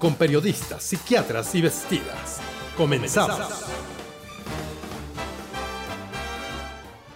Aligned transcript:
con 0.00 0.14
periodistas, 0.14 0.82
psiquiatras 0.82 1.54
y 1.54 1.60
vestidas. 1.60 2.40
Comenzamos. 2.76 3.66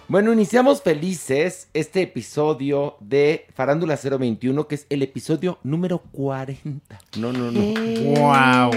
Bueno, 0.07 0.31
iniciamos 0.31 0.83
felices 0.83 1.67
este 1.73 2.03
episodio 2.03 2.95
de 2.99 3.47
Farándula 3.55 3.97
021, 3.97 4.67
que 4.67 4.75
es 4.75 4.85
el 4.89 5.01
episodio 5.01 5.57
número 5.63 5.97
40. 6.11 6.99
No, 7.17 7.33
no, 7.33 7.51
no. 7.51 7.59
¡Wow! 8.19 8.71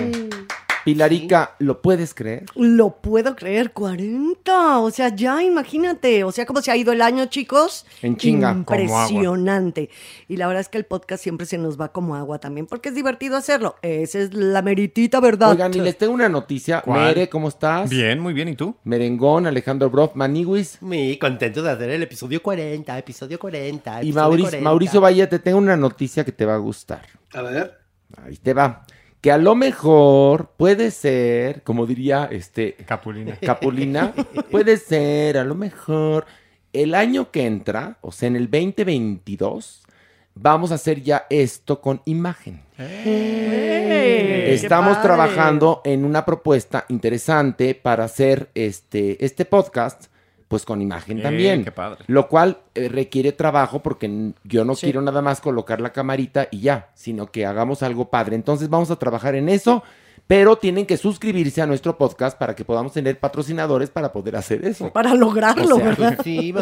Pilarica, 0.88 1.54
¿lo 1.58 1.82
puedes 1.82 2.14
creer? 2.14 2.46
Lo 2.54 3.02
puedo 3.02 3.36
creer, 3.36 3.72
40. 3.72 4.78
O 4.78 4.90
sea, 4.90 5.14
ya 5.14 5.42
imagínate. 5.42 6.24
O 6.24 6.32
sea, 6.32 6.46
cómo 6.46 6.62
se 6.62 6.70
ha 6.70 6.76
ido 6.76 6.92
el 6.92 7.02
año, 7.02 7.26
chicos. 7.26 7.84
En 8.00 8.16
chinga, 8.16 8.52
Impresionante. 8.52 9.90
Y 10.28 10.36
la 10.36 10.46
verdad 10.46 10.62
es 10.62 10.70
que 10.70 10.78
el 10.78 10.86
podcast 10.86 11.22
siempre 11.22 11.46
se 11.46 11.58
nos 11.58 11.78
va 11.78 11.92
como 11.92 12.16
agua 12.16 12.38
también, 12.38 12.66
porque 12.66 12.88
es 12.88 12.94
divertido 12.94 13.36
hacerlo. 13.36 13.76
Esa 13.82 14.20
es 14.20 14.32
la 14.32 14.62
meritita 14.62 15.20
verdad. 15.20 15.50
Oigan, 15.50 15.74
y 15.74 15.80
les 15.80 15.98
tengo 15.98 16.14
una 16.14 16.30
noticia. 16.30 16.80
¿Cuál? 16.80 17.08
Mere, 17.08 17.28
¿cómo 17.28 17.48
estás? 17.48 17.90
Bien, 17.90 18.18
muy 18.18 18.32
bien. 18.32 18.48
¿Y 18.48 18.56
tú? 18.56 18.74
Merengón, 18.84 19.46
Alejandro 19.46 19.90
Broff, 19.90 20.14
Maniwis. 20.14 20.80
Muy 20.80 21.18
contento 21.18 21.62
de 21.62 21.70
hacer 21.70 21.90
el 21.90 22.02
episodio 22.02 22.42
40, 22.42 22.98
episodio 22.98 23.38
40. 23.38 24.04
Y 24.04 24.12
Mauricio, 24.14 24.44
40. 24.44 24.64
Mauricio 24.64 25.00
Valle, 25.02 25.26
te 25.26 25.38
tengo 25.38 25.58
una 25.58 25.76
noticia 25.76 26.24
que 26.24 26.32
te 26.32 26.46
va 26.46 26.54
a 26.54 26.58
gustar. 26.58 27.02
A 27.34 27.42
ver. 27.42 27.78
Ahí 28.24 28.36
te 28.38 28.54
va. 28.54 28.86
Que 29.20 29.32
a 29.32 29.38
lo 29.38 29.54
mejor 29.54 30.52
puede 30.56 30.90
ser, 30.90 31.62
como 31.62 31.86
diría 31.86 32.28
este 32.30 32.74
Capulina. 32.74 33.36
Capulina, 33.42 34.14
puede 34.50 34.76
ser 34.76 35.38
a 35.38 35.44
lo 35.44 35.54
mejor 35.54 36.26
el 36.72 36.94
año 36.94 37.30
que 37.30 37.46
entra, 37.46 37.98
o 38.00 38.12
sea, 38.12 38.28
en 38.28 38.36
el 38.36 38.50
2022, 38.50 39.82
vamos 40.34 40.70
a 40.70 40.76
hacer 40.76 41.02
ya 41.02 41.26
esto 41.30 41.80
con 41.80 42.02
imagen. 42.04 42.62
¡Qué 42.76 44.54
Estamos 44.54 45.02
trabajando 45.02 45.82
en 45.84 46.04
una 46.04 46.24
propuesta 46.24 46.84
interesante 46.88 47.74
para 47.74 48.04
hacer 48.04 48.50
este, 48.54 49.24
este 49.24 49.44
podcast, 49.44 50.06
pues 50.48 50.64
con 50.64 50.80
imagen 50.82 51.18
Eh, 51.18 51.22
también. 51.22 51.62
qué 51.64 51.72
padre. 51.72 52.04
Lo 52.06 52.26
cual 52.28 52.58
eh, 52.74 52.88
requiere 52.88 53.32
trabajo 53.32 53.80
porque 53.82 54.32
yo 54.44 54.64
no 54.64 54.74
quiero 54.74 55.02
nada 55.02 55.20
más 55.22 55.40
colocar 55.40 55.80
la 55.80 55.92
camarita 55.92 56.48
y 56.50 56.60
ya, 56.60 56.88
sino 56.94 57.26
que 57.30 57.44
hagamos 57.46 57.82
algo 57.82 58.08
padre. 58.08 58.34
Entonces 58.34 58.68
vamos 58.70 58.90
a 58.90 58.96
trabajar 58.96 59.34
en 59.34 59.48
eso, 59.50 59.82
pero 60.28 60.56
tienen 60.56 60.84
que 60.84 60.98
suscribirse 60.98 61.62
a 61.62 61.66
nuestro 61.66 61.96
podcast 61.96 62.38
para 62.38 62.54
que 62.54 62.62
podamos 62.62 62.92
tener 62.92 63.18
patrocinadores 63.18 63.88
para 63.88 64.12
poder 64.12 64.36
hacer 64.36 64.62
eso. 64.62 64.92
Para 64.92 65.14
lograrlo, 65.14 65.76
O 65.76 65.78
sea, 65.78 65.86
¿verdad? 65.86 66.20
Sí. 66.22 66.54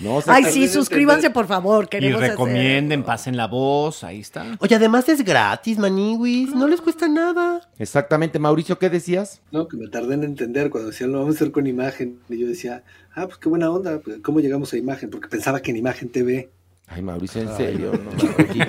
No, 0.00 0.16
o 0.16 0.22
sea, 0.22 0.34
Ay, 0.34 0.44
sí, 0.44 0.66
suscríbanse, 0.66 1.28
por 1.28 1.46
favor. 1.46 1.86
Y 1.92 2.12
recomienden, 2.12 3.02
pasen 3.04 3.36
la 3.36 3.46
voz, 3.46 4.04
ahí 4.04 4.20
está. 4.20 4.56
Oye, 4.60 4.74
además 4.74 5.06
es 5.10 5.22
gratis, 5.22 5.76
Maniwis. 5.76 6.54
No 6.54 6.66
les 6.66 6.80
cuesta 6.80 7.08
nada. 7.08 7.60
Exactamente, 7.78 8.38
Mauricio, 8.38 8.78
¿qué 8.78 8.88
decías? 8.88 9.42
No, 9.52 9.68
que 9.68 9.76
me 9.76 9.88
tardé 9.88 10.14
en 10.14 10.24
entender 10.24 10.70
cuando 10.70 10.88
decían, 10.90 11.12
lo 11.12 11.18
vamos 11.18 11.34
a 11.34 11.36
hacer 11.36 11.52
con 11.52 11.66
imagen. 11.66 12.20
Y 12.30 12.38
yo 12.38 12.46
decía, 12.46 12.84
ah, 13.14 13.26
pues 13.26 13.36
qué 13.36 13.50
buena 13.50 13.70
onda. 13.70 14.00
pues, 14.00 14.20
¿Cómo 14.22 14.40
llegamos 14.40 14.72
a 14.72 14.78
imagen? 14.78 15.10
Porque 15.10 15.28
pensaba 15.28 15.60
que 15.60 15.72
en 15.72 15.76
imagen 15.76 16.08
TV. 16.08 16.48
Ay, 16.92 17.02
Mauricio, 17.02 17.42
en 17.42 17.56
serio. 17.56 17.92
No, 17.92 18.10
Mauricio. 18.10 18.66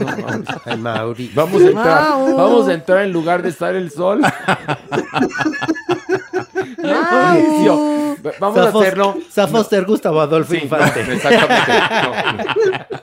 No, 0.00 0.06
Mauricio. 0.16 0.60
Ay, 0.64 0.76
Mauri. 0.76 1.30
Vamos 1.34 1.62
a 1.62 1.66
entrar, 1.66 2.02
Mau. 2.02 2.36
vamos 2.36 2.68
a 2.68 2.72
entrar 2.74 3.02
en 3.04 3.12
lugar 3.12 3.42
de 3.42 3.48
estar 3.50 3.74
el 3.76 3.90
sol. 3.92 4.20
Mau. 6.78 7.02
Mauricio, 7.12 8.16
vamos 8.40 8.58
a 8.58 8.68
hacerlo. 8.68 9.16
Zafos 9.30 9.68
ser 9.68 9.84
Gustavo 9.84 10.20
Adolfo 10.20 10.52
Sí, 10.52 10.58
Infante. 10.62 11.04
no, 11.04 11.12
exactamente. 11.12 11.72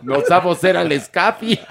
No, 0.01 0.15
no 0.15 0.21
sabemos 0.27 0.57
ser 0.57 0.75
al 0.77 0.91
escapi. 0.91 1.57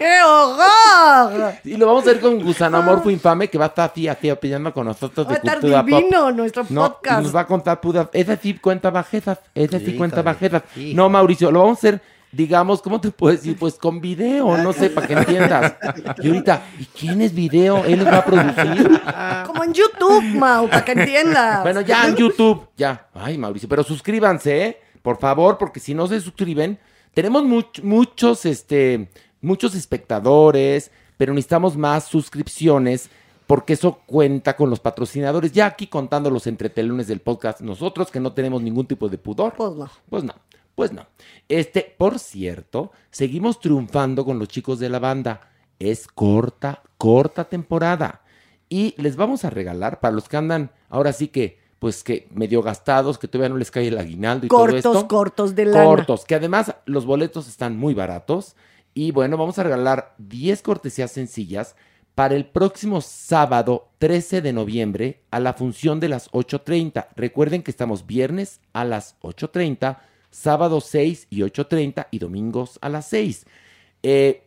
¡Qué 0.00 0.22
horror! 0.22 1.52
Y 1.62 1.76
lo 1.76 1.86
vamos 1.86 2.06
a 2.06 2.10
hacer 2.10 2.22
con 2.22 2.42
Gusanamorfo 2.42 3.10
Infame, 3.10 3.48
que 3.48 3.58
va 3.58 3.66
a 3.66 3.68
estar 3.68 3.90
así, 3.90 4.08
así 4.08 4.30
opinando 4.30 4.72
con 4.72 4.86
nosotros 4.86 5.26
Va 5.26 5.32
de 5.32 5.34
a 5.34 5.38
estar 5.38 5.60
cultura 5.60 5.80
pop. 5.82 5.86
divino 5.90 6.32
nuestro 6.32 6.64
No, 6.70 6.84
podcast. 6.94 7.22
nos 7.22 7.36
va 7.36 7.40
a 7.40 7.46
contar 7.46 7.80
puras. 7.82 8.08
Esa 8.14 8.36
sí 8.38 8.54
cuenta 8.54 8.88
bajezas. 8.90 9.38
Esa 9.54 9.76
sí 9.78 9.82
Híjole, 9.84 9.98
cuenta 9.98 10.22
bajezas. 10.22 10.62
híjole. 10.74 10.94
No, 10.94 11.10
Mauricio, 11.10 11.50
lo 11.50 11.60
vamos 11.60 11.76
a 11.76 11.80
hacer, 11.80 12.00
digamos, 12.32 12.80
¿cómo 12.80 12.98
te 12.98 13.10
puedo 13.10 13.36
decir? 13.36 13.58
Pues 13.58 13.74
con 13.74 14.00
video, 14.00 14.56
no 14.56 14.72
sé, 14.72 14.88
para 14.88 15.06
que 15.06 15.12
entiendas. 15.12 15.74
Y 16.22 16.28
ahorita, 16.28 16.62
¿y 16.78 16.86
quién 16.86 17.20
es 17.20 17.34
video? 17.34 17.84
Él 17.84 17.98
los 17.98 18.08
va 18.08 18.16
a 18.18 18.24
producir. 18.24 19.00
Como 19.48 19.64
en 19.64 19.74
YouTube, 19.74 20.22
Mau, 20.34 20.66
para 20.70 20.82
que 20.82 20.92
entiendas. 20.92 21.60
Bueno, 21.62 21.82
ya 21.82 22.06
en 22.08 22.16
YouTube, 22.16 22.68
ya. 22.74 23.06
Ay, 23.12 23.36
Mauricio, 23.36 23.68
pero 23.68 23.82
suscríbanse, 23.82 24.64
¿eh? 24.64 24.80
Por 25.02 25.18
favor, 25.18 25.58
porque 25.58 25.78
si 25.78 25.92
no 25.92 26.06
se 26.06 26.22
suscriben, 26.22 26.78
tenemos 27.12 27.42
much- 27.44 27.82
muchos, 27.82 28.46
este, 28.46 29.10
muchos 29.40 29.74
espectadores, 29.74 30.90
pero 31.16 31.32
necesitamos 31.34 31.76
más 31.76 32.04
suscripciones 32.04 33.10
porque 33.46 33.72
eso 33.72 34.00
cuenta 34.06 34.54
con 34.56 34.70
los 34.70 34.80
patrocinadores. 34.80 35.52
Ya 35.52 35.66
aquí 35.66 35.86
contando 35.88 36.30
los 36.30 36.46
entretelones 36.46 37.08
del 37.08 37.20
podcast, 37.20 37.60
nosotros 37.60 38.10
que 38.10 38.20
no 38.20 38.32
tenemos 38.32 38.62
ningún 38.62 38.86
tipo 38.86 39.08
de 39.08 39.18
pudor, 39.18 39.54
Pues 39.56 39.72
no. 39.74 39.90
pues 40.08 40.24
no. 40.24 40.34
Pues 40.76 40.92
no. 40.92 41.04
Este, 41.48 41.94
por 41.98 42.18
cierto, 42.18 42.92
seguimos 43.10 43.60
triunfando 43.60 44.24
con 44.24 44.38
los 44.38 44.48
chicos 44.48 44.78
de 44.78 44.88
la 44.88 44.98
banda. 44.98 45.50
Es 45.78 46.06
corta, 46.06 46.82
corta 46.96 47.44
temporada. 47.44 48.22
Y 48.68 48.94
les 48.96 49.16
vamos 49.16 49.44
a 49.44 49.50
regalar, 49.50 49.98
para 50.00 50.14
los 50.14 50.28
que 50.28 50.36
andan, 50.36 50.70
ahora 50.88 51.12
sí 51.12 51.28
que, 51.28 51.58
pues 51.80 52.04
que 52.04 52.28
medio 52.32 52.62
gastados, 52.62 53.18
que 53.18 53.26
todavía 53.28 53.48
no 53.50 53.56
les 53.58 53.70
cae 53.70 53.88
el 53.88 53.98
aguinaldo 53.98 54.46
y 54.46 54.48
Cortos, 54.48 54.82
todo 54.82 54.94
esto. 54.94 55.08
cortos 55.08 55.54
de 55.56 55.64
lana. 55.66 55.84
Cortos, 55.84 56.24
que 56.24 56.36
además 56.36 56.74
los 56.86 57.04
boletos 57.04 57.48
están 57.48 57.76
muy 57.76 57.92
baratos. 57.94 58.54
Y 59.00 59.12
bueno, 59.12 59.38
vamos 59.38 59.58
a 59.58 59.62
regalar 59.62 60.14
10 60.18 60.60
cortesías 60.60 61.10
sencillas 61.10 61.74
para 62.14 62.34
el 62.34 62.44
próximo 62.44 63.00
sábado 63.00 63.88
13 63.96 64.42
de 64.42 64.52
noviembre 64.52 65.22
a 65.30 65.40
la 65.40 65.54
función 65.54 66.00
de 66.00 66.10
las 66.10 66.30
8.30. 66.32 67.06
Recuerden 67.16 67.62
que 67.62 67.70
estamos 67.70 68.06
viernes 68.06 68.60
a 68.74 68.84
las 68.84 69.18
8.30, 69.22 70.00
sábado 70.30 70.82
6 70.82 71.28
y 71.30 71.38
8.30 71.40 72.08
y 72.10 72.18
domingos 72.18 72.78
a 72.82 72.90
las 72.90 73.08
6. 73.08 73.46
Eh, 74.02 74.42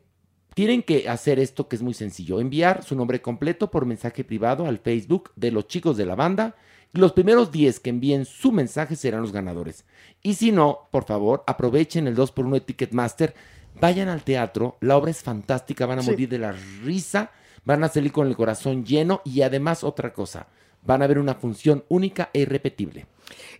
tienen 0.53 0.83
que 0.83 1.09
hacer 1.09 1.39
esto 1.39 1.67
que 1.67 1.75
es 1.75 1.81
muy 1.81 1.95
sencillo, 1.95 2.39
enviar 2.39 2.83
su 2.83 2.95
nombre 2.95 3.23
completo 3.23 3.71
por 3.71 3.87
mensaje 3.87 4.23
privado 4.23 4.67
al 4.67 4.77
Facebook 4.77 5.31
de 5.35 5.49
los 5.49 5.67
chicos 5.67 5.97
de 5.97 6.05
la 6.05 6.13
banda. 6.13 6.55
Los 6.91 7.13
primeros 7.13 7.51
10 7.51 7.79
que 7.79 7.89
envíen 7.89 8.25
su 8.25 8.51
mensaje 8.51 8.95
serán 8.95 9.21
los 9.21 9.31
ganadores. 9.31 9.83
Y 10.21 10.35
si 10.35 10.51
no, 10.51 10.89
por 10.91 11.05
favor, 11.05 11.43
aprovechen 11.47 12.05
el 12.05 12.15
2x1 12.15 12.51
de 12.51 12.61
Ticketmaster, 12.61 13.33
vayan 13.79 14.09
al 14.09 14.23
teatro, 14.23 14.77
la 14.81 14.97
obra 14.97 15.11
es 15.11 15.21
fantástica, 15.23 15.85
van 15.85 15.99
a 15.99 16.01
Sí. 16.03 16.11
morir 16.11 16.29
de 16.29 16.39
la 16.39 16.53
risa, 16.83 17.31
van 17.65 17.83
a 17.83 17.89
salir 17.89 18.11
con 18.11 18.27
el 18.27 18.35
corazón 18.35 18.85
lleno 18.85 19.21
y 19.25 19.41
además 19.41 19.83
otra 19.83 20.13
cosa, 20.13 20.47
van 20.83 21.01
a 21.01 21.07
ver 21.07 21.19
una 21.19 21.35
función 21.35 21.83
única 21.89 22.29
e 22.33 22.41
irrepetible. 22.41 23.05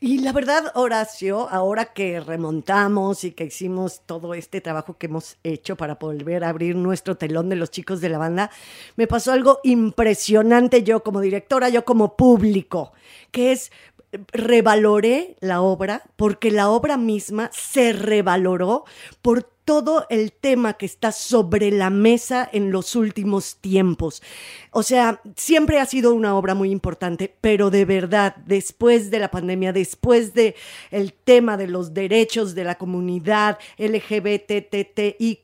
Y 0.02 0.20
la 0.20 0.34
verdad, 0.34 0.72
Horacio, 0.76 1.50
ahora 1.50 1.86
que 1.94 2.20
remontamos 2.20 3.24
y 3.24 3.32
que 3.32 3.46
hicimos 3.46 4.02
todo 4.06 4.34
este 4.34 4.60
trabajo 4.60 4.98
que 4.98 5.06
hemos 5.06 5.38
hecho 5.44 5.78
para 5.78 5.96
volver 5.96 6.44
a 6.44 6.50
abrir 6.50 6.76
nuestro 6.76 7.16
telón 7.16 7.48
de 7.48 7.56
los 7.56 7.72
chicos 7.72 8.02
de 8.02 8.10
la 8.10 8.18
banda, 8.18 8.52
me 8.98 9.08
pasó 9.08 9.32
algo 9.32 9.60
impresionante 9.64 10.84
yo 10.84 11.02
como 11.02 11.22
directora, 11.22 11.70
yo 11.70 11.86
como 11.86 12.18
público, 12.18 12.92
que 13.32 13.54
es 13.54 13.72
revaloré 14.32 15.38
la 15.40 15.62
obra 15.62 16.04
porque 16.18 16.52
la 16.52 16.70
obra 16.70 16.98
misma 16.98 17.50
se 17.54 17.94
revaloró 17.94 18.84
por 19.22 19.44
todo 19.66 20.06
el 20.10 20.32
tema 20.32 20.74
que 20.74 20.86
está 20.86 21.12
sobre 21.12 21.72
la 21.72 21.90
mesa 21.90 22.48
en 22.52 22.72
los 22.72 22.96
últimos 22.96 23.58
tiempos. 23.58 24.22
O 24.72 24.84
sea, 24.84 25.22
siempre 25.36 25.80
ha 25.80 25.86
sido 25.86 26.14
una 26.14 26.36
obra 26.36 26.54
muy 26.54 26.72
importante, 26.72 27.34
pero 27.42 27.70
de 27.70 27.86
verdad, 27.86 28.36
después 28.46 29.12
de 29.12 29.20
la 29.20 29.32
pandemia, 29.32 29.74
después 29.74 30.34
de 30.34 30.56
el 30.92 31.14
tema 31.14 31.58
de 31.58 31.68
los 31.68 31.94
derechos 31.94 32.56
de 32.56 32.64
la 32.64 32.76
comunidad 32.76 33.58
LGBTTIQ+, 33.78 35.44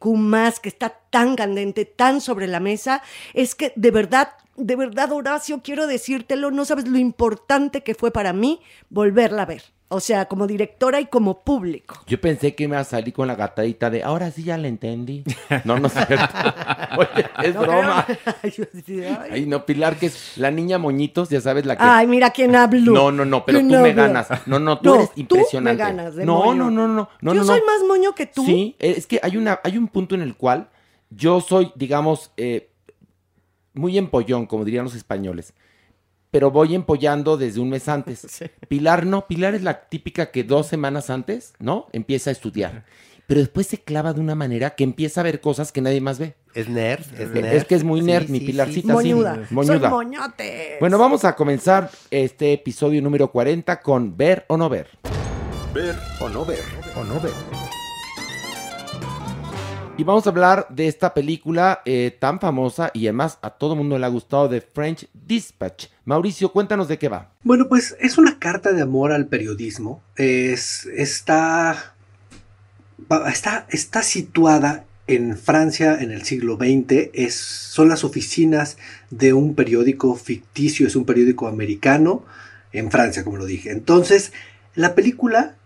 que 0.61 0.69
está 0.69 0.99
tan 1.09 1.35
candente, 1.35 1.85
tan 1.85 2.21
sobre 2.21 2.47
la 2.47 2.59
mesa, 2.59 3.01
es 3.33 3.55
que 3.55 3.73
de 3.75 3.91
verdad 3.91 4.29
de 4.59 4.75
verdad, 4.75 5.11
Horacio, 5.13 5.61
quiero 5.63 5.87
decírtelo, 5.87 6.51
no 6.51 6.65
sabes 6.65 6.85
lo 6.85 6.97
importante 6.97 7.81
que 7.81 7.95
fue 7.95 8.11
para 8.11 8.33
mí 8.33 8.59
volverla 8.89 9.43
a 9.43 9.45
ver. 9.45 9.63
O 9.91 9.99
sea, 9.99 10.27
como 10.27 10.45
directora 10.45 11.01
y 11.01 11.07
como 11.07 11.43
público. 11.43 11.95
Yo 12.05 12.21
pensé 12.21 12.53
que 12.53 12.67
me 12.67 12.75
iba 12.75 12.81
a 12.81 12.83
salir 12.83 13.11
con 13.11 13.27
la 13.27 13.33
gatadita 13.35 13.89
de 13.89 14.03
ahora 14.03 14.29
sí 14.29 14.43
ya 14.43 14.55
la 14.55 14.67
entendí. 14.67 15.23
No, 15.65 15.79
no 15.79 15.87
es 15.87 15.93
cierto. 15.93 16.15
Oye, 16.97 17.25
es 17.43 17.55
No, 17.55 17.61
broma. 17.61 18.05
Ay, 19.31 19.47
no, 19.47 19.65
Pilar, 19.65 19.97
que 19.97 20.05
es 20.05 20.37
la 20.37 20.51
niña 20.51 20.77
moñitos, 20.77 21.29
ya 21.29 21.41
sabes 21.41 21.65
la 21.65 21.75
que. 21.75 21.83
Ay, 21.83 22.05
mira 22.05 22.29
quién 22.29 22.55
habló. 22.55 22.91
No, 22.93 23.11
no, 23.11 23.25
no, 23.25 23.43
pero 23.45 23.61
tú 23.61 23.67
¿Quién 23.67 23.81
me 23.81 23.93
ganas. 23.93 24.27
No, 24.45 24.59
no, 24.59 24.77
tú 24.79 24.89
No, 24.89 24.95
eres 24.95 25.11
tú 25.11 25.21
impresionante. 25.21 25.83
me 25.83 25.89
ganas 25.89 26.15
de 26.15 26.23
no, 26.25 26.35
moño. 26.35 26.65
no, 26.65 26.69
no, 26.69 26.87
no, 26.87 27.09
no, 27.19 27.33
Yo 27.33 27.39
no, 27.39 27.45
soy 27.45 27.61
más 27.65 27.81
moño 27.87 28.13
que 28.13 28.27
tú. 28.27 28.45
Sí, 28.45 28.75
es 28.77 29.07
que 29.07 29.19
hay 29.23 29.37
una, 29.37 29.59
hay 29.63 29.75
un 29.75 29.87
punto 29.87 30.13
en 30.13 30.21
el 30.21 30.35
cual 30.35 30.69
yo 31.09 31.41
soy, 31.41 31.71
digamos, 31.75 32.31
eh, 32.37 32.69
muy 33.73 33.97
empollón, 33.97 34.45
como 34.45 34.65
dirían 34.65 34.83
los 34.85 34.93
españoles. 34.93 35.55
Pero 36.31 36.51
voy 36.51 36.75
empollando 36.75 37.37
desde 37.37 37.59
un 37.59 37.69
mes 37.69 37.87
antes. 37.89 38.27
Pilar 38.67 39.05
no, 39.05 39.25
Pilar 39.27 39.55
es 39.55 39.63
la 39.63 39.81
típica 39.89 40.31
que 40.31 40.43
dos 40.43 40.67
semanas 40.67 41.09
antes, 41.09 41.53
¿no? 41.59 41.87
Empieza 41.91 42.29
a 42.29 42.33
estudiar. 42.33 42.85
Pero 43.25 43.41
después 43.41 43.67
se 43.67 43.77
clava 43.79 44.13
de 44.13 44.21
una 44.21 44.33
manera 44.35 44.71
que 44.71 44.83
empieza 44.83 45.21
a 45.21 45.23
ver 45.23 45.39
cosas 45.39 45.71
que 45.71 45.81
nadie 45.81 46.01
más 46.01 46.17
ve. 46.17 46.35
Es 46.55 46.67
nerd, 46.67 47.01
es 47.13 47.19
Es 47.19 47.29
nerd. 47.31 47.63
que 47.67 47.75
es 47.75 47.83
muy 47.83 48.01
nerd, 48.01 48.25
Sí, 48.25 48.31
mi 48.31 48.39
sí, 48.39 48.45
Pilarcita. 48.47 48.81
sí. 48.81 48.87
sí. 48.87 48.93
Moñuda. 49.13 49.47
Moñuda. 49.51 49.79
Soy 49.79 49.89
moñote. 49.89 50.77
Bueno, 50.79 50.97
vamos 50.97 51.23
a 51.25 51.35
comenzar 51.35 51.91
este 52.09 52.53
episodio 52.53 53.01
número 53.03 53.31
40 53.31 53.81
con 53.81 54.17
ver 54.17 54.45
o 54.47 54.57
no 54.57 54.67
ver. 54.67 54.87
Ver 55.73 55.95
o 56.19 56.29
no 56.29 56.43
ver. 56.43 56.59
O 56.95 57.03
no 57.03 57.19
ver. 57.19 57.33
Y 59.99 60.05
vamos 60.05 60.25
a 60.25 60.29
hablar 60.29 60.65
de 60.69 60.87
esta 60.87 61.13
película 61.13 61.81
eh, 61.83 62.15
tan 62.17 62.39
famosa 62.39 62.89
y 62.93 63.07
además 63.07 63.37
a 63.41 63.49
todo 63.49 63.75
mundo 63.75 63.99
le 63.99 64.05
ha 64.05 64.07
gustado 64.07 64.47
de 64.47 64.61
French 64.61 65.09
Dispatch. 65.13 65.87
Mauricio, 66.05 66.53
cuéntanos 66.53 66.87
de 66.87 66.97
qué 66.97 67.09
va. 67.09 67.33
Bueno, 67.43 67.67
pues 67.67 67.97
es 67.99 68.17
una 68.17 68.39
carta 68.39 68.71
de 68.71 68.81
amor 68.81 69.11
al 69.11 69.27
periodismo. 69.27 70.01
Es, 70.15 70.85
está, 70.85 71.95
está, 73.27 73.67
está 73.71 74.01
situada 74.01 74.85
en 75.07 75.37
Francia 75.37 75.97
en 75.99 76.11
el 76.11 76.23
siglo 76.23 76.55
XX. 76.55 77.33
Son 77.33 77.89
las 77.89 78.05
oficinas 78.05 78.77
de 79.09 79.33
un 79.33 79.53
periódico 79.53 80.15
ficticio, 80.15 80.87
es 80.87 80.95
un 80.95 81.03
periódico 81.03 81.45
americano 81.49 82.23
en 82.71 82.89
Francia, 82.89 83.25
como 83.25 83.35
lo 83.35 83.45
dije. 83.45 83.71
Entonces, 83.71 84.31
la 84.75 84.95
película 84.95 85.57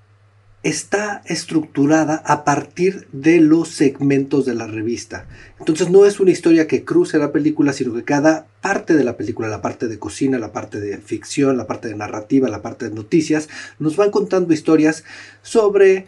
está 0.63 1.21
estructurada 1.25 2.24
a 2.25 2.45
partir 2.45 3.07
de 3.12 3.42
los 3.42 3.69
segmentos 3.69 4.45
de 4.45 4.56
la 4.56 4.65
revista. 4.65 5.27
Entonces 5.60 5.89
no 5.89 6.06
es 6.06 6.21
una 6.21 6.31
historia 6.31 6.68
que 6.68 6.86
cruce 6.86 7.18
la 7.18 7.33
película, 7.33 7.74
sino 7.74 7.94
que 7.94 8.04
cada 8.04 8.48
parte 8.62 8.95
de 8.95 9.04
la 9.04 9.18
película, 9.18 9.50
la 9.50 9.62
parte 9.62 9.89
de 9.89 10.00
cocina, 10.00 10.39
la 10.39 10.54
parte 10.54 10.80
de 10.80 10.98
ficción, 11.00 11.57
la 11.57 11.68
parte 11.68 11.89
de 11.89 11.95
narrativa, 11.95 12.48
la 12.48 12.62
parte 12.62 12.88
de 12.88 12.95
noticias, 12.95 13.50
nos 13.77 13.98
van 13.98 14.10
contando 14.10 14.54
historias 14.54 15.04
sobre 15.42 16.07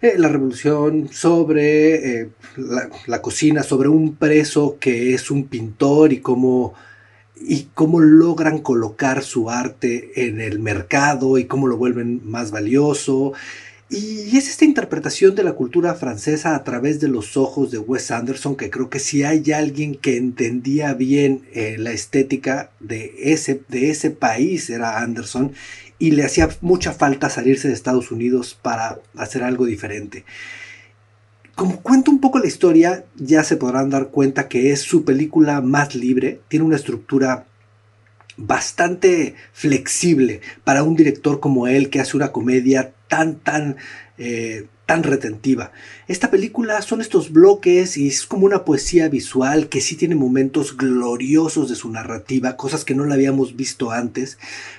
eh, 0.00 0.14
la 0.18 0.28
revolución, 0.28 1.08
sobre 1.12 2.22
eh, 2.22 2.30
la, 2.56 2.90
la 3.06 3.22
cocina, 3.22 3.62
sobre 3.62 3.88
un 3.88 4.16
preso 4.16 4.78
que 4.80 5.14
es 5.14 5.30
un 5.30 5.44
pintor 5.44 6.12
y 6.12 6.18
cómo 6.18 6.74
y 7.44 7.70
cómo 7.74 7.98
logran 8.00 8.58
colocar 8.58 9.22
su 9.22 9.50
arte 9.50 10.26
en 10.26 10.40
el 10.40 10.60
mercado 10.60 11.38
y 11.38 11.46
cómo 11.46 11.66
lo 11.66 11.76
vuelven 11.76 12.20
más 12.24 12.52
valioso. 12.52 13.32
Y 13.92 14.38
es 14.38 14.48
esta 14.48 14.64
interpretación 14.64 15.34
de 15.34 15.44
la 15.44 15.52
cultura 15.52 15.94
francesa 15.94 16.56
a 16.56 16.64
través 16.64 16.98
de 16.98 17.08
los 17.08 17.36
ojos 17.36 17.70
de 17.70 17.76
Wes 17.76 18.10
Anderson, 18.10 18.56
que 18.56 18.70
creo 18.70 18.88
que 18.88 18.98
si 18.98 19.22
hay 19.22 19.52
alguien 19.52 19.96
que 19.96 20.16
entendía 20.16 20.94
bien 20.94 21.42
eh, 21.52 21.76
la 21.78 21.92
estética 21.92 22.70
de 22.80 23.12
ese, 23.18 23.60
de 23.68 23.90
ese 23.90 24.10
país 24.10 24.70
era 24.70 25.00
Anderson, 25.00 25.52
y 25.98 26.12
le 26.12 26.24
hacía 26.24 26.48
mucha 26.62 26.92
falta 26.92 27.28
salirse 27.28 27.68
de 27.68 27.74
Estados 27.74 28.10
Unidos 28.10 28.58
para 28.60 28.98
hacer 29.14 29.42
algo 29.42 29.66
diferente. 29.66 30.24
Como 31.54 31.82
cuento 31.82 32.10
un 32.10 32.18
poco 32.18 32.38
la 32.38 32.46
historia, 32.46 33.04
ya 33.16 33.44
se 33.44 33.58
podrán 33.58 33.90
dar 33.90 34.08
cuenta 34.08 34.48
que 34.48 34.72
es 34.72 34.80
su 34.80 35.04
película 35.04 35.60
más 35.60 35.94
libre, 35.94 36.40
tiene 36.48 36.64
una 36.64 36.76
estructura 36.76 37.44
bastante 38.36 39.34
flexible 39.52 40.40
para 40.64 40.82
un 40.82 40.96
director 40.96 41.40
como 41.40 41.66
él 41.66 41.90
que 41.90 42.00
hace 42.00 42.16
una 42.16 42.32
comedia 42.32 42.92
tan, 43.08 43.36
tan, 43.36 43.76
eh, 44.18 44.66
tan 44.86 45.02
retentiva. 45.02 45.72
Esta 46.08 46.30
película 46.30 46.80
son 46.82 47.00
estos 47.00 47.32
bloques 47.32 47.96
y 47.96 48.08
es 48.08 48.26
como 48.26 48.46
una 48.46 48.64
poesía 48.64 49.08
visual 49.08 49.68
que 49.68 49.80
sí 49.80 49.96
tiene 49.96 50.14
momentos 50.14 50.76
gloriosos 50.76 51.68
de 51.68 51.76
su 51.76 51.90
narrativa, 51.90 52.56
cosas 52.56 52.84
que 52.84 52.94
no 52.94 53.04
la 53.04 53.14
habíamos 53.14 53.56
visto 53.56 53.90
antes, 53.90 54.38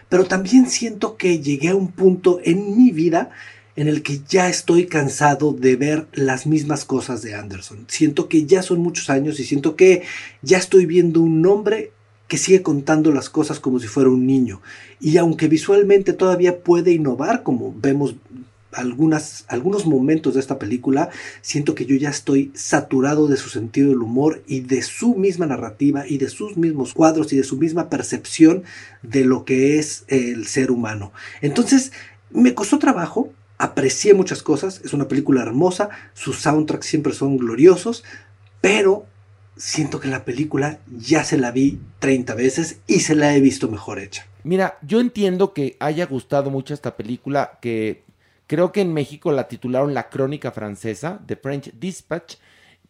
pero 0.10 0.26
también 0.26 0.70
siento 0.70 1.18
que 1.18 1.40
llegué 1.40 1.70
a 1.70 1.76
un 1.76 1.92
punto 1.92 2.40
en 2.44 2.78
mi 2.78 2.92
vida 2.92 3.32
en 3.76 3.88
el 3.88 4.04
que 4.04 4.22
ya 4.28 4.50
estoy 4.50 4.86
cansado 4.86 5.52
de 5.52 5.76
ver 5.76 6.08
las 6.14 6.46
mismas 6.46 6.86
cosas 6.86 7.22
de 7.24 7.34
Anderson. 7.34 7.86
Siento 7.88 8.30
que 8.30 8.46
ya 8.46 8.62
son 8.62 8.80
muchos 8.80 9.10
años 9.10 9.40
y 9.40 9.46
siento 9.46 9.76
que 9.76 10.04
ya 10.42 10.58
estoy 10.58 10.86
viendo 10.86 11.22
un 11.22 11.44
hombre 11.46 11.92
sigue 12.38 12.62
contando 12.62 13.12
las 13.12 13.30
cosas 13.30 13.60
como 13.60 13.80
si 13.80 13.88
fuera 13.88 14.10
un 14.10 14.26
niño. 14.26 14.62
Y 15.00 15.18
aunque 15.18 15.48
visualmente 15.48 16.14
todavía 16.14 16.60
puede 16.60 16.92
innovar, 16.92 17.44
como 17.44 17.74
vemos 17.76 18.16
algunas, 18.74 19.46
algunos 19.48 19.86
momentos 19.86 20.34
de 20.34 20.40
esta 20.40 20.60
película, 20.60 21.10
siento 21.42 21.76
que 21.76 21.86
yo 21.86 21.96
ya 21.96 22.10
estoy 22.10 22.52
saturado 22.54 23.28
de 23.28 23.38
su 23.38 23.50
sentido 23.50 23.90
del 23.90 24.02
humor 24.02 24.44
y 24.48 24.62
de 24.62 24.82
su 24.82 25.16
misma 25.16 25.46
narrativa 25.46 26.08
y 26.08 26.18
de 26.18 26.30
sus 26.30 26.58
mismos 26.58 26.94
cuadros 26.94 27.32
y 27.34 27.38
de 27.38 27.44
su 27.44 27.58
misma 27.58 27.90
percepción 27.90 28.64
de 29.02 29.26
lo 29.26 29.46
que 29.46 29.80
es 29.80 30.04
el 30.08 30.48
ser 30.48 30.72
humano. 30.72 31.12
Entonces, 31.42 31.92
me 32.32 32.56
costó 32.56 32.80
trabajo, 32.80 33.32
aprecié 33.58 34.14
muchas 34.14 34.42
cosas, 34.42 34.82
es 34.84 34.94
una 34.94 35.08
película 35.08 35.42
hermosa, 35.42 35.90
sus 36.14 36.38
soundtracks 36.40 36.88
siempre 36.88 37.14
son 37.14 37.38
gloriosos, 37.38 38.04
pero 38.62 39.06
siento 39.56 40.00
que 40.00 40.08
la 40.08 40.26
película 40.26 40.80
ya 40.98 41.24
se 41.24 41.38
la 41.38 41.52
vi 41.52 41.80
30 42.00 42.36
veces 42.36 42.80
y 42.88 43.02
se 43.02 43.16
la 43.16 43.36
he 43.36 43.42
visto 43.42 43.70
mejor 43.70 44.00
hecha. 44.00 44.28
Mira, 44.44 44.78
yo 44.82 45.00
entiendo 45.00 45.54
que 45.54 45.78
haya 45.80 46.06
gustado 46.06 46.50
mucho 46.50 46.74
esta 46.74 46.98
película, 46.98 47.60
que 47.62 48.04
Creo 48.48 48.72
que 48.72 48.82
en 48.82 48.94
México 48.94 49.32
la 49.32 49.48
titularon 49.48 49.94
La 49.94 50.10
Crónica 50.10 50.52
Francesa, 50.52 51.22
The 51.26 51.38
French 51.38 51.74
Dispatch. 51.74 52.36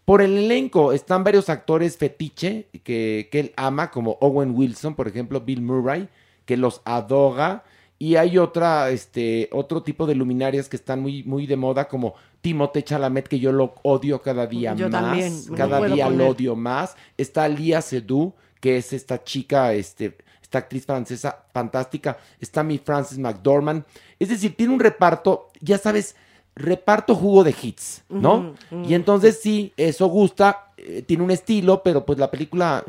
Por 0.03 0.21
el 0.21 0.37
elenco 0.37 0.91
están 0.91 1.23
varios 1.23 1.49
actores 1.49 1.97
fetiche 1.97 2.67
que, 2.83 3.29
que 3.31 3.39
él 3.39 3.53
ama, 3.55 3.91
como 3.91 4.17
Owen 4.19 4.51
Wilson, 4.55 4.95
por 4.95 5.07
ejemplo, 5.07 5.41
Bill 5.41 5.61
Murray, 5.61 6.09
que 6.45 6.57
los 6.57 6.81
adora. 6.83 7.63
Y 7.99 8.15
hay 8.15 8.37
otra, 8.37 8.89
este, 8.89 9.47
otro 9.53 9.83
tipo 9.83 10.05
de 10.05 10.15
luminarias 10.15 10.67
que 10.67 10.75
están 10.75 10.99
muy, 10.99 11.23
muy 11.23 11.47
de 11.47 11.55
moda, 11.55 11.87
como 11.87 12.15
Timothée 12.43 12.83
Chalamet, 12.83 13.29
que 13.29 13.39
yo 13.39 13.53
lo 13.53 13.73
odio 13.83 14.21
cada 14.21 14.45
día 14.45 14.75
Yo 14.75 14.89
más. 14.89 15.01
también, 15.01 15.33
cada 15.55 15.79
día 15.87 16.09
lo 16.09 16.27
odio 16.27 16.57
más. 16.57 16.93
Está 17.17 17.47
Lia 17.47 17.81
Seydoux, 17.81 18.33
que 18.59 18.75
es 18.75 18.91
esta 18.91 19.23
chica, 19.23 19.71
este, 19.73 20.17
esta 20.41 20.57
actriz 20.57 20.85
francesa 20.85 21.45
fantástica. 21.53 22.17
Está 22.41 22.61
mi 22.61 22.79
Frances 22.79 23.17
McDormand. 23.17 23.85
Es 24.19 24.27
decir, 24.27 24.57
tiene 24.57 24.73
un 24.73 24.81
reparto, 24.81 25.47
ya 25.61 25.77
sabes, 25.77 26.17
reparto 26.53 27.15
jugo 27.15 27.45
de 27.45 27.55
hits, 27.59 28.03
¿no? 28.09 28.55
Y 28.85 28.93
entonces 28.93 29.39
sí, 29.41 29.71
eso 29.77 30.07
gusta, 30.07 30.73
eh, 30.75 31.01
tiene 31.01 31.23
un 31.23 31.31
estilo, 31.31 31.81
pero 31.81 32.05
pues 32.05 32.19
la 32.19 32.29
película 32.29 32.83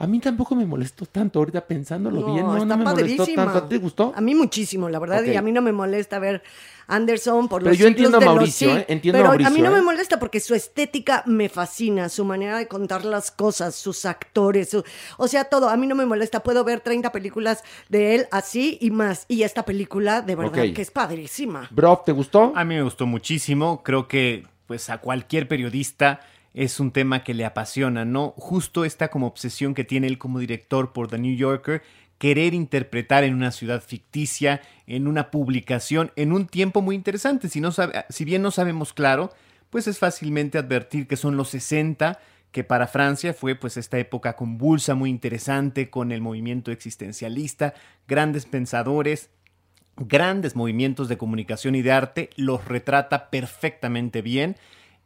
a 0.00 0.06
mí 0.06 0.18
tampoco 0.18 0.56
me 0.56 0.64
molestó 0.64 1.04
tanto 1.04 1.38
ahorita 1.40 1.66
pensándolo 1.66 2.24
bien, 2.24 2.46
no, 2.46 2.54
está 2.56 2.64
no 2.64 2.76
me 2.78 2.84
molestó 2.84 3.26
tanto. 3.34 3.62
¿Te 3.64 3.76
gustó? 3.76 4.14
A 4.16 4.20
mí 4.22 4.34
muchísimo, 4.34 4.88
la 4.88 4.98
verdad, 4.98 5.22
y 5.24 5.36
a 5.36 5.42
mí 5.42 5.52
no 5.52 5.60
me 5.60 5.72
molesta 5.72 6.18
ver 6.18 6.42
Anderson 6.86 7.48
por 7.48 7.60
Pero 7.60 7.72
los 7.72 7.78
yo 7.78 7.86
entiendo 7.86 8.16
a 8.16 8.20
los 8.20 8.34
Mauricio, 8.34 8.70
sí, 8.72 8.78
¿eh? 8.78 8.86
Entiendo 8.88 9.18
a 9.18 9.20
pero 9.20 9.28
Mauricio, 9.28 9.48
a 9.52 9.54
mí 9.54 9.60
no 9.60 9.70
¿eh? 9.70 9.74
me 9.78 9.82
molesta 9.82 10.18
porque 10.18 10.40
su 10.40 10.54
estética 10.54 11.22
me 11.26 11.50
fascina, 11.50 12.08
su 12.08 12.24
manera 12.24 12.56
de 12.56 12.66
contar 12.66 13.04
las 13.04 13.30
cosas, 13.30 13.74
sus 13.74 14.06
actores, 14.06 14.70
su- 14.70 14.82
o 15.18 15.28
sea, 15.28 15.44
todo. 15.44 15.68
A 15.68 15.76
mí 15.76 15.86
no 15.86 15.94
me 15.94 16.06
molesta. 16.06 16.42
Puedo 16.42 16.64
ver 16.64 16.80
30 16.80 17.12
películas 17.12 17.62
de 17.90 18.14
él 18.14 18.26
así 18.30 18.78
y 18.80 18.90
más. 18.90 19.26
Y 19.28 19.42
esta 19.42 19.66
película, 19.66 20.22
de 20.22 20.34
verdad, 20.34 20.72
que 20.74 20.80
es 20.82 20.90
padrísima. 20.90 21.68
Bro, 21.70 22.02
¿te 22.06 22.12
gustó? 22.12 22.52
A 22.56 22.64
mí 22.64 22.74
me 22.74 22.82
gustó 22.82 23.06
muchísimo. 23.06 23.82
Creo 23.82 24.08
que 24.08 24.46
pues 24.66 24.88
a 24.88 24.98
cualquier 24.98 25.46
periodista 25.46 26.20
es 26.54 26.80
un 26.80 26.90
tema 26.90 27.22
que 27.22 27.34
le 27.34 27.44
apasiona, 27.44 28.04
¿no? 28.04 28.34
Justo 28.36 28.84
esta 28.84 29.08
como 29.08 29.26
obsesión 29.26 29.74
que 29.74 29.84
tiene 29.84 30.06
él 30.06 30.18
como 30.18 30.38
director 30.38 30.92
por 30.92 31.08
The 31.08 31.18
New 31.18 31.36
Yorker, 31.36 31.82
querer 32.18 32.52
interpretar 32.52 33.24
en 33.24 33.34
una 33.34 33.50
ciudad 33.50 33.82
ficticia, 33.82 34.60
en 34.86 35.06
una 35.06 35.30
publicación, 35.30 36.12
en 36.16 36.32
un 36.32 36.46
tiempo 36.46 36.82
muy 36.82 36.94
interesante. 36.94 37.48
Si, 37.48 37.62
si 38.10 38.24
bien 38.24 38.42
no 38.42 38.50
sabemos 38.50 38.92
claro, 38.92 39.30
pues 39.70 39.86
es 39.86 39.98
fácilmente 39.98 40.58
advertir 40.58 41.06
que 41.06 41.16
son 41.16 41.36
los 41.36 41.48
60, 41.48 42.18
que 42.52 42.64
para 42.64 42.88
Francia 42.88 43.32
fue 43.32 43.54
pues 43.54 43.76
esta 43.76 43.98
época 43.98 44.34
convulsa, 44.34 44.94
muy 44.94 45.08
interesante, 45.08 45.88
con 45.88 46.12
el 46.12 46.20
movimiento 46.20 46.72
existencialista, 46.72 47.74
grandes 48.08 48.44
pensadores, 48.44 49.30
grandes 49.96 50.56
movimientos 50.56 51.08
de 51.08 51.16
comunicación 51.16 51.74
y 51.74 51.82
de 51.82 51.92
arte, 51.92 52.30
los 52.36 52.64
retrata 52.64 53.30
perfectamente 53.30 54.20
bien. 54.22 54.56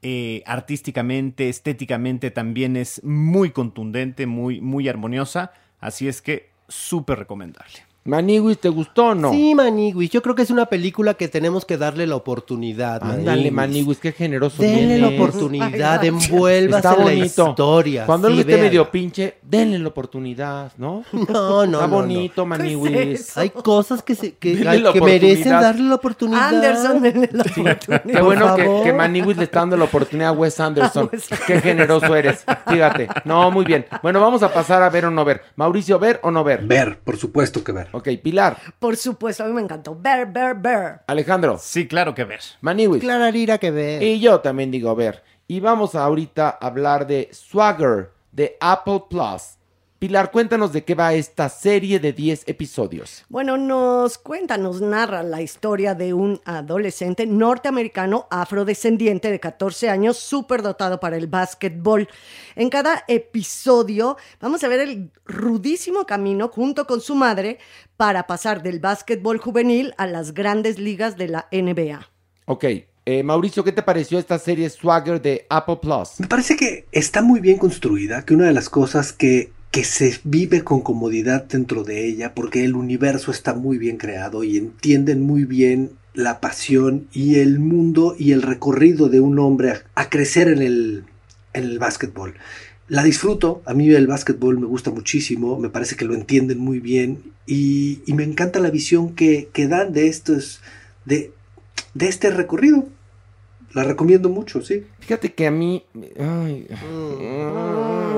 Eh, 0.06 0.42
artísticamente, 0.44 1.49
estéticamente 1.49 2.30
también 2.30 2.76
es 2.76 3.02
muy 3.04 3.52
contundente, 3.52 4.26
muy, 4.26 4.61
muy 4.61 4.87
armoniosa. 4.87 5.52
Así 5.80 6.08
es 6.08 6.20
que 6.20 6.50
súper 6.68 7.20
recomendable. 7.20 7.93
Maniwis, 8.06 8.58
¿te 8.58 8.68
gustó 8.68 9.06
o 9.06 9.14
no? 9.14 9.32
Sí, 9.32 9.54
Maniguis, 9.54 10.11
yo 10.11 10.20
creo 10.20 10.34
que 10.34 10.42
es 10.42 10.50
una 10.50 10.66
película 10.66 11.14
que 11.14 11.26
tenemos 11.26 11.64
que 11.64 11.78
darle 11.78 12.06
la 12.06 12.16
oportunidad. 12.16 13.02
Ándale, 13.02 13.50
Maniwis, 13.50 13.96
qué 13.96 14.12
generoso 14.12 14.61
Denle 14.61 14.99
la 14.99 15.08
oportunidad, 15.08 16.00
Ay, 16.02 16.08
envuélvase 16.08 16.88
en 16.99 17.04
la 17.06 17.14
historia. 17.14 18.04
Cuando 18.04 18.28
sí, 18.28 18.34
algo 18.34 18.40
esté 18.42 18.62
medio 18.62 18.90
pinche, 18.90 19.38
denle 19.42 19.78
la 19.78 19.88
oportunidad, 19.88 20.73
¿no? 20.76 21.02
No, 21.34 21.64
no, 21.66 21.78
Está 21.78 21.87
no, 21.87 21.88
bonito, 21.88 22.42
no. 22.42 22.46
Maniwis. 22.46 23.38
Hay 23.38 23.49
cosas 23.49 24.02
que, 24.02 24.14
se, 24.14 24.34
que, 24.34 24.54
merecen 25.02 25.52
darle 25.52 25.84
la 25.84 25.94
oportunidad. 25.94 26.49
Anderson, 26.49 27.00
denle 27.00 27.30
la 27.32 27.40
oportunidad. 27.40 28.02
Qué 28.02 28.20
bueno 28.20 28.54
que, 28.54 28.80
que 28.84 28.92
Maniwis 28.92 29.38
le 29.38 29.44
está 29.44 29.61
dando 29.61 29.78
la 29.78 29.84
oportunidad 29.84 30.28
a 30.28 30.32
Wes 30.32 30.61
Anderson. 30.61 31.04
A 31.08 31.11
Wes 31.11 31.26
Qué 31.46 31.61
generoso 31.62 32.14
eres. 32.14 32.44
Fíjate. 32.68 33.08
No, 33.25 33.50
muy 33.50 33.64
bien. 33.64 33.87
Bueno, 34.02 34.20
vamos 34.20 34.42
a 34.42 34.52
pasar 34.52 34.82
a 34.82 34.90
ver 34.90 35.06
o 35.06 35.11
no 35.11 35.25
ver. 35.25 35.40
Mauricio, 35.56 35.99
¿ver 35.99 36.20
o 36.23 36.30
no 36.30 36.44
ver? 36.44 36.66
Ver, 36.66 36.99
por 36.99 37.16
supuesto 37.16 37.64
que 37.64 37.73
ver. 37.73 37.93
Ok, 37.94 38.08
Pilar. 38.20 38.56
Por 38.80 38.96
supuesto, 38.96 39.44
a 39.44 39.46
mí 39.46 39.52
me 39.52 39.60
encantó. 39.60 39.96
Ver, 39.96 40.26
ver, 40.26 40.56
ver. 40.56 41.00
Alejandro. 41.06 41.58
Sí, 41.60 41.86
claro 41.86 42.12
que 42.12 42.24
ver. 42.24 42.40
Maniwis. 42.60 43.00
Clararira 43.00 43.58
que 43.58 43.70
ver. 43.70 44.02
Y 44.02 44.18
yo 44.18 44.40
también 44.40 44.72
digo 44.72 44.92
ver. 44.96 45.22
Y 45.46 45.60
vamos 45.60 45.94
ahorita 45.94 46.58
a 46.60 46.66
hablar 46.66 47.06
de 47.06 47.28
Swagger 47.32 48.10
de 48.32 48.56
Apple 48.58 49.04
Plus. 49.08 49.58
Pilar, 50.04 50.30
cuéntanos 50.30 50.75
de 50.75 50.84
qué 50.84 50.94
va 50.94 51.14
esta 51.14 51.49
serie 51.49 51.99
de 51.99 52.12
10 52.12 52.46
episodios. 52.46 53.25
Bueno, 53.30 53.56
nos 53.56 54.18
cuenta, 54.18 54.58
nos 54.58 54.82
narra 54.82 55.23
la 55.23 55.40
historia 55.40 55.94
de 55.94 56.12
un 56.12 56.42
adolescente 56.44 57.25
norteamericano 57.25 58.26
afrodescendiente 58.30 59.30
de 59.30 59.40
14 59.40 59.88
años, 59.88 60.18
súper 60.18 60.61
dotado 60.61 61.00
para 61.00 61.16
el 61.16 61.26
básquetbol. 61.26 62.06
En 62.54 62.68
cada 62.68 63.04
episodio 63.08 64.18
vamos 64.42 64.62
a 64.62 64.68
ver 64.68 64.80
el 64.80 65.11
rudísimo 65.25 66.04
camino 66.04 66.49
junto 66.49 66.87
con 66.87 67.00
su 67.00 67.14
madre 67.14 67.58
para 67.96 68.26
pasar 68.26 68.62
del 68.62 68.80
básquetbol 68.80 69.38
juvenil 69.38 69.94
a 69.96 70.06
las 70.06 70.34
grandes 70.34 70.78
ligas 70.78 71.16
de 71.16 71.28
la 71.28 71.49
NBA. 71.50 72.06
Ok, 72.44 72.64
eh, 73.06 73.23
Mauricio, 73.23 73.64
¿qué 73.64 73.73
te 73.73 73.82
pareció 73.82 74.18
esta 74.18 74.38
serie 74.38 74.68
Swagger 74.68 75.23
de 75.23 75.46
Apple 75.49 75.78
Plus? 75.80 76.20
Me 76.20 76.26
parece 76.26 76.56
que 76.56 76.84
está 76.92 77.23
muy 77.23 77.40
bien 77.40 77.56
construida, 77.56 78.23
que 78.26 78.34
una 78.34 78.44
de 78.44 78.52
las 78.52 78.68
cosas 78.68 79.14
que, 79.14 79.50
que 79.74 79.82
se 79.82 80.20
vive 80.22 80.62
con 80.62 80.82
comodidad 80.82 81.46
dentro 81.46 81.82
de 81.82 82.06
ella, 82.06 82.32
porque 82.32 82.64
el 82.64 82.76
universo 82.76 83.32
está 83.32 83.54
muy 83.54 83.76
bien 83.76 83.96
creado 83.96 84.44
y 84.44 84.56
entienden 84.56 85.20
muy 85.20 85.46
bien 85.46 85.90
la 86.12 86.40
pasión 86.40 87.08
y 87.12 87.40
el 87.40 87.58
mundo 87.58 88.14
y 88.16 88.30
el 88.30 88.42
recorrido 88.42 89.08
de 89.08 89.18
un 89.18 89.36
hombre 89.40 89.72
a, 89.96 90.08
crecer 90.10 90.46
en 90.46 90.62
el, 90.62 91.04
en 91.54 91.64
el 91.64 91.80
básquetbol. 91.80 92.34
La 92.86 93.02
disfruto, 93.02 93.62
a 93.66 93.74
mí 93.74 93.90
el 93.90 94.06
básquetbol 94.06 94.60
me 94.60 94.66
gusta 94.66 94.92
muchísimo, 94.92 95.58
me 95.58 95.70
parece 95.70 95.96
que 95.96 96.04
lo 96.04 96.14
entienden 96.14 96.58
muy 96.58 96.78
bien 96.78 97.32
y, 97.44 97.98
y 98.06 98.12
me 98.12 98.22
encanta 98.22 98.60
la 98.60 98.70
visión 98.70 99.16
que, 99.16 99.48
que 99.52 99.66
dan 99.66 99.92
de 99.92 100.06
estos, 100.06 100.60
de, 101.04 101.32
de 101.94 102.06
este 102.06 102.30
recorrido. 102.30 102.86
La 103.74 103.82
recomiendo 103.84 104.28
mucho, 104.28 104.62
sí. 104.62 104.86
Fíjate 105.00 105.34
que 105.34 105.46
a 105.46 105.50
mí... 105.50 105.84
ay, 106.18 106.66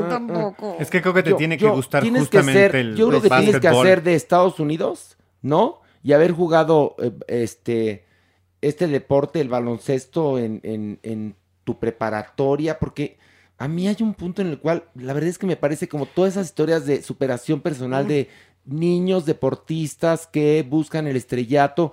tampoco. 0.08 0.76
Es 0.78 0.90
que 0.90 1.00
creo 1.00 1.14
que 1.14 1.22
te 1.22 1.30
Yo- 1.30 1.36
tiene 1.36 1.56
que 1.56 1.64
yo- 1.64 1.74
gustar 1.74 2.02
que 2.02 2.10
justamente 2.10 2.52
ser- 2.52 2.76
el, 2.76 2.96
Yo 2.96 3.08
creo 3.08 3.22
que 3.22 3.28
tienes 3.30 3.60
que 3.60 3.68
hacer 3.68 4.02
de 4.02 4.14
Estados 4.14 4.60
Unidos, 4.60 5.16
¿no? 5.42 5.80
Y 6.02 6.12
haber 6.12 6.32
jugado 6.32 6.94
eh, 6.98 7.12
este, 7.28 8.04
este 8.60 8.86
deporte, 8.86 9.40
el 9.40 9.48
baloncesto, 9.48 10.38
en, 10.38 10.60
en- 10.62 10.98
en 11.02 11.34
tu 11.64 11.78
preparatoria, 11.78 12.78
porque 12.78 13.18
a 13.58 13.66
mí 13.68 13.88
hay 13.88 13.96
un 14.00 14.14
punto 14.14 14.42
en 14.42 14.48
el 14.48 14.58
cual 14.58 14.84
la 14.94 15.12
verdad 15.14 15.30
es 15.30 15.38
que 15.38 15.46
me 15.46 15.56
parece 15.56 15.88
como 15.88 16.06
todas 16.06 16.34
esas 16.34 16.46
historias 16.48 16.86
de 16.86 17.02
superación 17.02 17.60
personal 17.60 18.06
de 18.06 18.28
niños 18.66 19.24
deportistas 19.26 20.26
que 20.26 20.64
buscan 20.68 21.06
el 21.06 21.16
estrellato. 21.16 21.92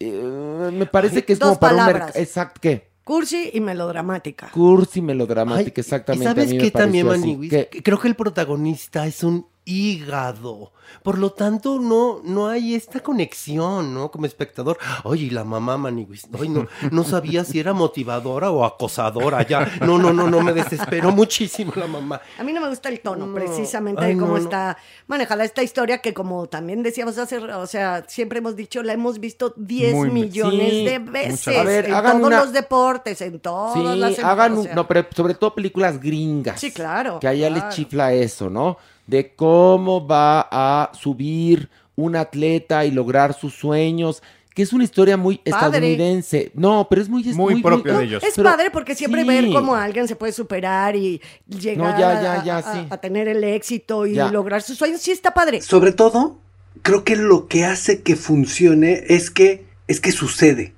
eh, 0.00 0.70
me 0.72 0.86
parece 0.86 1.24
que 1.24 1.32
es 1.34 1.38
Dos 1.38 1.50
como 1.50 1.60
para 1.60 1.76
un 1.76 1.86
mercado. 1.86 2.12
Exacto, 2.16 2.60
¿qué? 2.60 2.88
Cursi 3.04 3.50
y 3.52 3.60
melodramática. 3.60 4.50
Cursi 4.50 5.02
melodramática, 5.02 5.72
Ay, 5.76 5.80
exactamente. 5.80 6.24
¿Y 6.24 6.26
sabes 6.26 6.46
a 6.46 6.50
mí 6.50 6.56
me 6.56 6.62
qué 6.64 6.70
también. 6.70 7.06
Maniwis? 7.06 7.52
Creo 7.82 8.00
que 8.00 8.08
el 8.08 8.16
protagonista 8.16 9.06
es 9.06 9.22
un 9.22 9.46
hígado. 9.64 10.72
Por 11.02 11.18
lo 11.18 11.30
tanto, 11.32 11.78
no, 11.80 12.20
no 12.22 12.48
hay 12.48 12.74
esta 12.74 13.00
conexión, 13.00 13.94
¿no? 13.94 14.10
Como 14.10 14.26
espectador. 14.26 14.78
Oye, 15.04 15.24
y 15.26 15.30
la 15.30 15.44
mamá, 15.44 15.76
Maniwis. 15.78 16.26
Ay, 16.38 16.48
no, 16.48 16.66
no 16.90 17.04
sabía 17.04 17.44
si 17.44 17.58
era 17.58 17.72
motivadora 17.72 18.50
o 18.50 18.64
acosadora 18.64 19.46
ya. 19.46 19.66
No, 19.80 19.98
no, 19.98 20.12
no, 20.12 20.28
no, 20.28 20.40
me 20.42 20.52
desesperó 20.52 21.10
muchísimo 21.10 21.72
la 21.76 21.86
mamá. 21.86 22.20
A 22.38 22.44
mí 22.44 22.52
no 22.52 22.60
me 22.60 22.68
gusta 22.68 22.88
el 22.90 23.00
tono, 23.00 23.26
No. 23.26 23.34
precisamente, 23.34 24.04
Ay, 24.04 24.14
de 24.14 24.20
cómo 24.20 24.32
no, 24.34 24.38
no. 24.38 24.44
está 24.44 24.76
manejada 25.06 25.44
esta 25.44 25.62
historia 25.62 25.98
que 25.98 26.12
como 26.14 26.46
también 26.46 26.82
decíamos 26.82 27.16
hace, 27.18 27.38
o 27.38 27.66
sea, 27.66 28.04
siempre 28.06 28.38
hemos 28.38 28.56
dicho, 28.56 28.82
la 28.82 28.92
hemos 28.92 29.18
visto 29.18 29.54
10 29.56 29.94
Muy- 29.94 30.10
millones 30.10 30.70
sí, 30.70 30.84
de 30.84 30.98
veces. 30.98 31.58
A 31.58 31.62
ver, 31.64 31.86
en 31.86 31.94
hagan 31.94 32.12
todos 32.18 32.26
una- 32.28 32.40
los 32.40 32.52
deportes, 32.52 33.20
en 33.22 33.40
todas 33.40 33.74
Sí, 33.74 33.98
las 33.98 34.18
em- 34.18 34.24
hagan, 34.24 34.52
o 34.52 34.56
un- 34.58 34.64
sea, 34.64 34.74
no, 34.74 34.86
pero 34.86 35.06
sobre 35.14 35.34
todo 35.34 35.54
películas 35.54 35.98
gringas. 36.00 36.60
Sí, 36.60 36.70
claro, 36.72 37.18
Que 37.20 37.28
allá 37.28 37.48
claro. 37.48 37.66
les 37.66 37.74
chifla 37.74 38.12
eso, 38.12 38.50
¿no? 38.50 38.76
De 39.06 39.34
cómo 39.34 40.06
va 40.06 40.48
a 40.50 40.90
subir 40.94 41.68
un 41.96 42.16
atleta 42.16 42.84
y 42.84 42.90
lograr 42.90 43.34
sus 43.34 43.54
sueños, 43.54 44.22
que 44.54 44.62
es 44.62 44.72
una 44.72 44.84
historia 44.84 45.16
muy 45.16 45.38
Padre. 45.38 45.50
estadounidense. 45.56 46.50
No, 46.54 46.86
pero 46.88 47.02
es 47.02 47.08
muy... 47.08 47.28
es 47.28 47.36
Muy 47.36 47.60
de 47.60 48.04
ellos. 48.04 48.22
Es 48.22 48.34
Pero- 48.36 48.48
padre 48.50 48.70
porque 48.70 48.94
siempre 48.94 49.22
sí. 49.22 49.26
ver 49.28 49.46
cómo 49.52 49.74
alguien 49.74 50.06
se 50.08 50.16
puede 50.16 50.32
superar 50.32 50.94
y 50.96 51.20
llegar 51.48 51.94
No, 51.94 51.98
ya, 52.00 52.22
ya, 52.22 52.32
a- 52.40 52.44
ya, 52.44 52.56
a, 52.58 52.74
sí. 52.74 52.86
a 52.88 52.96
tener 52.98 53.28
el 53.28 53.42
éxito 53.44 54.06
y 54.06 54.14
Ya. 54.14 54.30
lograr 54.30 54.62
sus 54.62 54.78
sueños, 54.78 55.00
sí 55.00 55.10
está 55.10 55.34
padre. 55.34 55.60
Sobre 55.60 55.92
todo, 55.92 56.38
creo 56.82 57.04
que 57.04 57.16
lo 57.16 57.46
que 57.48 57.64
hace 57.64 58.02
que 58.02 58.16
funcione 58.16 59.04
es 59.08 59.30
que 59.30 59.66
es 59.86 60.00
que 60.00 60.12
sucede. 60.12 60.72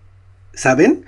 ¿Saben? 0.52 1.04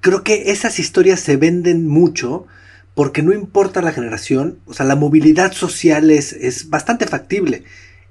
Creo 0.00 0.22
que 0.22 0.50
esas 0.52 0.78
historias 0.78 1.20
se 1.20 1.36
venden 1.36 1.88
mucho 1.88 2.46
porque 2.94 3.22
no 3.22 3.32
importa 3.32 3.80
la 3.82 3.92
generación, 3.92 4.58
o 4.66 4.74
sea, 4.74 4.84
la 4.86 4.96
movilidad 4.96 5.52
social 5.52 6.10
es, 6.10 6.32
es 6.32 6.68
bastante 6.68 7.06
factible. 7.06 7.64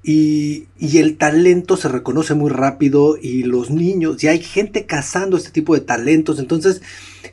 y, 0.04 0.66
y 0.80 0.98
el 0.98 1.16
talento 1.16 1.76
se 1.76 1.88
reconoce 1.88 2.34
muy 2.34 2.50
rápido 2.50 3.16
y 3.20 3.44
los 3.44 3.70
niños, 3.70 4.22
y 4.24 4.26
hay 4.28 4.40
gente 4.42 4.84
cazando 4.86 5.36
este 5.36 5.50
tipo 5.52 5.74
de 5.74 5.80
talentos, 5.80 6.40
entonces 6.40 6.82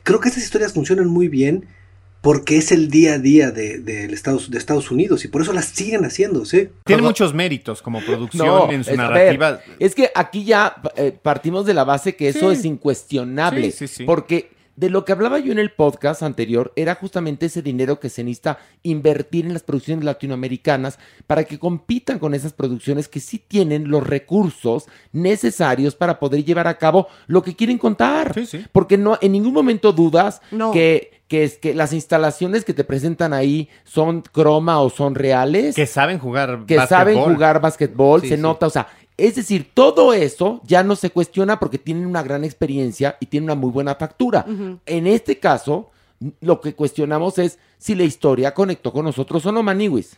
creo 0.04 0.20
que 0.20 0.28
estas 0.28 0.44
historias 0.44 0.72
funcionan 0.72 1.08
muy 1.08 1.26
bien 1.26 1.66
porque 2.20 2.58
es 2.58 2.70
el 2.70 2.88
día 2.90 3.14
a 3.14 3.18
día 3.18 3.50
de, 3.50 3.78
de 3.78 4.04
Estados, 4.12 4.50
de 4.50 4.58
Estados 4.58 4.90
Unidos 4.92 5.24
y 5.24 5.28
por 5.28 5.40
eso 5.42 5.52
las 5.54 5.64
siguen 5.64 6.04
haciendo, 6.04 6.44
¿sí? 6.44 6.68
Tiene 6.84 7.00
muchos 7.02 7.32
méritos 7.34 7.80
como 7.82 8.00
producción 8.04 8.46
No, 8.46 8.70
en 8.70 8.84
su 8.84 8.90
es, 8.90 8.96
narrativa. 8.98 9.50
ver, 9.52 9.60
es 9.80 9.94
que 9.94 10.10
aquí 10.14 10.44
ya 10.44 10.76
eh, 10.96 11.12
partimos 11.20 11.64
de 11.66 11.72
la 11.74 11.82
base 11.84 12.14
que 12.14 12.28
eso 12.28 12.52
Sí. 12.52 12.58
es 12.58 12.64
incuestionable. 12.66 13.70
Sí, 13.72 13.88
sí, 13.88 13.94
sí. 13.96 14.04
Porque 14.04 14.50
de 14.80 14.88
lo 14.88 15.04
que 15.04 15.12
hablaba 15.12 15.38
yo 15.38 15.52
en 15.52 15.58
el 15.58 15.72
podcast 15.72 16.22
anterior 16.22 16.72
era 16.74 16.94
justamente 16.94 17.46
ese 17.46 17.60
dinero 17.60 18.00
que 18.00 18.08
se 18.08 18.24
necesita 18.24 18.58
invertir 18.82 19.44
en 19.44 19.52
las 19.52 19.62
producciones 19.62 20.04
latinoamericanas 20.06 20.98
para 21.26 21.44
que 21.44 21.58
compitan 21.58 22.18
con 22.18 22.32
esas 22.32 22.54
producciones 22.54 23.06
que 23.06 23.20
sí 23.20 23.38
tienen 23.38 23.90
los 23.90 24.06
recursos 24.06 24.86
necesarios 25.12 25.94
para 25.94 26.18
poder 26.18 26.44
llevar 26.44 26.66
a 26.66 26.78
cabo 26.78 27.08
lo 27.26 27.42
que 27.42 27.54
quieren 27.54 27.76
contar. 27.76 28.32
Sí, 28.34 28.46
sí. 28.46 28.64
Porque 28.72 28.96
no, 28.96 29.18
en 29.20 29.32
ningún 29.32 29.52
momento 29.52 29.92
dudas 29.92 30.40
No. 30.50 30.72
que, 30.72 31.20
que, 31.28 31.44
es, 31.44 31.58
que 31.58 31.74
las 31.74 31.92
instalaciones 31.92 32.64
que 32.64 32.72
te 32.72 32.82
presentan 32.82 33.34
ahí 33.34 33.68
son 33.84 34.22
croma 34.22 34.80
o 34.80 34.88
son 34.88 35.14
reales 35.14 35.74
Que 35.76 35.86
saben 35.86 36.18
jugar 36.18 36.64
que 36.66 36.78
saben 36.86 37.18
jugar 37.20 37.60
básquetbol, 37.60 38.22
Sí, 38.22 38.28
se 38.30 38.36
sí. 38.36 38.42
nota, 38.42 38.66
o 38.66 38.70
sea, 38.70 38.88
es 39.26 39.34
decir, 39.34 39.70
todo 39.74 40.12
eso 40.12 40.60
ya 40.64 40.82
no 40.82 40.96
se 40.96 41.10
cuestiona 41.10 41.58
porque 41.58 41.78
tienen 41.78 42.06
una 42.06 42.22
gran 42.22 42.44
experiencia 42.44 43.16
y 43.20 43.26
tienen 43.26 43.44
una 43.50 43.54
muy 43.54 43.70
buena 43.70 43.94
factura. 43.94 44.46
En 44.86 45.06
este 45.06 45.38
caso, 45.38 45.90
lo 46.40 46.60
que 46.60 46.74
cuestionamos 46.74 47.38
es 47.38 47.58
si 47.78 47.94
la 47.94 48.04
historia 48.04 48.54
conectó 48.54 48.92
con 48.92 49.04
nosotros 49.04 49.44
o 49.46 49.52
no, 49.52 49.62
Maniwis. 49.62 50.16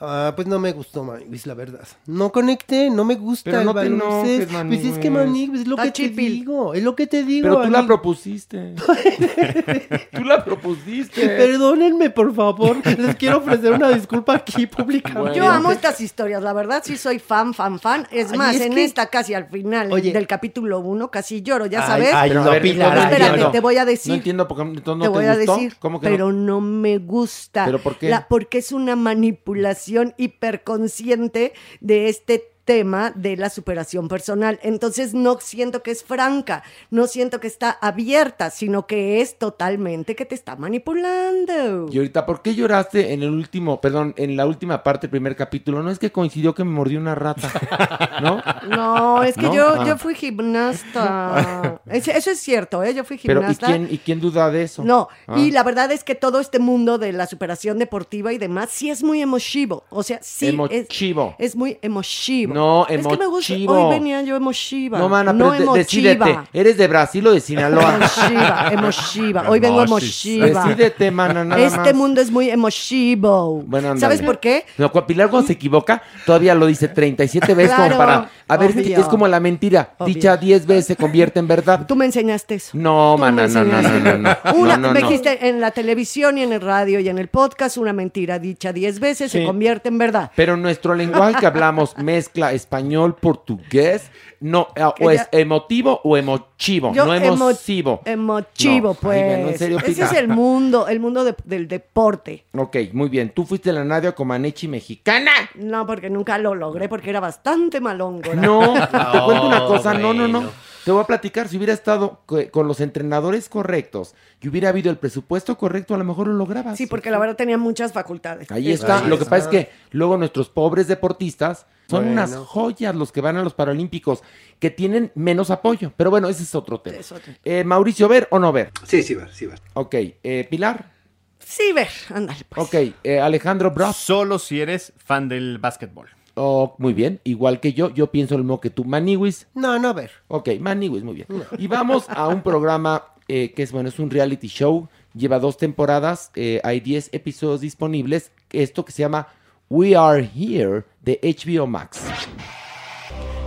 Ah, 0.00 0.32
pues 0.34 0.46
no 0.48 0.58
me 0.58 0.72
gustó, 0.72 1.04
Maniguis, 1.04 1.46
la 1.46 1.54
verdad. 1.54 1.86
No 2.06 2.30
conecté, 2.32 2.90
no 2.90 3.04
me 3.04 3.14
gusta 3.14 3.50
Pero 3.50 3.60
el 3.60 3.66
no 3.66 3.72
te 3.72 3.88
baloncesto. 3.88 4.58
enojes, 4.58 4.66
Pues 4.80 4.84
es 4.84 4.98
que, 4.98 5.06
es 5.08 5.66
lo 5.68 5.74
Está 5.76 5.82
que 5.84 5.90
te 5.90 5.92
chipil. 5.92 6.32
digo, 6.32 6.74
es 6.74 6.82
lo 6.82 6.94
que 6.96 7.06
te 7.06 7.22
digo. 7.24 7.48
Pero 7.48 7.62
tú 7.62 7.70
la 7.70 7.86
propusiste. 7.86 8.74
tú 10.12 10.24
la 10.24 10.44
propusiste. 10.44 11.26
Perdónenme, 11.28 12.10
por 12.10 12.34
favor. 12.34 12.76
Les 12.84 13.16
quiero 13.16 13.38
ofrecer 13.38 13.72
una 13.72 13.88
disculpa 13.90 14.34
aquí 14.34 14.66
públicamente. 14.66 15.20
Bueno. 15.20 15.34
Yo 15.36 15.48
amo 15.48 15.70
estas 15.72 16.00
historias, 16.00 16.42
la 16.42 16.52
verdad 16.52 16.82
sí 16.84 16.96
soy 16.96 17.18
fan, 17.18 17.54
fan, 17.54 17.78
fan. 17.78 18.06
Es 18.10 18.32
Ay, 18.32 18.38
más, 18.38 18.56
es 18.56 18.62
en 18.62 18.74
que- 18.74 18.84
esta 18.84 19.06
casi 19.06 19.34
al 19.34 19.46
final 19.48 19.92
Oye. 19.92 20.12
del 20.12 20.26
capítulo 20.26 20.80
1 20.80 21.10
casi 21.10 21.40
lloro, 21.42 21.66
ya 21.66 21.82
Ay, 21.82 21.86
sabes. 21.86 22.10
ay, 22.14 22.30
Pero, 22.30 22.42
no, 22.44 22.50
a 22.50 22.52
ver, 22.54 22.62
Pilar, 22.62 22.98
ay, 22.98 23.04
Espérate, 23.12 23.44
te 23.52 23.60
voy 23.60 23.76
a 23.76 23.84
decir. 23.84 24.10
No 24.10 24.16
entiendo 24.16 24.48
porque 24.48 24.62
entonces 24.62 24.98
no 24.98 25.04
te 25.04 25.04
te, 25.04 25.08
voy 25.08 25.24
a 25.26 25.36
gustó. 25.36 25.54
decir, 25.54 25.76
¿Cómo 25.78 26.00
que 26.00 26.08
pero 26.08 26.32
no? 26.32 26.54
no? 26.54 26.60
me 26.60 26.98
gusta. 26.98 27.64
¿Pero 27.64 27.78
por 27.80 27.96
qué? 27.96 28.08
La- 28.10 28.26
porque 28.28 28.58
es 28.58 28.72
una 28.72 28.96
manipulación 28.96 29.83
hiperconsciente 30.16 31.52
de 31.80 32.08
este 32.08 32.53
tema 32.64 33.12
de 33.14 33.36
la 33.36 33.50
superación 33.50 34.08
personal. 34.08 34.58
Entonces 34.62 35.14
no 35.14 35.38
siento 35.40 35.82
que 35.82 35.90
es 35.90 36.02
franca, 36.02 36.62
no 36.90 37.06
siento 37.06 37.40
que 37.40 37.46
está 37.46 37.70
abierta, 37.70 38.50
sino 38.50 38.86
que 38.86 39.20
es 39.20 39.38
totalmente 39.38 40.16
que 40.16 40.24
te 40.24 40.34
está 40.34 40.56
manipulando. 40.56 41.88
Y 41.90 41.96
ahorita, 41.98 42.26
¿por 42.26 42.42
qué 42.42 42.54
lloraste 42.54 43.12
en 43.12 43.22
el 43.22 43.30
último, 43.30 43.80
perdón, 43.80 44.14
en 44.16 44.36
la 44.36 44.46
última 44.46 44.82
parte 44.82 45.02
del 45.06 45.10
primer 45.10 45.36
capítulo? 45.36 45.82
No 45.82 45.90
es 45.90 45.98
que 45.98 46.10
coincidió 46.12 46.54
que 46.54 46.64
me 46.64 46.70
mordió 46.70 46.98
una 46.98 47.14
rata, 47.14 47.50
¿no? 48.22 48.42
No, 48.68 49.22
es 49.22 49.34
que 49.34 49.42
¿No? 49.42 49.54
yo, 49.54 49.64
Ah. 49.80 49.84
yo 49.86 49.98
fui 49.98 50.14
gimnasta. 50.14 51.80
Es- 51.86 52.08
eso 52.08 52.30
es 52.30 52.40
cierto, 52.40 52.82
¿eh? 52.82 52.94
Yo 52.94 53.04
fui 53.04 53.18
Pero, 53.22 53.40
¿y 53.40 53.42
gimnasta. 53.44 53.66
quién, 53.66 53.88
¿y 53.90 53.98
quién 53.98 54.20
duda 54.20 54.50
de 54.50 54.62
eso? 54.62 54.82
No, 54.84 55.08
Ah. 55.26 55.38
y 55.38 55.50
la 55.50 55.62
verdad 55.62 55.90
es 55.92 56.02
que 56.04 56.14
todo 56.14 56.40
este 56.40 56.58
mundo 56.58 56.98
de 56.98 57.12
la 57.12 57.26
superación 57.26 57.78
deportiva 57.78 58.32
y 58.32 58.38
demás 58.38 58.70
sí 58.70 58.90
es 58.90 59.02
muy 59.02 59.20
emotivo. 59.20 59.84
O 59.90 60.02
sea, 60.02 60.18
sí 60.22 60.46
es, 60.46 60.54
Emochivo. 60.54 61.34
es 61.38 61.54
muy 61.56 61.78
emotivo. 61.82 62.53
No, 62.54 62.86
Es 62.88 63.06
que 63.06 63.16
me 63.16 63.26
gusta. 63.26 63.54
Hoy 63.54 63.90
venía 63.90 64.22
yo 64.22 64.36
emochiva. 64.36 64.98
No, 64.98 65.08
mana, 65.08 65.32
no 65.32 65.50
pero 65.50 65.72
de- 65.72 65.78
decídete. 65.80 66.38
¿Eres 66.52 66.76
de 66.76 66.86
Brasil 66.88 67.26
o 67.26 67.32
de 67.32 67.40
Sinaloa? 67.40 67.96
Emochiva, 67.96 68.68
emochiva. 68.72 69.44
Hoy 69.48 69.60
vengo 69.60 69.82
emochiva. 69.82 70.46
Decídete, 70.46 71.10
mana, 71.10 71.44
nada 71.44 71.60
Este 71.60 71.78
más. 71.78 71.94
mundo 71.94 72.20
es 72.20 72.30
muy 72.30 72.48
emochivo. 72.50 73.62
Bueno, 73.66 73.88
ándale. 73.90 74.00
¿Sabes 74.00 74.22
por 74.22 74.38
qué? 74.40 74.64
No, 74.78 74.90
Pilar 75.06 75.28
cuando 75.28 75.46
se 75.48 75.52
equivoca, 75.54 76.02
todavía 76.24 76.54
lo 76.54 76.66
dice 76.66 76.88
37 76.88 77.54
veces 77.54 77.74
como 77.76 77.98
para... 77.98 78.30
A 78.46 78.56
ver, 78.58 78.72
obvio. 78.72 78.98
es 78.98 79.06
como 79.06 79.26
la 79.26 79.40
mentira. 79.40 79.94
Obvio. 79.98 80.14
Dicha 80.14 80.36
10 80.36 80.66
veces 80.66 80.86
se 80.86 80.96
convierte 80.96 81.38
en 81.40 81.48
verdad. 81.48 81.86
Tú 81.86 81.96
me 81.96 82.04
enseñaste 82.04 82.56
eso. 82.56 82.70
No, 82.74 83.16
mana, 83.18 83.46
no, 83.48 83.64
no, 83.64 83.82
no, 83.82 84.18
no. 84.18 84.36
Una, 84.54 84.76
No, 84.76 84.88
no, 84.88 84.92
me 84.92 85.00
dijiste 85.00 85.48
en 85.48 85.60
la 85.60 85.70
televisión 85.70 86.36
y 86.38 86.42
en 86.42 86.52
el 86.52 86.60
radio 86.60 87.00
y 87.00 87.08
en 87.08 87.18
el 87.18 87.28
podcast, 87.28 87.76
una 87.78 87.92
mentira 87.92 88.38
dicha 88.38 88.72
diez 88.72 89.00
veces 89.00 89.32
Sí. 89.32 89.38
se 89.40 89.44
convierte 89.46 89.88
en 89.88 89.96
verdad. 89.98 90.30
Pero 90.36 90.56
nuestro 90.56 90.94
lenguaje 90.94 91.36
que 91.40 91.46
hablamos 91.46 91.96
mezcla 91.98 92.43
español, 92.52 93.14
portugués, 93.16 94.10
no, 94.40 94.68
eh, 94.76 94.82
o 95.00 95.10
es 95.10 95.28
emotivo 95.32 96.00
o 96.04 96.16
emochivo, 96.16 96.92
Yo 96.92 97.06
no 97.06 97.14
emo- 97.14 97.34
emocivo. 97.34 98.00
Emochivo, 98.04 98.88
No, 98.88 98.94
pues. 98.94 99.22
ay, 99.22 99.28
bueno, 99.34 99.48
en 99.48 99.58
serio, 99.58 99.78
Ese 99.84 100.02
es 100.04 100.12
el 100.12 100.28
mundo, 100.28 100.86
el 100.88 101.00
mundo 101.00 101.24
de- 101.24 101.34
del 101.44 101.66
deporte. 101.68 102.44
Ok, 102.56 102.76
muy 102.92 103.08
bien. 103.08 103.30
Tú 103.30 103.44
fuiste 103.44 103.72
la 103.72 103.84
Nadia 103.84 104.12
Comaneci 104.14 104.68
mexicana. 104.68 105.30
No, 105.54 105.86
porque 105.86 106.10
nunca 106.10 106.38
lo 106.38 106.54
logré, 106.54 106.88
porque 106.88 107.10
era 107.10 107.20
bastante 107.20 107.80
malongo. 107.80 108.34
No, 108.34 108.60
te 108.90 109.20
cuento 109.24 109.46
una 109.46 109.64
cosa, 109.66 109.94
no, 109.94 110.12
no, 110.12 110.28
no. 110.28 110.44
Te 110.84 110.90
voy 110.90 111.02
a 111.02 111.06
platicar, 111.06 111.48
si 111.48 111.56
hubiera 111.56 111.72
estado 111.72 112.20
co- 112.26 112.50
con 112.50 112.68
los 112.68 112.80
entrenadores 112.80 113.48
correctos 113.48 114.14
y 114.40 114.48
hubiera 114.48 114.68
habido 114.68 114.90
el 114.90 114.98
presupuesto 114.98 115.56
correcto, 115.56 115.94
a 115.94 115.98
lo 115.98 116.04
mejor 116.04 116.26
lo 116.28 116.34
lograbas. 116.34 116.76
Sí, 116.76 116.86
porque 116.86 117.10
la 117.10 117.18
verdad 117.18 117.36
tenía 117.36 117.56
muchas 117.56 117.92
facultades. 117.92 118.50
Ahí 118.50 118.70
está. 118.70 119.02
Lo 119.08 119.18
que 119.18 119.24
pasa 119.24 119.36
es 119.44 119.48
que 119.48 119.70
luego 119.92 120.16
nuestros 120.18 120.48
pobres 120.50 120.86
deportistas 120.86 121.66
son 121.88 122.04
Bueno. 122.04 122.12
unas 122.12 122.36
joyas 122.36 122.94
los 122.94 123.12
que 123.12 123.20
van 123.20 123.36
a 123.36 123.42
los 123.42 123.54
Paralímpicos 123.54 124.22
que 124.58 124.70
tienen 124.70 125.10
menos 125.14 125.50
apoyo. 125.50 125.92
Pero 125.96 126.10
bueno, 126.10 126.28
ese 126.28 126.42
es 126.42 126.54
otro 126.54 126.80
tema. 126.80 126.98
Es 126.98 127.12
otro. 127.12 127.32
Eh, 127.44 127.64
Mauricio, 127.64 128.06
¿ver 128.08 128.28
o 128.30 128.38
no 128.38 128.52
ver? 128.52 128.70
Sí, 128.86 129.02
sí, 129.02 129.14
ver, 129.14 129.32
sí, 129.32 129.46
ver. 129.46 129.60
Ok. 129.74 129.94
eh, 129.94 130.46
Pilar. 130.50 130.92
Sí, 131.38 131.72
ver, 131.74 131.88
ándale. 132.14 132.40
Pues. 132.48 132.66
Ok. 132.66 132.74
eh, 133.04 133.20
Alejandro 133.20 133.70
Bros. 133.70 133.94
Solo 133.96 134.38
si 134.38 134.60
eres 134.60 134.92
fan 134.96 135.28
del 135.28 135.58
básquetbol. 135.58 136.08
Oh, 136.36 136.74
muy 136.78 136.92
bien. 136.94 137.20
Igual 137.24 137.60
que 137.60 137.72
yo, 137.74 137.90
yo 137.94 138.10
pienso 138.10 138.36
lo 138.36 138.42
mismo 138.44 138.60
que 138.60 138.70
tú. 138.70 138.84
Maniwis. 138.84 139.46
No, 139.54 139.78
no, 139.78 139.88
a 139.88 139.92
ver. 139.92 140.10
Ok, 140.28 140.50
Maniwis, 140.60 141.04
muy 141.04 141.14
bien. 141.14 141.28
Y 141.58 141.66
vamos 141.68 142.06
a 142.08 142.26
un 142.28 142.42
programa 142.42 143.04
eh, 143.28 143.52
que 143.54 143.62
es, 143.62 143.70
bueno, 143.72 143.88
es 143.88 143.98
un 143.98 144.10
reality 144.10 144.48
show. 144.48 144.88
Lleva 145.14 145.38
dos 145.38 145.56
temporadas. 145.56 146.30
eh, 146.34 146.60
hay 146.64 146.80
10 146.80 147.10
episodios 147.12 147.60
disponibles. 147.60 148.32
Esto 148.50 148.84
que 148.84 148.90
se 148.92 149.02
llama 149.02 149.28
We 149.70 149.94
Are 149.96 150.28
Here 150.34 150.84
de 151.02 151.20
HBO 151.22 151.66
Max. 151.68 152.02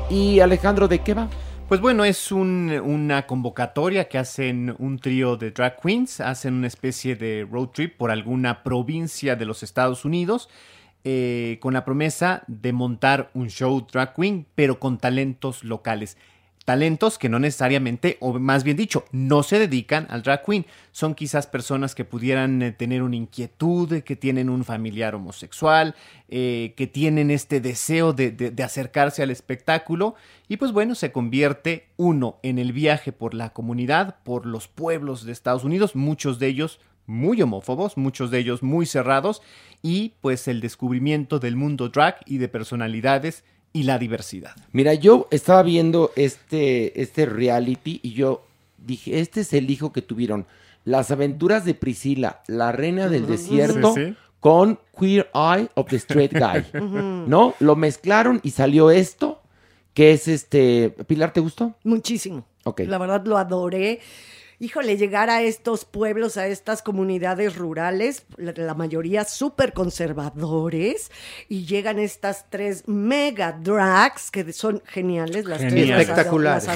Y 0.10 0.40
Alejandro, 0.40 0.88
¿de 0.88 1.00
qué 1.00 1.14
va? 1.14 1.30
Pues 1.68 1.82
bueno, 1.82 2.06
es 2.06 2.32
un- 2.32 2.72
una 2.82 3.28
convocatoria 3.28 4.08
que 4.08 4.18
hacen 4.18 4.74
un 4.80 5.00
trío 5.00 5.36
de 5.36 5.52
drag 5.52 5.82
queens, 5.82 6.22
hacen 6.22 6.54
una 6.54 6.68
especie 6.68 7.18
de 7.18 7.46
road 7.50 7.68
trip 7.74 7.98
por 7.98 8.10
alguna 8.10 8.64
provincia 8.64 9.36
de 9.36 9.44
los 9.46 9.64
Estados 9.64 10.06
Unidos 10.06 10.48
eh, 11.10 11.58
con 11.62 11.74
la 11.74 11.86
promesa 11.86 12.44
de 12.48 12.74
montar 12.74 13.32
un 13.34 13.48
show 13.50 13.88
drag 13.90 14.14
queen, 14.14 14.46
pero 14.56 14.78
con 14.78 14.98
talentos 14.98 15.64
locales. 15.64 16.18
Talentos 16.66 17.18
que 17.18 17.30
no 17.30 17.40
necesariamente, 17.40 18.18
o 18.20 18.38
más 18.40 18.66
bien 18.66 18.76
dicho, 18.76 19.06
no 19.14 19.42
se 19.42 19.58
dedican 19.58 20.06
al 20.10 20.22
drag 20.22 20.44
queen. 20.44 20.66
Son 20.92 21.16
quizás 21.16 21.48
personas 21.48 21.96
que 21.96 22.04
pudieran 22.04 22.62
eh, 22.62 22.74
tener 22.74 23.04
una 23.04 23.16
inquietud, 23.16 24.02
que 24.04 24.18
tienen 24.18 24.50
un 24.50 24.66
familiar 24.66 25.16
homosexual, 25.16 25.96
eh, 26.28 26.74
que 26.76 26.86
tienen 26.86 27.32
este 27.32 27.62
deseo 27.62 28.12
de, 28.12 28.32
de- 28.32 28.52
de 28.52 28.64
acercarse 28.64 29.24
al 29.24 29.32
espectáculo. 29.32 30.16
Y 30.50 30.58
pues 30.58 30.74
bueno, 30.74 30.94
se 30.94 31.14
convierte 31.14 31.88
uno 31.96 32.36
en 32.44 32.60
el 32.60 32.74
viaje 32.74 33.14
por 33.14 33.34
la 33.34 33.52
comunidad, 33.54 34.18
por 34.26 34.46
los 34.46 34.68
pueblos 34.68 35.24
de 35.26 35.32
Estados 35.32 35.64
Unidos, 35.64 35.96
muchos 35.96 36.38
de 36.38 36.48
ellos 36.48 36.82
muy 37.08 37.42
homófobos, 37.42 37.98
muchos 37.98 38.30
de 38.32 38.40
ellos 38.40 38.62
muy 38.62 38.86
cerrados, 38.86 39.42
y 39.82 40.14
pues 40.22 40.48
el 40.48 40.62
descubrimiento 40.62 41.40
del 41.40 41.56
mundo 41.56 41.90
drag 41.90 42.18
y 42.26 42.38
de 42.38 42.48
personalidades 42.48 43.44
y 43.74 43.84
la 43.84 43.98
diversidad. 43.98 44.52
Mira, 44.72 44.94
yo 44.94 45.28
estaba 45.32 45.64
viendo 45.64 46.12
este, 46.16 47.02
este 47.02 47.26
reality 47.26 48.00
y 48.04 48.12
yo 48.14 48.44
dije, 48.78 49.20
este 49.20 49.42
es 49.42 49.54
el 49.54 49.70
hijo 49.70 49.92
que 49.92 50.02
tuvieron. 50.02 50.46
Las 50.84 51.12
aventuras 51.12 51.66
de 51.66 51.74
Priscila, 51.74 52.42
la 52.48 52.72
reina 52.72 53.08
del 53.10 53.28
desierto, 53.28 53.94
Sí, 53.94 54.06
sí. 54.06 54.16
con 54.40 54.80
Queer 54.98 55.30
Eye 55.34 55.70
of 55.76 55.90
the 55.90 55.98
Straight 55.98 56.32
Guy. 56.40 56.66
¿No? 57.28 57.56
Lo 57.60 57.76
mezclaron 57.76 58.40
y 58.44 58.52
salió 58.52 58.90
esto, 58.90 59.42
que 59.94 60.12
es 60.12 60.28
este... 60.28 60.92
Pilar, 61.08 61.34
¿te 61.34 61.40
gustó? 61.42 61.76
Muchísimo. 61.84 62.46
Ok. 62.64 62.82
La 62.88 62.98
verdad 62.98 63.26
lo 63.26 63.38
adoré. 63.38 64.00
Híjole, 64.60 64.98
llegar 64.98 65.30
a 65.30 65.42
estos 65.44 65.86
pueblos, 65.86 66.38
a 66.38 66.48
estas 66.48 66.82
comunidades 66.82 67.56
rurales, 67.56 68.26
la, 68.38 68.54
la 68.56 68.74
mayoría 68.74 69.24
súper 69.24 69.74
conservadores, 69.74 71.12
y 71.48 71.66
llegan 71.66 72.00
estas 72.00 72.46
tres 72.50 72.88
mega 72.88 73.52
drags 73.52 74.32
que 74.32 74.52
son 74.54 74.82
geniales, 74.86 75.46
las 75.46 75.60
tres 75.60 75.74
Genial. 75.74 75.92
ado- 75.92 76.02
Espectaculares. 76.02 76.68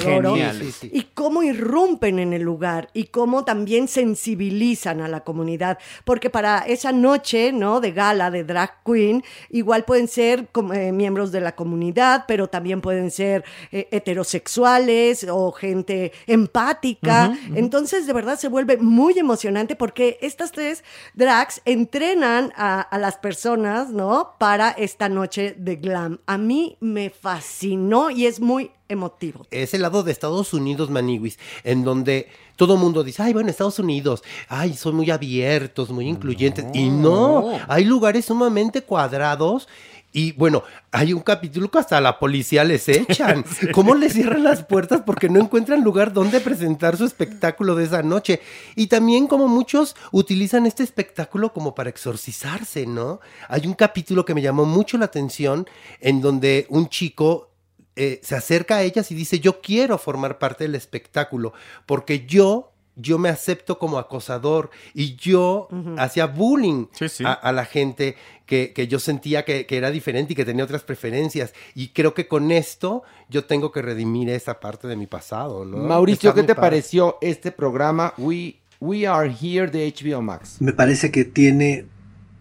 Y 0.92 1.02
cómo 1.14 1.42
irrumpen 1.42 2.18
en 2.18 2.32
el 2.32 2.42
lugar 2.42 2.88
y 2.94 3.04
cómo 3.04 3.44
también 3.44 3.88
sensibilizan 3.88 5.00
a 5.00 5.08
la 5.08 5.20
comunidad. 5.20 5.78
Porque 6.04 6.30
para 6.30 6.58
esa 6.60 6.92
noche, 6.92 7.52
¿no? 7.52 7.80
De 7.80 7.92
gala, 7.92 8.30
de 8.30 8.44
drag 8.44 8.82
queen, 8.84 9.22
igual 9.50 9.84
pueden 9.84 10.08
ser 10.08 10.48
como, 10.52 10.72
eh, 10.74 10.92
miembros 10.92 11.32
de 11.32 11.40
la 11.40 11.56
comunidad, 11.56 12.24
pero 12.28 12.48
también 12.48 12.80
pueden 12.80 13.10
ser 13.10 13.44
eh, 13.72 13.88
heterosexuales 13.90 15.26
o 15.28 15.52
gente 15.52 16.12
empática. 16.26 17.36
Entonces, 17.54 17.71
de 17.72 18.12
verdad, 18.12 18.38
se 18.38 18.48
vuelve 18.48 18.76
muy 18.76 19.18
emocionante 19.18 19.76
porque 19.76 20.18
estas 20.20 20.52
tres 20.52 20.84
drags 21.14 21.62
entrenan 21.64 22.52
a, 22.54 22.82
a 22.82 22.98
las 22.98 23.16
personas, 23.16 23.88
¿no? 23.90 24.34
Para 24.38 24.70
esta 24.70 25.08
noche 25.08 25.54
de 25.58 25.76
glam. 25.76 26.20
A 26.26 26.36
mí 26.36 26.76
me 26.80 27.08
fascinó 27.08 28.10
y 28.10 28.26
es 28.26 28.40
muy 28.40 28.72
emotivo. 28.88 29.46
Es 29.50 29.72
el 29.72 29.82
lado 29.82 30.02
de 30.02 30.12
Estados 30.12 30.52
Unidos, 30.52 30.90
Maniwis, 30.90 31.38
en 31.64 31.82
donde 31.82 32.28
todo 32.56 32.76
mundo 32.76 33.02
dice, 33.02 33.22
ay, 33.22 33.32
bueno, 33.32 33.48
Estados 33.48 33.78
Unidos, 33.78 34.22
ay, 34.48 34.74
son 34.74 34.94
muy 34.94 35.10
abiertos, 35.10 35.90
muy 35.90 36.08
incluyentes. 36.08 36.66
Y 36.74 36.90
no, 36.90 37.58
hay 37.68 37.84
lugares 37.84 38.26
sumamente 38.26 38.82
cuadrados. 38.82 39.66
Y 40.12 40.32
bueno, 40.32 40.62
hay 40.90 41.14
un 41.14 41.20
capítulo 41.20 41.70
que 41.70 41.78
hasta 41.78 41.96
a 41.96 42.00
la 42.02 42.18
policía 42.18 42.64
les 42.64 42.88
echan. 42.88 43.44
¿Cómo 43.72 43.94
les 43.94 44.12
cierran 44.12 44.44
las 44.44 44.62
puertas 44.62 45.02
porque 45.06 45.30
no 45.30 45.40
encuentran 45.40 45.82
lugar 45.82 46.12
donde 46.12 46.40
presentar 46.40 46.96
su 46.96 47.06
espectáculo 47.06 47.74
de 47.74 47.84
esa 47.84 48.02
noche? 48.02 48.40
Y 48.76 48.88
también 48.88 49.26
como 49.26 49.48
muchos 49.48 49.96
utilizan 50.10 50.66
este 50.66 50.82
espectáculo 50.82 51.52
como 51.52 51.74
para 51.74 51.88
exorcizarse, 51.88 52.86
¿no? 52.86 53.20
Hay 53.48 53.66
un 53.66 53.74
capítulo 53.74 54.24
que 54.24 54.34
me 54.34 54.42
llamó 54.42 54.66
mucho 54.66 54.98
la 54.98 55.06
atención 55.06 55.66
en 56.00 56.20
donde 56.20 56.66
un 56.68 56.88
chico 56.88 57.48
eh, 57.94 58.20
se 58.22 58.34
acerca 58.34 58.76
a 58.76 58.82
ellas 58.82 59.10
y 59.10 59.14
dice, 59.14 59.38
yo 59.38 59.60
quiero 59.60 59.98
formar 59.98 60.38
parte 60.38 60.64
del 60.64 60.74
espectáculo, 60.74 61.52
porque 61.84 62.26
yo, 62.26 62.71
yo 62.96 63.18
me 63.18 63.28
acepto 63.30 63.78
como 63.78 63.98
acosador 63.98 64.70
y 64.94 65.16
yo 65.16 65.68
hacía 65.96 66.26
bullying 66.26 66.86
Sí, 66.92 67.08
sí. 67.08 67.24
A, 67.24 67.32
a 67.32 67.52
la 67.52 67.64
gente 67.64 68.16
que, 68.44 68.72
que 68.74 68.86
yo 68.86 68.98
sentía 68.98 69.44
que, 69.46 69.64
que 69.64 69.78
era 69.78 69.90
diferente 69.90 70.34
y 70.34 70.36
que 70.36 70.44
tenía 70.44 70.64
otras 70.64 70.82
preferencias. 70.82 71.54
Y 71.74 71.88
creo 71.88 72.12
que 72.12 72.28
con 72.28 72.50
esto 72.52 73.02
yo 73.30 73.44
tengo 73.46 73.72
que 73.72 73.80
redimir 73.80 74.28
esa 74.28 74.60
parte 74.60 74.88
de 74.88 74.96
mi 74.96 75.06
pasado, 75.06 75.64
¿no? 75.64 75.78
Mauricio, 75.78 76.30
Está 76.30 76.40
¿qué 76.42 76.46
te 76.46 76.54
padre. 76.54 76.68
pareció 76.70 77.16
este 77.22 77.50
programa 77.50 78.12
We, 78.18 78.56
We 78.80 79.06
Are 79.06 79.34
Here 79.40 79.68
de 79.68 79.90
HBO 79.98 80.20
Max? 80.20 80.56
Me 80.60 80.72
parece 80.74 81.10
que 81.10 81.24
tiene 81.24 81.86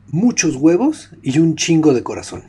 muchos 0.09 0.57
huevos 0.57 1.11
y 1.23 1.39
un 1.39 1.55
chingo 1.55 1.93
de 1.93 2.03
corazón. 2.03 2.43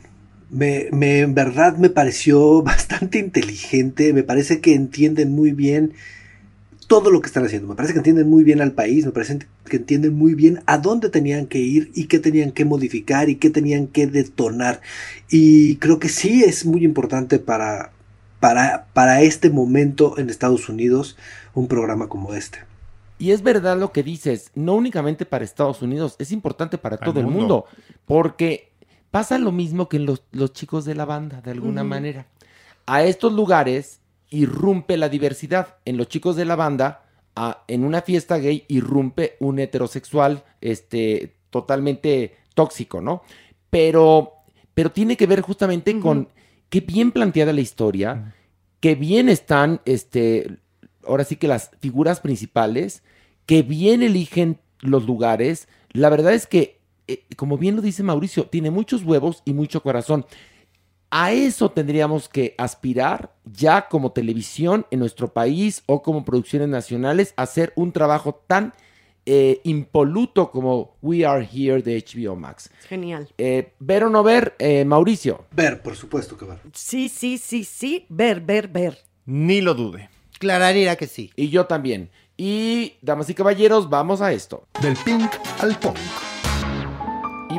Me, 0.49 0.89
me- 0.91 1.19
en 1.19 1.33
verdad 1.33 1.77
me 1.77 1.89
pareció 1.89 2.61
bastante 2.63 3.19
inteligente, 3.19 4.11
me 4.11 4.23
parece 4.23 4.59
que 4.59 4.73
entienden 4.75 5.31
muy 5.31 5.51
bien 5.51 5.93
todo 6.87 7.11
lo 7.11 7.21
que 7.21 7.27
están 7.27 7.45
haciendo, 7.45 7.67
me 7.67 7.75
parece 7.75 7.93
que 7.93 7.99
entienden 7.99 8.29
muy 8.29 8.43
bien 8.43 8.61
al 8.61 8.71
país, 8.73 9.05
me 9.05 9.11
parece 9.11 9.39
que 9.65 9.77
entienden 9.77 10.13
muy 10.13 10.33
bien 10.35 10.61
a 10.65 10.77
dónde 10.77 11.09
tenían 11.09 11.47
que 11.47 11.59
ir 11.59 11.91
y 11.95 12.05
qué 12.05 12.19
tenían 12.19 12.51
que 12.51 12.65
modificar 12.65 13.29
y 13.29 13.35
qué 13.35 13.49
tenían 13.49 13.87
que 13.87 14.07
detonar. 14.07 14.81
Y 15.29 15.77
creo 15.77 15.99
que 15.99 16.09
sí 16.09 16.43
es 16.43 16.65
muy 16.65 16.83
importante 16.83 17.39
para, 17.39 17.91
para, 18.39 18.87
para 18.93 19.21
este 19.21 19.49
momento 19.49 20.17
en 20.17 20.29
Estados 20.29 20.69
Unidos 20.69 21.17
un 21.53 21.67
programa 21.67 22.07
como 22.09 22.33
este. 22.33 22.59
Y 23.19 23.31
es 23.31 23.41
verdad 23.43 23.77
lo 23.77 23.91
que 23.91 24.03
dices, 24.03 24.51
no 24.55 24.73
únicamente 24.75 25.25
para 25.25 25.45
Estados 25.45 25.81
Unidos, 25.81 26.15
es 26.19 26.31
importante 26.31 26.77
para 26.77 26.97
Para 26.97 27.11
todo 27.11 27.19
el 27.21 27.27
el 27.27 27.31
mundo. 27.31 27.65
porque 28.05 28.71
pasa 29.11 29.37
lo 29.37 29.51
mismo 29.51 29.87
que 29.87 29.97
en 29.97 30.05
los, 30.05 30.23
los 30.31 30.53
chicos 30.53 30.85
de 30.85 30.95
la 30.95 31.05
banda, 31.05 31.41
de 31.41 31.51
alguna 31.51 31.83
manera. 31.83 32.27
A 32.85 33.03
estos 33.03 33.31
lugares 33.31 34.01
irrumpe 34.33 34.97
la 34.97 35.09
diversidad. 35.09 35.75
En 35.85 35.95
los 35.97 36.07
chicos 36.07 36.35
de 36.35 36.45
la 36.45 36.55
banda, 36.55 37.05
a- 37.35 37.63
en 37.67 37.83
una 37.85 38.01
fiesta 38.01 38.37
gay, 38.37 38.65
irrumpe 38.67 39.37
un 39.39 39.59
heterosexual 39.59 40.43
este, 40.59 41.35
totalmente 41.49 42.35
tóxico, 42.55 42.99
¿no? 42.99 43.21
Pero, 43.69 44.33
pero 44.73 44.91
tiene 44.91 45.15
que 45.17 45.27
ver 45.27 45.41
justamente 45.41 45.99
con 45.99 46.29
qué 46.69 46.81
bien 46.81 47.11
planteada 47.11 47.53
la 47.53 47.61
historia, 47.61 48.35
qué 48.79 48.95
bien 48.95 49.29
están, 49.29 49.81
este, 49.85 50.57
ahora 51.07 51.23
sí 51.23 51.35
que 51.35 51.47
las 51.47 51.71
figuras 51.79 52.19
principales, 52.19 53.03
que 53.45 53.61
bien 53.61 54.01
eligen 54.03 54.59
los 54.79 55.05
lugares. 55.05 55.67
La 55.91 56.09
verdad 56.09 56.33
es 56.33 56.47
que, 56.47 56.79
eh, 57.07 57.23
como 57.35 57.57
bien 57.57 57.75
lo 57.75 57.81
dice 57.81 58.03
Mauricio, 58.03 58.45
tiene 58.45 58.71
muchos 58.71 59.03
huevos 59.03 59.41
y 59.45 59.53
mucho 59.53 59.81
corazón. 59.81 60.25
A 61.15 61.31
eso 61.31 61.69
tendríamos 61.69 62.27
que 62.27 62.55
aspirar 62.57 63.35
ya 63.45 63.87
como 63.87 64.13
televisión 64.13 64.87
en 64.89 64.97
nuestro 64.97 65.31
país 65.31 65.83
o 65.85 66.01
como 66.01 66.25
producciones 66.25 66.69
nacionales, 66.69 67.35
hacer 67.37 67.71
un 67.75 67.91
trabajo 67.91 68.41
tan 68.47 68.73
eh, 69.27 69.61
impoluto 69.63 70.49
como 70.49 70.97
We 71.03 71.23
Are 71.23 71.47
Here 71.47 71.83
de 71.83 72.03
HBO 72.03 72.35
Max. 72.35 72.71
Genial. 72.89 73.29
Eh, 73.37 73.73
¿Ver 73.77 74.05
o 74.05 74.09
no 74.09 74.23
ver, 74.23 74.55
eh, 74.57 74.85
Mauricio? 74.85 75.45
Ver, 75.51 75.83
por 75.83 75.95
supuesto 75.95 76.35
que 76.35 76.45
ver. 76.45 76.57
Sí, 76.73 77.09
sí, 77.09 77.37
sí, 77.37 77.63
sí. 77.63 78.07
Ver, 78.09 78.41
ver, 78.41 78.67
ver. 78.69 78.97
Ni 79.27 79.61
lo 79.61 79.75
dude. 79.75 80.09
Clararía 80.39 80.95
que 80.95 81.05
sí. 81.05 81.29
Y 81.35 81.49
yo 81.49 81.67
también. 81.67 82.09
Y, 82.37 82.93
damas 83.03 83.29
y 83.29 83.35
caballeros, 83.35 83.87
vamos 83.87 84.19
a 84.19 84.33
esto. 84.33 84.65
Del 84.81 84.95
pink 85.05 85.31
al 85.59 85.77
punk. 85.77 85.99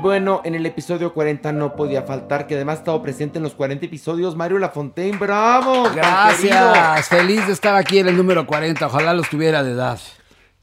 Bueno, 0.04 0.42
en 0.44 0.54
el 0.54 0.66
episodio 0.66 1.14
40 1.14 1.50
no 1.52 1.74
podía 1.76 2.02
faltar, 2.02 2.46
que 2.46 2.56
además 2.56 2.74
ha 2.76 2.78
estado 2.80 3.00
presente 3.02 3.38
en 3.38 3.42
los 3.42 3.54
40 3.54 3.86
episodios, 3.86 4.36
Mario 4.36 4.58
Lafontaine. 4.58 5.16
¡Bravo! 5.16 5.84
Gracias, 5.94 7.08
feliz 7.08 7.46
de 7.46 7.54
estar 7.54 7.74
aquí 7.74 8.00
en 8.00 8.08
el 8.08 8.14
número 8.18 8.46
40. 8.46 8.86
Ojalá 8.86 9.14
los 9.14 9.30
tuviera 9.30 9.62
de 9.64 9.70
edad. 9.72 9.98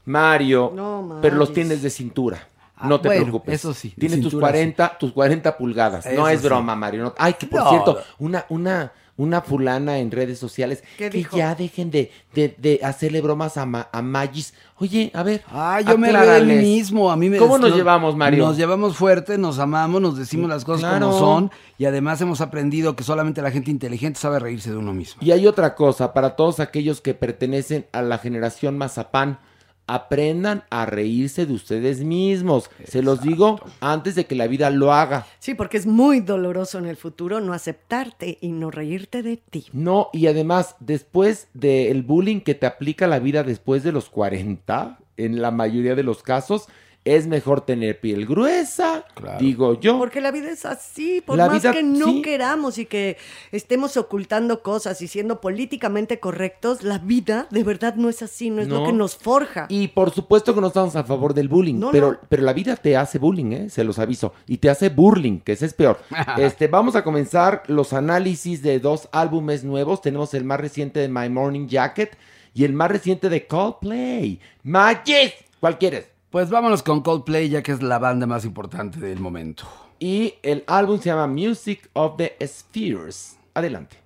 Mario, 0.04 0.70
No 0.72 1.18
pero 1.20 1.34
los 1.34 1.52
tienes 1.52 1.82
de 1.82 1.90
cintura. 1.90 2.46
Ah, 2.76 2.86
no 2.86 3.00
te 3.00 3.08
bueno, 3.08 3.22
preocupes. 3.22 3.54
eso 3.56 3.74
sí, 3.74 3.92
Tienes 3.98 4.20
tus 4.20 4.30
cintura 4.30 4.52
40, 4.52 4.98
tus 4.98 5.10
40 5.12 5.56
pulgadas. 5.58 6.06
Eso 6.06 6.20
no 6.20 6.28
es 6.28 6.40
sí. 6.40 6.46
broma, 6.46 6.76
Mario. 6.76 7.02
no- 7.02 7.14
Ay, 7.18 7.34
que 7.34 7.46
por 7.48 7.64
No. 7.64 7.70
cierto, 7.70 8.00
una, 8.20 8.46
una, 8.48 8.92
una 9.16 9.42
fulana 9.42 9.98
en 9.98 10.10
redes 10.10 10.38
sociales 10.38 10.82
¿Qué 10.96 11.10
que 11.10 11.18
dijo? 11.18 11.36
ya 11.36 11.54
dejen 11.54 11.90
de, 11.90 12.10
de, 12.34 12.54
de 12.58 12.80
hacerle 12.82 13.20
bromas 13.20 13.56
a, 13.56 13.66
Ma- 13.66 13.88
a 13.92 14.00
Magis. 14.02 14.54
Oye, 14.78 15.10
a 15.14 15.22
ver. 15.22 15.42
Ah, 15.48 15.80
yo 15.80 15.98
me 15.98 16.08
río 16.08 16.18
de 16.20 16.24
mí 16.26 16.30
aclárales. 16.32 16.62
mismo. 16.62 17.10
A 17.12 17.16
mí 17.16 17.28
me 17.28 17.36
¿Cómo 17.36 17.58
nos 17.58 17.70
no- 17.70 17.76
llevamos, 17.76 18.16
Mario? 18.16 18.44
Nos 18.46 18.56
llevamos 18.56 18.96
fuerte, 18.96 19.36
nos 19.38 19.58
amamos, 19.58 20.00
nos 20.00 20.16
decimos 20.18 20.48
las 20.48 20.64
cosas 20.64 20.88
Claro. 20.90 21.08
como 21.08 21.18
son. 21.18 21.50
Y 21.78 21.84
además 21.84 22.20
hemos 22.22 22.40
aprendido 22.40 22.96
que 22.96 23.04
solamente 23.04 23.42
la 23.42 23.50
gente 23.50 23.70
inteligente 23.70 24.18
sabe 24.18 24.38
reírse 24.38 24.70
de 24.70 24.78
uno 24.78 24.92
mismo. 24.94 25.20
Y 25.22 25.30
hay 25.30 25.46
otra 25.46 25.74
cosa, 25.74 26.12
para 26.14 26.34
todos 26.34 26.58
aquellos 26.58 27.00
que 27.00 27.14
pertenecen 27.14 27.86
a 27.92 28.02
la 28.02 28.18
generación 28.18 28.78
Mazapán, 28.78 29.38
aprendan 29.86 30.64
a 30.70 30.86
reírse 30.86 31.46
de 31.46 31.52
ustedes 31.52 32.00
mismos. 32.00 32.70
Se 32.84 33.02
los 33.02 33.22
digo 33.22 33.60
antes 33.80 34.14
de 34.14 34.26
que 34.26 34.34
la 34.34 34.46
vida 34.46 34.70
lo 34.70 34.92
haga. 34.92 35.26
Sí, 35.38 35.54
porque 35.54 35.76
es 35.76 35.86
muy 35.86 36.20
doloroso 36.20 36.78
en 36.78 36.86
el 36.86 36.96
futuro 36.96 37.40
no 37.40 37.52
aceptarte 37.52 38.38
y 38.40 38.52
no 38.52 38.70
reírte 38.70 39.22
de 39.22 39.36
ti. 39.36 39.66
No, 39.72 40.08
y 40.12 40.26
además, 40.26 40.76
después 40.80 41.48
del 41.54 42.02
bullying 42.02 42.40
que 42.40 42.54
te 42.54 42.66
aplica 42.66 43.06
la 43.06 43.18
vida 43.18 43.42
después 43.42 43.82
de 43.82 43.92
los 43.92 44.08
40, 44.08 44.98
en 45.16 45.42
la 45.42 45.50
mayoría 45.50 45.94
de 45.94 46.02
los 46.02 46.22
casos, 46.22 46.68
es 47.04 47.26
mejor 47.26 47.62
tener 47.62 47.98
piel 48.00 48.26
gruesa, 48.26 49.04
Claro. 49.14 49.38
digo 49.40 49.80
yo. 49.80 49.98
Porque 49.98 50.20
la 50.20 50.30
vida 50.30 50.50
es 50.50 50.64
así, 50.64 51.20
por 51.20 51.36
La 51.36 51.48
más 51.48 51.60
vida, 51.60 51.72
que 51.72 51.82
no 51.82 52.06
sí. 52.06 52.22
queramos 52.22 52.78
y 52.78 52.86
que 52.86 53.16
estemos 53.50 53.96
ocultando 53.96 54.62
cosas 54.62 55.02
y 55.02 55.08
siendo 55.08 55.40
políticamente 55.40 56.20
correctos, 56.20 56.84
la 56.84 56.98
vida 56.98 57.48
de 57.50 57.64
verdad 57.64 57.96
no 57.96 58.08
es 58.08 58.22
así, 58.22 58.50
no 58.50 58.62
es 58.62 58.68
lo 58.68 58.84
que 58.84 58.92
nos 58.92 59.16
forja. 59.16 59.66
Y 59.68 59.88
por 59.88 60.12
supuesto 60.12 60.54
que 60.54 60.60
no 60.60 60.68
estamos 60.68 60.94
a 60.94 61.02
favor 61.02 61.34
del 61.34 61.48
bullying, 61.48 61.74
No, 61.80 61.90
pero, 61.90 62.12
no. 62.12 62.18
pero 62.28 62.42
la 62.44 62.52
vida 62.52 62.76
te 62.76 62.96
hace 62.96 63.18
bullying, 63.18 63.52
¿eh? 63.52 63.68
se 63.68 63.82
los 63.82 63.98
aviso, 63.98 64.32
y 64.46 64.58
te 64.58 64.70
hace 64.70 64.88
burling, 64.88 65.40
que 65.40 65.52
ese 65.52 65.66
es 65.66 65.74
peor. 65.74 65.98
este, 66.38 66.68
vamos 66.68 66.94
a 66.94 67.02
comenzar 67.02 67.64
los 67.66 67.92
análisis 67.92 68.62
de 68.62 68.78
dos 68.78 69.08
álbumes 69.10 69.64
nuevos. 69.64 70.02
Tenemos 70.02 70.34
el 70.34 70.44
más 70.44 70.60
reciente 70.60 71.00
de 71.00 71.08
My 71.08 71.28
Morning 71.28 71.66
Jacket 71.66 72.16
y 72.54 72.62
el 72.64 72.74
más 72.74 72.92
reciente 72.92 73.28
de 73.28 73.44
Coldplay. 73.46 74.38
Magis, 74.62 75.32
¿cuál 75.58 75.78
quieres? 75.78 76.11
Pues 76.32 76.48
vámonos 76.48 76.82
con 76.82 77.02
Coldplay, 77.02 77.50
ya 77.50 77.62
que 77.62 77.72
es 77.72 77.82
la 77.82 77.98
banda 77.98 78.26
más 78.26 78.46
importante 78.46 78.98
del 78.98 79.20
momento. 79.20 79.64
Y 79.98 80.32
el 80.42 80.64
álbum 80.66 80.98
se 80.98 81.10
llama 81.10 81.26
Music 81.26 81.90
of 81.92 82.16
the 82.16 82.34
Spheres. 82.46 83.36
Adelante. 83.52 83.98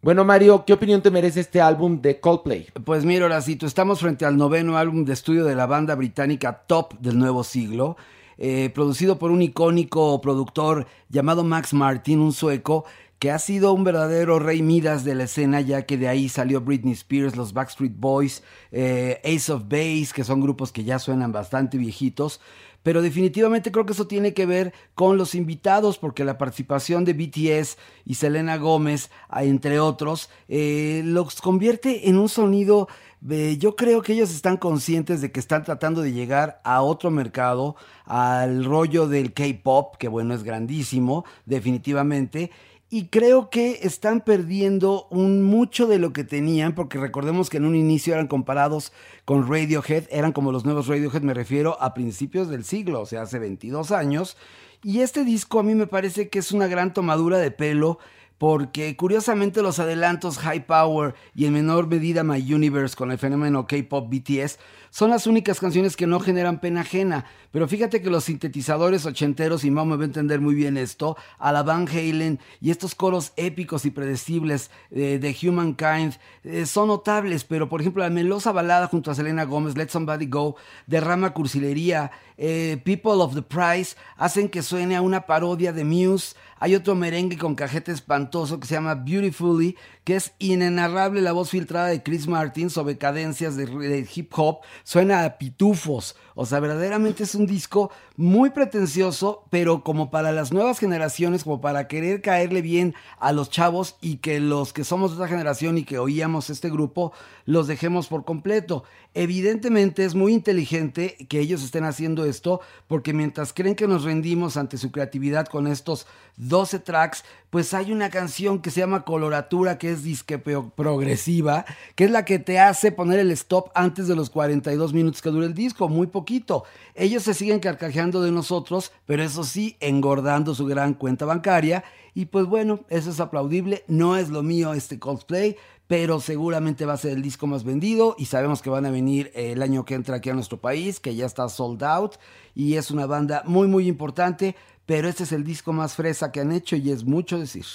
Bueno, 0.00 0.24
Mario, 0.24 0.64
¿qué 0.66 0.72
opinión 0.72 1.02
te 1.02 1.12
merece 1.12 1.38
este 1.38 1.60
álbum 1.60 2.02
de 2.02 2.18
Coldplay? 2.18 2.66
Pues 2.84 3.04
mira, 3.04 3.26
Horacito, 3.26 3.64
estamos 3.64 4.00
frente 4.00 4.24
al 4.24 4.36
noveno 4.36 4.76
álbum 4.76 5.04
de 5.04 5.12
estudio 5.12 5.44
de 5.44 5.54
la 5.54 5.66
banda 5.66 5.94
británica 5.94 6.64
Top 6.66 6.98
del 6.98 7.16
nuevo 7.16 7.44
siglo, 7.44 7.96
eh, 8.38 8.70
producido 8.74 9.18
por 9.18 9.30
un 9.30 9.42
icónico 9.42 10.20
productor 10.20 10.86
llamado 11.08 11.44
Max 11.44 11.74
Martin, 11.74 12.20
un 12.20 12.32
sueco, 12.32 12.84
que 13.22 13.30
ha 13.30 13.38
sido 13.38 13.72
un 13.72 13.84
verdadero 13.84 14.40
rey 14.40 14.62
Midas 14.62 15.04
de 15.04 15.14
la 15.14 15.24
escena, 15.24 15.60
ya 15.60 15.82
que 15.82 15.96
de 15.96 16.08
ahí 16.08 16.28
salió 16.28 16.60
Britney 16.60 16.92
Spears, 16.92 17.36
los 17.36 17.52
Backstreet 17.52 17.94
Boys, 17.96 18.42
eh, 18.72 19.20
Ace 19.24 19.52
of 19.52 19.68
Base, 19.68 20.08
que 20.12 20.24
son 20.24 20.40
grupos 20.40 20.72
que 20.72 20.82
ya 20.82 20.98
suenan 20.98 21.30
bastante 21.30 21.78
viejitos. 21.78 22.40
Pero 22.82 23.02
definitivamente 23.02 23.70
creo 23.70 23.86
que 23.86 23.92
eso 23.92 24.06
tiene 24.06 24.34
que 24.34 24.46
ver 24.46 24.72
con 24.94 25.16
los 25.16 25.34
invitados, 25.34 25.98
porque 25.98 26.24
la 26.24 26.38
participación 26.38 27.04
de 27.04 27.12
BTS 27.14 27.78
y 28.04 28.14
Selena 28.14 28.56
Gómez, 28.56 29.10
entre 29.34 29.80
otros, 29.80 30.30
eh, 30.48 31.02
los 31.04 31.40
convierte 31.40 32.08
en 32.08 32.18
un 32.18 32.28
sonido 32.28 32.88
eh, 33.30 33.56
yo 33.58 33.76
creo 33.76 34.02
que 34.02 34.14
ellos 34.14 34.34
están 34.34 34.56
conscientes 34.56 35.20
de 35.20 35.30
que 35.30 35.38
están 35.38 35.62
tratando 35.62 36.02
de 36.02 36.12
llegar 36.12 36.60
a 36.64 36.82
otro 36.82 37.10
mercado, 37.10 37.76
al 38.04 38.64
rollo 38.64 39.06
del 39.06 39.32
K-pop, 39.32 39.96
que 39.96 40.08
bueno, 40.08 40.34
es 40.34 40.42
grandísimo, 40.42 41.24
definitivamente. 41.46 42.50
Y 42.94 43.06
creo 43.06 43.48
que 43.48 43.78
están 43.84 44.20
perdiendo 44.20 45.06
un 45.08 45.42
mucho 45.42 45.86
de 45.86 45.98
lo 45.98 46.12
que 46.12 46.24
tenían, 46.24 46.74
porque 46.74 46.98
recordemos 46.98 47.48
que 47.48 47.56
en 47.56 47.64
un 47.64 47.74
inicio 47.74 48.12
eran 48.12 48.26
comparados 48.26 48.92
con 49.24 49.48
Radiohead, 49.48 50.04
eran 50.10 50.32
como 50.32 50.52
los 50.52 50.66
nuevos 50.66 50.88
Radiohead, 50.88 51.22
me 51.22 51.32
refiero 51.32 51.80
a 51.80 51.94
principios 51.94 52.50
del 52.50 52.64
siglo, 52.64 53.00
o 53.00 53.06
sea, 53.06 53.22
hace 53.22 53.38
22 53.38 53.92
años. 53.92 54.36
Y 54.82 55.00
este 55.00 55.24
disco 55.24 55.58
a 55.58 55.62
mí 55.62 55.74
me 55.74 55.86
parece 55.86 56.28
que 56.28 56.38
es 56.38 56.52
una 56.52 56.66
gran 56.66 56.92
tomadura 56.92 57.38
de 57.38 57.50
pelo 57.50 57.98
porque 58.42 58.96
curiosamente 58.96 59.62
los 59.62 59.78
adelantos 59.78 60.36
High 60.38 60.66
Power 60.66 61.14
y 61.32 61.44
en 61.44 61.52
menor 61.52 61.86
medida 61.86 62.24
My 62.24 62.40
Universe 62.52 62.96
con 62.96 63.12
el 63.12 63.18
fenómeno 63.18 63.68
K-Pop 63.68 64.12
BTS 64.12 64.58
son 64.90 65.10
las 65.10 65.28
únicas 65.28 65.60
canciones 65.60 65.96
que 65.96 66.08
no 66.08 66.20
generan 66.20 66.60
pena 66.60 66.82
ajena. 66.82 67.24
Pero 67.50 67.66
fíjate 67.66 68.02
que 68.02 68.10
los 68.10 68.24
sintetizadores 68.24 69.06
ochenteros, 69.06 69.64
y 69.64 69.70
Mau 69.70 69.86
me 69.86 69.96
va 69.96 70.02
a 70.02 70.06
entender 70.06 70.40
muy 70.40 70.54
bien 70.54 70.76
esto, 70.76 71.16
a 71.38 71.50
la 71.50 71.62
Van 71.62 71.88
Halen 71.88 72.40
y 72.60 72.70
estos 72.70 72.94
coros 72.94 73.32
épicos 73.36 73.86
y 73.86 73.90
predecibles 73.90 74.70
eh, 74.90 75.18
de 75.18 75.36
Humankind 75.48 76.18
eh, 76.44 76.66
son 76.66 76.88
notables, 76.88 77.44
pero 77.44 77.70
por 77.70 77.80
ejemplo 77.80 78.02
la 78.02 78.10
melosa 78.10 78.52
balada 78.52 78.86
junto 78.88 79.10
a 79.10 79.14
Selena 79.14 79.44
Gómez, 79.44 79.76
Let 79.78 79.88
Somebody 79.88 80.26
Go, 80.26 80.56
derrama 80.86 81.32
cursilería, 81.32 82.10
eh, 82.36 82.78
People 82.84 83.22
of 83.22 83.34
the 83.34 83.42
Price 83.42 83.96
hacen 84.16 84.48
que 84.48 84.62
suene 84.62 84.96
a 84.96 85.00
una 85.00 85.26
parodia 85.26 85.72
de 85.72 85.84
Muse, 85.84 86.34
hay 86.62 86.76
otro 86.76 86.94
merengue 86.94 87.36
con 87.36 87.56
cajete 87.56 87.90
espantoso 87.90 88.60
que 88.60 88.68
se 88.68 88.74
llama 88.74 88.94
Beautifully, 88.94 89.76
que 90.04 90.16
es 90.16 90.32
inenarrable 90.38 91.20
la 91.20 91.32
voz 91.32 91.50
filtrada 91.50 91.86
de 91.86 92.02
Chris 92.02 92.26
Martin 92.26 92.70
sobre 92.70 92.98
cadencias 92.98 93.56
de, 93.56 94.08
hip 94.14 94.32
hop, 94.36 94.60
suena 94.82 95.24
a 95.24 95.38
pitufos. 95.38 96.16
O 96.34 96.46
sea, 96.46 96.60
verdaderamente 96.60 97.22
es 97.22 97.34
un 97.34 97.46
disco 97.46 97.90
muy 98.16 98.50
pretencioso, 98.50 99.44
pero 99.50 99.84
como 99.84 100.10
para 100.10 100.32
las 100.32 100.52
nuevas 100.52 100.78
generaciones, 100.78 101.44
como 101.44 101.60
para 101.60 101.88
querer 101.88 102.20
caerle 102.20 102.62
bien 102.62 102.94
a 103.18 103.32
los 103.32 103.50
chavos 103.50 103.96
y 104.00 104.16
que 104.16 104.40
los 104.40 104.72
que 104.72 104.84
somos 104.84 105.10
de 105.10 105.16
otra 105.16 105.28
generación 105.28 105.78
y 105.78 105.84
que 105.84 105.98
oíamos 105.98 106.50
este 106.50 106.70
grupo, 106.70 107.12
los 107.44 107.66
dejemos 107.66 108.08
por 108.08 108.24
completo. 108.24 108.84
Evidentemente 109.14 110.04
es 110.04 110.14
muy 110.14 110.32
inteligente 110.32 111.16
que 111.28 111.38
ellos 111.38 111.62
estén 111.62 111.84
haciendo 111.84 112.24
esto, 112.24 112.60
porque 112.88 113.12
mientras 113.12 113.52
creen 113.52 113.76
que 113.76 113.86
nos 113.86 114.04
rendimos 114.04 114.56
ante 114.56 114.78
su 114.78 114.90
creatividad 114.90 115.46
con 115.46 115.66
estos 115.66 116.06
12 116.38 116.78
tracks, 116.78 117.24
pues 117.52 117.74
hay 117.74 117.92
una 117.92 118.08
canción 118.08 118.62
que 118.62 118.70
se 118.70 118.80
llama 118.80 119.04
Coloratura, 119.04 119.76
que 119.76 119.90
es 119.90 120.02
disque 120.02 120.38
progresiva, 120.38 121.66
que 121.94 122.04
es 122.04 122.10
la 122.10 122.24
que 122.24 122.38
te 122.38 122.58
hace 122.58 122.92
poner 122.92 123.18
el 123.18 123.30
stop 123.30 123.70
antes 123.74 124.08
de 124.08 124.16
los 124.16 124.30
42 124.30 124.94
minutos 124.94 125.20
que 125.20 125.28
dura 125.28 125.44
el 125.44 125.52
disco, 125.52 125.90
muy 125.90 126.06
poquito. 126.06 126.64
Ellos 126.94 127.24
se 127.24 127.34
siguen 127.34 127.60
carcajeando 127.60 128.22
de 128.22 128.30
nosotros, 128.30 128.90
pero 129.04 129.22
eso 129.22 129.44
sí, 129.44 129.76
engordando 129.80 130.54
su 130.54 130.64
gran 130.64 130.94
cuenta 130.94 131.26
bancaria. 131.26 131.84
Y 132.14 132.24
pues 132.24 132.46
bueno, 132.46 132.86
eso 132.88 133.10
es 133.10 133.20
aplaudible, 133.20 133.84
no 133.86 134.16
es 134.16 134.30
lo 134.30 134.42
mío 134.42 134.72
este 134.72 134.98
cosplay, 134.98 135.56
pero 135.92 136.20
seguramente 136.20 136.86
va 136.86 136.94
a 136.94 136.96
ser 136.96 137.12
el 137.12 137.20
disco 137.20 137.46
más 137.46 137.64
vendido 137.64 138.16
y 138.16 138.24
sabemos 138.24 138.62
que 138.62 138.70
van 138.70 138.86
a 138.86 138.90
venir 138.90 139.30
el 139.34 139.60
año 139.60 139.84
que 139.84 139.92
entra 139.92 140.16
aquí 140.16 140.30
a 140.30 140.32
nuestro 140.32 140.58
país, 140.58 141.00
que 141.00 141.14
ya 141.14 141.26
está 141.26 141.46
sold 141.50 141.84
out 141.84 142.14
y 142.54 142.76
es 142.76 142.90
una 142.90 143.04
banda 143.04 143.42
muy 143.44 143.68
muy 143.68 143.88
importante, 143.88 144.56
pero 144.86 145.06
este 145.06 145.24
es 145.24 145.32
el 145.32 145.44
disco 145.44 145.74
más 145.74 145.94
fresa 145.94 146.32
que 146.32 146.40
han 146.40 146.50
hecho 146.50 146.76
y 146.76 146.90
es 146.90 147.04
mucho 147.04 147.38
decir. 147.38 147.66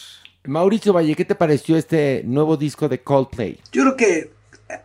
Mauricio 0.45 0.93
Valle, 0.93 1.15
¿qué 1.15 1.25
te 1.25 1.35
pareció 1.35 1.77
este 1.77 2.23
nuevo 2.25 2.57
disco 2.57 2.89
de 2.89 3.03
Coldplay? 3.03 3.59
Yo 3.71 3.83
creo 3.83 3.95
que 3.95 4.31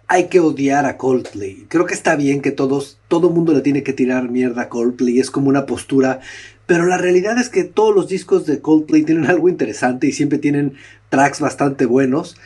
hay 0.09 0.29
que 0.29 0.41
odiar 0.41 0.85
a 0.85 0.99
Coldplay. 0.99 1.65
Creo 1.69 1.87
que 1.87 1.95
está 1.95 2.17
bien 2.17 2.43
que 2.43 2.51
todos, 2.51 2.99
todo 3.09 3.31
mundo 3.31 3.55
le 3.55 3.63
tiene 3.63 3.83
que 3.83 3.95
tirar 3.95 4.29
mierda 4.29 4.61
a 4.61 4.69
Coldplay. 4.69 5.19
Es 5.19 5.31
como 5.31 5.49
una 5.49 5.65
postura. 5.65 6.21
Pero 6.67 6.85
la 6.85 6.99
realidad 6.99 7.39
es 7.39 7.49
que 7.49 7.65
todos 7.65 7.95
los 7.95 8.09
discos 8.09 8.45
de 8.45 8.61
Coldplay 8.61 9.05
tienen 9.05 9.25
algo 9.31 9.49
interesante 9.49 10.07
y 10.07 10.13
siempre 10.13 10.37
tienen 10.37 10.75
tracks 11.09 11.41
bastante 11.41 11.87
buenos. 11.87 12.37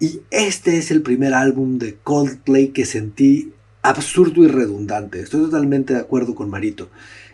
Y 0.00 0.20
este 0.30 0.78
es 0.78 0.90
el 0.90 1.02
primer 1.02 1.34
álbum 1.34 1.78
de 1.78 1.96
Coldplay 2.02 2.68
que 2.68 2.84
sentí 2.84 3.52
absurdo 3.82 4.42
y 4.44 4.48
redundante. 4.48 5.20
Estoy 5.20 5.42
totalmente 5.42 5.94
de 5.94 6.00
acuerdo 6.00 6.34
con 6.34 6.50
Marito. 6.50 6.88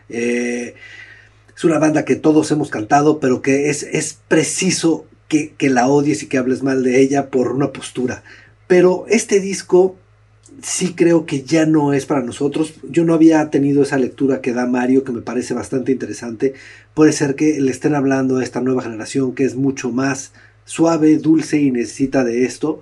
Eh, 0.08 0.74
es 1.56 1.64
una 1.64 1.78
banda 1.78 2.04
que 2.04 2.16
todos 2.16 2.50
hemos 2.50 2.70
cantado, 2.70 3.20
pero 3.20 3.40
que 3.40 3.70
es, 3.70 3.82
es 3.82 4.18
preciso 4.28 5.06
que, 5.28 5.54
que, 5.56 5.70
la 5.70 5.88
odies 5.88 6.22
y 6.22 6.26
que 6.26 6.38
hables 6.38 6.62
mal 6.62 6.82
de 6.82 7.00
ella 7.00 7.30
por 7.30 7.52
una 7.52 7.72
postura. 7.72 8.24
Pero 8.66 9.04
este 9.08 9.40
disco 9.40 9.96
sí 10.62 10.94
creo 10.94 11.26
que 11.26 11.42
ya 11.42 11.66
no 11.66 11.92
es 11.92 12.06
para 12.06 12.22
nosotros. 12.22 12.74
Yo 12.82 13.04
no 13.04 13.14
había 13.14 13.48
tenido 13.50 13.82
esa 13.82 13.98
lectura 13.98 14.40
que 14.40 14.52
da 14.52 14.66
Mario, 14.66 15.04
que 15.04 15.12
me 15.12 15.22
parece 15.22 15.54
bastante 15.54 15.92
interesante. 15.92 16.54
Puede 16.94 17.12
ser 17.12 17.34
que 17.34 17.60
le 17.60 17.70
estén 17.70 17.94
hablando 17.94 18.38
a 18.38 18.44
esta 18.44 18.60
nueva 18.60 18.82
generación 18.82 19.34
que 19.34 19.44
es 19.44 19.54
mucho 19.54 19.90
más 19.90 20.32
suave, 20.70 21.16
dulce 21.16 21.60
y 21.60 21.72
necesita 21.72 22.22
de 22.22 22.44
esto, 22.44 22.80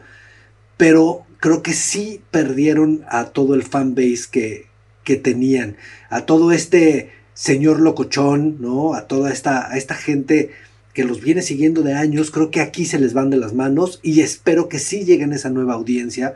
pero 0.76 1.24
creo 1.40 1.62
que 1.62 1.72
sí 1.72 2.20
perdieron 2.30 3.02
a 3.08 3.30
todo 3.30 3.54
el 3.54 3.62
fanbase 3.62 4.26
que, 4.30 4.66
que 5.04 5.16
tenían, 5.16 5.76
a 6.10 6.26
todo 6.26 6.52
este 6.52 7.10
señor 7.32 7.80
locochón, 7.80 8.60
¿no? 8.60 8.92
A 8.92 9.06
toda 9.06 9.32
esta, 9.32 9.72
a 9.72 9.78
esta 9.78 9.94
gente 9.94 10.50
que 10.92 11.04
los 11.04 11.22
viene 11.22 11.40
siguiendo 11.40 11.80
de 11.80 11.94
años, 11.94 12.30
creo 12.30 12.50
que 12.50 12.60
aquí 12.60 12.84
se 12.84 12.98
les 12.98 13.14
van 13.14 13.30
de 13.30 13.38
las 13.38 13.54
manos 13.54 14.00
y 14.02 14.20
espero 14.20 14.68
que 14.68 14.78
sí 14.78 15.06
lleguen 15.06 15.32
a 15.32 15.36
esa 15.36 15.48
nueva 15.48 15.72
audiencia, 15.72 16.34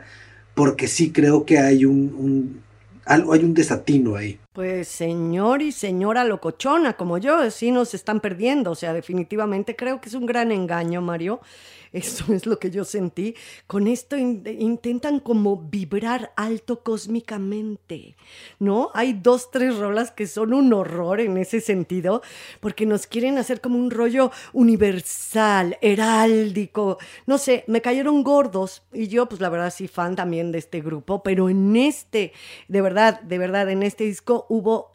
porque 0.55 0.87
sí 0.87 1.11
creo 1.11 1.45
que 1.45 1.59
hay 1.59 1.85
un, 1.85 2.15
un 2.17 2.63
hay 3.05 3.43
un 3.43 3.53
desatino 3.53 4.15
ahí. 4.15 4.39
Pues 4.53 4.87
señor 4.87 5.63
y 5.63 5.71
señora 5.71 6.23
locochona 6.23 6.93
como 6.93 7.17
yo, 7.17 7.49
sí 7.49 7.71
nos 7.71 7.95
están 7.95 8.19
perdiendo, 8.19 8.69
o 8.69 8.75
sea, 8.75 8.93
definitivamente 8.93 9.75
creo 9.75 9.99
que 9.99 10.09
es 10.09 10.13
un 10.15 10.27
gran 10.27 10.51
engaño, 10.51 11.01
Mario. 11.01 11.41
Eso 11.93 12.33
es 12.33 12.47
lo 12.47 12.57
que 12.57 12.71
yo 12.71 12.85
sentí. 12.85 13.35
Con 13.67 13.87
esto 13.87 14.17
in 14.17 14.43
intentan 14.59 15.19
como 15.19 15.57
vibrar 15.57 16.33
alto 16.35 16.81
cósmicamente, 16.81 18.15
¿no? 18.57 18.89
Hay 18.95 19.13
dos, 19.13 19.51
tres 19.51 19.77
rolas 19.77 20.09
que 20.09 20.25
son 20.25 20.53
un 20.53 20.73
horror 20.73 21.19
en 21.19 21.37
ese 21.37 21.61
sentido, 21.61 22.23
porque 22.59 22.87
nos 22.87 23.05
quieren 23.05 23.37
hacer 23.37 23.61
como 23.61 23.77
un 23.77 23.91
rollo 23.91 24.31
universal, 24.53 25.77
heráldico. 25.81 26.97
No 27.27 27.37
sé, 27.37 27.63
me 27.67 27.81
cayeron 27.81 28.23
gordos 28.23 28.81
y 28.91 29.07
yo, 29.07 29.29
pues 29.29 29.39
la 29.39 29.49
verdad, 29.49 29.71
sí, 29.71 29.87
fan 29.87 30.15
también 30.15 30.51
de 30.51 30.57
este 30.57 30.81
grupo, 30.81 31.21
pero 31.21 31.47
en 31.47 31.75
este, 31.75 32.33
de 32.67 32.81
verdad, 32.81 33.21
de 33.21 33.37
verdad, 33.37 33.69
en 33.69 33.83
este 33.83 34.05
disco 34.05 34.42
hubo 34.47 34.92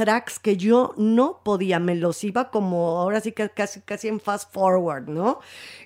tracks 0.00 0.38
que 0.38 0.56
yo 0.56 0.94
no 0.96 1.40
podía, 1.44 1.78
me 1.78 1.94
los 1.94 2.24
iba 2.24 2.50
como 2.50 3.00
ahora 3.00 3.20
sí 3.20 3.32
que 3.32 3.50
casi, 3.50 3.82
casi 3.82 4.08
en 4.08 4.18
fast 4.18 4.50
forward, 4.50 5.08
¿no? 5.08 5.40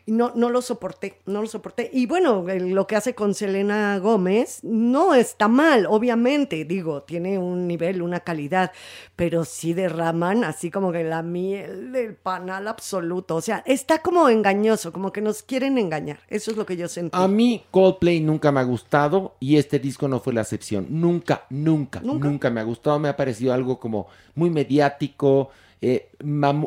Y 0.07 0.13
no, 0.13 0.31
no 0.37 0.51
lo 0.51 0.63
soporté, 0.63 1.21
no 1.27 1.43
lo 1.43 1.49
soporté. 1.49 1.91
Y 1.93 2.07
bueno, 2.07 2.45
lo 2.47 2.87
que 2.87 2.95
hace 2.95 3.17
con 3.17 3.35
Selena 3.35 3.99
Gómez 3.99 4.61
no 4.63 5.17
está 5.17 5.49
mal, 5.49 5.87
obviamente, 5.91 6.65
digo, 6.65 7.03
tiene 7.03 7.41
un 7.41 7.67
nivel, 7.67 8.03
una 8.03 8.21
calidad, 8.21 8.71
pero 9.17 9.45
sí 9.45 9.73
derraman 9.73 10.45
así 10.45 10.71
como 10.71 10.93
que 10.93 11.03
la 11.03 11.23
miel 11.23 11.91
del 11.91 12.15
panal 12.15 12.69
absoluto. 12.69 13.35
O 13.35 13.41
sea, 13.41 13.65
está 13.67 13.99
como 13.99 14.29
engañoso, 14.29 14.93
como 14.93 15.13
que 15.13 15.23
nos 15.23 15.43
quieren 15.43 15.77
engañar. 15.77 16.21
Eso 16.29 16.53
es 16.53 16.57
lo 16.57 16.67
que 16.67 16.77
yo 16.77 16.87
sentí. 16.87 17.19
A 17.19 17.27
mí 17.27 17.65
Coldplay 17.73 18.21
nunca 18.21 18.53
me 18.53 18.61
ha 18.61 18.65
gustado 18.65 19.35
y 19.41 19.57
este 19.57 19.81
disco 19.81 20.07
no 20.07 20.21
fue 20.21 20.35
la 20.35 20.43
excepción. 20.43 20.87
Nunca, 20.89 21.47
nunca, 21.51 21.99
nunca, 21.99 22.29
nunca 22.29 22.51
me 22.51 22.61
ha 22.61 22.65
gustado. 22.65 23.01
Me 23.01 23.09
ha 23.09 23.17
parecido 23.17 23.53
algo 23.53 23.81
como 23.81 24.04
muy 24.35 24.51
mediático. 24.51 25.51
Eh, 25.81 26.11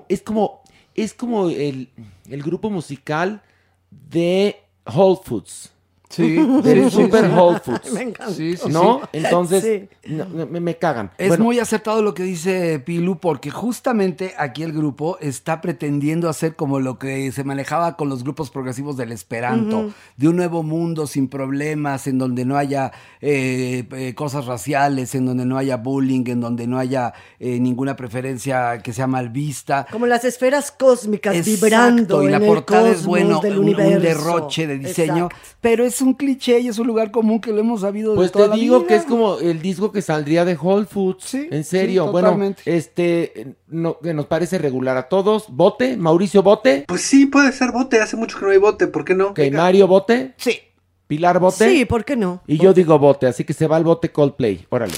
es 0.10 0.22
como, 0.22 0.62
es 0.96 1.14
como 1.14 1.50
el, 1.50 1.90
el, 2.30 2.44
grupo 2.44 2.70
musical 2.70 3.42
de 3.90 4.58
Whole 4.86 5.20
Foods. 5.24 5.72
Sí, 6.10 6.36
del 6.36 6.84
sí, 6.90 6.90
sí, 6.90 7.04
Super 7.04 7.26
sí. 7.26 7.32
Whole 7.36 7.60
Foods. 7.64 7.92
Me 7.94 8.02
encantó. 8.02 8.34
Sí, 8.34 8.58
sí, 8.58 8.70
¿No? 8.70 9.02
Entonces, 9.12 9.90
no, 10.06 10.26
me, 10.28 10.60
me 10.60 10.78
cagan. 10.78 11.12
Es 11.18 11.30
Bueno, 11.30 11.44
muy 11.44 11.60
acertado 11.60 12.02
lo 12.02 12.14
que 12.14 12.24
dice 12.24 12.80
Pilu, 12.80 13.20
porque 13.20 13.52
justamente 13.52 14.34
aquí 14.38 14.64
el 14.64 14.74
grupo 14.74 15.18
está 15.20 15.62
pretendiendo 15.62 16.30
hacer 16.30 16.56
como 16.56 16.80
lo 16.80 16.98
que 16.98 17.32
se 17.32 17.44
manejaba 17.44 17.98
con 17.98 18.10
los 18.10 18.24
grupos 18.24 18.50
progresivos 18.50 18.98
del 18.98 19.12
Esperanto, 19.12 19.92
de 20.16 20.28
un 20.28 20.36
nuevo 20.36 20.64
mundo 20.64 21.08
sin 21.08 21.28
problemas, 21.28 22.08
en 22.08 22.18
donde 22.18 22.46
no 22.46 22.58
haya 22.58 22.92
eh, 23.22 23.86
eh, 23.92 24.14
cosas 24.16 24.46
raciales, 24.46 25.14
en 25.16 25.26
donde 25.26 25.46
no 25.46 25.58
haya 25.58 25.78
bullying, 25.78 26.24
en 26.28 26.40
donde 26.40 26.68
no 26.68 26.78
haya 26.80 27.14
eh, 27.40 27.60
ninguna 27.60 27.96
preferencia 27.96 28.80
que 28.80 28.94
sea 28.94 29.08
mal 29.08 29.30
vista. 29.30 29.88
Como 29.92 30.08
las 30.08 30.24
esferas 30.24 30.72
cósmicas 30.72 31.36
Exacto, 31.36 31.52
vibrando 31.52 32.24
y 32.24 32.26
en 32.28 32.32
la 32.32 32.38
el 32.38 32.46
portada 32.46 32.90
es 32.90 32.98
cosmos 32.98 33.08
bueno, 33.08 33.40
del 33.42 33.60
un, 33.60 33.70
un 33.70 34.02
derroche 34.02 34.68
de 34.68 34.78
diseño, 34.78 35.26
Exacto. 35.26 35.58
pero 35.62 35.84
es 35.84 35.97
un 36.02 36.14
cliché 36.14 36.60
y 36.60 36.68
es 36.68 36.80
un 36.80 36.88
lugar 36.88 37.12
común 37.12 37.40
que 37.42 37.52
lo 37.52 37.60
hemos 37.60 37.82
sabido 37.82 38.16
Pues 38.16 38.30
de 38.30 38.34
toda 38.34 38.46
te 38.46 38.50
la 38.52 38.56
digo 38.56 38.80
vida. 38.80 38.88
que 38.88 38.96
es 38.96 39.04
como 39.06 39.40
el 39.40 39.62
disco 39.62 39.92
que 39.92 40.02
saldría 40.02 40.46
de 40.46 40.56
Whole 40.56 40.86
Foods. 40.86 41.24
Sí, 41.24 41.48
en 41.52 41.64
serio. 41.64 42.06
sí, 42.06 42.12
bueno, 42.12 42.56
este, 42.66 43.56
no, 43.68 44.00
que 44.00 44.14
nos 44.14 44.26
parece 44.28 44.58
regular 44.58 44.98
a 44.98 45.10
todos. 45.10 45.46
Bote, 45.50 45.98
Mauricio 45.98 46.44
Bote. 46.44 46.86
Pues 46.88 47.02
sí, 47.02 47.26
puede 47.26 47.52
ser 47.52 47.72
bote. 47.72 48.00
Hace 48.02 48.16
mucho 48.18 48.38
que 48.40 48.46
no 48.46 48.52
hay 48.52 48.58
bote. 48.58 48.88
¿Por 48.88 49.06
qué 49.06 49.16
no? 49.16 49.28
Ok, 49.28 49.40
Mario 49.52 49.88
Bote. 49.88 50.34
Sí. 50.38 50.60
Pilar 51.08 51.40
Bote. 51.40 51.70
Sí, 51.70 51.86
¿por 51.86 52.04
qué 52.04 52.16
no? 52.18 52.42
Y 52.48 52.58
yo 52.58 52.74
digo 52.74 53.00
bote, 53.00 53.28
así 53.28 53.44
que 53.46 53.54
se 53.54 53.66
va 53.68 53.78
el 53.78 53.86
bote 53.86 54.12
Coldplay. 54.12 54.66
Órale. 54.70 54.94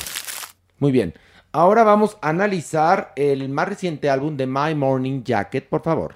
Muy 0.79 0.91
bien. 0.91 1.13
Ahora 1.51 1.83
vamos 1.83 2.17
a 2.21 2.29
analizar 2.29 3.13
el 3.15 3.49
más 3.49 3.67
reciente 3.69 4.09
álbum 4.09 4.35
de 4.37 4.47
My 4.47 4.73
Morning 4.75 5.23
Jacket, 5.23 5.67
por 5.67 5.81
favor. 5.83 6.15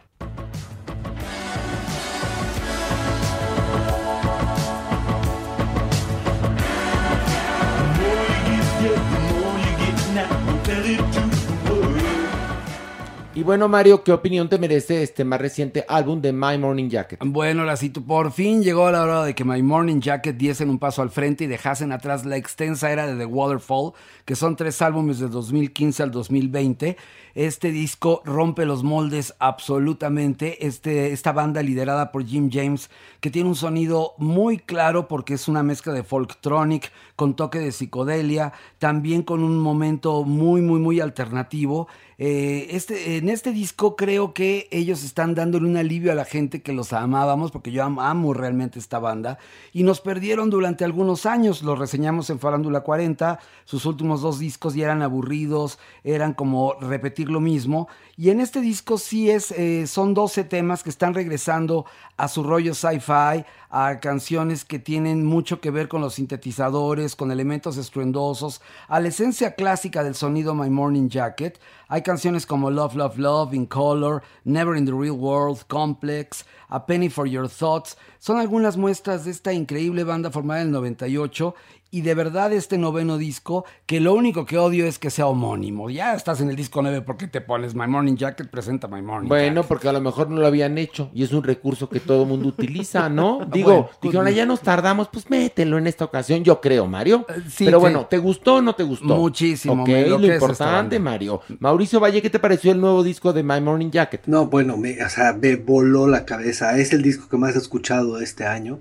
Y 13.35 13.41
bueno, 13.41 13.67
Mario, 13.67 14.03
¿qué 14.03 14.11
opinión 14.11 14.47
te 14.47 14.59
merece 14.59 15.01
este 15.01 15.25
más 15.25 15.41
reciente 15.41 15.83
álbum 15.87 16.21
de 16.21 16.31
My 16.31 16.55
Morning 16.59 16.87
Jacket? 16.87 17.19
Bueno, 17.25 17.63
la 17.63 17.75
cito. 17.75 18.03
Por 18.03 18.31
fin 18.31 18.61
llegó 18.61 18.91
la 18.91 19.01
hora 19.01 19.23
de 19.23 19.33
que 19.33 19.43
My 19.43 19.63
Morning 19.63 20.01
Jacket 20.01 20.37
diesen 20.37 20.69
un 20.69 20.77
paso 20.77 21.01
al 21.01 21.09
frente 21.09 21.45
y 21.45 21.47
dejasen 21.47 21.91
atrás 21.91 22.25
la 22.25 22.37
extensa 22.37 22.91
era 22.91 23.07
de 23.07 23.15
The 23.15 23.25
Waterfall, 23.25 23.93
que 24.25 24.35
son 24.35 24.55
tres 24.55 24.83
álbumes 24.83 25.17
de 25.17 25.29
2015 25.29 26.03
al 26.03 26.11
2020. 26.11 26.95
Este 27.33 27.71
disco 27.71 28.21
rompe 28.23 28.67
los 28.67 28.83
moldes 28.83 29.33
absolutamente. 29.39 30.67
Este, 30.67 31.11
esta 31.11 31.31
banda 31.31 31.63
liderada 31.63 32.11
por 32.11 32.27
Jim 32.27 32.51
James, 32.53 32.91
que 33.19 33.31
tiene 33.31 33.49
un 33.49 33.55
sonido 33.55 34.13
muy 34.19 34.59
claro 34.59 35.07
porque 35.07 35.33
es 35.33 35.47
una 35.47 35.63
mezcla 35.63 35.91
de 35.91 36.03
folktronic 36.03 36.91
con 37.15 37.35
toque 37.35 37.57
de 37.57 37.71
psicodelia, 37.71 38.53
también 38.77 39.23
con 39.23 39.43
un 39.43 39.57
momento 39.57 40.23
muy, 40.23 40.61
muy, 40.61 40.79
muy 40.79 40.99
alternativo. 40.99 41.87
Eh, 42.25 42.77
este, 42.77 43.17
en 43.17 43.27
este 43.27 43.51
disco 43.51 43.97
creo 43.97 44.33
que 44.33 44.69
ellos 44.71 45.03
están 45.03 45.35
dándole 45.35 45.67
un 45.67 45.75
alivio 45.75 46.09
a 46.09 46.15
la 46.15 46.23
gente 46.23 46.61
que 46.61 46.71
los 46.71 46.93
amábamos, 46.93 47.51
porque 47.51 47.73
yo 47.73 47.83
am- 47.83 47.99
amo 47.99 48.33
realmente 48.33 48.79
esta 48.79 48.97
banda, 48.97 49.39
y 49.73 49.83
nos 49.83 49.99
perdieron 49.99 50.49
durante 50.49 50.85
algunos 50.85 51.25
años, 51.25 51.63
los 51.63 51.77
reseñamos 51.77 52.29
en 52.29 52.39
Farándula 52.39 52.79
40, 52.79 53.39
sus 53.65 53.85
últimos 53.85 54.21
dos 54.21 54.39
discos 54.39 54.73
ya 54.73 54.85
eran 54.85 55.01
aburridos, 55.01 55.79
eran 56.05 56.33
como 56.33 56.75
repetir 56.79 57.27
lo 57.29 57.41
mismo, 57.41 57.89
y 58.15 58.29
en 58.29 58.39
este 58.39 58.61
disco 58.61 58.97
sí 58.97 59.29
es, 59.29 59.51
eh, 59.51 59.85
son 59.85 60.13
12 60.13 60.45
temas 60.45 60.81
que 60.81 60.91
están 60.91 61.13
regresando 61.13 61.85
a 62.15 62.29
su 62.29 62.43
rollo 62.43 62.73
sci-fi, 62.73 63.43
a 63.75 63.99
canciones 63.99 64.63
que 64.63 64.77
tienen 64.79 65.25
mucho 65.25 65.59
que 65.59 65.71
ver 65.71 65.87
con 65.89 65.99
los 65.99 66.13
sintetizadores, 66.13 67.15
con 67.17 67.31
elementos 67.31 67.75
estruendosos, 67.77 68.61
a 68.87 68.99
la 69.01 69.07
esencia 69.09 69.55
clásica 69.55 70.03
del 70.03 70.13
sonido 70.13 70.53
My 70.53 70.69
Morning 70.69 71.09
Jacket. 71.09 71.59
Hay 71.93 72.01
canciones 72.01 72.47
como 72.47 72.71
Love, 72.71 72.95
Love, 72.95 73.19
Love, 73.19 73.53
In 73.53 73.67
Color, 73.67 74.23
Never 74.45 74.75
in 74.75 74.85
the 74.85 74.91
Real 74.91 75.15
World, 75.15 75.67
Complex, 75.67 76.43
A 76.69 76.83
Penny 76.87 77.07
for 77.07 77.27
Your 77.27 77.47
Thoughts. 77.47 77.99
Son 78.17 78.39
algunas 78.39 78.77
muestras 78.77 79.25
de 79.25 79.29
esta 79.29 79.53
increíble 79.53 80.03
banda 80.03 80.31
formada 80.31 80.61
en 80.61 80.69
el 80.69 80.73
98 80.73 81.53
y 81.93 82.01
de 82.01 82.15
verdad 82.15 82.51
este 82.51 82.79
noveno 82.79 83.19
disco, 83.19 83.65
que 83.85 83.99
lo 83.99 84.15
único 84.15 84.47
que 84.47 84.57
odio 84.57 84.87
es 84.87 84.97
que 84.97 85.11
sea 85.11 85.27
homónimo. 85.27 85.91
Ya 85.91 86.15
estás 86.15 86.41
en 86.41 86.49
el 86.49 86.55
disco 86.55 86.81
9 86.81 87.01
porque 87.03 87.27
te 87.27 87.39
pones 87.39 87.75
My 87.75 87.85
Morning 87.85 88.15
Jacket, 88.15 88.49
presenta 88.49 88.87
My 88.87 89.03
Morning 89.03 89.29
Bueno, 89.29 89.57
Jacket. 89.61 89.67
porque 89.67 89.89
a 89.89 89.93
lo 89.93 90.01
mejor 90.01 90.27
no 90.31 90.41
lo 90.41 90.47
habían 90.47 90.79
hecho 90.79 91.11
y 91.13 91.21
es 91.21 91.31
un 91.33 91.43
recurso 91.43 91.87
que 91.89 91.99
todo 91.99 92.25
mundo 92.25 92.47
utiliza, 92.47 93.09
¿no? 93.09 93.45
Digo, 93.53 93.71
Bueno, 93.73 93.89
dijeron, 94.01 94.27
"Ah, 94.27 94.31
ya 94.31 94.45
nos 94.47 94.61
tardamos, 94.61 95.07
pues 95.13 95.29
mételo 95.29 95.77
en 95.77 95.85
esta 95.85 96.03
ocasión, 96.05 96.43
yo 96.43 96.59
creo, 96.59 96.87
Mario. 96.87 97.27
Eh, 97.29 97.41
sí, 97.47 97.65
Pero 97.65 97.77
sí. 97.77 97.81
bueno, 97.81 98.07
¿te 98.07 98.17
gustó 98.17 98.55
o 98.55 98.61
no 98.63 98.73
te 98.73 98.81
gustó? 98.81 99.15
Muchísimo, 99.15 99.83
Ok, 99.83 99.87
me 99.89 100.07
lo 100.09 100.33
importante. 100.33 100.97
Mario. 100.99 101.41
Mauricio 101.59 101.99
Valle, 101.99 102.23
¿qué 102.23 102.31
te 102.31 102.39
pareció 102.39 102.71
el 102.71 102.81
nuevo 102.81 103.03
disco 103.03 103.33
de 103.33 103.43
My 103.43 103.61
Morning 103.61 103.91
Jacket? 103.91 104.25
No, 104.25 104.47
bueno, 104.47 104.77
me, 104.77 104.99
o 105.03 105.09
sea, 105.09 105.33
me 105.33 105.57
voló 105.57 106.07
la 106.07 106.25
cabeza. 106.25 106.75
Es 106.79 106.91
el 106.91 107.03
disco 107.03 107.29
que 107.29 107.37
más 107.37 107.55
he 107.55 107.59
escuchado 107.59 108.19
este 108.19 108.45
año. 108.47 108.79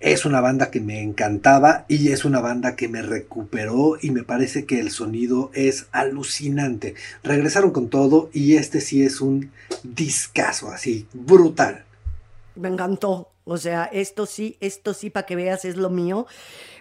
Es 0.00 0.24
una 0.24 0.40
banda 0.40 0.70
que 0.70 0.80
me 0.80 1.02
encantaba 1.02 1.84
y 1.88 2.12
es 2.12 2.24
una 2.24 2.40
banda 2.40 2.76
que 2.76 2.88
me 2.88 3.02
recuperó 3.02 3.96
y 4.00 4.10
me 4.12 4.22
parece 4.22 4.64
que 4.64 4.78
el 4.78 4.90
sonido 4.90 5.50
es 5.54 5.86
alucinante. 5.90 6.94
Regresaron 7.24 7.72
con 7.72 7.88
todo 7.88 8.30
y 8.32 8.56
este 8.56 8.80
sí 8.80 9.02
es 9.02 9.20
un 9.20 9.50
discazo 9.82 10.68
así, 10.70 11.06
brutal. 11.12 11.84
Me 12.54 12.68
encantó. 12.68 13.30
O 13.50 13.56
sea, 13.56 13.84
esto 13.84 14.26
sí, 14.26 14.58
esto 14.60 14.92
sí, 14.92 15.08
para 15.08 15.24
que 15.24 15.34
veas, 15.34 15.64
es 15.64 15.76
lo 15.76 15.88
mío. 15.88 16.26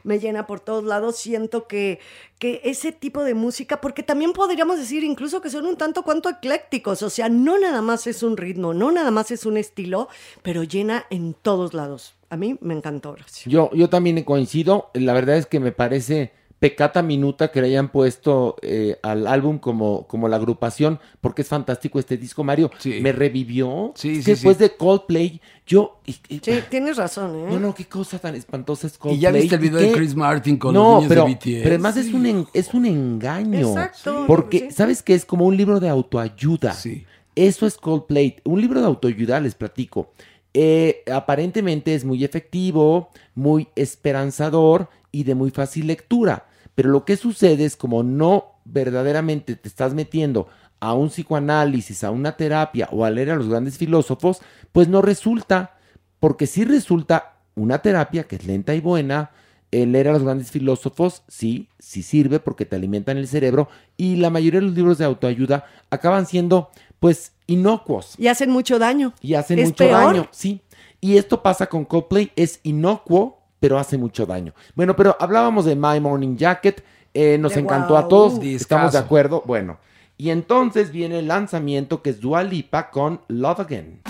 Me 0.08 0.20
llena 0.20 0.48
por 0.48 0.60
todos 0.60 0.84
lados. 0.84 1.18
Siento 1.18 1.68
que, 1.68 2.00
que 2.40 2.62
ese 2.64 2.92
tipo 2.92 3.24
de 3.24 3.34
música, 3.34 3.82
porque 3.82 4.04
también 4.04 4.34
podríamos 4.34 4.78
decir 4.80 5.04
incluso 5.04 5.42
que 5.42 5.50
son 5.50 5.66
un 5.66 5.76
tanto 5.76 6.04
cuanto 6.04 6.30
eclécticos. 6.30 7.04
O 7.04 7.10
sea, 7.10 7.30
no 7.30 7.60
nada 7.60 7.82
más 7.82 8.08
es 8.08 8.24
un 8.24 8.38
ritmo, 8.38 8.74
no 8.74 8.92
nada 8.92 9.12
más 9.12 9.32
es 9.32 9.46
un 9.46 9.58
estilo, 9.58 10.08
pero 10.42 10.64
llena 10.64 11.06
en 11.10 11.34
todos 11.34 11.74
lados. 11.74 12.16
A 12.30 12.38
mí 12.38 12.58
me 12.62 12.74
encantó, 12.74 13.12
Horacio. 13.12 13.52
Yo, 13.52 13.70
yo 13.74 13.90
también 13.90 14.24
coincido. 14.24 14.90
La 14.94 15.14
verdad 15.14 15.38
es 15.38 15.46
que 15.46 15.60
me 15.60 15.72
parece 15.72 16.32
pecata 16.60 17.04
minuta 17.04 17.52
que 17.52 17.62
le 17.62 17.68
hayan 17.68 17.90
puesto 17.92 18.56
eh, 18.64 18.98
al 19.04 19.28
álbum 19.28 19.60
como, 19.60 20.08
como 20.08 20.28
la 20.28 20.38
agrupación, 20.38 21.00
porque 21.22 21.44
es 21.44 21.48
fantástico 21.48 22.00
este 22.00 22.18
disco, 22.18 22.44
Mario. 22.44 22.72
Sí. 22.80 23.00
Me 23.02 23.12
revivió. 23.12 23.92
Sí, 23.96 24.18
sí, 24.18 24.24
que 24.24 24.32
después 24.32 24.58
sí. 24.58 24.64
de 24.64 24.76
Coldplay, 24.76 25.40
yo... 25.68 26.00
y- 26.06 26.16
y- 26.30 26.40
Sí, 26.44 26.60
tienes 26.70 26.98
razón, 26.98 27.36
¿eh? 27.36 27.46
No, 27.52 27.60
no, 27.60 27.76
qué 27.76 27.86
cosa 27.86 28.18
tan 28.20 28.34
espantosa 28.36 28.88
es 28.88 28.98
Coldplay. 28.98 29.18
Y 29.20 29.22
ya 29.22 29.32
viste 29.32 29.56
el 29.56 29.62
video 29.62 29.80
¿Y 29.82 29.86
de? 29.86 29.92
Chris 29.92 30.16
Martin 30.16 30.58
con 30.58 30.74
no, 30.74 30.96
los 31.02 31.04
niños 31.04 31.10
pero, 31.10 31.26
de 31.26 31.34
BTS. 31.36 31.64
pero 31.64 31.70
además 31.70 31.98
es 31.98 32.14
un, 32.14 32.26
en- 32.26 32.48
es 32.54 32.74
un 32.74 32.86
engaño. 32.88 33.60
Exacto, 33.70 34.24
Porque, 34.28 34.60
sí. 34.60 34.72
¿sabes 34.72 35.04
qué? 35.04 35.14
Es 35.14 35.26
como 35.26 35.46
un 35.46 35.56
libro 35.56 35.80
de 35.80 35.90
autoayuda. 35.90 36.74
Sí. 36.74 37.06
Eso 37.36 37.68
es 37.68 37.78
Coldplay. 37.78 38.38
Un 38.46 38.62
libro 38.62 38.80
de 38.82 38.88
autoayuda, 38.88 39.40
les 39.40 39.54
platico. 39.54 40.10
Eh, 40.56 41.04
aparentemente 41.14 41.94
es 41.94 42.04
muy 42.04 42.24
efectivo, 42.24 43.10
muy 43.36 43.68
esperanzador 43.76 44.90
y 45.12 45.24
de 45.24 45.36
muy 45.36 45.52
fácil 45.52 45.88
lectura. 45.88 46.46
Pero 46.76 46.90
lo 46.90 47.06
que 47.06 47.18
sucede 47.18 47.66
es 47.66 47.76
como 47.76 48.04
no 48.04 48.46
verdaderamente 48.66 49.56
te 49.56 49.68
estás 49.68 49.94
metiendo 49.94 50.48
a 50.80 50.94
un 50.94 51.10
psicoanálisis, 51.10 52.04
a 52.04 52.12
una 52.12 52.38
terapia 52.38 52.88
o 52.92 53.04
a 53.04 53.10
leer 53.10 53.32
a 53.32 53.36
los 53.36 53.50
grandes 53.50 53.78
filósofos, 53.78 54.42
pues 54.72 54.88
no 54.88 55.02
resulta. 55.02 55.74
Porque 56.20 56.48
sí 56.48 56.66
resulta 56.66 57.36
una 57.56 57.80
terapia 57.80 58.24
que 58.24 58.36
es 58.38 58.46
lenta 58.46 58.74
y 58.76 58.80
buena, 58.82 59.32
el 59.72 59.92
leer 59.92 60.10
a 60.10 60.14
los 60.14 60.24
grandes 60.24 60.50
filósofos, 60.52 61.24
sí, 61.28 61.68
sí 61.80 62.02
sirve 62.04 62.40
porque 62.40 62.66
te 62.66 62.76
alimentan 62.76 63.18
el 63.18 63.28
cerebro 63.28 63.68
y 63.98 64.16
la 64.16 64.30
mayoría 64.30 64.60
de 64.62 64.68
los 64.68 64.76
libros 64.76 64.98
de 64.98 65.06
autoayuda 65.06 65.66
acaban 65.90 66.26
siendo 66.26 66.70
pues 67.00 67.34
inocuos 67.48 68.16
Y 68.18 68.28
hacen 68.28 68.50
mucho 68.50 68.80
daño. 68.80 69.14
y 69.22 69.34
hacen 69.36 69.60
¿Es 69.60 69.66
mucho 69.70 69.78
peor? 69.84 69.92
daño, 70.06 70.28
sí. 70.32 70.62
Y 71.02 71.18
esto 71.18 71.44
pasa 71.44 71.68
con 71.68 71.86
Coldplay, 71.86 72.32
es 72.36 72.60
inocuo, 72.64 73.37
pero 73.60 73.78
hace 73.78 73.98
mucho 73.98 74.26
daño. 74.26 74.54
Bueno, 74.76 74.96
pero 74.96 75.16
hablábamos 75.20 75.66
de 75.66 75.76
My 75.76 76.00
Morning 76.00 76.36
Jacket, 76.36 76.84
eh, 77.14 77.38
nos 77.38 77.54
De 77.54 77.62
encantó 77.62 77.98
a 77.98 78.08
todos, 78.08 78.44
estamos 78.44 78.94
de 78.94 79.00
acuerdo, 79.00 79.44
bueno. 79.46 79.80
Y 80.18 80.32
entonces 80.32 80.92
viene 80.92 81.20
el 81.20 81.28
lanzamiento 81.28 82.02
que 82.02 82.10
es 82.10 82.20
Dua 82.20 82.44
Lipa 82.44 82.90
con 82.90 83.22
Love 83.28 83.60
Again. 83.60 84.02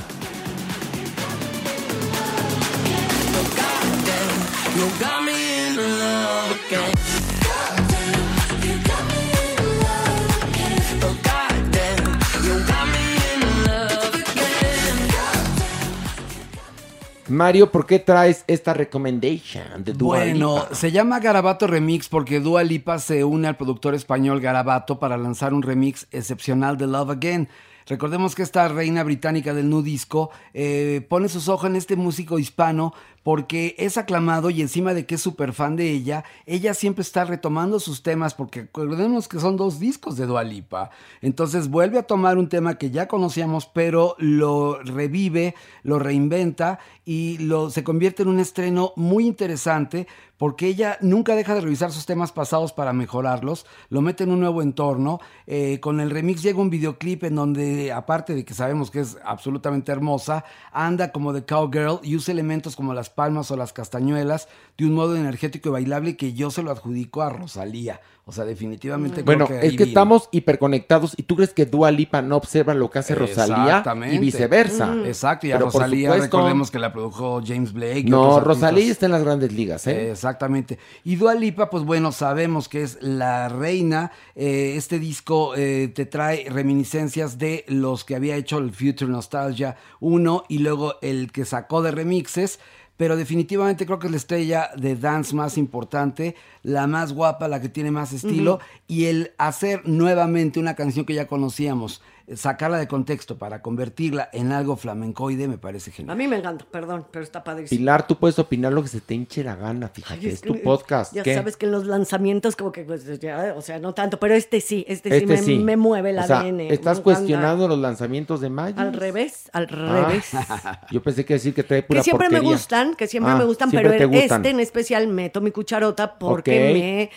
Mario, 17.29 17.71
¿por 17.71 17.85
qué 17.85 17.99
traes 17.99 18.45
esta 18.47 18.73
recommendation 18.73 19.83
de 19.83 19.93
Dua 19.93 20.19
Bueno, 20.19 20.65
se 20.71 20.91
llama 20.91 21.19
Garabato 21.19 21.67
Remix 21.67 22.07
porque 22.07 22.39
Dua 22.39 22.63
Lipa 22.63 22.99
se 22.99 23.23
une 23.23 23.47
al 23.47 23.57
productor 23.57 23.95
español 23.95 24.39
Garabato 24.39 24.97
para 24.97 25.17
lanzar 25.17 25.53
un 25.53 25.61
remix 25.61 26.07
excepcional 26.11 26.77
de 26.77 26.87
Love 26.87 27.11
Again. 27.11 27.49
Recordemos 27.87 28.35
que 28.35 28.43
esta 28.43 28.67
reina 28.67 29.03
británica 29.03 29.53
del 29.53 29.69
nudisco 29.69 30.29
eh, 30.53 31.05
pone 31.09 31.29
sus 31.29 31.47
ojos 31.47 31.69
en 31.69 31.75
este 31.75 31.95
músico 31.95 32.39
hispano 32.39 32.93
porque 33.27 33.75
es 33.77 33.97
aclamado 33.97 34.49
y 34.49 34.61
encima 34.61 34.93
de 34.93 35.05
que 35.05 35.15
es 35.15 35.21
súper 35.21 35.51
fan 35.51 35.75
de 35.75 35.91
ella, 35.91 36.23
ella 36.45 36.73
siempre 36.73 37.01
está 37.01 37.25
retomando 37.25 37.77
sus 37.81 38.01
temas 38.01 38.33
porque 38.33 38.61
recordemos 38.61 39.27
que 39.27 39.41
son 39.41 39.57
dos 39.57 39.82
discos 39.82 40.15
de 40.15 40.25
Dua 40.25 40.45
Lipa. 40.45 40.91
Entonces 41.19 41.67
vuelve 41.67 41.99
a 41.99 42.03
tomar 42.03 42.38
un 42.38 42.47
tema 42.47 42.78
que 42.78 42.89
ya 42.89 43.09
conocíamos, 43.09 43.65
pero 43.65 44.15
lo 44.17 44.82
revive, 44.82 45.55
lo 45.84 45.99
reinventa 45.99 46.80
y 47.03 47.38
lo, 47.39 47.69
se 47.69 47.84
convierte 47.84 48.23
en 48.23 48.30
un 48.30 48.39
estreno 48.39 48.93
muy 48.95 49.28
interesante 49.28 50.07
porque 50.38 50.67
ella 50.67 50.97
nunca 51.01 51.36
deja 51.36 51.55
de 51.55 51.61
revisar 51.61 51.91
sus 51.91 52.05
temas 52.05 52.32
pasados 52.32 52.71
para 52.71 52.93
mejorarlos, 52.93 53.65
lo 53.89 54.01
mete 54.01 54.23
en 54.23 54.32
un 54.32 54.39
nuevo 54.39 54.61
entorno. 54.61 55.19
Eh, 55.47 55.80
con 55.80 55.99
el 55.99 56.11
remix 56.11 56.43
llega 56.43 56.61
un 56.61 56.69
videoclip 56.69 57.23
en 57.23 57.36
donde, 57.36 57.91
aparte 57.91 58.36
de 58.36 58.45
que 58.45 58.53
sabemos 58.53 58.91
que 58.91 58.99
es 58.99 59.17
absolutamente 59.23 59.91
hermosa, 59.91 60.45
anda 60.71 61.11
como 61.11 61.34
de 61.34 61.45
cowgirl 61.45 61.99
y 62.03 62.15
usa 62.15 62.34
elementos 62.34 62.75
como 62.75 62.93
las 62.93 63.09
palmas 63.18 63.49
o 63.49 63.57
las 63.57 63.74
castañuelas 63.74 64.47
de 64.78 64.86
un 64.86 64.93
modo 64.93 65.15
energético 65.15 65.70
y 65.70 65.72
bailable 65.72 66.15
que 66.15 66.34
yo 66.34 66.51
se 66.51 66.61
lo 66.61 66.70
adjudico 66.70 67.24
a 67.24 67.32
Rosalía. 67.32 67.99
O 68.30 68.34
sea, 68.34 68.43
definitivamente. 68.43 69.24
Bueno, 69.24 69.47
creo 69.47 69.61
que 69.61 69.68
es 69.68 69.78
que 69.78 69.84
estamos 69.84 70.28
hiperconectados 70.34 71.13
y 71.18 71.24
tú 71.24 71.38
crees 71.38 71.53
que 71.53 71.65
Dua 71.65 71.91
Lipa 71.91 72.22
no 72.22 72.36
observa 72.36 72.74
lo 72.74 72.89
que 72.91 72.99
hace 72.99 73.15
Rosalía 73.15 73.82
y 74.11 74.18
viceversa. 74.18 74.93
Exacto, 75.05 75.47
y 75.47 75.51
a 75.53 75.55
Pero 75.55 75.68
Rosalía 75.68 76.09
supuesto- 76.11 76.38
recordemos 76.38 76.70
que 76.70 76.78
la 76.78 76.91
produjo 76.91 77.41
James 77.45 77.72
Blake. 77.72 78.03
No, 78.03 78.41
Rosalía 78.41 78.91
está 78.91 79.05
en 79.05 79.13
las 79.13 79.24
grandes 79.24 79.53
ligas, 79.53 79.88
¿eh? 79.88 80.11
Exactamente. 80.11 80.78
Y 81.05 81.15
Dua 81.15 81.36
Lipa, 81.36 81.70
pues 81.70 81.84
bueno, 81.86 82.11
sabemos 82.11 82.68
que 82.68 82.84
es 82.84 82.97
la 83.01 83.47
reina. 83.47 84.11
Eh, 84.36 84.74
este 84.76 84.99
disco 84.99 85.55
eh, 85.55 85.88
te 85.95 86.05
trae 86.05 86.47
reminiscencias 86.49 87.38
de 87.38 87.63
los 87.70 88.03
que 88.03 88.15
había 88.18 88.36
hecho 88.36 88.57
el 88.57 88.72
Future 88.74 89.09
Nostalgia 89.09 89.78
1 90.01 90.43
y 90.49 90.59
luego 90.59 90.95
el 91.01 91.32
que 91.32 91.45
sacó 91.45 91.82
de 91.82 91.91
remixes. 91.91 92.59
Pero 92.98 93.16
definitivamente 93.16 93.86
creo 93.86 94.00
que 94.00 94.08
es 94.08 94.12
la 94.12 94.18
estrella 94.18 94.70
de 94.76 94.95
dance 94.95 95.36
más 95.36 95.58
importante, 95.58 96.36
la 96.64 96.88
más 96.88 97.14
guapa, 97.14 97.48
la 97.48 97.62
que 97.62 97.70
tiene 97.70 97.91
más 97.91 98.12
estilo. 98.12 98.60
Y 98.88 99.06
el 99.06 99.32
hacer 99.38 99.88
nuevamente 99.88 100.60
una 100.60 100.76
canción 100.76 101.06
que 101.06 101.14
ya 101.14 101.28
conocíamos, 101.28 102.02
sacarla 102.36 102.78
de 102.78 102.88
contexto 102.89 103.38
para 103.38 103.61
convertirla 103.61 104.30
en 104.34 104.51
algo 104.51 104.75
flamencoide, 104.75 105.47
me 105.47 105.57
parece 105.57 105.91
genial. 105.91 106.11
A 106.11 106.15
mí 106.15 106.28
me 106.28 106.36
encanta, 106.38 106.65
perdón, 106.69 107.05
pero 107.09 107.23
está 107.23 107.43
padrísimo. 107.43 107.80
Pilar, 107.80 108.05
tú 108.05 108.17
puedes 108.17 108.38
opinar 108.38 108.73
lo 108.73 108.82
que 108.84 108.89
se 108.89 108.99
te 108.99 109.13
hinche 109.13 109.43
la 109.45 109.55
gana, 109.55 109.88
fíjate, 109.88 110.19
Ay, 110.28 110.34
es, 110.34 110.41
tu 110.41 110.61
podcast. 110.61 111.13
Ya 111.13 111.23
¿qué? 111.23 111.34
sabes 111.36 111.55
que 111.55 111.67
en 111.67 111.71
los 111.71 111.86
lanzamientos 111.86 112.55
como 112.57 112.71
que, 112.73 112.84
pues, 112.84 113.19
ya, 113.21 113.53
o 113.55 113.61
sea, 113.61 113.80
no 113.80 113.93
tanto, 113.93 114.19
pero 114.19 114.34
este 114.34 114.59
sí, 114.59 114.84
este, 114.89 115.09
sí, 115.09 115.15
Este 115.15 115.28
me, 115.28 115.38
sí. 115.38 115.57
me 115.59 115.78
mueve 115.78 116.09
el 116.09 116.19
O 116.19 116.23
sea, 116.23 116.41
ADN. 116.41 116.59
¿Estás 116.71 116.99
cuestionando 116.99 117.67
los 117.67 117.80
lanzamientos 117.80 118.41
de 118.41 118.49
Maggi? 118.49 118.80
Al 118.80 118.93
revés, 118.93 119.49
al 119.53 119.67
Ah, 119.71 120.07
revés. 120.07 120.32
yo 120.91 121.01
pensé 121.01 121.23
que 121.23 121.36
decir 121.36 121.53
que 121.53 121.63
trae 121.63 121.82
pura 121.84 121.99
Que 121.99 122.03
siempre 122.03 122.30
me 122.30 122.41
gustan, 122.41 122.93
que 122.95 123.07
siempre 123.07 123.32
Ah, 123.34 123.38
me 123.38 123.45
gustan, 123.45 123.69
siempre 123.69 123.91
pero 123.91 124.09
gustan. 124.09 124.41
este 124.41 124.49
en 124.49 124.59
especial 124.59 125.07
meto 125.07 125.39
mi 125.39 125.51
cucharota 125.51 126.19
porque 126.19 126.73
me, 126.73 127.11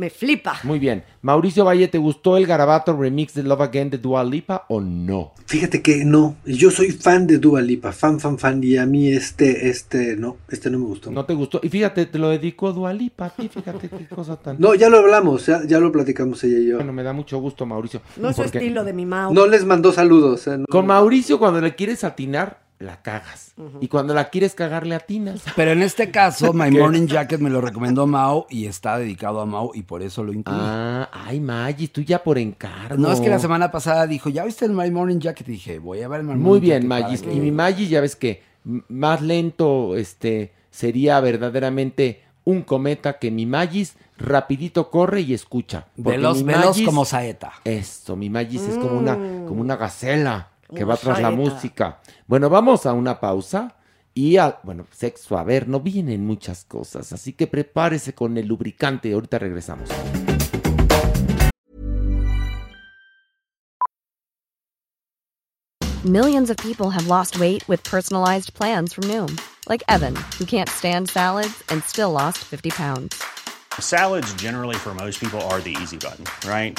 me 0.00 0.10
flipa. 0.10 0.58
Muy 0.64 0.78
bien. 0.78 1.04
Mauricio 1.20 1.64
Valle, 1.64 1.86
¿te 1.86 1.98
gustó 1.98 2.38
el 2.38 2.46
Garabato 2.46 2.96
remix 2.96 3.34
de 3.34 3.42
Love 3.42 3.60
Again 3.60 3.90
de 3.90 3.98
Dua 3.98 4.24
Lipa 4.24 4.64
o 4.68 4.80
no? 4.80 5.32
Fíjate 5.44 5.82
que 5.82 6.04
no, 6.06 6.36
yo 6.46 6.70
soy 6.70 6.90
fan 6.90 7.26
de 7.26 7.38
Dua 7.38 7.60
Lipa, 7.60 7.92
fan, 7.92 8.18
fan, 8.18 8.38
fan, 8.38 8.64
y 8.64 8.78
a 8.78 8.86
mí 8.86 9.08
este, 9.12 9.68
este, 9.68 10.16
no, 10.16 10.38
este 10.48 10.70
no 10.70 10.78
me 10.78 10.86
gustó. 10.86 11.10
¿No 11.10 11.26
te 11.26 11.34
gustó? 11.34 11.60
Y 11.62 11.68
fíjate, 11.68 12.06
te 12.06 12.18
lo 12.18 12.30
dedico 12.30 12.68
a 12.68 12.72
Dua 12.72 12.94
Lipa, 12.94 13.26
a 13.26 13.30
ti, 13.30 13.48
fíjate 13.48 13.90
qué 13.90 14.06
cosa 14.06 14.36
tan... 14.36 14.56
No, 14.58 14.74
ya 14.74 14.88
lo 14.88 14.98
hablamos, 14.98 15.44
ya, 15.46 15.60
ya 15.66 15.78
lo 15.78 15.92
platicamos 15.92 16.42
ella 16.44 16.58
y 16.58 16.66
yo. 16.68 16.76
Bueno, 16.76 16.94
me 16.94 17.02
da 17.02 17.12
mucho 17.12 17.38
gusto, 17.38 17.66
Mauricio. 17.66 18.00
No 18.16 18.30
es 18.30 18.36
su 18.36 18.42
estilo 18.42 18.82
de 18.84 18.94
mi 18.94 19.04
Mau. 19.04 19.34
No 19.34 19.46
les 19.46 19.66
mandó 19.66 19.92
saludos. 19.92 20.46
eh, 20.46 20.56
no. 20.56 20.64
Con 20.66 20.86
Mauricio, 20.86 21.38
cuando 21.38 21.60
le 21.60 21.74
quieres 21.74 22.04
atinar, 22.04 22.69
la 22.80 23.02
cagas. 23.02 23.52
Y 23.80 23.88
cuando 23.88 24.14
la 24.14 24.30
quieres 24.30 24.54
cagar, 24.54 24.86
le 24.86 24.94
atinas. 24.94 25.42
Pero 25.54 25.72
en 25.72 25.82
este 25.82 26.10
caso, 26.10 26.52
My 26.54 26.70
¿Qué? 26.70 26.78
Morning 26.78 27.06
Jacket 27.06 27.38
me 27.38 27.50
lo 27.50 27.60
recomendó 27.60 28.06
Mao 28.06 28.46
y 28.48 28.64
está 28.66 28.98
dedicado 28.98 29.40
a 29.40 29.46
Mao 29.46 29.72
y 29.74 29.82
por 29.82 30.02
eso 30.02 30.24
lo 30.24 30.32
incluí. 30.32 30.56
Ah, 30.58 31.08
ay, 31.12 31.40
Maggi, 31.40 31.88
tú 31.88 32.00
ya 32.00 32.22
por 32.24 32.38
encargo. 32.38 32.96
No 32.96 33.12
es 33.12 33.20
que 33.20 33.28
la 33.28 33.38
semana 33.38 33.70
pasada 33.70 34.06
dijo, 34.06 34.30
¿ya 34.30 34.44
viste 34.44 34.64
el 34.64 34.72
My 34.72 34.90
Morning 34.90 35.18
Jacket? 35.18 35.46
Y 35.48 35.52
dije, 35.52 35.78
voy 35.78 36.00
a 36.00 36.08
ver 36.08 36.20
el 36.20 36.26
My 36.26 36.30
Morning 36.30 36.44
Muy 36.46 36.60
bien, 36.60 36.88
que- 36.88 37.34
Y 37.34 37.40
mi 37.40 37.52
Magis, 37.52 37.90
ya 37.90 38.00
ves 38.00 38.16
que 38.16 38.42
más 38.64 39.20
lento 39.20 39.96
este, 39.96 40.52
sería 40.70 41.20
verdaderamente 41.20 42.22
un 42.44 42.62
cometa 42.62 43.18
que 43.18 43.30
mi 43.30 43.44
Magis 43.44 43.94
rapidito 44.16 44.90
corre 44.90 45.20
y 45.20 45.34
escucha. 45.34 45.88
Veloz, 45.96 46.42
veloz 46.44 46.80
como 46.80 47.04
saeta. 47.04 47.52
Esto, 47.64 48.16
mi 48.16 48.30
Magis 48.30 48.62
es 48.62 48.78
como 48.78 48.98
una, 48.98 49.14
como 49.46 49.60
una 49.60 49.76
gacela 49.76 50.48
que 50.70 50.84
va 50.84 50.96
tras 50.96 51.20
la 51.20 51.30
música. 51.30 52.00
Bueno, 52.26 52.48
vamos 52.48 52.86
a 52.86 52.92
una 52.92 53.20
pausa. 53.20 53.76
Y 54.12 54.38
a, 54.38 54.58
bueno, 54.64 54.86
sexo, 54.90 55.38
a 55.38 55.44
ver, 55.44 55.68
no 55.68 55.78
vienen 55.80 56.26
muchas 56.26 56.64
cosas, 56.64 57.12
así 57.12 57.32
que 57.32 57.46
prepárese 57.46 58.12
con 58.12 58.36
el 58.36 58.48
lubricante, 58.48 59.12
ahorita 59.12 59.38
regresamos. 59.38 59.88
Millions 66.04 66.50
of 66.50 66.56
people 66.56 66.90
have 66.90 67.06
lost 67.06 67.38
weight 67.38 67.62
with 67.68 67.84
personalized 67.84 68.52
plans 68.54 68.92
from 68.94 69.04
Noom, 69.04 69.38
like 69.68 69.84
Evan, 69.86 70.16
who 70.38 70.44
can't 70.44 70.68
stand 70.68 71.08
salads 71.08 71.62
and 71.68 71.84
still 71.84 72.10
lost 72.10 72.38
50 72.38 72.70
pounds. 72.70 73.22
Salads, 73.78 74.32
generally, 74.34 74.76
for 74.76 74.94
most 74.94 75.20
people, 75.20 75.40
are 75.52 75.60
the 75.60 75.76
easy 75.80 75.98
button, 75.98 76.24
right? 76.48 76.78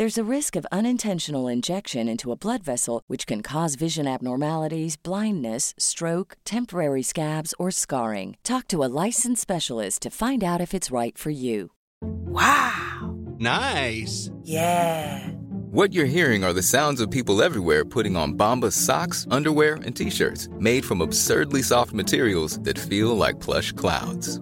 There's 0.00 0.16
a 0.16 0.34
risk 0.36 0.56
of 0.56 0.66
unintentional 0.72 1.46
injection 1.46 2.08
into 2.08 2.32
a 2.32 2.34
blood 2.34 2.62
vessel, 2.62 3.02
which 3.06 3.26
can 3.26 3.42
cause 3.42 3.74
vision 3.74 4.06
abnormalities, 4.06 4.96
blindness, 4.96 5.74
stroke, 5.76 6.38
temporary 6.46 7.02
scabs, 7.02 7.52
or 7.58 7.70
scarring. 7.70 8.38
Talk 8.42 8.66
to 8.68 8.82
a 8.82 8.88
licensed 9.04 9.42
specialist 9.42 10.00
to 10.00 10.08
find 10.08 10.42
out 10.42 10.62
if 10.62 10.72
it's 10.72 10.90
right 10.90 11.18
for 11.18 11.28
you. 11.28 11.72
Wow! 12.00 13.14
Nice. 13.38 14.30
Yeah. 14.42 15.32
What 15.70 15.92
you're 15.92 16.06
hearing 16.06 16.44
are 16.44 16.54
the 16.54 16.62
sounds 16.62 17.02
of 17.02 17.10
people 17.10 17.42
everywhere 17.42 17.84
putting 17.84 18.16
on 18.16 18.38
Bombas 18.38 18.72
socks, 18.72 19.26
underwear, 19.30 19.74
and 19.84 19.94
t-shirts 19.94 20.48
made 20.58 20.82
from 20.82 21.02
absurdly 21.02 21.60
soft 21.60 21.92
materials 21.92 22.58
that 22.60 22.78
feel 22.78 23.18
like 23.18 23.38
plush 23.38 23.72
clouds. 23.72 24.40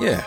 Yeah, 0.00 0.26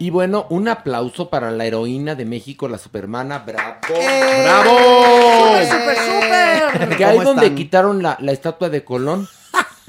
Y 0.00 0.08
bueno, 0.08 0.46
un 0.48 0.66
aplauso 0.66 1.28
para 1.28 1.50
la 1.50 1.66
heroína 1.66 2.14
de 2.14 2.24
México, 2.24 2.66
la 2.68 2.78
supermana. 2.78 3.40
¡Bravo! 3.40 3.76
¡Eh! 3.94 4.44
¡Bravo! 4.44 4.78
¡Súper, 5.70 5.96
súper! 5.98 6.96
Que 6.96 7.04
ahí 7.04 7.18
¿Cómo 7.18 7.28
donde 7.28 7.46
están? 7.48 7.56
quitaron 7.56 8.02
la, 8.02 8.16
la 8.18 8.32
estatua 8.32 8.70
de 8.70 8.82
Colón, 8.82 9.28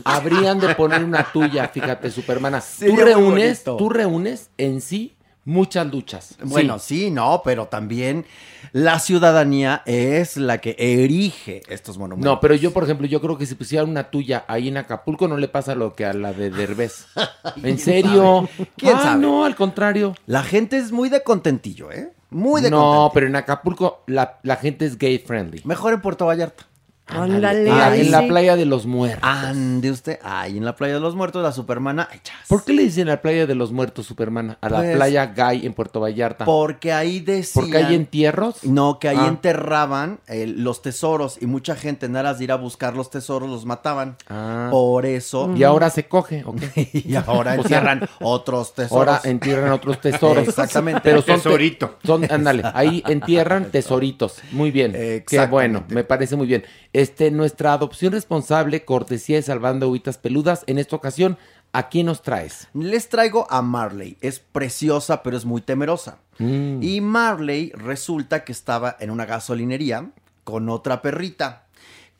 habrían 0.03 0.59
de 0.59 0.75
poner 0.75 1.01
una 1.05 1.23
tuya, 1.31 1.69
fíjate, 1.69 2.11
supermana. 2.11 2.61
Tú 2.79 2.97
reúnes, 2.97 3.63
tú 3.63 3.87
reúnes 3.87 4.49
en 4.57 4.81
sí 4.81 5.15
muchas 5.45 5.87
luchas. 5.87 6.35
Bueno, 6.43 6.77
sí. 6.79 7.09
no, 7.11 7.41
pero 7.43 7.67
también 7.67 8.25
la 8.73 8.99
ciudadanía 8.99 9.81
es 9.85 10.37
la 10.37 10.59
que 10.59 10.75
erige 10.77 11.61
estos 11.67 11.97
monumentos. 11.97 12.25
No, 12.31 12.39
pero 12.39 12.55
yo, 12.55 12.71
por 12.71 12.83
ejemplo, 12.83 13.07
yo 13.07 13.21
creo 13.21 13.37
que 13.37 13.45
si 13.45 13.55
pusieran 13.55 13.89
una 13.89 14.09
tuya 14.11 14.45
ahí 14.47 14.67
en 14.67 14.77
Acapulco 14.77 15.27
no 15.27 15.37
le 15.37 15.47
pasa 15.47 15.75
lo 15.75 15.93
que 15.93 16.05
a 16.05 16.13
la 16.13 16.33
de 16.33 16.49
Derbez. 16.49 17.05
¿En 17.57 17.61
¿Quién 17.61 17.77
serio? 17.79 18.49
sabe? 18.55 18.69
¿Quién 18.77 18.95
Ah, 18.97 19.01
sabe? 19.03 19.21
no, 19.21 19.45
al 19.45 19.55
contrario. 19.55 20.15
La 20.25 20.43
gente 20.43 20.77
es 20.77 20.91
muy 20.91 21.09
de 21.09 21.23
contentillo, 21.23 21.91
¿eh? 21.91 22.11
Muy 22.29 22.61
de 22.61 22.69
No, 22.69 23.11
pero 23.13 23.27
en 23.27 23.35
Acapulco 23.35 24.03
la, 24.07 24.39
la 24.43 24.55
gente 24.55 24.85
es 24.85 24.97
gay 24.97 25.17
friendly. 25.19 25.61
Mejor 25.65 25.93
en 25.93 26.01
Puerto 26.01 26.25
Vallarta. 26.27 26.65
Ándale, 27.07 27.69
Ah, 27.69 27.95
en 27.97 28.09
la 28.09 28.25
playa 28.25 28.55
de 28.55 28.65
los 28.65 28.85
muertos. 28.85 29.19
Ande 29.23 29.91
usted. 29.91 30.19
Ahí 30.23 30.57
en 30.57 30.63
la 30.63 30.75
playa 30.75 30.93
de 30.93 30.99
los 31.01 31.13
muertos, 31.13 31.43
la 31.43 31.51
supermana. 31.51 32.07
ay, 32.09 32.19
chas. 32.23 32.37
¿Por 32.47 32.63
qué 32.63 32.71
le 32.73 32.83
dicen 32.83 33.07
la 33.07 33.21
playa 33.21 33.45
de 33.45 33.53
los 33.55 33.71
muertos, 33.73 34.05
Supermana? 34.05 34.57
A 34.61 34.69
la 34.69 34.77
Pues, 34.77 34.95
playa 34.95 35.25
gay 35.27 35.65
en 35.65 35.73
Puerto 35.73 35.99
Vallarta. 35.99 36.45
Porque 36.45 36.93
ahí 36.93 37.19
decían... 37.19 37.65
¿Porque 37.65 37.77
hay 37.77 37.95
entierros? 37.95 38.63
No, 38.63 38.97
que 38.99 39.09
ahí 39.09 39.17
Ah. 39.19 39.27
enterraban 39.27 40.19
eh, 40.27 40.47
los 40.47 40.81
tesoros 40.81 41.37
y 41.41 41.47
mucha 41.47 41.75
gente 41.75 42.05
en 42.05 42.15
aras 42.15 42.37
de 42.37 42.45
ir 42.45 42.51
a 42.53 42.55
buscar 42.55 42.95
los 42.95 43.09
tesoros 43.09 43.49
los 43.49 43.65
mataban. 43.65 44.15
Ah. 44.29 44.69
Por 44.71 45.05
eso... 45.05 45.53
Y 45.55 45.63
ahora 45.63 45.89
se 45.89 46.05
coge, 46.07 46.43
¿ok? 46.45 46.61
y 46.93 47.13
ahora 47.15 47.55
entierran 47.55 48.07
otros 48.21 48.73
tesoros. 48.73 48.91
Ahora 49.09 49.21
entierran 49.25 49.71
otros 49.73 49.99
tesoros. 50.01 50.47
Exactamente. 50.47 51.01
Pero 51.03 51.17
son 51.21 51.35
te- 51.35 51.41
Tesorito. 51.41 51.97
Son, 52.05 52.25
ándale, 52.31 52.63
ahí 52.73 53.03
entierran 53.07 53.65
tesoritos. 53.71 54.35
Muy 54.53 54.71
bien. 54.71 54.93
Qué 54.93 55.45
bueno, 55.49 55.83
me 55.89 56.03
parece 56.05 56.35
muy 56.37 56.47
bien. 56.47 56.63
Este, 57.01 57.31
nuestra 57.31 57.73
adopción 57.73 58.13
responsable, 58.13 58.85
cortesía 58.85 59.37
de 59.37 59.41
Salvando 59.41 59.87
Agüitas 59.87 60.19
Peludas, 60.19 60.63
en 60.67 60.77
esta 60.77 60.95
ocasión, 60.95 61.35
¿a 61.73 61.89
quién 61.89 62.05
nos 62.05 62.21
traes? 62.21 62.67
Les 62.75 63.09
traigo 63.09 63.47
a 63.49 63.63
Marley. 63.63 64.17
Es 64.21 64.37
preciosa, 64.37 65.23
pero 65.23 65.35
es 65.35 65.43
muy 65.43 65.61
temerosa. 65.61 66.19
Mm. 66.37 66.83
Y 66.83 67.01
Marley 67.01 67.71
resulta 67.71 68.43
que 68.43 68.51
estaba 68.51 68.97
en 68.99 69.09
una 69.09 69.25
gasolinería 69.25 70.11
con 70.43 70.69
otra 70.69 71.01
perrita. 71.01 71.65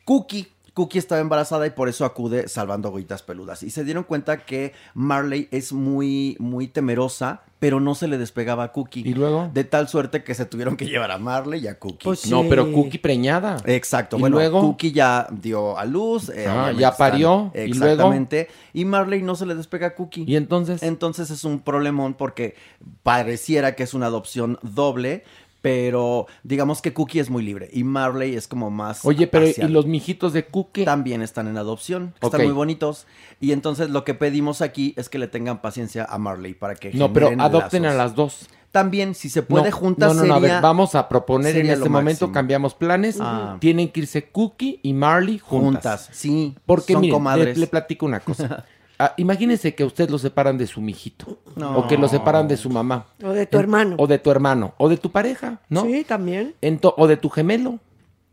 Cookie. 0.04 0.52
Cookie 0.74 0.98
estaba 0.98 1.20
embarazada 1.20 1.64
y 1.64 1.70
por 1.70 1.88
eso 1.88 2.04
acude 2.04 2.48
salvando 2.48 2.88
agüitas 2.88 3.22
peludas. 3.22 3.62
Y 3.62 3.70
se 3.70 3.84
dieron 3.84 4.02
cuenta 4.02 4.38
que 4.38 4.72
Marley 4.94 5.46
es 5.52 5.72
muy, 5.72 6.34
muy 6.40 6.66
temerosa, 6.66 7.42
pero 7.62 7.78
no 7.78 7.94
se 7.94 8.08
le 8.08 8.18
despegaba 8.18 8.64
a 8.64 8.72
Cookie. 8.72 9.02
¿Y 9.08 9.14
luego? 9.14 9.48
De 9.54 9.62
tal 9.62 9.86
suerte 9.86 10.24
que 10.24 10.34
se 10.34 10.46
tuvieron 10.46 10.76
que 10.76 10.84
llevar 10.84 11.12
a 11.12 11.18
Marley 11.18 11.60
y 11.62 11.68
a 11.68 11.78
Cookie. 11.78 12.02
Pues 12.02 12.28
No, 12.28 12.42
pero 12.48 12.72
Cookie 12.72 12.98
preñada. 12.98 13.56
Exacto. 13.66 14.16
¿Y 14.16 14.20
Bueno, 14.20 14.34
luego? 14.34 14.60
Cookie 14.62 14.90
ya 14.90 15.28
dio 15.30 15.78
a 15.78 15.84
luz. 15.84 16.28
eh, 16.30 16.46
Ah, 16.48 16.72
ya 16.76 16.96
parió, 16.96 17.52
¿y 17.54 17.72
luego? 17.74 17.84
Exactamente. 17.92 18.48
Y 18.72 18.84
Marley 18.84 19.22
no 19.22 19.36
se 19.36 19.46
le 19.46 19.54
despega 19.54 19.86
a 19.86 19.94
Cookie. 19.94 20.24
¿Y 20.26 20.34
entonces? 20.34 20.82
Entonces 20.82 21.30
es 21.30 21.44
un 21.44 21.60
problemón 21.60 22.14
porque 22.14 22.56
pareciera 23.04 23.76
que 23.76 23.84
es 23.84 23.94
una 23.94 24.06
adopción 24.06 24.58
doble, 24.62 25.22
pero 25.62 26.26
digamos 26.42 26.82
que 26.82 26.92
Cookie 26.92 27.20
es 27.20 27.30
muy 27.30 27.42
libre 27.42 27.70
y 27.72 27.84
Marley 27.84 28.34
es 28.34 28.48
como 28.48 28.70
más. 28.70 29.04
Oye, 29.04 29.26
pero 29.28 29.46
¿y 29.46 29.68
los 29.70 29.86
mijitos 29.86 30.32
de 30.32 30.44
Cookie? 30.46 30.84
También 30.84 31.22
están 31.22 31.46
en 31.48 31.56
adopción, 31.56 32.14
están 32.20 32.42
muy 32.42 32.52
bonitos. 32.52 33.06
Y 33.40 33.52
entonces 33.52 33.88
lo 33.90 34.04
que 34.04 34.14
pedimos 34.14 34.60
aquí 34.60 34.92
es 34.96 35.08
que 35.08 35.18
le 35.18 35.28
tengan 35.28 35.62
paciencia 35.62 36.04
a 36.04 36.18
Marley 36.18 36.52
para 36.54 36.74
que. 36.74 36.92
No, 36.92 37.12
pero 37.12 37.30
adopten 37.38 37.86
a 37.86 37.94
las 37.94 38.14
dos. 38.14 38.48
También, 38.72 39.14
si 39.14 39.28
se 39.28 39.42
puede 39.42 39.68
No, 39.70 39.76
juntas, 39.76 40.14
No, 40.16 40.22
no, 40.22 40.28
no, 40.28 40.34
a 40.34 40.38
ver, 40.38 40.62
vamos 40.62 40.94
a 40.94 41.06
proponer 41.06 41.54
en 41.58 41.66
este 41.68 41.90
momento, 41.90 42.26
máximo. 42.26 42.32
cambiamos 42.32 42.74
planes. 42.74 43.18
Ah. 43.20 43.58
Tienen 43.60 43.90
que 43.90 44.00
irse 44.00 44.30
Cookie 44.30 44.80
y 44.82 44.94
Marley 44.94 45.38
juntas. 45.38 46.06
juntas. 46.06 46.08
Sí, 46.12 46.56
Porque 46.64 46.94
son 46.94 47.02
miren, 47.02 47.14
comadres. 47.14 47.56
le, 47.58 47.60
le 47.60 47.66
platico 47.66 48.06
una 48.06 48.20
cosa. 48.20 48.64
Ah, 49.04 49.14
imagínense 49.16 49.74
que 49.74 49.82
usted 49.84 50.08
lo 50.10 50.18
separan 50.18 50.56
de 50.58 50.68
su 50.68 50.80
mijito. 50.80 51.38
No. 51.56 51.76
O 51.78 51.88
que 51.88 51.98
lo 51.98 52.06
separan 52.06 52.46
de 52.46 52.56
su 52.56 52.70
mamá. 52.70 53.06
O 53.20 53.30
de 53.30 53.46
tu 53.46 53.56
En- 53.56 53.62
hermano. 53.64 53.96
O 53.98 54.06
de 54.06 54.18
tu 54.20 54.30
hermano. 54.30 54.74
O 54.78 54.88
de 54.88 54.96
tu 54.96 55.10
pareja, 55.10 55.60
¿no? 55.68 55.82
Sí, 55.82 56.04
también. 56.06 56.54
Ento- 56.62 56.94
o 56.96 57.08
de 57.08 57.16
tu 57.16 57.28
gemelo. 57.28 57.80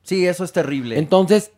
Sí, 0.03 0.27
eso 0.27 0.43
es 0.43 0.51
terrible. 0.51 0.99
Entonces, 0.99 1.51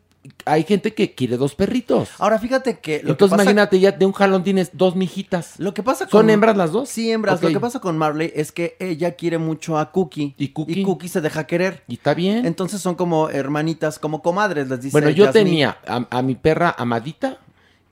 hay 0.45 0.63
gente 0.63 0.93
que 0.93 1.13
quiere 1.13 1.35
dos 1.35 1.55
perritos. 1.55 2.09
Ahora 2.19 2.39
fíjate 2.39 2.79
que 2.79 3.01
lo 3.03 3.11
Entonces, 3.11 3.33
que 3.33 3.37
pasa 3.39 3.43
imagínate, 3.43 3.79
ya 3.81 3.91
de 3.91 4.05
un 4.05 4.11
jalón 4.13 4.43
tienes 4.45 4.69
dos 4.71 4.95
mijitas. 4.95 5.59
Lo 5.59 5.73
que 5.73 5.83
pasa 5.83 6.07
¿Son 6.07 6.29
hembras 6.29 6.55
las 6.55 6.71
dos? 6.71 6.87
Sí, 6.87 7.11
hembras. 7.11 7.41
Lo 7.41 7.49
que 7.49 7.59
pasa 7.59 7.79
con 7.81 7.97
Marley 7.97 8.31
es 8.33 8.51
que 8.53 8.77
ella 8.79 9.11
quiere 9.15 9.39
mucho 9.39 9.77
a 9.77 9.91
Cookie. 9.91 10.35
¿Y 10.37 10.49
Cookie? 10.49 11.07
se 11.09 11.19
deja 11.19 11.45
querer. 11.47 11.83
Y 11.87 11.95
está 11.95 12.13
bien. 12.13 12.45
Entonces 12.45 12.81
son 12.81 12.95
como 12.95 13.29
hermanitas, 13.29 13.99
como 13.99 14.21
comadres, 14.21 14.69
les 14.69 14.79
dice 14.81 14.93
Bueno, 14.93 15.09
yo 15.09 15.31
tenía 15.31 15.77
a, 15.85 16.05
a 16.09 16.21
mi 16.21 16.35
perra 16.35 16.75
Amadita, 16.77 17.39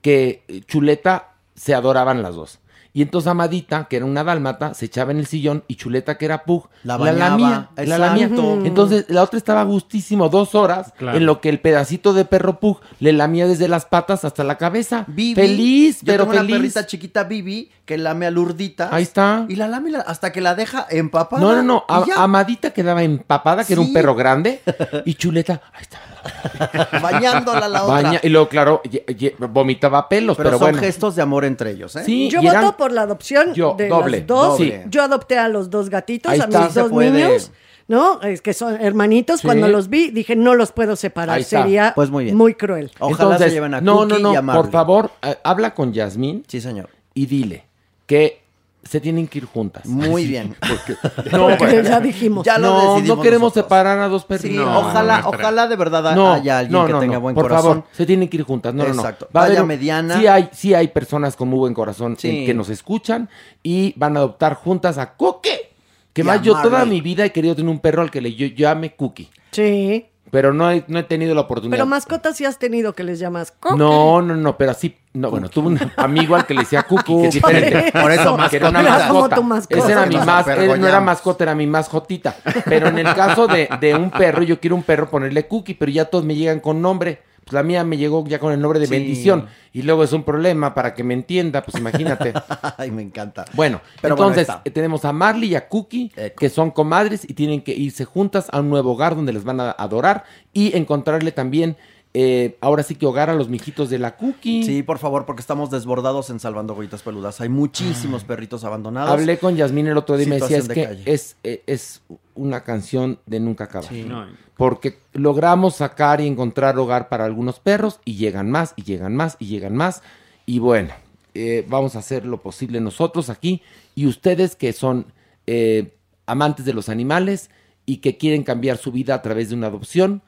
que 0.02 0.44
eh, 0.48 0.60
Chuleta 0.66 1.28
se 1.54 1.74
adoraban 1.74 2.22
las 2.22 2.34
dos. 2.34 2.58
Y 2.92 3.02
entonces 3.02 3.28
Amadita, 3.28 3.86
que 3.88 3.98
era 3.98 4.04
una 4.04 4.24
dálmata, 4.24 4.74
se 4.74 4.86
echaba 4.86 5.12
en 5.12 5.18
el 5.18 5.26
sillón 5.26 5.62
y 5.68 5.76
Chuleta, 5.76 6.18
que 6.18 6.24
era 6.24 6.42
Pug, 6.42 6.68
La 6.82 6.98
la 6.98 7.12
lamía. 7.12 7.70
La 7.76 7.98
lamía. 7.98 8.24
Entonces 8.64 9.04
la 9.08 9.22
otra 9.22 9.36
estaba 9.38 9.62
gustísimo 9.62 10.28
dos 10.28 10.56
horas 10.56 10.92
Claro. 10.98 11.16
en 11.16 11.24
lo 11.24 11.40
que 11.40 11.50
el 11.50 11.60
pedacito 11.60 12.12
de 12.14 12.24
perro 12.24 12.58
Pug 12.58 12.80
le 12.98 13.12
lamía 13.12 13.46
desde 13.46 13.68
las 13.68 13.84
patas 13.86 14.24
hasta 14.24 14.42
la 14.42 14.58
cabeza. 14.58 15.04
Bibi, 15.06 15.36
feliz, 15.40 16.00
yo 16.00 16.06
pero 16.12 16.24
tengo 16.26 16.40
una 16.40 16.48
perrita 16.50 16.84
chiquita 16.84 17.22
Bibi 17.22 17.70
que 17.84 17.96
lame 17.96 18.26
a 18.26 18.32
Lurdita. 18.32 18.88
Ahí 18.90 19.04
está. 19.04 19.46
Y 19.48 19.54
la 19.54 19.68
lame 19.68 19.90
la- 19.90 20.00
hasta 20.00 20.32
que 20.32 20.40
la 20.40 20.56
deja 20.56 20.84
empapada. 20.90 21.40
No, 21.40 21.54
no, 21.54 21.62
no. 21.62 21.84
A- 21.88 22.04
Amadita 22.24 22.72
quedaba 22.72 23.04
empapada, 23.04 23.62
que 23.64 23.74
era 23.74 23.82
un 23.82 23.92
perro 23.92 24.16
grande. 24.16 24.62
Y 25.04 25.14
Chuleta, 25.14 25.62
ahí 25.72 25.82
está. 25.82 26.00
bañándola 27.02 27.68
la 27.68 27.84
otra. 27.84 28.02
Baña, 28.02 28.20
y 28.22 28.28
luego, 28.28 28.48
claro, 28.48 28.82
ye- 28.84 29.04
ye- 29.16 29.34
vomitaba 29.38 30.08
pelos, 30.08 30.36
pero, 30.36 30.50
pero, 30.50 30.58
son 30.58 30.66
bueno. 30.72 30.78
gestos 30.80 31.16
de 31.16 31.22
amor 31.22 31.44
entre 31.44 31.70
ellos, 31.72 31.94
¿eh? 31.96 32.02
Sí, 32.04 32.28
Yo 32.30 32.40
voto 32.42 32.50
eran- 32.52 32.76
por 32.76 32.92
la 32.92 33.02
adopción 33.02 33.54
Yo, 33.54 33.74
de 33.76 33.88
doble, 33.88 34.18
las 34.18 34.26
dos. 34.26 34.58
doble. 34.58 34.84
Yo 34.88 35.02
adopté 35.02 35.38
a 35.38 35.48
los 35.48 35.70
dos 35.70 35.90
gatitos, 35.90 36.32
Ahí 36.32 36.40
a 36.40 36.44
está. 36.44 36.64
mis 36.64 36.74
dos 36.74 36.90
puede. 36.90 37.10
niños, 37.10 37.50
¿no? 37.88 38.20
Es 38.22 38.40
que 38.42 38.54
son 38.54 38.80
hermanitos. 38.80 39.40
Sí. 39.40 39.46
Cuando 39.46 39.68
los 39.68 39.88
vi, 39.88 40.10
dije, 40.10 40.36
no 40.36 40.54
los 40.54 40.72
puedo 40.72 40.96
separar. 40.96 41.42
Sería 41.42 41.92
Pues 41.94 42.10
muy 42.10 42.24
bien. 42.24 42.36
muy 42.36 42.54
cruel. 42.54 42.90
Ojalá 42.98 43.24
Entonces, 43.24 43.48
se 43.48 43.54
lleven 43.54 43.74
a 43.74 43.80
no, 43.80 44.04
no, 44.06 44.18
no, 44.18 44.34
y 44.34 44.36
por 44.46 44.70
favor, 44.70 45.10
eh, 45.22 45.36
habla 45.42 45.74
con 45.74 45.92
Yasmín 45.92 46.44
Sí, 46.46 46.60
señor. 46.60 46.88
y 47.14 47.26
dile 47.26 47.64
que 48.06 48.39
se 48.82 49.00
tienen 49.00 49.28
que 49.28 49.38
ir 49.38 49.44
juntas. 49.44 49.86
Muy 49.86 50.26
bien. 50.28 50.56
No, 51.32 51.48
Porque 51.48 51.56
bueno. 51.74 51.82
ya 51.88 52.00
dijimos. 52.00 52.44
Ya 52.46 52.58
lo 52.58 52.68
no, 52.68 52.94
decidimos 52.94 53.16
no 53.18 53.22
queremos 53.22 53.42
nosotros. 53.48 53.64
separar 53.64 53.98
a 53.98 54.08
dos 54.08 54.24
perritos. 54.24 54.50
Sí, 54.50 54.56
No, 54.56 54.78
ojalá, 54.80 55.20
no, 55.20 55.28
ojalá 55.28 55.66
de 55.68 55.76
verdad 55.76 56.14
No, 56.16 56.32
haya 56.32 56.58
alguien 56.58 56.80
no, 56.80 56.86
que 56.86 56.92
no, 56.92 57.00
tenga 57.00 57.14
no, 57.14 57.20
buen 57.20 57.34
por 57.34 57.44
corazón. 57.44 57.82
favor, 57.82 57.84
se 57.92 58.06
tienen 58.06 58.28
que 58.28 58.36
ir 58.38 58.42
juntas. 58.44 58.74
No, 58.74 58.84
Exacto. 58.84 59.26
no, 59.26 59.30
no. 59.32 59.40
Va 59.40 59.44
a 59.44 59.48
Talla 59.48 59.60
haber 59.60 59.68
mediana. 59.78 60.18
Sí 60.18 60.26
hay, 60.26 60.48
sí 60.52 60.74
hay 60.74 60.88
personas 60.88 61.36
con 61.36 61.48
muy 61.48 61.58
buen 61.58 61.74
corazón 61.74 62.16
Sí. 62.18 62.28
en- 62.40 62.46
que 62.46 62.54
nos 62.54 62.68
escuchan 62.70 63.28
y 63.62 63.92
van 63.96 64.16
a 64.16 64.20
adoptar 64.20 64.54
juntas 64.54 64.98
a 64.98 65.14
Coque. 65.14 65.70
Que 66.12 66.22
Y 66.22 66.24
más 66.24 66.42
yo 66.42 66.60
toda 66.60 66.84
mi 66.84 67.00
vida 67.00 67.24
he 67.24 67.30
querido 67.32 67.54
tener 67.54 67.70
un 67.70 67.78
perro 67.78 68.02
al 68.02 68.10
que 68.10 68.20
le 68.20 68.34
yo 68.34 68.46
llame 68.48 68.96
Cookie. 68.96 69.28
Sí. 69.52 70.06
Pero 70.30 70.52
no 70.54 70.70
he, 70.70 70.84
no 70.86 70.98
he 70.98 71.02
tenido 71.02 71.34
la 71.34 71.42
oportunidad. 71.42 71.76
Pero 71.76 71.86
mascotas 71.86 72.36
sí 72.36 72.44
has 72.44 72.58
tenido 72.58 72.92
que 72.92 73.02
les 73.02 73.18
llamas 73.18 73.52
coque. 73.52 73.76
No, 73.76 74.22
no, 74.22 74.36
no, 74.36 74.56
pero 74.56 74.70
así, 74.70 74.96
no, 75.12 75.30
bueno, 75.30 75.48
tuve 75.48 75.68
un 75.68 75.80
amigo 75.96 76.36
al 76.36 76.46
que 76.46 76.54
le 76.54 76.60
decía 76.60 76.84
Cookie, 76.84 77.22
que 77.22 77.28
es 77.28 77.38
Por 77.38 77.50
diferente. 77.52 77.88
eso. 77.88 78.00
Por 78.00 78.12
eso, 78.12 78.36
que 78.48 78.56
era 78.56 78.68
una 78.68 78.82
mascota. 78.82 78.96
Era 78.96 79.08
como 79.08 79.20
mascota. 79.20 79.36
tu 79.36 79.42
mascota. 79.42 79.78
Ese 79.78 79.92
era 79.92 80.06
mi 80.06 80.16
más, 80.16 80.48
él 80.48 80.80
no 80.80 80.86
era 80.86 81.00
mascota, 81.00 81.44
era 81.44 81.54
mi 81.54 81.66
mascotita. 81.66 82.36
Pero 82.64 82.88
en 82.88 82.98
el 82.98 83.14
caso 83.14 83.46
de, 83.46 83.68
de 83.80 83.94
un 83.94 84.10
perro, 84.10 84.42
yo 84.42 84.60
quiero 84.60 84.76
un 84.76 84.82
perro 84.84 85.10
ponerle 85.10 85.46
Cookie, 85.48 85.74
pero 85.74 85.90
ya 85.90 86.04
todos 86.04 86.24
me 86.24 86.34
llegan 86.34 86.60
con 86.60 86.80
nombre. 86.80 87.22
Pues 87.44 87.52
la 87.54 87.62
mía 87.62 87.82
me 87.84 87.96
llegó 87.96 88.24
ya 88.26 88.38
con 88.38 88.52
el 88.52 88.60
nombre 88.60 88.78
de 88.78 88.86
Sí. 88.86 88.92
bendición. 88.92 89.46
Y 89.72 89.82
luego 89.82 90.04
es 90.04 90.12
un 90.12 90.22
problema 90.24 90.74
para 90.74 90.94
que 90.94 91.02
me 91.04 91.14
entienda, 91.14 91.62
pues 91.62 91.76
imagínate. 91.78 92.32
Ay, 92.76 92.90
me 92.90 93.02
encanta. 93.02 93.44
Bueno, 93.54 93.80
Pero 94.00 94.14
entonces 94.14 94.48
eh, 94.64 94.70
tenemos 94.70 95.04
a 95.04 95.12
Marley 95.12 95.50
y 95.50 95.54
a 95.54 95.68
Cookie, 95.68 96.12
Eco. 96.16 96.36
que 96.38 96.48
son 96.48 96.70
comadres 96.70 97.28
y 97.28 97.34
tienen 97.34 97.62
que 97.62 97.72
irse 97.72 98.04
juntas 98.04 98.48
a 98.52 98.60
un 98.60 98.68
nuevo 98.70 98.92
hogar 98.92 99.16
donde 99.16 99.32
les 99.32 99.44
van 99.44 99.60
a 99.60 99.70
adorar 99.70 100.24
y 100.52 100.76
encontrarle 100.76 101.32
también, 101.32 101.76
eh, 102.12 102.58
ahora 102.60 102.82
sí 102.82 102.96
que 102.96 103.06
hogar 103.06 103.30
a 103.30 103.34
los 103.34 103.48
mijitos 103.48 103.88
de 103.90 103.98
la 103.98 104.16
Cookie. 104.16 104.64
Sí, 104.64 104.82
por 104.82 104.98
favor, 104.98 105.26
porque 105.26 105.40
estamos 105.40 105.70
desbordados 105.70 106.30
en 106.30 106.40
Salvando 106.40 106.72
Agüitas 106.72 107.02
Peludas. 107.02 107.40
Hay 107.40 107.48
muchísimos 107.48 108.24
perritos 108.24 108.64
abandonados. 108.64 109.10
Hablé 109.10 109.38
con 109.38 109.56
Yasmín 109.56 109.86
el 109.86 109.96
otro 109.96 110.16
día 110.16 110.26
y 110.26 110.30
me 110.30 110.40
decía, 110.40 110.58
es 110.58 110.68
que 110.68 110.84
calle. 110.84 111.02
es, 111.06 111.36
eh, 111.44 111.62
es 111.66 112.02
una 112.34 112.64
canción 112.64 113.18
de 113.26 113.38
nunca 113.38 113.64
acabar. 113.64 113.88
Sí. 113.88 114.02
No, 114.02 114.26
Porque 114.56 114.98
logramos 115.12 115.76
sacar 115.76 116.20
y 116.20 116.26
encontrar 116.26 116.76
hogar 116.78 117.08
para 117.08 117.24
algunos 117.24 117.60
perros 117.60 118.00
y 118.04 118.16
llegan 118.16 118.50
más 118.50 118.74
y 118.76 118.82
llegan 118.82 119.14
más 119.14 119.36
y 119.38 119.46
llegan 119.46 119.76
más. 119.76 120.02
Y 120.46 120.58
bueno, 120.58 120.90
eh, 121.34 121.64
vamos 121.68 121.94
a 121.94 122.00
hacer 122.00 122.26
lo 122.26 122.42
posible 122.42 122.80
nosotros 122.80 123.30
aquí 123.30 123.62
y 123.94 124.06
ustedes 124.06 124.56
que 124.56 124.72
son 124.72 125.06
eh, 125.46 125.94
amantes 126.26 126.64
de 126.64 126.72
los 126.72 126.88
animales 126.88 127.50
y 127.86 127.98
que 127.98 128.16
quieren 128.16 128.42
cambiar 128.42 128.78
su 128.78 128.90
vida 128.90 129.14
a 129.14 129.22
través 129.22 129.50
de 129.50 129.54
una 129.54 129.68
adopción, 129.68 130.22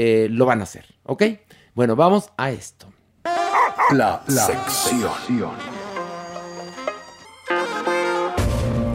eh, 0.00 0.28
lo 0.30 0.46
van 0.46 0.60
a 0.60 0.62
hacer, 0.62 0.84
¿ok? 1.02 1.24
Bueno, 1.74 1.96
vamos 1.96 2.30
a 2.36 2.52
esto. 2.52 2.86
La, 3.90 4.22
sección. 4.28 5.50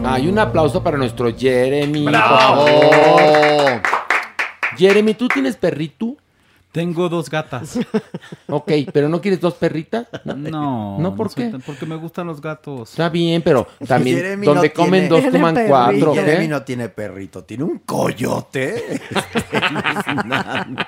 Hay 0.06 0.26
un 0.28 0.38
aplauso 0.38 0.82
para 0.82 0.96
nuestro 0.96 1.36
Jeremy. 1.36 2.06
¡Bravo! 2.06 2.64
por 2.64 2.70
favor. 2.70 3.82
Jeremy, 4.78 5.12
¿tú 5.12 5.28
tienes 5.28 5.56
perrito? 5.58 6.16
Tengo 6.74 7.08
dos 7.08 7.30
gatas. 7.30 7.78
Ok, 8.48 8.70
pero 8.92 9.08
¿no 9.08 9.20
quieres 9.20 9.40
dos 9.40 9.54
perritas? 9.54 10.08
No. 10.24 10.98
¿No 10.98 11.14
por 11.14 11.32
qué? 11.32 11.46
tan- 11.46 11.60
porque 11.62 11.86
me 11.86 11.94
gustan 11.96 12.26
los 12.26 12.40
gatos. 12.40 12.90
Está 12.90 13.08
bien, 13.08 13.42
pero 13.42 13.66
también 13.86 14.16
Jeremy 14.16 14.44
donde 14.46 14.68
no 14.68 14.74
comen 14.74 15.08
tiene- 15.08 15.22
dos, 15.22 15.32
coman 15.32 15.54
perrito. 15.54 15.70
cuatro. 15.70 16.14
Jeremy 16.14 16.48
no 16.48 16.62
tiene 16.62 16.88
perrito, 16.88 17.44
tiene 17.44 17.62
un 17.64 17.78
coyote. 17.78 19.00
Este, 19.14 19.56
alucinante. 19.56 20.84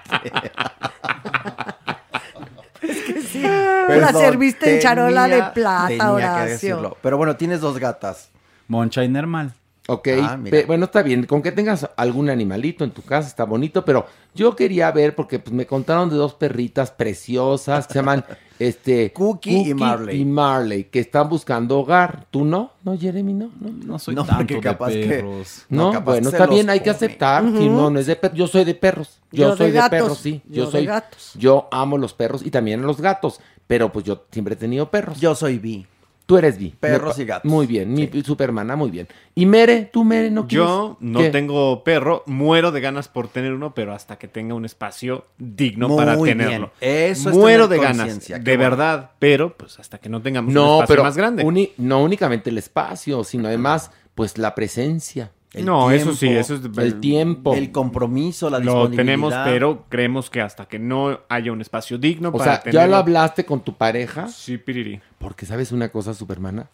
Sí, 3.31 3.43
la 3.43 4.13
serviste 4.13 4.75
en 4.77 4.81
charola 4.83 5.29
de 5.29 5.43
plata, 5.55 5.87
tenía 5.89 6.05
que 6.05 6.11
Horacio. 6.11 6.45
decirlo. 6.51 6.97
Pero 7.03 7.17
bueno, 7.17 7.37
tienes 7.37 7.61
dos 7.61 7.79
gatas. 7.79 8.31
Moncha 8.69 9.05
y 9.05 9.09
Nermal. 9.09 9.55
Ok, 9.89 10.09
Ah, 10.21 10.37
bueno, 10.67 10.87
está 10.87 11.03
bien. 11.03 11.27
Con 11.27 11.43
que 11.43 11.53
tengas 11.53 11.89
algún 11.97 12.29
animalito 12.29 12.83
en 12.83 12.91
tu 12.91 13.03
casa 13.03 13.29
está 13.29 13.45
bonito, 13.45 13.85
pero 13.85 14.07
yo 14.35 14.57
quería 14.57 14.91
ver, 14.91 15.15
porque 15.15 15.39
pues, 15.39 15.55
me 15.55 15.65
contaron 15.65 16.11
de 16.11 16.17
dos 16.17 16.35
perritas 16.35 16.91
preciosas 16.91 17.87
que 17.87 17.93
se 17.93 17.99
llaman 18.01 18.25
este, 18.59 19.13
Cookie 19.13 19.69
y 19.71 19.75
Marley. 19.75 20.21
y 20.21 20.25
Marley, 20.25 20.85
que 20.85 20.99
están 20.99 21.29
buscando 21.29 21.79
hogar. 21.79 22.27
¿Tú 22.33 22.45
no? 22.45 22.73
¿No, 22.83 22.99
Jeremy? 22.99 23.33
No, 23.33 23.51
no. 23.61 23.71
No 23.85 23.99
soy 24.01 24.17
No, 24.17 24.25
tanto 24.25 24.55
porque 24.61 24.69
de 24.95 25.01
que- 25.03 25.09
perros. 25.09 25.67
No, 25.69 25.93
capaz 25.93 26.05
bueno, 26.13 26.29
está 26.31 26.47
bien, 26.47 26.69
hay 26.69 26.81
que 26.81 26.91
aceptar. 26.91 27.45
Ujú. 27.45 27.63
no, 27.71 27.89
no 27.91 28.01
es 28.01 28.07
de 28.07 28.17
per- 28.17 28.33
Yo 28.35 28.49
soy 28.49 28.65
de 28.65 28.75
perros. 28.75 29.21
Yo, 29.31 29.51
Yo 29.51 29.57
soy 29.57 29.67
de 29.71 29.73
gatos. 29.79 29.91
perros, 30.01 30.19
sí. 30.19 30.43
Yo, 30.49 30.55
Yo 30.55 30.65
de 30.67 30.71
soy. 30.73 30.87
gatos. 30.87 31.33
Yo 31.37 31.69
amo 31.71 31.97
los 31.97 32.13
perros 32.13 32.45
y 32.45 32.51
también 32.51 32.81
a 32.83 32.87
los 32.87 33.01
gatos. 33.01 33.41
Pero 33.69 33.93
pues 33.93 34.05
yo 34.05 34.25
siempre 34.33 34.55
he 34.55 34.57
tenido 34.57 34.91
perros. 34.91 35.21
Yo 35.21 35.35
soy 35.37 35.59
bi. 35.59 35.87
Tú 36.27 36.37
eres 36.37 36.59
bi. 36.59 36.75
Perros 36.81 37.17
Me 37.17 37.23
y 37.23 37.27
gatos. 37.27 37.51
Muy 37.51 37.67
bien, 37.69 37.95
mi 37.95 38.09
supermana, 38.25 38.75
muy 38.75 38.91
bien. 38.91 39.07
¿Y 39.37 39.47
Mere? 39.47 39.89
¿Tú, 39.93 40.03
Mere, 40.03 40.29
no 40.31 40.49
quieres? 40.49 40.67
Yo 40.67 40.97
no 40.99 41.21
¿Qué? 41.21 41.31
tengo 41.31 41.85
perro, 41.85 42.25
muero 42.27 42.73
de 42.73 42.81
ganas 42.81 43.07
por 43.07 43.29
tener 43.29 43.53
uno, 43.53 43.75
pero 43.75 43.93
hasta 43.93 44.19
que 44.19 44.27
tenga 44.27 44.55
un 44.55 44.65
espacio 44.65 45.27
digno 45.39 45.89
Muy 45.89 45.97
para 45.99 46.17
bien. 46.17 46.39
tenerlo. 46.39 46.73
Eso 46.81 47.31
es 47.31 47.37
muero 47.37 47.69
de 47.69 47.79
ganas, 47.79 48.27
de 48.27 48.39
bueno. 48.41 48.59
verdad, 48.59 49.11
pero 49.21 49.57
pues 49.57 49.79
hasta 49.79 49.99
que 49.99 50.09
no 50.09 50.21
tengamos 50.21 50.49
un 50.49 50.55
No, 50.55 50.75
espacio 50.81 50.87
pero 50.95 51.03
más 51.05 51.17
grande. 51.17 51.73
no 51.79 52.03
únicamente 52.03 52.51
el 52.51 52.59
espacio, 52.59 53.23
sino 53.23 53.47
además, 53.47 53.93
pues 54.17 54.37
la 54.37 54.55
presencia. 54.57 55.31
El 55.57 55.65
no, 55.65 55.91
eso 55.91 56.13
sí, 56.15 56.29
eso 56.29 56.55
es 56.55 56.61
El 56.77 57.01
tiempo. 57.01 57.55
El 57.55 57.73
compromiso, 57.73 58.51
la 58.51 58.59
lo 58.59 58.89
disponibilidad. 58.89 58.97
tenemos, 58.97 59.35
pero 59.45 59.85
creemos 59.89 60.29
que 60.31 60.41
hasta 60.43 60.67
que 60.67 60.79
no 60.79 61.21
haya 61.29 61.51
un 61.51 61.61
espacio 61.63 61.97
digno 61.99 62.29
O 62.29 62.33
para 62.37 62.63
sea, 62.63 62.73
¿ya 62.73 62.87
lo 62.87 62.97
hablaste 62.97 63.45
con 63.47 63.61
tu 63.61 63.75
pareja? 63.75 64.29
Sí, 64.29 64.59
piriri. 64.59 65.01
Porque 65.19 65.47
sabes 65.47 65.73
una 65.73 65.89
cosa, 65.89 66.13
supermana. 66.15 66.69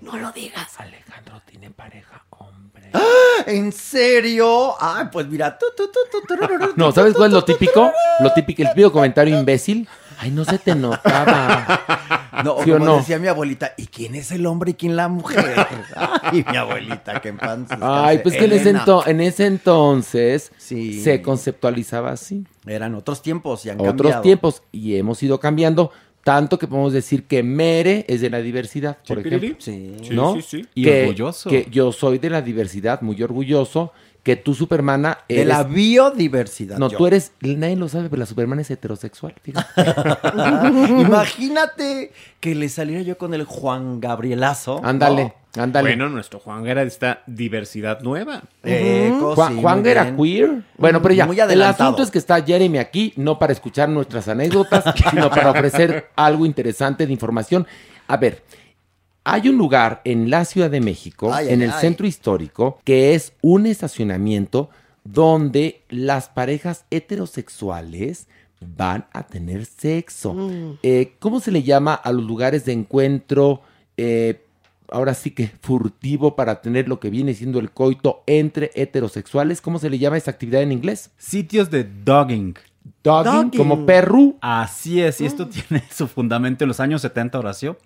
No 0.00 0.16
lo 0.16 0.30
digas. 0.32 0.78
Alejandro 0.78 1.42
tiene 1.46 1.70
pareja, 1.70 2.24
hombre. 2.30 2.90
¿En 3.46 3.72
serio? 3.72 4.74
Ay, 4.80 5.06
pues 5.10 5.26
mira. 5.26 5.58
tu, 5.58 5.66
tu, 5.76 5.90
tu, 5.90 5.98
tu, 6.10 6.26
turururu, 6.26 6.72
No, 6.76 6.92
¿sabes 6.92 7.14
cuál 7.14 7.28
es 7.30 7.34
lo 7.34 7.44
típico? 7.44 7.90
Lo 8.20 8.32
típico, 8.32 8.62
el 8.62 8.68
típico 8.68 8.92
comentario 8.92 9.38
imbécil. 9.38 9.88
Ay, 10.18 10.30
no 10.30 10.44
se 10.44 10.58
te 10.58 10.74
notaba. 10.74 11.84
No, 12.44 12.52
o 12.54 12.62
¿Sí 12.62 12.70
como 12.70 12.84
no? 12.84 12.96
decía 12.98 13.18
mi 13.18 13.26
abuelita, 13.26 13.72
¿y 13.76 13.86
quién 13.86 14.14
es 14.14 14.30
el 14.30 14.46
hombre 14.46 14.70
y 14.70 14.74
quién 14.74 14.94
la 14.94 15.08
mujer? 15.08 15.44
Ay, 16.22 16.44
mi 16.48 16.56
abuelita, 16.56 17.20
que 17.20 17.30
en 17.30 17.36
pan. 17.38 17.66
Ay, 17.80 18.18
pues 18.22 18.36
que 18.36 18.44
en 18.44 18.52
ese, 18.52 18.72
ento- 18.76 19.04
en 19.08 19.20
ese 19.20 19.46
entonces 19.46 20.52
Sí. 20.56 21.02
se 21.02 21.20
conceptualizaba 21.20 22.12
así. 22.12 22.44
Eran 22.64 22.94
otros 22.94 23.22
tiempos 23.22 23.66
y 23.66 23.70
han 23.70 23.80
Otros 23.80 23.94
cambiado. 23.96 24.22
tiempos 24.22 24.62
y 24.70 24.94
hemos 24.96 25.20
ido 25.20 25.40
cambiando. 25.40 25.90
Tanto 26.22 26.58
que 26.60 26.68
podemos 26.68 26.92
decir 26.92 27.24
que 27.26 27.42
Mere 27.42 28.04
es 28.06 28.20
de 28.20 28.30
la 28.30 28.38
diversidad, 28.38 28.98
por 29.06 29.20
Sí, 29.22 29.26
ejemplo. 29.26 29.56
Sí. 29.58 29.96
Sí, 30.02 30.10
¿no? 30.14 30.34
sí, 30.36 30.42
sí. 30.42 30.66
Y 30.74 30.84
que, 30.84 31.00
orgulloso. 31.02 31.50
Que 31.50 31.66
yo 31.70 31.90
soy 31.90 32.18
de 32.18 32.30
la 32.30 32.40
diversidad, 32.42 33.00
muy 33.02 33.20
orgulloso. 33.20 33.92
Que 34.22 34.36
tú, 34.36 34.54
Supermana, 34.54 35.18
De 35.28 35.36
eres... 35.36 35.48
la 35.48 35.62
biodiversidad. 35.62 36.78
No, 36.78 36.90
yo. 36.90 36.98
tú 36.98 37.06
eres... 37.06 37.32
Nadie 37.40 37.76
lo 37.76 37.88
sabe, 37.88 38.10
pero 38.10 38.20
la 38.20 38.26
Supermana 38.26 38.60
es 38.62 38.70
heterosexual. 38.70 39.34
fíjate. 39.42 39.68
Imagínate 41.00 42.12
que 42.40 42.54
le 42.54 42.68
saliera 42.68 43.02
yo 43.02 43.16
con 43.16 43.34
el 43.34 43.44
Juan 43.44 44.00
Gabrielazo. 44.00 44.80
Ándale, 44.84 45.34
ándale. 45.56 45.88
Bueno, 45.90 46.08
nuestro 46.08 46.40
Juan 46.40 46.66
era 46.66 46.82
de 46.82 46.88
esta 46.88 47.22
diversidad 47.26 48.00
nueva. 48.00 48.42
Juan, 48.62 49.54
sí, 49.54 49.60
Juan 49.62 49.80
muy 49.80 49.90
era 49.90 50.02
bien. 50.04 50.16
queer. 50.16 50.62
Bueno, 50.76 51.00
pero 51.02 51.14
ya, 51.14 51.26
Muy 51.26 51.38
el 51.40 51.62
asunto 51.62 52.02
es 52.02 52.10
que 52.10 52.18
está 52.18 52.42
Jeremy 52.42 52.78
aquí, 52.78 53.12
no 53.16 53.38
para 53.38 53.52
escuchar 53.52 53.88
nuestras 53.88 54.28
anécdotas, 54.28 54.84
sino 55.10 55.30
para 55.30 55.50
ofrecer 55.50 56.10
algo 56.16 56.44
interesante 56.44 57.06
de 57.06 57.12
información. 57.12 57.66
A 58.06 58.16
ver, 58.16 58.42
hay 59.32 59.48
un 59.48 59.56
lugar 59.58 60.00
en 60.04 60.30
la 60.30 60.44
Ciudad 60.44 60.70
de 60.70 60.80
México, 60.80 61.32
Ay, 61.32 61.48
ay, 61.48 61.54
en 61.54 61.62
el 61.62 61.70
ay. 61.70 61.80
centro 61.80 62.06
histórico, 62.06 62.78
que 62.84 63.14
es 63.14 63.32
un 63.42 63.66
estacionamiento 63.66 64.70
donde 65.04 65.82
las 65.88 66.28
parejas 66.28 66.84
heterosexuales 66.90 68.26
van 68.60 69.06
a 69.12 69.22
tener 69.26 69.64
sexo. 69.66 70.34
Eh, 70.82 71.14
¿Cómo 71.18 71.40
se 71.40 71.50
le 71.52 71.62
llama 71.62 71.94
a 71.94 72.12
los 72.12 72.24
lugares 72.24 72.64
de 72.64 72.72
encuentro? 72.72 73.62
eh, 73.96 74.42
ahora 74.90 75.12
sí 75.12 75.32
que 75.32 75.48
furtivo 75.60 76.34
para 76.36 76.60
tener 76.62 76.88
lo 76.88 76.98
que 77.00 77.10
viene 77.10 77.34
siendo 77.34 77.58
el 77.58 77.70
coito 77.72 78.22
entre 78.26 78.70
heterosexuales. 78.74 79.60
¿Cómo 79.60 79.78
se 79.78 79.90
le 79.90 79.98
llama 79.98 80.16
esa 80.16 80.30
actividad 80.30 80.62
en 80.62 80.72
inglés? 80.72 81.10
Sitios 81.18 81.70
de 81.70 81.84
dogging. 81.84 82.54
Dogging, 83.04 83.32
Dogging. 83.32 83.58
como 83.58 83.84
perru. 83.84 84.36
Así 84.40 85.02
es, 85.02 85.20
y 85.20 85.26
esto 85.26 85.46
tiene 85.48 85.82
su 85.92 86.06
fundamento 86.08 86.64
en 86.64 86.68
los 86.68 86.80
años 86.80 87.02
70, 87.02 87.38
Horacio, 87.38 87.76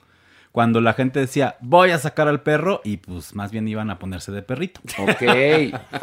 cuando 0.53 0.81
la 0.83 0.93
gente 0.93 1.19
decía, 1.19 1.57
voy 1.61 1.91
a 1.91 1.99
sacar 1.99 2.29
al 2.29 2.43
perro, 2.43 2.83
y 2.85 2.99
pues 2.99 3.35
más 3.35 3.51
bien 3.51 3.67
iban 3.69 3.91
a 3.91 3.99
ponerse 3.99 4.33
de 4.33 4.43
perrito. 4.43 4.81
Ok, 4.99 5.23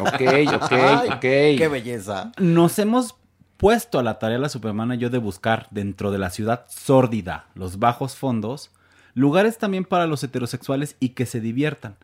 ok, 0.60 0.72
Ay, 0.72 1.08
ok. 1.08 1.20
Qué 1.20 1.68
belleza. 1.70 2.32
Nos 2.38 2.78
hemos 2.80 3.14
puesto 3.56 3.98
a 3.98 4.02
la 4.02 4.18
tarea 4.18 4.38
la 4.38 4.48
Supermana 4.48 4.96
y 4.96 4.98
yo 4.98 5.10
de 5.10 5.18
buscar 5.18 5.68
dentro 5.70 6.10
de 6.10 6.18
la 6.18 6.30
ciudad 6.30 6.64
sórdida, 6.68 7.46
los 7.54 7.78
bajos 7.78 8.16
fondos, 8.16 8.70
lugares 9.14 9.58
también 9.58 9.84
para 9.84 10.06
los 10.06 10.24
heterosexuales 10.24 10.96
y 10.98 11.10
que 11.10 11.26
se 11.26 11.40
diviertan. 11.40 11.96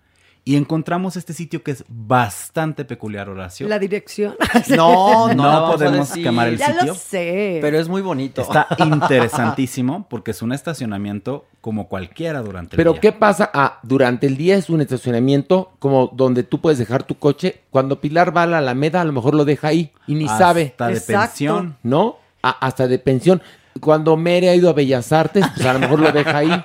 Y 0.44 0.54
encontramos 0.54 1.16
este 1.16 1.32
sitio 1.32 1.64
que 1.64 1.72
es 1.72 1.84
bastante 1.88 2.84
peculiar, 2.84 3.28
Horacio. 3.28 3.66
La 3.66 3.80
dirección. 3.80 4.36
No, 4.76 5.34
no, 5.34 5.34
No 5.34 5.72
podemos 5.72 6.12
quemar 6.12 6.46
el 6.46 6.58
ya 6.58 6.66
sitio. 6.68 6.84
lo 6.86 6.94
sé. 6.94 7.58
Pero 7.60 7.78
es 7.80 7.88
muy 7.88 8.00
bonito. 8.00 8.42
Está 8.42 8.68
interesantísimo 8.78 10.06
porque 10.08 10.30
es 10.30 10.42
un 10.42 10.52
estacionamiento 10.52 11.46
como 11.66 11.88
cualquiera 11.88 12.42
durante 12.42 12.74
el 12.74 12.76
Pero 12.76 12.92
día. 12.92 13.00
¿qué 13.00 13.10
pasa? 13.10 13.50
Ah, 13.52 13.80
durante 13.82 14.28
el 14.28 14.36
día 14.36 14.54
es 14.54 14.70
un 14.70 14.80
estacionamiento 14.80 15.72
como 15.80 16.12
donde 16.14 16.44
tú 16.44 16.60
puedes 16.60 16.78
dejar 16.78 17.02
tu 17.02 17.18
coche. 17.18 17.62
Cuando 17.70 18.00
Pilar 18.00 18.34
va 18.36 18.44
a 18.44 18.46
la 18.46 18.58
Alameda, 18.58 19.00
a 19.00 19.04
lo 19.04 19.10
mejor 19.12 19.34
lo 19.34 19.44
deja 19.44 19.66
ahí 19.66 19.90
y 20.06 20.14
ni 20.14 20.26
Hasta 20.26 20.38
sabe, 20.38 20.60
de 20.78 20.92
Exacto. 20.92 21.26
pensión. 21.26 21.76
¿no? 21.82 22.18
A- 22.40 22.64
hasta 22.64 22.86
de 22.86 23.00
pensión. 23.00 23.42
Cuando 23.80 24.16
Mere 24.16 24.48
ha 24.48 24.54
ido 24.54 24.70
a 24.70 24.74
Bellas 24.74 25.10
Artes, 25.10 25.44
pues 25.56 25.66
a 25.66 25.72
lo 25.72 25.80
mejor 25.80 25.98
lo 25.98 26.12
deja 26.12 26.36
ahí. 26.38 26.64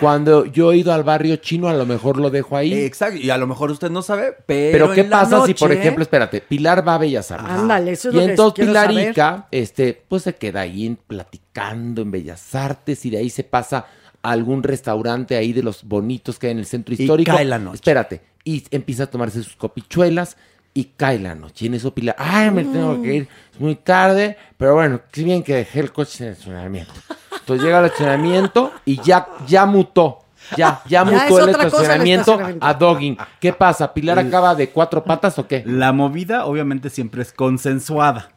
Cuando 0.00 0.44
yo 0.46 0.72
he 0.72 0.78
ido 0.78 0.92
al 0.92 1.04
barrio 1.04 1.36
chino, 1.36 1.68
a 1.68 1.72
lo 1.74 1.86
mejor 1.86 2.16
lo 2.18 2.28
dejo 2.28 2.56
ahí. 2.56 2.74
Exacto. 2.74 3.16
Y 3.16 3.30
a 3.30 3.38
lo 3.38 3.46
mejor 3.46 3.70
usted 3.70 3.88
no 3.90 4.02
sabe, 4.02 4.34
pero. 4.44 4.72
Pero 4.86 4.92
¿qué 4.94 5.02
en 5.02 5.10
la 5.10 5.20
pasa 5.20 5.46
si, 5.46 5.54
por 5.54 5.70
ejemplo, 5.70 6.02
espérate, 6.02 6.40
Pilar 6.40 6.86
va 6.86 6.96
a 6.96 6.98
Bellas 6.98 7.30
Artes? 7.30 7.48
Ándale, 7.50 7.92
eso 7.92 8.08
es 8.08 8.14
y 8.14 8.18
lo 8.18 8.24
que 8.24 8.30
entonces 8.32 8.54
quiero 8.66 8.72
Pilarica, 8.88 9.46
este, 9.52 10.02
pues 10.08 10.24
se 10.24 10.34
queda 10.34 10.62
ahí 10.62 10.86
en- 10.86 10.96
platicando 10.96 12.02
en 12.02 12.10
Bellas 12.10 12.54
Artes 12.56 13.06
y 13.06 13.10
de 13.10 13.18
ahí 13.18 13.30
se 13.30 13.44
pasa 13.44 13.86
a 14.24 14.30
algún 14.32 14.62
restaurante 14.62 15.36
ahí 15.36 15.52
de 15.52 15.62
los 15.62 15.84
bonitos 15.84 16.38
que 16.38 16.48
hay 16.48 16.52
en 16.52 16.58
el 16.58 16.66
centro 16.66 16.94
Y 16.96 17.02
histórico. 17.02 17.32
cae 17.32 17.44
la 17.44 17.58
noche. 17.58 17.76
Espérate, 17.76 18.22
y 18.44 18.64
empieza 18.70 19.04
a 19.04 19.06
tomarse 19.06 19.42
sus 19.42 19.54
copichuelas 19.56 20.36
y 20.72 20.84
cae 20.96 21.18
la 21.20 21.34
noche. 21.34 21.66
Y 21.66 21.68
en 21.68 21.74
eso 21.74 21.94
Pilar, 21.94 22.16
ay, 22.18 22.50
me 22.50 22.64
tengo 22.64 23.00
que 23.00 23.14
ir, 23.14 23.28
es 23.52 23.60
muy 23.60 23.76
tarde, 23.76 24.36
pero 24.56 24.74
bueno, 24.74 25.00
qué 25.12 25.22
bien 25.22 25.42
que 25.42 25.54
dejé 25.54 25.80
el 25.80 25.92
coche 25.92 26.24
en 26.24 26.28
el 26.28 26.32
estacionamiento. 26.32 26.92
Entonces 27.38 27.64
llega 27.64 27.78
al 27.78 27.84
estacionamiento 27.84 28.72
y 28.84 29.00
ya, 29.02 29.28
ya 29.46 29.66
mutó. 29.66 30.20
Ya, 30.56 30.82
ya 30.86 30.88
Ya 30.88 31.04
mutó 31.04 31.38
es 31.40 31.44
el 31.44 31.50
estacionamiento, 31.64 32.38
a 32.60 32.74
dogging. 32.74 33.16
¿Qué 33.40 33.52
pasa? 33.52 33.94
¿Pilar 33.94 34.18
acaba 34.18 34.54
de 34.54 34.68
cuatro 34.70 35.02
patas 35.04 35.38
o 35.38 35.46
qué? 35.46 35.62
La 35.66 35.92
movida 35.92 36.44
obviamente 36.44 36.90
siempre 36.90 37.22
es 37.22 37.32
consensuada. 37.32 38.30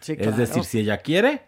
Sí, 0.00 0.14
Es 0.18 0.36
decir, 0.36 0.64
si 0.64 0.80
ella 0.80 0.98
quiere. 0.98 1.42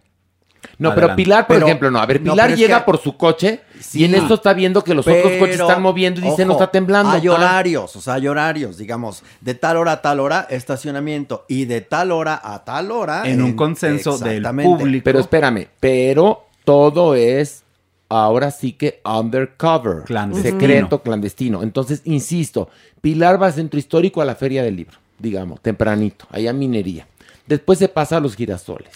No, 0.79 0.91
pero 0.91 1.07
adelante. 1.07 1.23
Pilar, 1.25 1.47
por 1.47 1.57
Pero- 1.57 1.67
ejemplo, 1.67 1.91
no. 1.91 1.99
A 1.99 2.07
ver, 2.07 2.21
no, 2.23 2.33
Pilar 2.33 2.55
llega 2.55 2.79
que- 2.79 2.85
por 2.85 2.99
su 2.99 3.17
coche 3.17 3.61
Sí. 3.81 4.01
y 4.01 4.05
en 4.05 4.15
esto 4.15 4.35
está 4.35 4.53
viendo 4.53 4.83
que 4.85 4.95
los 4.95 5.07
otros 5.07 5.33
coches 5.39 5.61
están 5.61 5.83
moviendo 5.83 6.21
y 6.21 6.25
dice, 6.25 6.45
no 6.45 6.53
está 6.53 6.71
temblando. 6.71 7.11
Hay 7.13 7.27
Ah, 7.27 7.33
horarios, 7.33 7.97
o 7.97 8.01
sea, 8.01 8.15
hay 8.15 8.29
horarios, 8.29 8.77
digamos, 8.79 9.23
de 9.41 9.55
tal 9.55 9.77
hora 9.77 9.93
a 9.93 10.03
tal 10.03 10.21
hora, 10.21 10.47
estacionamiento, 10.51 11.45
y 11.49 11.65
de 11.65 11.81
tal 11.81 12.13
hora 12.13 12.41
a 12.43 12.65
tal 12.65 12.91
hora. 12.93 13.23
En 13.29 13.43
un 13.43 13.55
consenso 13.55 14.19
del 14.19 14.43
público. 14.63 15.05
Pero 15.05 15.19
espérame, 15.21 15.69
pero 15.81 16.45
todo 16.65 17.15
es 17.15 17.65
ahora 18.09 18.51
sí 18.51 18.73
que 18.73 19.01
undercover. 19.05 20.05
Clandestino. 20.05 20.59
Secreto, 20.61 21.03
clandestino. 21.03 21.63
Entonces, 21.63 22.03
insisto, 22.05 22.69
Pilar 23.01 23.41
va 23.41 23.47
al 23.47 23.53
centro 23.53 23.79
histórico 23.79 24.21
a 24.23 24.25
la 24.25 24.35
Feria 24.35 24.63
del 24.63 24.77
Libro, 24.77 24.99
digamos, 25.19 25.61
tempranito, 25.61 26.27
allá 26.31 26.51
a 26.51 26.53
minería. 26.55 27.07
Después 27.49 27.79
se 27.79 27.89
pasa 27.89 28.19
a 28.19 28.21
los 28.21 28.37
girasoles. 28.37 28.91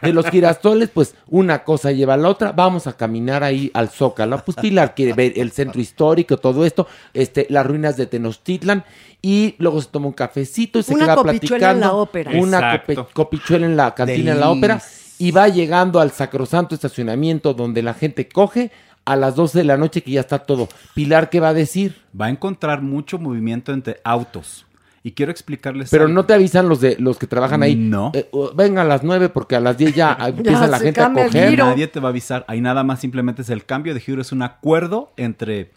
De 0.00 0.14
los 0.14 0.26
girasoles, 0.30 0.88
pues 0.88 1.14
una 1.28 1.62
cosa 1.62 1.92
lleva 1.92 2.14
a 2.14 2.16
la 2.16 2.28
otra. 2.30 2.52
Vamos 2.52 2.86
a 2.86 2.96
caminar 2.96 3.44
ahí 3.44 3.70
al 3.74 3.90
Zócalo. 3.90 4.42
Pues 4.42 4.56
Pilar 4.56 4.94
quiere 4.94 5.12
ver 5.12 5.34
el 5.36 5.52
centro 5.52 5.78
histórico, 5.78 6.38
todo 6.38 6.64
esto, 6.64 6.86
este, 7.12 7.46
las 7.50 7.66
ruinas 7.66 7.98
de 7.98 8.06
Tenochtitlan. 8.06 8.82
Y 9.20 9.54
luego 9.58 9.82
se 9.82 9.88
toma 9.88 10.06
un 10.06 10.14
cafecito 10.14 10.78
y 10.78 10.82
se 10.82 10.94
Una 10.94 11.04
queda 11.04 11.16
copichuela 11.16 11.74
platicando. 11.74 11.74
en 11.74 11.80
la 11.80 11.92
ópera. 11.92 12.30
Una 12.40 12.82
copichuela 13.12 13.66
en 13.66 13.76
la 13.76 13.94
cantina 13.94 14.32
de 14.34 14.40
la 14.40 14.50
ópera. 14.50 14.82
Y 15.18 15.30
va 15.30 15.48
llegando 15.48 16.00
al 16.00 16.12
sacrosanto 16.12 16.74
estacionamiento 16.74 17.52
donde 17.52 17.82
la 17.82 17.92
gente 17.92 18.26
coge 18.26 18.72
a 19.04 19.16
las 19.16 19.36
12 19.36 19.58
de 19.58 19.64
la 19.64 19.76
noche 19.76 20.02
que 20.02 20.12
ya 20.12 20.20
está 20.20 20.38
todo. 20.38 20.66
Pilar, 20.94 21.28
¿qué 21.28 21.40
va 21.40 21.50
a 21.50 21.54
decir? 21.54 22.00
Va 22.18 22.26
a 22.26 22.30
encontrar 22.30 22.80
mucho 22.80 23.18
movimiento 23.18 23.72
entre 23.72 24.00
autos. 24.02 24.64
Y 25.04 25.12
quiero 25.12 25.32
explicarles 25.32 25.90
Pero 25.90 26.04
algo. 26.04 26.14
no 26.14 26.26
te 26.26 26.34
avisan 26.34 26.68
los 26.68 26.80
de 26.80 26.96
los 27.00 27.18
que 27.18 27.26
trabajan 27.26 27.62
ahí. 27.64 27.74
No. 27.74 28.12
Eh, 28.14 28.30
venga 28.54 28.82
a 28.82 28.84
las 28.84 29.02
9 29.02 29.30
porque 29.30 29.56
a 29.56 29.60
las 29.60 29.76
10 29.76 29.94
ya 29.96 30.16
empieza 30.20 30.68
la 30.68 30.78
gente 30.78 31.00
a 31.00 31.12
coger. 31.12 31.50
giro. 31.50 31.66
Nadie 31.66 31.88
te 31.88 31.98
va 31.98 32.08
a 32.08 32.10
avisar. 32.10 32.44
Ahí 32.46 32.60
nada 32.60 32.84
más 32.84 33.00
simplemente 33.00 33.42
es 33.42 33.50
el 33.50 33.64
cambio 33.64 33.94
de 33.94 34.00
giro. 34.00 34.22
Es 34.22 34.30
un 34.30 34.42
acuerdo 34.42 35.12
entre 35.16 35.72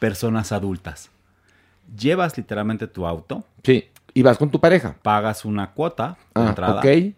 personas 0.00 0.50
adultas. 0.52 1.10
Llevas 1.96 2.36
literalmente 2.36 2.88
tu 2.88 3.06
auto, 3.06 3.44
Sí, 3.62 3.84
y 4.12 4.22
vas 4.22 4.38
con 4.38 4.50
tu 4.50 4.60
pareja. 4.60 4.96
pagas 5.02 5.44
una 5.44 5.72
cuota 5.72 6.18
de 6.34 6.42
Ah, 6.42 6.48
entrada 6.48 6.80
ok. 6.80 7.14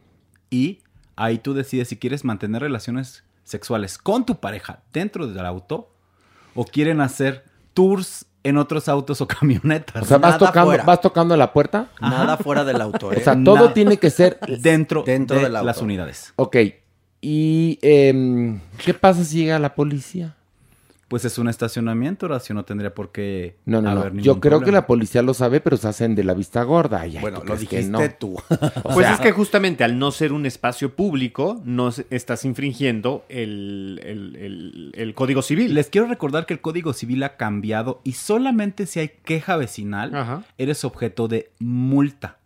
y 0.51 0.81
ahí 1.17 1.39
tú 1.39 1.55
decides 1.55 1.89
si 1.89 1.97
quieres 1.97 2.23
mantener 2.25 2.61
relaciones 2.61 3.25
sexuales 3.45 3.97
con 3.97 4.27
tu 4.27 4.39
pareja 4.41 4.81
dentro 4.93 5.27
del 5.27 5.47
auto 5.47 5.91
o 6.55 6.65
quieren 6.67 7.01
hacer 7.01 7.45
tours 7.73 8.27
en 8.43 8.57
otros 8.57 8.89
autos 8.89 9.21
o 9.21 9.27
camionetas. 9.29 10.03
O 10.03 10.07
sea, 10.07 10.19
vas 10.19 10.33
Nada 10.35 10.47
tocando, 10.47 10.71
fuera. 10.71 10.85
vas 10.85 11.01
tocando 11.01 11.37
la 11.37 11.53
puerta. 11.53 11.89
Nada 12.01 12.37
fuera 12.37 12.65
del 12.65 12.81
auto, 12.81 13.13
¿eh? 13.13 13.19
O 13.21 13.25
sea, 13.25 13.33
todo 13.43 13.57
Nada. 13.57 13.75
tiene 13.75 13.97
que 13.99 14.11
ser. 14.11 14.39
dentro, 14.61 15.03
Dentro 15.05 15.39
de 15.39 15.49
las 15.49 15.83
unidades. 15.83 16.33
Ok. 16.37 16.57
¿Y 17.21 17.79
em, 17.83 18.61
qué 18.85 18.95
pasa 18.95 19.25
si 19.25 19.39
llega 19.39 19.59
la 19.59 19.75
policía? 19.75 20.37
Pues 21.09 21.25
es 21.25 21.39
un 21.39 21.49
estacionamiento, 21.49 22.27
Horacio, 22.27 22.55
no 22.55 22.67
tendría 22.67 22.95
por 22.95 23.13
qué 23.13 23.57
No, 23.65 23.81
no, 23.81 23.89
haber 23.89 24.05
no. 24.05 24.11
ningún 24.11 24.23
Yo 24.25 24.41
creo 24.41 24.61
que 24.61 24.71
la 24.71 24.87
policía 24.87 25.23
lo 25.23 25.33
sabe, 25.33 25.61
pero 25.61 25.79
se 25.79 25.89
hacen 25.89 26.15
de 26.15 26.23
la 26.23 26.35
vista 26.35 26.63
gorda. 26.65 27.01
Ay, 27.01 27.17
Bueno, 27.19 27.41
¿tú 27.41 27.47
lo 27.47 27.55
que 27.55 27.61
dijiste 27.61 27.91
no? 27.91 28.01
tú. 28.19 28.35
O 28.85 28.93
Pues 28.93 29.07
sea, 29.07 29.15
es 29.15 29.21
que 29.21 29.33
justamente 29.33 29.85
al 29.85 29.99
no 29.99 30.11
ser 30.11 30.35
un 30.35 30.45
espacio 30.45 30.95
público, 30.95 31.63
no 31.65 31.93
se- 31.93 32.07
estás 32.11 32.45
infringiendo 32.45 33.25
el, 33.31 34.01
el- 34.05 34.37
el- 34.37 34.93
el 34.95 35.15
código 35.15 35.41
civil. 35.41 35.73
Les 35.75 35.89
quiero 35.89 36.09
recordar 36.09 36.45
que 36.45 36.53
el 36.53 36.61
Código 36.61 36.93
Civil 36.93 37.23
ha 37.23 37.37
cambiado 37.39 38.03
y 38.05 38.13
solamente 38.13 38.85
si 38.85 39.01
hay 39.01 39.09
queja 39.25 39.57
vecinal 39.57 40.15
Ajá. 40.15 40.45
eres 40.59 40.85
objeto 40.85 41.27
de 41.27 41.51
multa. 41.59 42.37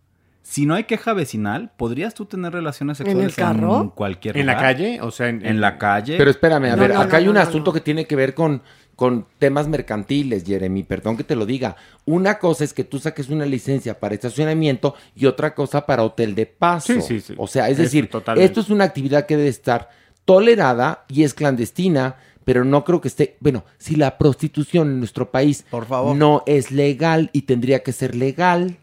Si 0.43 0.66
no 0.66 0.74
hay 0.74 0.84
queja 0.84 1.12
vecinal, 1.12 1.70
¿podrías 1.76 2.14
tú 2.14 2.26
tener 2.26 2.53
relaciones 2.53 2.99
¿En 3.01 3.07
sexuales 3.07 3.38
el 3.38 3.45
carro? 3.45 3.80
en 3.82 3.88
cualquier 3.90 4.36
¿En 4.36 4.47
la 4.47 4.55
lugar? 4.55 4.74
calle? 4.74 5.01
O 5.01 5.11
sea, 5.11 5.28
en, 5.28 5.45
En 5.47 5.61
la 5.61 5.78
calle. 5.78 6.16
Pero 6.18 6.30
espérame, 6.30 6.64
a 6.72 6.76
No, 6.76 6.82
ver, 6.82 6.95
no, 6.95 7.01
acá 7.01 7.12
no, 7.12 7.16
hay 7.18 7.28
un 7.28 7.36
asunto 7.36 7.70
no. 7.70 7.74
que 7.74 7.80
tiene 7.80 8.07
que 8.07 8.16
ver 8.16 8.34
con, 8.34 8.61
con 8.97 9.26
temas 9.38 9.68
mercantiles, 9.68 10.45
Jeremy, 10.45 10.82
perdón 10.82 11.16
que 11.16 11.22
te 11.24 11.36
lo 11.36 11.47
diga. 11.47 11.76
Una 12.07 12.38
cosa 12.40 12.64
es 12.64 12.74
que 12.74 12.82
tú 12.84 12.99
saques 12.99 13.28
una 13.28 13.47
licencia 13.47 14.01
para 14.01 14.14
estacionamiento 14.16 14.95
y 15.14 15.26
otra 15.26 15.55
cosa 15.55 15.86
para 15.86 16.03
hotel 16.03 16.34
de 16.34 16.47
paso. 16.47 16.93
Sí, 16.93 17.01
sí, 17.01 17.20
sí. 17.20 17.34
O 17.36 17.47
sea, 17.47 17.68
es 17.68 17.74
Eso, 17.74 17.82
decir, 17.82 18.11
totalmente. 18.11 18.45
esto 18.45 18.61
es 18.61 18.68
una 18.70 18.84
actividad 18.84 19.26
que 19.26 19.36
debe 19.36 19.49
estar 19.49 19.90
tolerada 20.24 21.05
y 21.09 21.22
es 21.24 21.34
clandestina, 21.34 22.16
pero 22.45 22.64
no 22.64 22.84
creo 22.84 23.01
que 23.01 23.09
esté, 23.09 23.36
bueno, 23.40 23.64
si 23.78 23.97
la 23.97 24.18
prostitución 24.18 24.88
en 24.88 24.99
nuestro 24.99 25.30
país 25.30 25.64
Por 25.70 25.86
favor. 25.86 26.16
no 26.16 26.43
es 26.47 26.70
legal 26.72 27.30
y 27.32 27.43
tendría 27.43 27.82
que 27.82 27.93
ser 27.93 28.14
legal, 28.16 28.78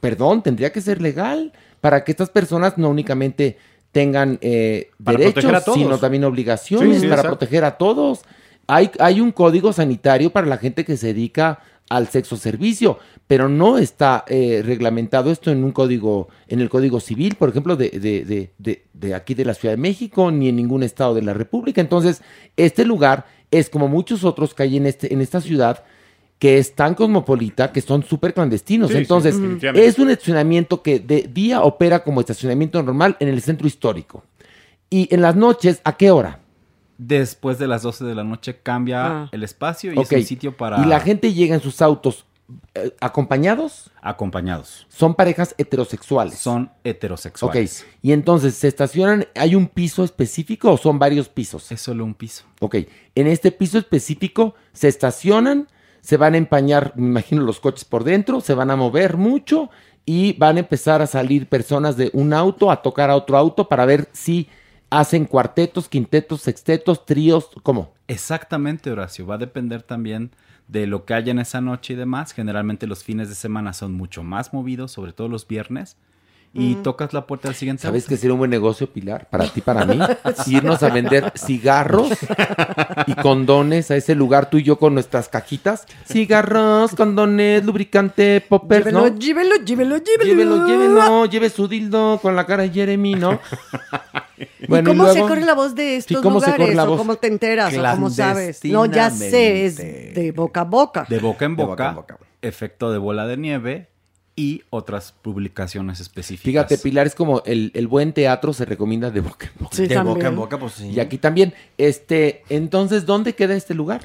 perdón, 0.00 0.42
tendría 0.42 0.72
que 0.72 0.80
ser 0.80 1.00
legal 1.00 1.52
para 1.80 2.04
que 2.04 2.12
estas 2.12 2.30
personas 2.30 2.78
no 2.78 2.88
únicamente 2.88 3.58
tengan 3.92 4.38
eh, 4.42 4.90
derechos, 4.98 5.64
sino 5.74 5.98
también 5.98 6.24
obligaciones 6.24 6.96
Sí, 6.96 7.00
sí, 7.00 7.06
para 7.08 7.22
exacto. 7.22 7.38
proteger 7.38 7.64
a 7.64 7.78
todos. 7.78 8.22
Hay, 8.66 8.90
hay 8.98 9.20
un 9.20 9.32
código 9.32 9.72
sanitario 9.72 10.30
para 10.30 10.46
la 10.46 10.58
gente 10.58 10.84
que 10.84 10.96
se 10.96 11.08
dedica 11.08 11.60
al 11.88 12.08
sexo 12.08 12.36
servicio, 12.36 12.98
pero 13.26 13.48
no 13.48 13.78
está 13.78 14.24
eh, 14.28 14.62
reglamentado 14.62 15.30
esto 15.30 15.50
en 15.50 15.64
un 15.64 15.72
código, 15.72 16.28
en 16.46 16.60
el 16.60 16.68
código 16.68 17.00
civil, 17.00 17.36
por 17.36 17.48
ejemplo, 17.48 17.76
de, 17.76 17.88
de, 17.88 18.26
de, 18.26 18.50
de, 18.58 18.84
de 18.92 19.14
aquí 19.14 19.32
de 19.32 19.46
la 19.46 19.54
Ciudad 19.54 19.72
de 19.72 19.80
México, 19.80 20.30
ni 20.30 20.48
en 20.50 20.56
ningún 20.56 20.82
estado 20.82 21.14
de 21.14 21.22
la 21.22 21.32
República. 21.32 21.80
Entonces, 21.80 22.20
este 22.58 22.84
lugar 22.84 23.24
es 23.50 23.70
como 23.70 23.88
muchos 23.88 24.24
otros 24.24 24.52
que 24.52 24.64
hay 24.64 24.76
en, 24.76 24.84
este, 24.84 25.14
en 25.14 25.22
esta 25.22 25.40
ciudad, 25.40 25.82
que 26.38 26.58
es 26.58 26.74
tan 26.74 26.94
cosmopolita, 26.94 27.72
que 27.72 27.80
son 27.80 28.02
súper 28.04 28.32
clandestinos. 28.34 28.90
Sí, 28.90 28.98
Entonces, 28.98 29.34
es 29.74 29.98
un 29.98 30.10
estacionamiento 30.10 30.82
que 30.82 31.00
de 31.00 31.22
día 31.22 31.62
opera 31.62 32.04
como 32.04 32.20
estacionamiento 32.20 32.82
normal 32.82 33.16
en 33.18 33.28
el 33.28 33.42
centro 33.42 33.66
histórico. 33.66 34.22
Y 34.90 35.12
en 35.12 35.20
las 35.22 35.34
noches, 35.36 35.80
¿a 35.84 35.96
qué 35.96 36.10
hora? 36.10 36.40
Después 36.96 37.58
de 37.58 37.66
las 37.68 37.82
12 37.82 38.04
de 38.04 38.14
la 38.14 38.24
noche 38.24 38.58
cambia 38.62 39.06
Ah. 39.06 39.28
el 39.32 39.42
espacio 39.42 39.92
y 39.92 39.98
Ok. 39.98 40.12
es 40.12 40.18
un 40.18 40.24
sitio 40.24 40.56
para 40.56 40.80
Y 40.82 40.86
la 40.86 41.00
gente 41.00 41.32
llega 41.32 41.54
en 41.54 41.60
sus 41.60 41.82
autos 41.82 42.24
eh, 42.74 42.94
acompañados. 43.00 43.90
acompañados. 44.00 44.86
Son 44.88 45.14
parejas 45.14 45.54
heterosexuales. 45.58 46.38
Son 46.38 46.62
Ok. 46.64 46.70
heterosexuales. 46.84 47.84
Y 48.00 48.12
entonces, 48.12 48.54
¿se 48.54 48.68
estacionan? 48.68 49.26
¿Hay 49.34 49.54
un 49.54 49.66
piso 49.66 50.02
específico 50.02 50.72
o 50.72 50.78
son 50.78 50.98
varios 50.98 51.28
pisos? 51.28 51.70
Es 51.70 51.80
solo 51.82 52.04
un 52.04 52.14
piso. 52.14 52.44
Ok. 52.60 52.76
En 53.14 53.26
este 53.26 53.52
piso 53.52 53.76
específico 53.78 54.54
se 54.72 54.88
estacionan, 54.88 55.68
se 56.08 56.16
van 56.16 56.32
a 56.32 56.38
empañar, 56.38 56.94
me 56.96 57.06
imagino, 57.08 57.42
los 57.42 57.60
coches 57.60 57.84
por 57.84 58.02
dentro, 58.02 58.40
se 58.40 58.54
van 58.54 58.70
a 58.70 58.76
mover 58.76 59.18
mucho 59.18 59.68
y 60.06 60.32
van 60.38 60.56
a 60.56 60.60
empezar 60.60 61.02
a 61.02 61.06
salir 61.06 61.50
personas 61.50 61.98
de 61.98 62.08
un 62.14 62.32
auto 62.32 62.70
a 62.70 62.80
tocar 62.80 63.10
a 63.10 63.14
otro 63.14 63.36
auto 63.36 63.68
para 63.68 63.84
ver 63.84 64.08
si 64.12 64.48
hacen 64.88 65.26
cuartetos, 65.26 65.86
quintetos, 65.86 66.40
sextetos, 66.40 67.04
tríos, 67.04 67.50
¿cómo? 67.62 67.92
Exactamente, 68.06 68.90
Horacio. 68.90 69.26
Va 69.26 69.34
a 69.34 69.36
depender 69.36 69.82
también 69.82 70.30
de 70.66 70.86
lo 70.86 71.04
que 71.04 71.12
haya 71.12 71.30
en 71.30 71.40
esa 71.40 71.60
noche 71.60 71.92
y 71.92 71.96
demás. 71.96 72.32
Generalmente 72.32 72.86
los 72.86 73.04
fines 73.04 73.28
de 73.28 73.34
semana 73.34 73.74
son 73.74 73.92
mucho 73.92 74.22
más 74.22 74.54
movidos, 74.54 74.92
sobre 74.92 75.12
todo 75.12 75.28
los 75.28 75.46
viernes. 75.46 75.98
Y 76.54 76.74
tocas 76.76 77.12
la 77.12 77.26
puerta 77.26 77.48
del 77.48 77.54
siguiente. 77.56 77.82
¿Sabes 77.82 78.06
que 78.06 78.16
sería 78.16 78.32
un 78.32 78.38
buen 78.40 78.50
negocio, 78.50 78.90
Pilar? 78.92 79.28
Para 79.30 79.46
ti, 79.48 79.60
para 79.60 79.84
mí. 79.84 79.98
Irnos 80.46 80.82
a 80.82 80.88
vender 80.88 81.32
cigarros 81.36 82.08
y 83.06 83.14
condones 83.14 83.90
a 83.90 83.96
ese 83.96 84.14
lugar, 84.14 84.50
tú 84.50 84.56
y 84.58 84.62
yo 84.64 84.78
con 84.78 84.94
nuestras 84.94 85.28
cajitas. 85.28 85.86
Cigarros, 86.10 86.94
condones, 86.94 87.64
lubricante, 87.64 88.40
poppers, 88.48 88.86
Llévelo, 88.86 89.08
¿no? 89.10 89.16
llévelo, 89.16 89.54
llévelo, 89.64 89.96
llévelo. 89.98 90.24
Llévelo, 90.24 90.66
llévelo, 90.66 91.26
lleve 91.26 91.50
su 91.50 91.68
dildo 91.68 92.18
con 92.20 92.34
la 92.34 92.44
cara 92.46 92.64
de 92.64 92.70
Jeremy, 92.70 93.14
¿no? 93.14 93.38
¿Y 94.60 94.66
cómo 94.82 95.06
se 95.08 95.12
luego- 95.14 95.28
corre 95.28 95.42
la 95.44 95.54
voz 95.54 95.74
de 95.74 95.96
estos 95.96 96.16
Sí, 96.16 96.22
¿cómo 96.22 96.40
lugares? 96.40 96.78
¿O 96.78 96.96
cómo 96.96 97.16
te 97.16 97.26
enteras? 97.28 97.74
¿O 97.76 97.82
cómo 97.94 98.10
sabes? 98.10 98.64
No, 98.64 98.86
ya 98.86 99.10
sé, 99.10 99.66
es 99.66 99.76
de 99.76 100.32
boca 100.34 100.62
a 100.62 100.64
boca. 100.64 101.06
De 101.08 101.18
boca 101.18 101.44
en 101.44 101.56
De 101.56 101.62
boca, 101.64 101.90
boca 101.92 102.14
en 102.14 102.18
boca. 102.18 102.18
efecto 102.42 102.90
de 102.90 102.98
bola 102.98 103.26
de 103.26 103.36
nieve 103.36 103.88
y 104.38 104.62
otras 104.70 105.12
publicaciones 105.20 105.98
específicas. 105.98 106.44
Fíjate, 106.44 106.78
Pilar, 106.78 107.08
es 107.08 107.16
como 107.16 107.42
el, 107.44 107.72
el 107.74 107.88
buen 107.88 108.12
teatro 108.12 108.52
se 108.52 108.64
recomienda 108.64 109.10
de 109.10 109.20
boca 109.20 109.46
en 109.46 109.52
boca. 109.58 109.76
Sí, 109.76 109.88
de 109.88 110.00
boca 110.00 110.28
en 110.28 110.36
boca, 110.36 110.56
pues 110.60 110.74
sí. 110.74 110.90
Y 110.90 111.00
aquí 111.00 111.18
también, 111.18 111.52
este, 111.76 112.44
entonces, 112.48 113.04
¿dónde 113.04 113.34
queda 113.34 113.56
este 113.56 113.74
lugar? 113.74 114.00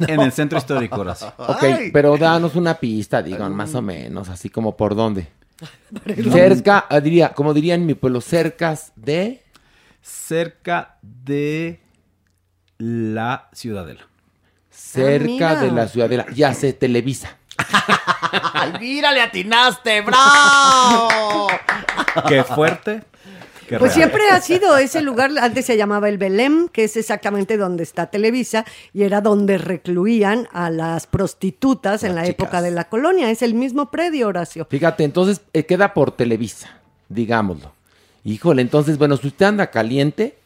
En 0.00 0.20
el 0.20 0.30
centro 0.32 0.58
histórico, 0.58 1.00
Horacio. 1.00 1.32
Ok, 1.38 1.64
pero 1.90 2.18
danos 2.18 2.54
una 2.54 2.74
pista, 2.74 3.22
digan, 3.22 3.56
más 3.56 3.74
o 3.74 3.80
menos, 3.80 4.28
así 4.28 4.50
como 4.50 4.76
por 4.76 4.94
dónde. 4.94 5.28
Cerca, 6.30 6.84
ah, 6.90 7.00
diría, 7.00 7.30
como 7.32 7.54
diría 7.54 7.74
en 7.74 7.86
mi 7.86 7.94
pueblo, 7.94 8.20
cercas 8.20 8.92
de 8.94 9.40
Cerca 10.02 10.98
de 11.00 11.80
la 12.76 13.48
Ciudadela. 13.54 14.06
cerca 14.68 15.22
mira. 15.24 15.60
de 15.62 15.70
la 15.70 15.88
ciudadela. 15.88 16.26
Ya 16.34 16.52
sé, 16.52 16.74
Televisa. 16.74 17.38
¡Ay, 18.54 18.72
mira, 18.80 19.12
le 19.12 19.20
atinaste! 19.20 20.00
¡Bravo! 20.02 21.48
Qué 22.28 22.42
fuerte. 22.44 23.02
Qué 23.68 23.78
Pues 23.78 23.94
real. 23.94 24.10
siempre 24.10 24.28
ha 24.30 24.40
sido 24.40 24.76
ese 24.76 25.00
lugar, 25.00 25.30
antes 25.40 25.64
se 25.64 25.76
llamaba 25.76 26.08
el 26.08 26.18
Belém, 26.18 26.68
que 26.68 26.84
es 26.84 26.96
exactamente 26.96 27.56
donde 27.56 27.82
está 27.84 28.06
Televisa, 28.10 28.64
y 28.92 29.04
era 29.04 29.20
donde 29.20 29.56
recluían 29.56 30.48
a 30.52 30.68
las 30.68 31.06
prostitutas 31.06 32.02
en 32.04 32.14
la 32.14 32.22
chicas. 32.22 32.34
época 32.46 32.62
de 32.62 32.70
la 32.72 32.84
colonia. 32.84 33.30
Es 33.30 33.40
el 33.42 33.54
mismo 33.54 33.90
predio, 33.90 34.28
Horacio. 34.28 34.66
Fíjate, 34.68 35.04
entonces 35.04 35.40
eh, 35.52 35.64
queda 35.64 35.94
por 35.94 36.12
Televisa, 36.12 36.70
digámoslo. 37.08 37.72
Híjole, 38.24 38.62
entonces, 38.62 38.98
bueno, 38.98 39.16
si 39.16 39.28
usted 39.28 39.46
anda 39.46 39.68
caliente, 39.70 40.36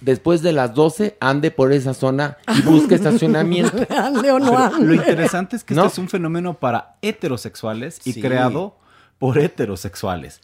después 0.00 0.42
de 0.42 0.52
las 0.52 0.74
12, 0.74 1.16
ande 1.20 1.50
por 1.50 1.72
esa 1.72 1.94
zona 1.94 2.36
y 2.56 2.62
busque 2.62 2.94
estacionamiento. 2.94 3.76
Ande 3.96 4.30
o 4.30 4.38
no 4.38 4.46
Pero 4.52 4.58
ande. 4.58 4.86
lo 4.86 4.94
interesante 4.94 5.56
es 5.56 5.64
que 5.64 5.74
¿No? 5.74 5.82
esto 5.82 5.92
es 5.94 5.98
un 5.98 6.08
fenómeno 6.08 6.54
para 6.54 6.96
heterosexuales 7.02 8.00
y 8.04 8.12
Sí. 8.12 8.20
creado 8.22 8.76
por 9.18 9.38
heterosexuales. 9.38 10.40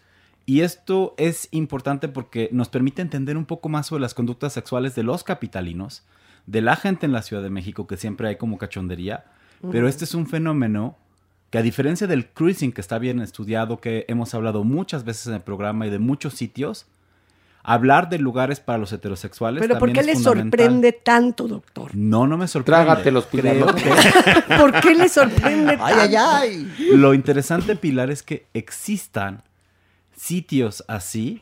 Y 0.47 0.61
esto 0.61 1.15
es 1.17 1.49
importante 1.53 2.09
porque 2.09 2.49
nos 2.53 2.69
permite 2.69 3.01
entender 3.01 3.37
un 3.37 3.47
poco 3.47 3.69
más 3.69 3.87
sobre 3.87 4.03
las 4.03 4.13
conductas 4.15 4.53
sexuales 4.53 4.95
de 4.95 5.03
los 5.03 5.25
capitalinos, 5.25 6.03
de 6.47 6.61
la 6.61 6.77
gente 6.77 7.07
en 7.07 7.13
la 7.13 7.23
Ciudad 7.23 7.43
de 7.43 7.49
México, 7.51 7.87
que 7.87 7.97
siempre 7.97 8.29
hay 8.29 8.37
como 8.37 8.59
cachondería, 8.59 9.25
pero 9.71 9.89
este 9.89 10.05
es 10.05 10.15
un 10.15 10.27
fenómeno 10.27 10.99
que 11.49 11.57
a 11.57 11.63
diferencia 11.63 12.07
del 12.07 12.29
cruising 12.29 12.73
que 12.73 12.83
está 12.83 12.99
bien 12.99 13.21
estudiado, 13.21 13.81
que 13.81 14.05
hemos 14.09 14.35
hablado 14.35 14.63
muchas 14.65 15.05
veces 15.05 15.29
en 15.29 15.35
el 15.35 15.41
programa 15.41 15.87
y 15.87 15.91
de 15.91 15.99
muchos 15.99 16.35
sitios, 16.35 16.87
hablar 17.67 18.11
de 18.11 18.19
lugares 18.19 18.61
para 18.61 18.79
los 18.79 18.93
heterosexuales. 18.93 19.61
Pero 19.63 19.79
¿por 19.79 19.91
qué 19.93 20.01
es 20.01 20.07
le 20.07 20.17
sorprende 20.17 20.93
tanto, 20.93 21.49
doctor? 21.49 21.91
No, 21.97 22.27
no 22.27 22.37
me 22.37 22.47
sorprende. 22.47 22.85
Trágatelos, 22.85 23.27
Creo 23.27 23.67
Pilar. 23.67 23.75
que- 23.75 24.57
¿Por 24.59 24.81
qué 24.81 24.95
le 24.95 25.09
sorprende 25.09 25.77
tanto? 25.79 26.17
Lo 26.93 27.15
interesante, 27.15 27.75
Pilar, 27.75 28.11
es 28.11 28.23
que 28.23 28.47
existan 28.55 29.43
sitios 30.17 30.85
así 30.89 31.41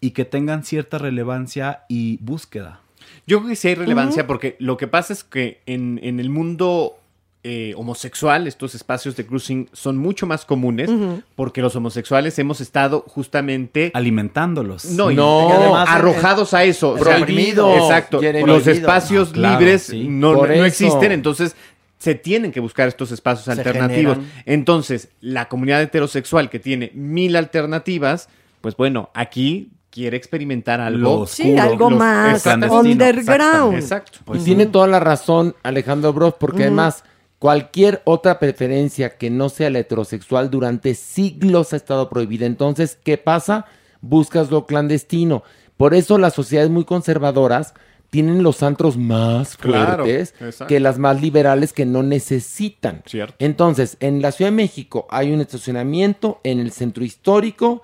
y 0.00 0.10
que 0.10 0.24
tengan 0.24 0.64
cierta 0.64 0.98
relevancia 0.98 1.84
y 1.88 2.18
búsqueda. 2.20 2.80
Yo 3.26 3.38
creo 3.38 3.50
que 3.50 3.56
sí 3.56 3.68
hay 3.68 3.74
relevancia 3.76 4.26
porque 4.26 4.56
lo 4.58 4.76
que 4.76 4.86
pasa 4.88 5.12
es 5.12 5.24
que 5.24 5.60
en, 5.66 6.00
en 6.02 6.20
el 6.20 6.30
mundo 6.30 6.98
eh, 7.46 7.74
homosexual 7.76 8.46
estos 8.46 8.74
espacios 8.74 9.16
de 9.16 9.26
cruising 9.26 9.68
son 9.74 9.98
mucho 9.98 10.26
más 10.26 10.46
comunes 10.46 10.90
porque 11.36 11.60
los 11.60 11.76
homosexuales 11.76 12.38
hemos 12.38 12.62
estado 12.62 13.04
justamente 13.06 13.90
alimentándolos. 13.94 14.86
No, 14.86 15.10
y- 15.10 15.14
No. 15.14 15.48
y 15.50 15.52
además 15.52 15.88
arrojados 15.90 16.54
a 16.54 16.64
eso. 16.64 16.92
O 16.92 16.98
sea, 17.04 17.18
Prohibido. 17.18 17.74
Exacto. 17.76 18.20
Los 18.46 18.66
espacios 18.66 19.28
Ah, 19.28 19.34
claro, 19.34 19.58
libres 19.60 19.82
sí. 19.82 20.06
no, 20.08 20.34
no 20.46 20.64
existen, 20.64 21.12
entonces 21.12 21.54
se 21.98 22.14
tienen 22.14 22.50
que 22.50 22.60
buscar 22.60 22.88
estos 22.88 23.12
espacios 23.12 23.44
Se 23.44 23.52
alternativos. 23.52 24.16
generan. 24.16 24.42
Entonces, 24.46 25.08
la 25.20 25.48
comunidad 25.48 25.80
heterosexual 25.82 26.48
que 26.50 26.58
tiene 26.58 26.90
mil 26.94 27.36
alternativas, 27.36 28.28
pues 28.60 28.76
bueno, 28.76 29.10
aquí 29.14 29.70
quiere 29.90 30.16
experimentar 30.16 30.80
algo. 30.80 31.20
Lo 31.20 31.26
Sí, 31.26 31.56
algo 31.56 31.88
más 31.90 32.44
underground. 32.46 33.74
Exacto. 33.76 34.18
Pues 34.24 34.44
tiene 34.44 34.66
toda 34.66 34.86
la 34.86 35.00
razón 35.00 35.54
Alejandro 35.62 36.12
Bros, 36.12 36.34
porque 36.38 36.62
además 36.64 37.04
cualquier 37.44 38.00
otra 38.06 38.38
preferencia 38.38 39.18
que 39.18 39.28
no 39.28 39.50
sea 39.50 39.68
la 39.68 39.80
heterosexual 39.80 40.48
durante 40.50 40.94
siglos 40.94 41.74
ha 41.74 41.76
estado 41.76 42.08
prohibida. 42.08 42.46
Entonces, 42.46 42.98
¿qué 43.04 43.18
pasa? 43.18 43.66
Buscas 44.00 44.50
lo 44.50 44.64
clandestino. 44.64 45.42
Por 45.76 45.92
eso 45.92 46.16
las 46.16 46.32
sociedades 46.32 46.70
muy 46.70 46.86
conservadoras 46.86 47.74
tienen 48.08 48.42
los 48.42 48.62
antros 48.62 48.96
más 48.96 49.58
fuertes 49.58 50.34
que 50.66 50.80
las 50.80 50.98
más 50.98 51.20
liberales 51.20 51.74
que 51.74 51.84
no 51.84 52.02
necesitan. 52.02 53.02
Cierto. 53.04 53.34
Entonces, 53.38 53.98
en 54.00 54.22
la 54.22 54.32
Ciudad 54.32 54.50
de 54.50 54.56
México 54.56 55.06
hay 55.10 55.30
un 55.30 55.42
estacionamiento 55.42 56.40
en 56.44 56.60
el 56.60 56.72
centro 56.72 57.04
histórico, 57.04 57.82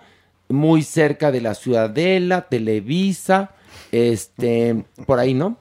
muy 0.48 0.82
cerca 0.82 1.30
de 1.30 1.42
la 1.42 1.54
Ciudadela, 1.54 2.48
Televisa, 2.48 3.50
este, 3.92 4.84
por 5.06 5.18
ahí, 5.18 5.34
¿no? 5.34 5.58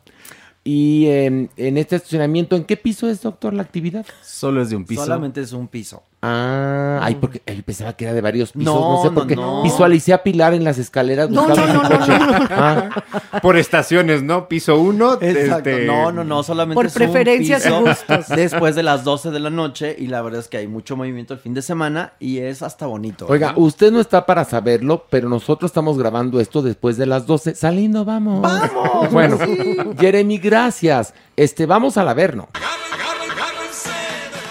Y 0.72 1.08
em, 1.08 1.48
en 1.58 1.80
este 1.80 1.96
estacionamiento, 1.96 2.56
¿en 2.56 2.64
qué 2.64 2.78
piso 2.78 3.10
es, 3.10 3.24
doctor, 3.24 3.56
la 3.56 3.64
actividad? 3.64 4.06
Solo 4.22 4.62
es 4.62 4.70
de 4.70 4.76
un 4.76 4.86
piso. 4.86 5.04
Solamente 5.04 5.42
es 5.42 5.52
un 5.52 5.68
piso. 5.68 6.04
Ah, 6.22 7.00
ay, 7.02 7.16
porque 7.16 7.42
yo 7.48 7.64
pensaba 7.64 7.94
que 7.94 8.04
era 8.04 8.14
de 8.14 8.20
varios 8.20 8.52
pisos, 8.52 8.66
no, 8.76 8.98
No, 8.98 9.04
sé 9.04 9.10
por 9.12 9.24
no, 9.24 9.28
qué. 9.28 9.36
no. 9.38 9.64
Visualicé 9.64 10.12
a 10.12 10.22
Pilar 10.22 10.54
en 10.54 10.66
las 10.66 10.78
escaleras 10.78 11.30
No, 11.30 11.46
buscando 11.48 11.74
no, 11.74 11.80
su 11.82 11.90
no, 11.90 11.90
no, 11.90 12.00
coche. 12.00 12.14
Ah. 12.52 13.40
Por 13.42 13.56
estaciones, 13.58 14.22
¿no? 14.22 14.50
Piso 14.50 14.78
uno. 14.78 15.14
Exacto. 15.22 15.70
este, 15.70 15.86
No, 15.86 16.12
no, 16.12 16.26
no, 16.26 16.44
solamente 16.44 16.76
Por 16.76 16.88
es 16.88 16.94
un 16.94 16.98
preferencias 16.98 17.66
y 17.66 17.70
gustos. 17.70 18.28
después 18.36 18.76
de 18.76 18.84
las 18.84 19.06
12 19.06 19.32
de 19.32 19.40
la 19.40 19.50
noche 19.50 19.96
y 19.98 20.08
la 20.08 20.22
verdad 20.22 20.42
es 20.42 20.50
que 20.50 20.58
hay 20.58 20.68
mucho 20.68 20.98
movimiento 20.98 21.34
el 21.34 21.40
fin 21.40 21.54
de 21.54 21.62
semana 21.62 22.14
y 22.20 22.40
es 22.40 22.64
hasta 22.64 22.86
bonito. 22.86 23.26
Oiga, 23.30 23.54
¿no? 23.54 23.60
usted 23.64 23.90
no 23.92 24.02
está 24.02 24.26
para 24.26 24.44
saberlo, 24.44 25.06
pero 25.10 25.30
nosotros 25.30 25.70
estamos 25.70 25.98
grabando 25.98 26.42
esto 26.42 26.62
después 26.62 26.98
de 26.98 27.06
las 27.06 27.28
12. 27.28 27.56
Saliendo, 27.56 28.04
vamos. 28.04 28.42
¡Vamos! 28.42 29.10
Bueno, 29.12 29.38
Sí. 29.46 29.78
Jeremy, 29.98 30.38
gracias. 30.38 31.14
Este, 31.38 31.66
vamos 31.66 31.98
al 31.98 32.10
Averno. 32.10 32.50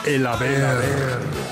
El 0.07 0.27
haber. 0.27 1.48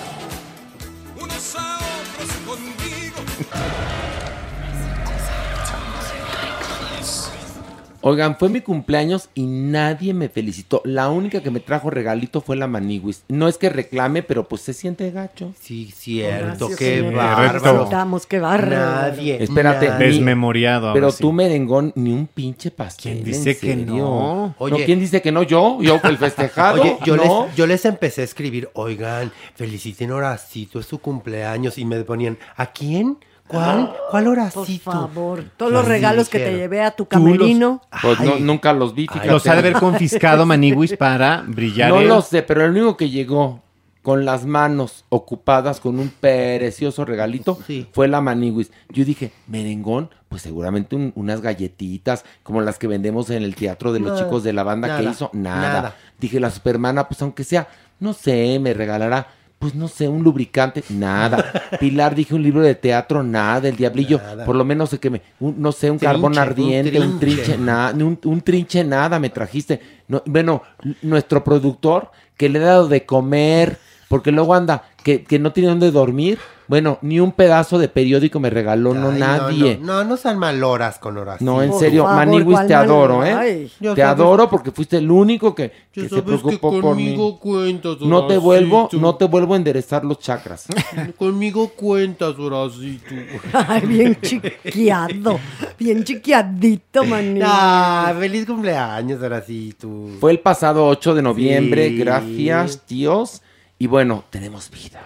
Oigan, 8.09 8.37
fue 8.39 8.49
mi 8.51 8.61
cumpleaños 8.61 9.31
y 9.35 9.47
nadie 9.47 10.15
me 10.15 10.29
felicitó. 10.29 10.81
La 10.85 11.09
única 11.09 11.43
que 11.43 11.51
me 11.51 11.59
trajo 11.59 11.91
regalito 11.91 12.41
fue 12.41 12.55
la 12.55 12.69
Maniwis. 12.69 13.25
No 13.27 13.49
es 13.49 13.59
que 13.59 13.69
reclame, 13.69 14.23
pero 14.23 14.47
pues 14.47 14.63
se 14.63 14.75
siente 14.75 15.11
gacho. 15.11 15.53
Sí, 15.61 15.91
cierto, 15.93 16.69
Gracias, 16.69 16.79
qué 16.79 16.97
señor. 16.99 17.15
bárbaro. 17.15 17.73
Necesitamos, 17.73 18.27
qué 18.27 18.39
bárbaro. 18.39 18.77
Nadie. 18.77 19.43
Espérate. 19.43 19.89
nadie. 19.89 20.07
ni- 20.07 20.13
Desmemoriado. 20.13 20.93
Pero 20.93 21.11
sí. 21.11 21.21
tú, 21.21 21.33
merengón, 21.33 21.91
ni 21.97 22.13
un 22.13 22.29
pinche 22.29 22.71
pastel. 22.71 23.15
¿Quién 23.15 23.25
dice 23.25 23.51
¿en 23.51 23.59
que 23.59 23.75
no? 23.91 24.55
Oye. 24.59 24.85
¿quién 24.85 25.01
dice 25.01 25.21
que 25.21 25.33
no? 25.33 25.43
¿Yo? 25.43 25.79
¿Yo 25.81 25.99
el 26.05 26.17
festejado? 26.17 26.83
Oye, 26.83 26.99
yo, 27.05 27.17
¿No? 27.17 27.47
les, 27.47 27.57
yo 27.57 27.67
les 27.67 27.85
empecé 27.87 28.21
a 28.21 28.25
escribir, 28.25 28.71
oigan, 28.75 29.33
feliciten 29.57 30.13
Horacito, 30.13 30.79
es 30.79 30.87
su 30.87 31.01
cumpleaños, 31.01 31.77
y 31.77 31.85
me 31.85 32.05
ponían, 32.05 32.39
¿a 32.55 32.67
quién? 32.67 33.19
¿Cuál? 33.49 33.93
¿Cuál 34.11 34.25
Por 34.25 34.33
Horacito? 34.33 34.91
favor, 34.91 35.45
todos 35.57 35.71
los 35.73 35.85
regalos 35.87 36.29
que 36.29 36.39
te 36.39 36.57
llevé 36.57 36.83
a 36.83 36.91
tu 36.91 37.07
camerino. 37.07 37.81
Pues 38.03 38.21
no, 38.21 38.39
nunca 38.39 38.73
los 38.73 38.95
vi. 38.95 39.07
Los 39.25 39.47
ha 39.47 39.53
de 39.53 39.59
haber 39.61 39.73
confiscado 39.75 40.47
Maniwis 40.47 40.97
para 40.97 41.45
brillar. 41.47 41.91
No 41.91 42.01
en- 42.01 42.09
lo 42.09 42.23
sé, 42.23 42.43
pero 42.43 42.65
el 42.65 42.73
único 42.73 42.97
que 42.97 43.09
llegó 43.11 43.63
con 44.03 44.25
las 44.25 44.47
manos 44.47 45.05
ocupadas 45.09 45.81
con 45.81 45.99
un 45.99 46.11
precioso 46.11 47.05
regalito 47.05 47.59
Sí. 47.67 47.89
fue 47.93 48.07
la 48.09 48.21
Maniwis. 48.21 48.71
Yo 48.89 49.05
dije, 49.05 49.33
merengón, 49.49 50.11
pues 50.29 50.43
seguramente 50.43 50.95
un- 50.97 51.13
unas 51.17 51.41
galletitas 51.41 52.25
como 52.43 52.61
las 52.61 52.79
que 52.79 52.87
vendemos 52.87 53.31
en 53.31 53.43
el 53.43 53.55
teatro 53.57 53.93
de 53.93 54.01
los 54.01 54.11
Nada, 54.13 54.23
chicos 54.25 54.43
de 54.45 54.53
la 54.53 54.63
banda 54.63 54.97
que 54.99 55.05
hizo. 55.05 55.31
Nada. 55.33 55.61
nada. 55.73 55.97
Dije, 56.21 56.39
la 56.41 56.51
supermana, 56.51 57.09
pues 57.09 57.21
aunque 57.23 57.43
sea, 57.45 57.69
no 57.99 58.13
sé, 58.13 58.59
me 58.61 58.75
regalará. 58.75 59.29
Pues 59.59 59.75
no 59.75 59.89
sé, 59.89 60.07
un 60.07 60.23
lubricante, 60.23 60.85
nada. 60.91 61.51
Pilar, 61.81 62.15
dije 62.15 62.35
un 62.35 62.43
libro 62.43 62.61
de 62.63 62.75
teatro, 62.75 63.23
nada. 63.23 63.69
El 63.69 63.77
diablillo, 63.77 64.19
Nada. 64.19 64.45
por 64.45 64.55
lo 64.55 64.65
menos 64.65 64.91
que 65.01 65.09
me, 65.11 65.23
un- 65.41 65.55
no 65.59 65.73
sé, 65.73 65.91
un 65.91 65.97
Trinche, 65.99 66.13
carbón 66.13 66.33
un 66.33 66.39
ardiente, 66.39 67.01
un 67.01 67.19
trinche. 67.19 67.43
trinche, 67.45 67.59
nada, 67.63 67.93
un, 68.05 68.19
un 68.25 68.41
trinche 68.43 68.85
nada 68.85 69.19
me 69.19 69.31
trajiste. 69.31 69.81
No, 70.09 70.23
bueno, 70.27 70.63
nuestro 71.03 71.43
productor 71.43 72.11
que 72.37 72.49
le 72.51 72.59
he 72.59 72.63
dado 72.63 72.87
de 72.89 73.07
comer, 73.07 73.79
porque 74.09 74.33
luego 74.33 74.55
anda, 74.55 74.85
que, 75.03 75.25
que 75.25 75.39
no 75.39 75.53
tiene 75.53 75.69
dónde 75.71 75.91
dormir. 75.91 76.39
Bueno, 76.69 76.99
ni 77.01 77.21
un 77.21 77.31
pedazo 77.31 77.79
de 77.79 77.87
periódico 77.89 78.41
me 78.41 78.51
regaló, 78.51 78.93
no 78.93 79.11
Ay, 79.11 79.21
nadie. 79.21 79.79
No, 79.81 80.03
no, 80.03 80.05
no 80.05 80.17
sean 80.17 80.37
maloras 80.37 80.99
con 80.99 81.17
Horacito. 81.17 81.45
No, 81.49 81.63
en 81.63 81.71
Por 81.71 81.79
serio, 81.79 82.03
favor, 82.03 82.17
Maniwis, 82.27 82.45
¿cuál 82.57 82.67
te 82.67 82.75
mal- 82.75 82.85
adoro, 82.85 83.25
¿eh? 83.25 83.33
Ay. 83.35 83.73
Ya 83.79 83.95
te 83.95 84.01
sabes- 84.03 84.21
adoro 84.21 84.51
porque 84.51 84.73
fuiste 84.73 84.97
el 84.97 85.09
único 85.09 85.55
que, 85.55 85.69
Ya 85.69 85.75
que 85.93 86.01
se 86.03 86.09
sabes 86.09 86.25
preocupó 86.25 86.73
que 86.73 86.81
por 86.81 86.97
mí. 86.97 87.05
conmigo 87.15 87.39
cuentas, 87.39 88.01
No 88.01 88.27
te 88.27 88.37
vuelvo, 88.37 88.79
Horacito. 88.81 89.01
no 89.01 89.15
te 89.15 89.25
vuelvo 89.27 89.55
a 89.55 89.59
enderezar 89.59 90.05
los 90.05 90.19
chakras. 90.19 90.67
Conmigo 91.19 91.69
cuentas, 91.69 92.37
Horacito. 92.37 93.15
Ay, 93.53 93.83
bien 93.87 94.19
chiquiado. 94.21 95.39
Bien 95.79 96.03
chiquiadito, 96.03 97.05
maní. 97.05 97.41
Ah, 97.45 98.13
feliz 98.19 98.45
cumpleaños, 98.45 99.23
Horacito. 99.23 99.89
Fue 100.19 100.33
el 100.33 100.41
pasado 100.41 100.85
8 100.89 101.15
de 101.15 101.23
noviembre, 101.23 101.89
Sí. 101.91 101.97
gracias, 101.99 102.83
tíos. 102.87 103.41
Y 103.79 103.87
bueno, 103.87 104.25
tenemos 104.31 104.71
vida. 104.71 105.01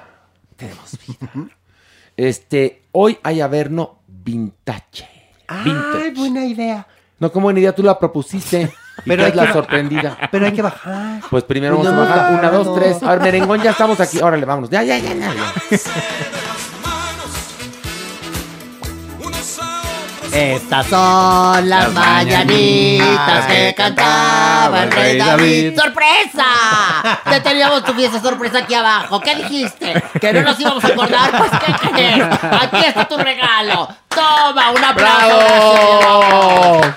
Tenemos 0.57 0.97
vida. 1.07 1.49
este, 2.17 2.83
hoy 2.93 3.19
hay 3.23 3.41
Averno 3.41 3.99
Vintage. 4.07 5.09
Ay, 5.49 5.65
Vintage. 5.65 6.13
buena 6.15 6.45
idea. 6.45 6.87
No, 7.19 7.31
como 7.33 7.45
buena 7.45 7.61
idea, 7.61 7.75
tú 7.75 7.83
la 7.83 7.99
propusiste. 7.99 8.73
Pero 9.05 9.25
es 9.27 9.35
la 9.35 9.47
que- 9.47 9.53
sorprendida. 9.53 10.19
Pero 10.31 10.47
hay 10.47 10.53
que 10.53 10.63
bajar. 10.63 11.23
Pues 11.31 11.45
primero 11.45 11.77
Pues 11.77 11.89
vamos 11.89 12.07
a 12.07 12.11
no 12.11 12.17
bajar. 12.17 12.29
hemos 12.33 12.41
Una, 12.41 12.51
dos, 12.51 12.79
tres. 12.79 13.03
A 13.03 13.11
ver, 13.13 13.21
merengón, 13.21 13.63
ya 13.63 13.71
estamos 13.71 13.99
aquí. 14.01 14.21
Órale, 14.21 14.45
vámonos. 14.45 14.71
Ya, 14.71 14.83
ya, 14.83 14.99
ya, 14.99 15.15
ya. 15.15 15.33
Estas 20.33 20.87
son 20.87 21.69
las 21.69 21.93
mañanitas 21.93 23.47
que 23.47 23.75
cantaba 23.77 24.85
el 24.85 24.93
rey 24.93 25.19
David. 25.19 25.79
¡Sorpresa! 25.79 26.45
Te 27.29 27.41
teníamos 27.41 27.85
tu 27.85 27.93
fiesta 27.95 28.21
sorpresa 28.21 28.59
aquí 28.59 28.75
abajo. 28.75 29.21
¿Qué 29.21 29.35
dijiste? 29.37 30.03
¿Que 30.21 30.33
no 30.33 30.43
nos 30.43 30.59
íbamos 30.61 30.85
a 30.85 30.89
acordar? 30.89 31.31
Pues, 31.37 31.51
¿qué 31.51 31.89
crees? 31.91 32.25
Aquí 32.63 32.77
está 32.87 33.09
tu 33.09 33.17
regalo. 33.17 33.89
Toma, 34.09 34.71
un 34.71 34.85
aplauso. 34.85 36.81
gracias. 36.81 36.95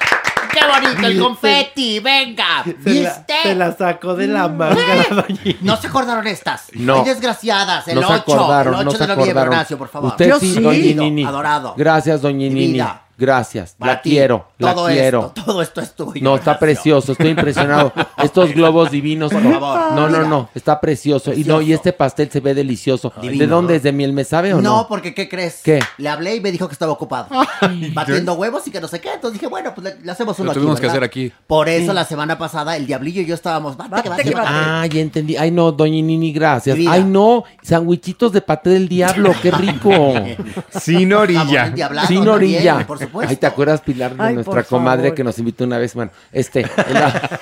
¡Qué 0.53 0.59
bonito 0.67 1.07
el 1.07 1.19
confeti! 1.19 1.99
¡Venga! 1.99 2.63
Se 2.63 2.71
la, 2.73 3.09
¿Viste? 3.09 3.33
se 3.41 3.55
la 3.55 3.71
sacó 3.75 4.13
de 4.15 4.27
la 4.27 4.47
manga 4.47 4.75
la 5.09 5.15
doñita. 5.23 5.57
¿No 5.61 5.75
se 5.77 5.87
acordaron 5.87 6.27
estas? 6.27 6.65
No. 6.73 6.97
Ay, 6.99 7.05
desgraciadas. 7.05 7.87
El 7.87 7.95
No 7.99 8.01
se 8.07 8.13
8. 8.13 8.21
acordaron, 8.21 8.73
el 8.75 8.79
8 8.81 8.85
no 8.85 8.91
se 8.91 8.97
de 8.99 9.07
noviembre, 9.07 9.31
acordaron. 9.31 9.53
Horacio, 9.55 9.77
por 9.79 9.87
favor. 9.89 10.09
Usted 10.11 10.29
Yo 10.29 10.39
sí, 10.39 10.53
sí. 10.53 10.61
doña 10.61 10.77
Nini. 11.03 11.25
Adorado. 11.25 11.73
Gracias, 11.75 12.21
doña 12.21 12.47
Nini. 12.49 12.73
vida. 12.73 13.01
Gracias, 13.23 13.75
Para 13.79 13.93
la 13.93 14.01
ti, 14.01 14.09
quiero, 14.09 14.47
la 14.57 14.73
todo 14.73 14.87
quiero. 14.87 15.27
esto, 15.27 15.43
todo 15.45 15.61
esto 15.61 15.79
es 15.79 15.95
tuyo. 15.95 16.21
No, 16.21 16.35
está 16.35 16.59
precioso, 16.59 17.13
estoy 17.13 17.29
impresionado. 17.29 17.93
Estos 18.21 18.53
globos 18.53 18.91
divinos. 18.91 19.31
Por 19.31 19.41
favor, 19.41 19.93
no, 19.93 20.09
no, 20.09 20.27
no, 20.27 20.49
está 20.53 20.81
precioso. 20.81 21.33
Y 21.33 21.45
no, 21.45 21.61
y 21.61 21.71
este 21.71 21.93
pastel 21.93 22.29
se 22.29 22.41
ve 22.41 22.53
delicioso. 22.53 23.13
¿De 23.21 23.47
dónde 23.47 23.77
es? 23.77 23.83
¿De 23.83 23.93
miel 23.93 24.11
me 24.11 24.25
sabe 24.25 24.53
o 24.53 24.57
no? 24.57 24.61
No, 24.81 24.87
porque 24.89 25.13
¿qué 25.13 25.29
crees? 25.29 25.61
¿Qué? 25.63 25.79
Le 25.97 26.09
hablé 26.09 26.35
y 26.35 26.41
me 26.41 26.51
dijo 26.51 26.67
que 26.67 26.73
estaba 26.73 26.91
ocupado. 26.91 27.27
Batiendo 27.93 28.33
huevos 28.33 28.67
y 28.67 28.71
que 28.71 28.81
no 28.81 28.87
sé 28.89 28.99
qué. 28.99 29.13
Entonces 29.13 29.39
dije, 29.39 29.47
bueno, 29.49 29.73
pues 29.73 29.85
le, 29.95 30.01
le 30.03 30.11
hacemos 30.11 30.37
uno 30.39 30.47
Lo 30.47 30.51
aquí, 30.51 30.59
tuvimos 30.59 30.79
que 30.81 30.87
hacer 30.87 31.03
aquí. 31.03 31.31
Por 31.47 31.69
eso 31.69 31.91
Sí. 31.91 31.95
la 31.95 32.05
semana 32.05 32.37
pasada 32.37 32.75
el 32.75 32.85
diablillo 32.85 33.21
y 33.21 33.25
yo 33.25 33.35
estábamos. 33.35 33.77
Bate, 33.77 33.91
bate, 34.09 34.09
bate. 34.09 34.31
Ah, 34.35 34.85
ya 34.85 34.99
entendí. 34.99 35.37
Ay, 35.37 35.51
no, 35.51 35.71
doña 35.71 36.01
Nini, 36.01 36.31
gracias. 36.33 36.77
Ay, 36.89 37.03
no, 37.03 37.43
sandwichitos 37.61 38.31
de 38.33 38.41
paté 38.41 38.71
del 38.71 38.87
diablo, 38.89 39.33
qué 39.41 39.51
rico. 39.51 39.91
Sin 40.81 41.13
orilla. 41.13 41.73
Sin 41.75 41.85
también, 41.85 42.27
orilla. 42.27 42.87
por 42.87 42.97
supuesto. 43.13 43.29
Ay, 43.31 43.35
¿te 43.37 43.45
acuerdas, 43.47 43.81
Pilar, 43.81 44.15
de 44.15 44.23
Ay, 44.23 44.35
nuestra 44.35 44.63
comadre 44.63 45.03
favor. 45.03 45.15
que 45.15 45.23
nos 45.23 45.39
invitó 45.39 45.63
una 45.63 45.77
vez? 45.77 45.93
Bueno, 45.93 46.11
este, 46.31 46.63
la- 46.91 47.39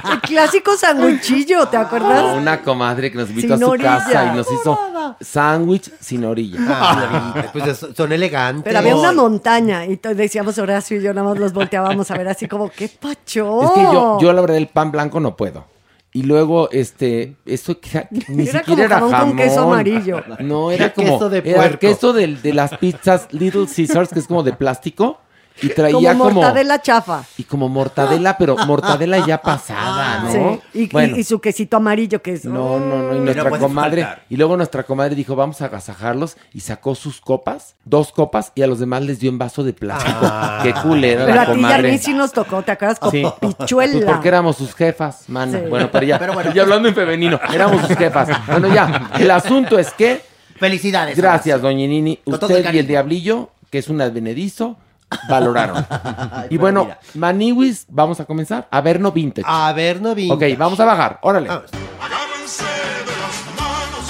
El 0.12 0.20
clásico 0.22 0.76
sandwichillo, 0.76 1.68
¿te 1.68 1.76
acuerdas? 1.76 2.36
una 2.36 2.62
comadre 2.62 3.10
que 3.10 3.18
nos 3.18 3.28
invitó 3.30 3.54
Sin 3.54 3.62
a 3.62 3.66
su 3.66 3.70
orilla. 3.72 3.98
casa 3.98 4.24
y 4.32 4.36
nos 4.36 4.46
hizo 4.50 4.78
sándwich 5.20 5.90
sin 6.00 6.24
orilla. 6.24 6.58
Ah, 6.68 7.44
pues 7.52 7.66
es- 7.66 7.86
son 7.96 8.12
elegantes. 8.12 8.64
Pero 8.64 8.78
había 8.78 8.96
una 8.96 9.12
montaña 9.12 9.84
y 9.84 9.96
decíamos 10.14 10.56
Horacio 10.58 10.98
y 10.98 11.02
yo 11.02 11.12
nada 11.12 11.28
más 11.28 11.38
los 11.38 11.52
volteábamos 11.52 12.10
a 12.10 12.16
ver 12.16 12.28
así 12.28 12.48
como, 12.48 12.70
¿qué 12.70 12.88
pacho? 12.88 13.62
Es 13.64 13.70
que 13.72 13.82
yo, 13.82 14.18
yo 14.20 14.32
la 14.32 14.40
verdad, 14.40 14.56
el 14.56 14.68
pan 14.68 14.90
blanco 14.90 15.20
no 15.20 15.36
puedo. 15.36 15.64
Y 16.18 16.22
luego, 16.22 16.68
este, 16.72 17.36
eso 17.46 17.78
que 17.78 18.08
ni 18.28 18.42
Era 18.48 18.58
siquiera 18.58 18.64
como 18.64 18.82
era 18.82 18.98
jamón 19.18 19.28
con 19.28 19.36
queso 19.36 19.60
amarillo. 19.60 20.20
No, 20.40 20.72
era 20.72 20.86
Era 20.86 20.94
como 20.94 21.12
queso 21.12 21.30
de 21.30 21.38
era 21.44 21.54
puerco. 21.58 21.78
queso 21.78 22.12
del- 22.12 22.42
de, 22.42 22.52
las 22.54 22.76
pizzas 22.76 23.28
Little 23.32 23.66
Caesars, 23.66 24.08
que 24.12 24.18
es 24.18 24.26
como 24.26 24.42
de 24.42 24.52
plástico. 24.52 25.20
Y 25.62 25.68
traía 25.70 26.12
como 26.12 26.24
como, 26.24 26.34
mortadela 26.42 26.80
chafa. 26.82 27.24
y 27.36 27.44
como 27.44 27.68
mortadela, 27.68 28.36
pero 28.38 28.56
mortadela 28.66 29.26
ya 29.26 29.40
pasada, 29.42 30.20
¿no? 30.24 30.32
Sí. 30.32 30.60
Y, 30.74 30.82
y- 30.84 30.88
Bueno. 30.88 31.16
y 31.16 31.24
su 31.24 31.40
quesito 31.40 31.76
amarillo 31.78 32.22
que 32.22 32.34
es. 32.34 32.44
No, 32.44 32.78
no, 32.78 33.02
no. 33.02 33.16
Y 33.16 33.20
nuestra 33.20 33.50
comadre. 33.50 34.02
faltar. 34.02 34.24
Y 34.28 34.36
luego 34.36 34.56
nuestra 34.56 34.82
comadre 34.84 35.14
dijo, 35.14 35.34
vamos 35.36 35.60
a 35.62 35.66
agasajarlos. 35.66 36.36
Y 36.52 36.60
sacó 36.60 36.94
sus 36.94 37.20
copas, 37.20 37.74
dos 37.84 38.12
copas, 38.12 38.52
y 38.54 38.62
a 38.62 38.66
los 38.66 38.78
demás 38.78 39.02
les 39.02 39.18
dio 39.20 39.30
en 39.30 39.38
vaso 39.38 39.64
de 39.64 39.72
plástico. 39.72 40.18
Ah. 40.22 40.60
Qué 40.62 40.72
culera 40.74 41.24
Pero 41.24 41.34
la 41.36 41.42
a 41.42 41.44
ti 41.46 41.50
y 41.50 41.54
a 41.54 41.56
comadre. 41.56 41.90
mí 41.92 41.98
sí 41.98 42.14
nos 42.14 42.32
tocó, 42.32 42.62
¿te 42.62 42.72
acuerdas? 42.72 42.98
Con 42.98 43.10
Sí. 43.10 43.24
pichuela. 43.40 43.92
Pues 43.92 44.04
porque 44.04 44.28
éramos 44.28 44.56
sus 44.56 44.74
jefas, 44.74 45.24
mano. 45.28 45.58
Sí. 45.58 45.64
Bueno, 45.68 45.88
pero 45.90 46.06
ya, 46.06 46.18
Pero 46.18 46.32
bueno. 46.34 46.52
ya 46.52 46.62
hablando 46.62 46.88
en 46.88 46.94
femenino, 46.94 47.40
éramos 47.52 47.86
sus 47.86 47.96
jefas. 47.96 48.28
Bueno, 48.46 48.72
ya, 48.74 49.10
el 49.18 49.30
asunto 49.30 49.78
es 49.78 49.92
que, 49.92 50.22
Felicidades. 50.56 51.16
gracias, 51.16 51.60
doña 51.62 51.86
Nini, 51.86 52.18
usted 52.24 52.72
y 52.74 52.78
el 52.78 52.86
diablillo, 52.86 53.50
que 53.70 53.78
es 53.78 53.88
un 53.88 54.00
advenedizo, 54.00 54.76
valoraron. 55.28 55.86
Ay, 55.90 56.48
y 56.50 56.56
bueno, 56.58 56.84
mira. 56.84 57.00
Maniwis, 57.14 57.86
vamos 57.88 58.20
a 58.20 58.24
comenzar. 58.24 58.68
A 58.70 58.80
ver, 58.80 59.00
no 59.00 59.12
vintage. 59.12 59.46
A 59.48 59.72
ver, 59.72 60.00
no 60.00 60.14
vi. 60.14 60.30
ok, 60.30 60.42
vamos 60.56 60.78
a 60.80 60.84
bajar, 60.84 61.18
órale. 61.22 61.48
Vamos. 61.48 61.70
Agárrense 62.00 62.64
de 62.64 63.16
las 63.20 63.44
manos, 63.58 64.06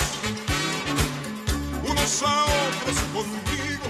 unos 1.91 2.23
a 2.23 2.45
otros 2.45 2.99
conmigo. 3.13 3.85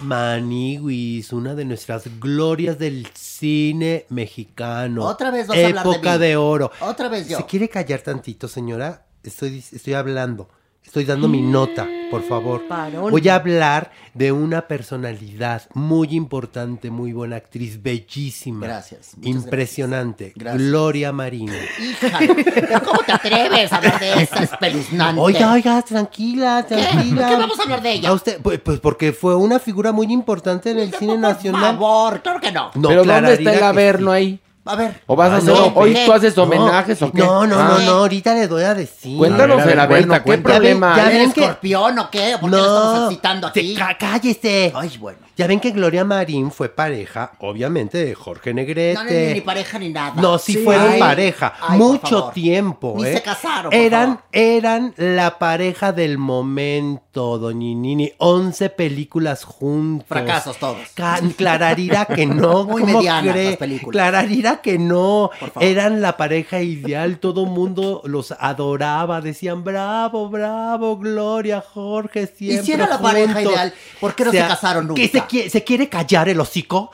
Maniwis, 0.00 1.32
una 1.32 1.54
de 1.54 1.64
nuestras 1.64 2.04
glorias 2.20 2.78
del 2.78 3.06
cine 3.14 4.06
mexicano. 4.10 5.04
Otra 5.04 5.30
vez 5.30 5.46
vas 5.46 5.56
a 5.58 5.66
hablar 5.66 5.84
de 5.84 5.90
Época 5.90 6.12
mí. 6.14 6.18
de 6.18 6.36
oro. 6.36 6.70
Otra 6.80 7.08
vez 7.08 7.28
yo. 7.28 7.38
¿Se 7.38 7.44
quiere 7.46 7.68
callar 7.68 8.00
tantito, 8.00 8.48
señora? 8.48 9.06
Estoy, 9.22 9.58
estoy 9.72 9.94
hablando. 9.94 10.48
Estoy 10.84 11.06
dando 11.06 11.28
mi 11.28 11.40
nota, 11.40 11.88
por 12.10 12.22
favor. 12.22 12.68
Parón. 12.68 13.10
Voy 13.10 13.28
a 13.28 13.34
hablar 13.36 13.90
de 14.12 14.30
una 14.30 14.68
personalidad 14.68 15.62
muy 15.74 16.08
importante, 16.14 16.90
muy 16.90 17.12
buena 17.12 17.36
actriz, 17.36 17.82
bellísima. 17.82 18.66
Gracias, 18.66 19.14
Impresionante. 19.22 20.32
Gracias. 20.36 20.62
Gloria 20.62 21.10
Marín. 21.10 21.50
Hija, 21.80 22.18
pero 22.44 22.82
¿cómo 22.84 23.00
te 23.00 23.12
atreves 23.12 23.72
a 23.72 23.76
hablar 23.78 23.98
de 23.98 24.22
esa 24.22 24.42
espeluznante? 24.44 25.20
Oiga, 25.20 25.52
oiga, 25.52 25.82
tranquila, 25.82 26.64
tranquila. 26.66 27.22
¿Por 27.22 27.28
qué 27.28 27.36
vamos 27.40 27.58
a 27.58 27.62
hablar 27.62 27.82
de 27.82 27.92
ella? 27.92 28.08
A 28.10 28.12
usted, 28.12 28.40
pues, 28.40 28.60
pues 28.60 28.78
porque 28.78 29.12
fue 29.12 29.34
una 29.34 29.58
figura 29.58 29.90
muy 29.90 30.12
importante 30.12 30.70
en 30.70 30.78
el 30.78 30.94
cine 30.94 31.14
Por 31.14 31.20
nacional. 31.22 31.62
favor, 31.76 32.22
claro 32.22 32.40
que 32.40 32.52
no. 32.52 32.70
No, 32.74 32.88
pero 32.88 33.04
¿dónde 33.04 33.32
está 33.32 33.54
el 33.54 33.62
averno 33.64 34.12
sí. 34.12 34.16
ahí? 34.16 34.40
A 34.66 34.76
ver. 34.76 35.02
¿O 35.06 35.14
vas 35.14 35.30
a 35.30 35.34
Ah, 35.34 35.38
hacer, 35.38 35.52
no, 35.52 35.66
hoy 35.74 35.94
tú 36.06 36.12
haces 36.12 36.34
No, 36.38 36.44
homenajes 36.44 37.02
o 37.02 37.12
qué? 37.12 37.18
No, 37.18 37.46
no, 37.46 37.58
Ah. 37.60 37.68
no, 37.68 37.78
no, 37.80 37.90
ahorita 37.98 38.32
le 38.34 38.48
doy 38.48 38.64
a 38.64 38.74
decir. 38.74 39.18
Cuéntanos 39.18 39.60
A 39.60 39.64
ver, 39.66 39.78
a 39.78 39.86
ver, 39.86 40.06
cuenta, 40.06 40.24
¿qué 40.24 40.38
problema 40.38 40.96
Ya 40.96 41.04
ven 41.04 41.16
¿Eres 41.16 41.34
que- 41.34 41.40
escorpión 41.42 41.98
o 41.98 42.10
qué? 42.10 42.36
¿Por 42.40 42.50
qué 42.50 42.56
No. 42.56 42.62
lo 42.62 42.74
estamos 42.74 43.04
excitando 43.10 43.52
Te- 43.52 43.60
aquí? 43.60 43.74
cá- 43.74 43.96
cállese. 43.98 44.72
Ay, 44.74 44.96
bueno. 44.98 45.18
Ya 45.36 45.46
ven 45.48 45.58
que 45.60 45.70
Gloria 45.72 46.04
Marín 46.04 46.50
fue 46.52 46.68
pareja, 46.68 47.32
obviamente, 47.40 47.98
de 48.04 48.14
Jorge 48.14 48.54
Negrete. 48.54 48.94
No, 48.94 49.04
no, 49.04 49.10
ni, 49.10 49.32
ni 49.34 49.40
pareja 49.40 49.78
ni 49.78 49.88
nada. 49.88 50.14
No, 50.20 50.38
sí, 50.38 50.52
Sí. 50.54 50.58
fueron 50.64 50.90
Ay, 50.92 51.00
pareja. 51.00 51.54
ay, 51.60 51.78
mucho 51.78 52.30
tiempo, 52.32 52.94
Ni 52.98 53.06
¿eh? 53.08 53.14
se 53.14 53.22
casaron, 53.22 53.70
por 53.70 53.74
Eran, 53.74 54.06
favor. 54.10 54.24
eran 54.32 54.94
la 54.96 55.38
pareja 55.38 55.92
del 55.92 56.18
momento, 56.18 57.38
doñinini. 57.38 58.12
11 58.18 58.70
películas 58.70 59.44
juntos. 59.44 60.06
Fracasos 60.08 60.56
todos. 60.58 60.78
Ca- 60.94 61.20
Clararira 61.36 62.06
que 62.06 62.26
no. 62.26 62.64
Muy 62.64 62.82
¿cómo 62.82 62.98
medianas 62.98 63.32
cree? 63.32 63.48
las 63.50 63.56
películas. 63.56 63.92
Clararira 63.92 64.60
que 64.60 64.78
no. 64.78 65.30
Por 65.40 65.50
favor. 65.50 65.68
Eran 65.68 66.00
la 66.00 66.16
pareja 66.16 66.60
ideal. 66.60 67.18
Todo 67.18 67.46
mundo 67.46 68.02
los 68.04 68.32
adoraba. 68.38 69.20
Decían, 69.20 69.64
bravo, 69.64 70.28
bravo, 70.28 70.96
Gloria, 70.96 71.60
Jorge, 71.60 72.26
siempre 72.26 72.62
Y 72.62 72.66
si 72.66 72.72
era 72.72 72.86
la 72.88 72.98
pareja 73.00 73.34
juntos". 73.34 73.52
ideal, 73.52 73.74
¿por 74.00 74.14
qué 74.14 74.24
no 74.24 74.30
O 74.30 74.32
sea, 74.32 74.42
se 74.44 74.48
casaron 74.48 74.86
nunca? 74.88 75.00
¿que 75.02 75.08
se, 75.08 75.23
se 75.28 75.64
quiere 75.64 75.88
callar 75.88 76.28
el 76.28 76.40
hocico? 76.40 76.90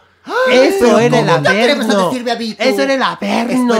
Eso 0.50 0.98
era 0.98 1.18
el 1.20 1.26
¿cómo 1.26 1.42
te 1.42 1.48
atreves 1.48 1.70
a 1.88 1.92
averno. 1.92 2.10
a? 2.10 2.64
Eso 2.64 2.82
era 2.82 2.94
el 2.94 3.02
averno. 3.02 3.74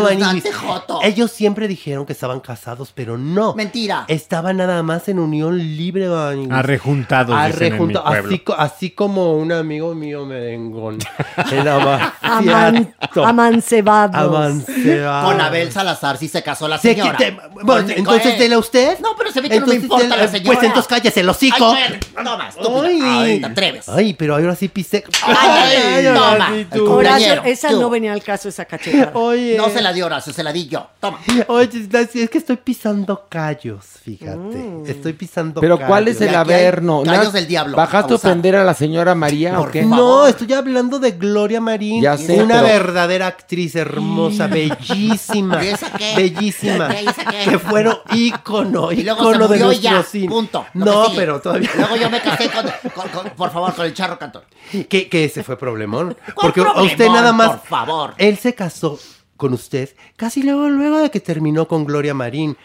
Ellos 1.03 1.30
siempre 1.30 1.68
dijeron 1.68 2.07
que 2.07 2.12
estaban 2.12 2.40
casados, 2.40 2.92
pero 2.94 3.16
no. 3.18 3.55
Mentira. 3.55 4.05
Estaban 4.09 4.57
nada 4.59 4.82
más 4.82 5.09
en 5.09 5.18
unión 5.18 5.59
libre, 5.59 6.09
Maniwis. 6.09 6.51
Arrejuntados, 6.51 7.36
dicen 7.46 7.74
en 7.74 7.86
mi 7.86 7.94
Arrejunta- 7.94 8.05
pueblo. 8.05 8.30
así, 8.34 8.42
así 8.76 8.90
como 8.90 9.34
un 9.34 9.53
amigo 9.53 9.94
mío 9.94 10.24
merengón. 10.26 10.98
Era 11.53 12.12
Aman- 12.22 12.94
amancebados. 13.24 14.14
Amancebado. 14.16 15.28
Con 15.30 15.40
Abel 15.40 15.72
Salazar 15.72 16.16
sí 16.16 16.28
se 16.28 16.42
casó 16.42 16.68
la 16.68 16.78
Se 16.78 16.94
señora. 16.94 17.16
quite- 17.18 17.36
bueno, 17.62 17.82
Con- 17.82 17.90
entonces 17.90 18.34
eh, 18.34 18.38
dele 18.38 18.57
usted. 18.57 18.98
No, 19.01 19.11
pero 19.16 19.30
se 19.32 19.40
ve 19.40 19.48
que 19.48 19.61
no 19.61 19.66
me 19.66 19.74
importa 19.76 20.05
dele- 20.05 20.16
la 20.16 20.28
señora. 20.28 20.46
Pues 20.55 20.62
entonces 20.66 20.88
cállese 20.88 21.20
el 21.20 21.28
hocico. 21.28 21.72
Ay, 21.72 21.98
toma, 22.14 22.48
estúpida. 22.48 22.80
Ay. 22.84 23.01
Ay, 23.03 23.40
te 23.40 23.46
atreves. 23.46 23.88
Ay, 23.88 24.14
pero 24.14 24.34
ahora 24.34 24.55
sí 24.55 24.68
pise. 24.68 25.05
Ay, 25.22 26.05
toma. 26.05 26.26
ahora 26.28 26.39
El 26.49 26.80
Horacio, 26.80 27.43
esa 27.45 27.68
tú. 27.70 27.80
no 27.80 27.91
venía 27.91 28.12
al 28.12 28.22
caso, 28.22 28.49
esa 28.49 28.64
cachetada. 28.64 29.12
Oye. 29.14 29.57
No 29.57 29.68
se 29.70 29.80
la 29.82 29.93
dio 29.93 30.07
Horacio, 30.07 30.32
se 30.32 30.43
la 30.43 30.53
di 30.53 30.66
yo. 30.68 30.86
Toma. 31.01 31.18
Oye, 31.49 31.68
es 32.14 32.30
que 32.30 32.38
estoy 32.38 32.57
pisando 32.57 33.26
callos, 33.28 33.84
fíjate. 34.05 34.36
Mm. 34.36 34.86
Estoy 34.86 35.12
pisando 35.12 35.61
Pero 35.61 35.76
callos. 35.76 35.88
¿cuál 35.88 36.09
es 36.09 36.20
el 36.20 36.34
averno? 36.34 37.03
callos 37.05 37.24
¿No? 37.26 37.30
del 37.32 37.47
diablo, 37.47 37.76
¿Bajaste 37.76 38.12
a 38.12 38.16
ofender 38.16 38.57
a 38.57 38.64
la 38.64 38.74
señora 38.74 39.14
María 39.14 39.61
o 39.61 39.70
qué? 39.70 39.82
favor. 39.82 39.97
No, 39.99 40.26
estoy 40.26 40.53
hablando 40.53 40.99
de 40.99 41.12
Gloria 41.12 41.61
Marín. 41.61 42.03
Ya 42.03 42.16
sé, 42.16 42.43
una 42.43 42.62
pero- 42.62 42.66
verdadera 42.68 43.26
actriz 43.26 43.74
hermosa, 43.76 44.47
bellísima. 44.47 45.62
¿Y 45.64 45.68
esa 45.68 45.91
qué? 45.93 46.14
Bellísima. 46.16 46.88
¿Y 47.01 47.07
esa 47.07 47.24
qué? 47.24 47.51
Que 47.51 47.59
fueron 47.59 47.97
ícono, 48.12 48.93
Y 48.93 49.03
luego 49.03 49.30
ícono 49.30 49.49
se 49.49 49.59
de 49.59 49.74
y 49.74 49.80
ya. 49.80 50.03
cine. 50.03 50.28
Punto. 50.28 50.66
No, 50.74 51.07
pero 51.14 51.41
todavía. 51.41 51.70
Luego 51.76 51.97
yo 51.97 52.11
me 52.11 52.20
casé 52.20 52.51
con, 52.51 52.64
con- 52.93 53.09
con- 53.09 53.30
por 53.30 53.51
favor, 53.51 53.74
con 53.74 53.86
el 53.86 53.95
charro 53.95 54.18
cantor. 54.18 54.45
Que, 54.88 55.09
que 55.09 55.24
ese 55.24 55.43
fue 55.43 55.59
problemón. 55.59 56.16
Porque 56.40 56.60
a 56.60 56.82
usted 56.82 57.08
nada 57.08 57.32
más. 57.32 57.50
por 57.50 57.66
favor. 57.66 58.14
Él 58.18 58.36
se 58.38 58.54
casó 58.54 58.98
con 59.36 59.54
usted 59.54 59.90
casi 60.16 60.42
luego, 60.42 60.68
luego 60.68 60.98
de 60.98 61.10
que 61.10 61.20
terminó 61.20 61.66
con 61.66 61.84
Gloria 61.84 62.14
Marín. 62.14 62.56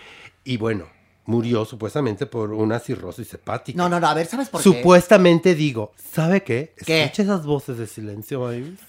Y 0.44 0.58
bueno, 0.58 0.88
murió 1.26 1.66
supuestamente 1.66 2.26
por 2.26 2.52
una 2.52 2.80
cirrosis 2.80 3.34
hepática. 3.34 3.78
No, 3.78 3.90
no, 3.90 4.00
no, 4.00 4.08
a 4.08 4.14
ver, 4.14 4.28
¿sabes 4.28 4.50
por 4.50 4.62
qué? 4.62 4.70
Supuestamente 4.70 5.56
digo, 5.56 5.92
¿sabe 5.98 6.44
qué? 6.44 6.74
¿Qué? 6.86 7.04
Escucha 7.04 7.24
esas 7.24 7.46
voces 7.46 7.78
de 7.78 7.88
silencio, 7.88 8.42
Mavis. 8.42 8.80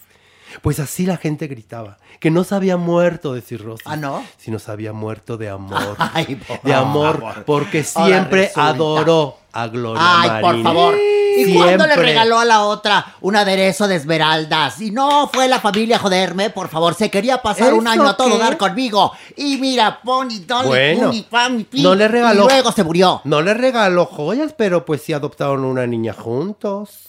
Pues 0.62 0.78
así 0.80 1.06
la 1.06 1.16
gente 1.16 1.46
gritaba, 1.46 1.98
que 2.20 2.30
no 2.30 2.44
se 2.44 2.54
había 2.54 2.76
muerto 2.76 3.34
de 3.34 3.40
cirrosis, 3.42 3.86
¿Ah, 3.86 3.96
no? 3.96 4.24
sino 4.38 4.58
se 4.58 4.70
había 4.70 4.92
muerto 4.92 5.36
de 5.36 5.48
amor. 5.48 5.96
Ay, 6.14 6.36
por 6.36 6.62
de 6.62 6.74
amor, 6.74 7.20
favor. 7.20 7.44
porque 7.44 7.82
siempre 7.84 8.50
adoró 8.54 9.38
a 9.52 9.66
Gloria 9.68 10.02
Ay, 10.04 10.42
por 10.42 10.62
favor. 10.62 10.94
¿Y 11.38 11.54
cuándo 11.54 11.86
le 11.86 11.96
regaló 11.96 12.38
a 12.38 12.46
la 12.46 12.62
otra 12.62 13.14
un 13.20 13.36
aderezo 13.36 13.86
de 13.86 13.96
esmeraldas? 13.96 14.80
Y 14.80 14.90
no 14.90 15.28
fue 15.30 15.48
la 15.48 15.60
familia 15.60 15.96
a 15.96 15.98
joderme, 15.98 16.48
por 16.48 16.68
favor. 16.68 16.94
Se 16.94 17.10
quería 17.10 17.42
pasar 17.42 17.74
un 17.74 17.86
¿Eso 17.86 17.90
año 17.92 18.08
a 18.08 18.16
todo 18.16 18.38
qué? 18.38 18.38
dar 18.38 18.56
conmigo. 18.56 19.12
Y 19.36 19.58
mira, 19.58 20.00
pon 20.02 20.30
y 20.30 20.40
dale, 20.46 20.68
Bueno, 20.68 21.08
pum, 21.08 21.12
y 21.12 21.22
pam, 21.24 21.66
no 21.72 21.94
le 21.94 22.08
regaló. 22.08 22.44
Y 22.44 22.48
luego 22.48 22.72
se 22.72 22.84
murió. 22.84 23.20
No 23.24 23.42
le 23.42 23.52
regaló 23.52 24.06
joyas, 24.06 24.54
pero 24.56 24.86
pues 24.86 25.02
sí 25.02 25.12
adoptaron 25.12 25.64
una 25.64 25.86
niña 25.86 26.14
juntos. 26.14 27.00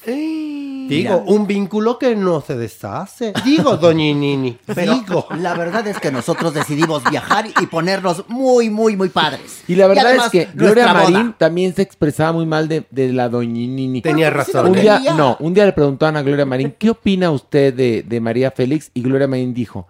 Digo, 0.88 1.23
un 1.27 1.45
vínculo 1.47 1.97
que 1.99 2.15
no 2.15 2.41
se 2.41 2.57
deshace. 2.57 3.33
Digo, 3.45 3.77
doñinini. 3.77 4.57
Pero 4.75 4.93
Digo. 4.95 5.27
la 5.39 5.53
verdad 5.53 5.85
es 5.88 5.99
que 5.99 6.11
nosotros 6.11 6.53
decidimos 6.53 7.03
viajar 7.09 7.45
y 7.47 7.65
ponernos 7.67 8.23
muy, 8.27 8.69
muy, 8.69 8.95
muy 8.95 9.09
padres. 9.09 9.63
Y 9.67 9.75
la 9.75 9.88
verdad 9.88 10.07
además, 10.07 10.25
es 10.27 10.31
que 10.31 10.49
Gloria 10.53 10.93
boda- 10.93 11.09
Marín 11.09 11.35
también 11.38 11.75
se 11.75 11.81
expresaba 11.81 12.31
muy 12.31 12.45
mal 12.45 12.67
de, 12.67 12.85
de 12.91 13.11
la 13.13 13.29
doñinini. 13.29 14.01
Tenía 14.01 14.31
Pues, 14.33 14.47
razón. 14.47 14.67
Un 14.71 14.73
día, 14.81 15.01
no, 15.15 15.38
un 15.39 15.53
día 15.53 15.65
le 15.65 15.73
preguntaban 15.73 16.17
a 16.17 16.21
Gloria 16.21 16.45
Marín, 16.45 16.73
¿qué 16.77 16.89
opina 16.89 17.31
usted 17.31 17.73
de, 17.73 18.03
de 18.07 18.19
María 18.21 18.51
Félix? 18.51 18.91
Y 18.93 19.01
Gloria 19.01 19.27
Marín 19.27 19.53
dijo, 19.53 19.88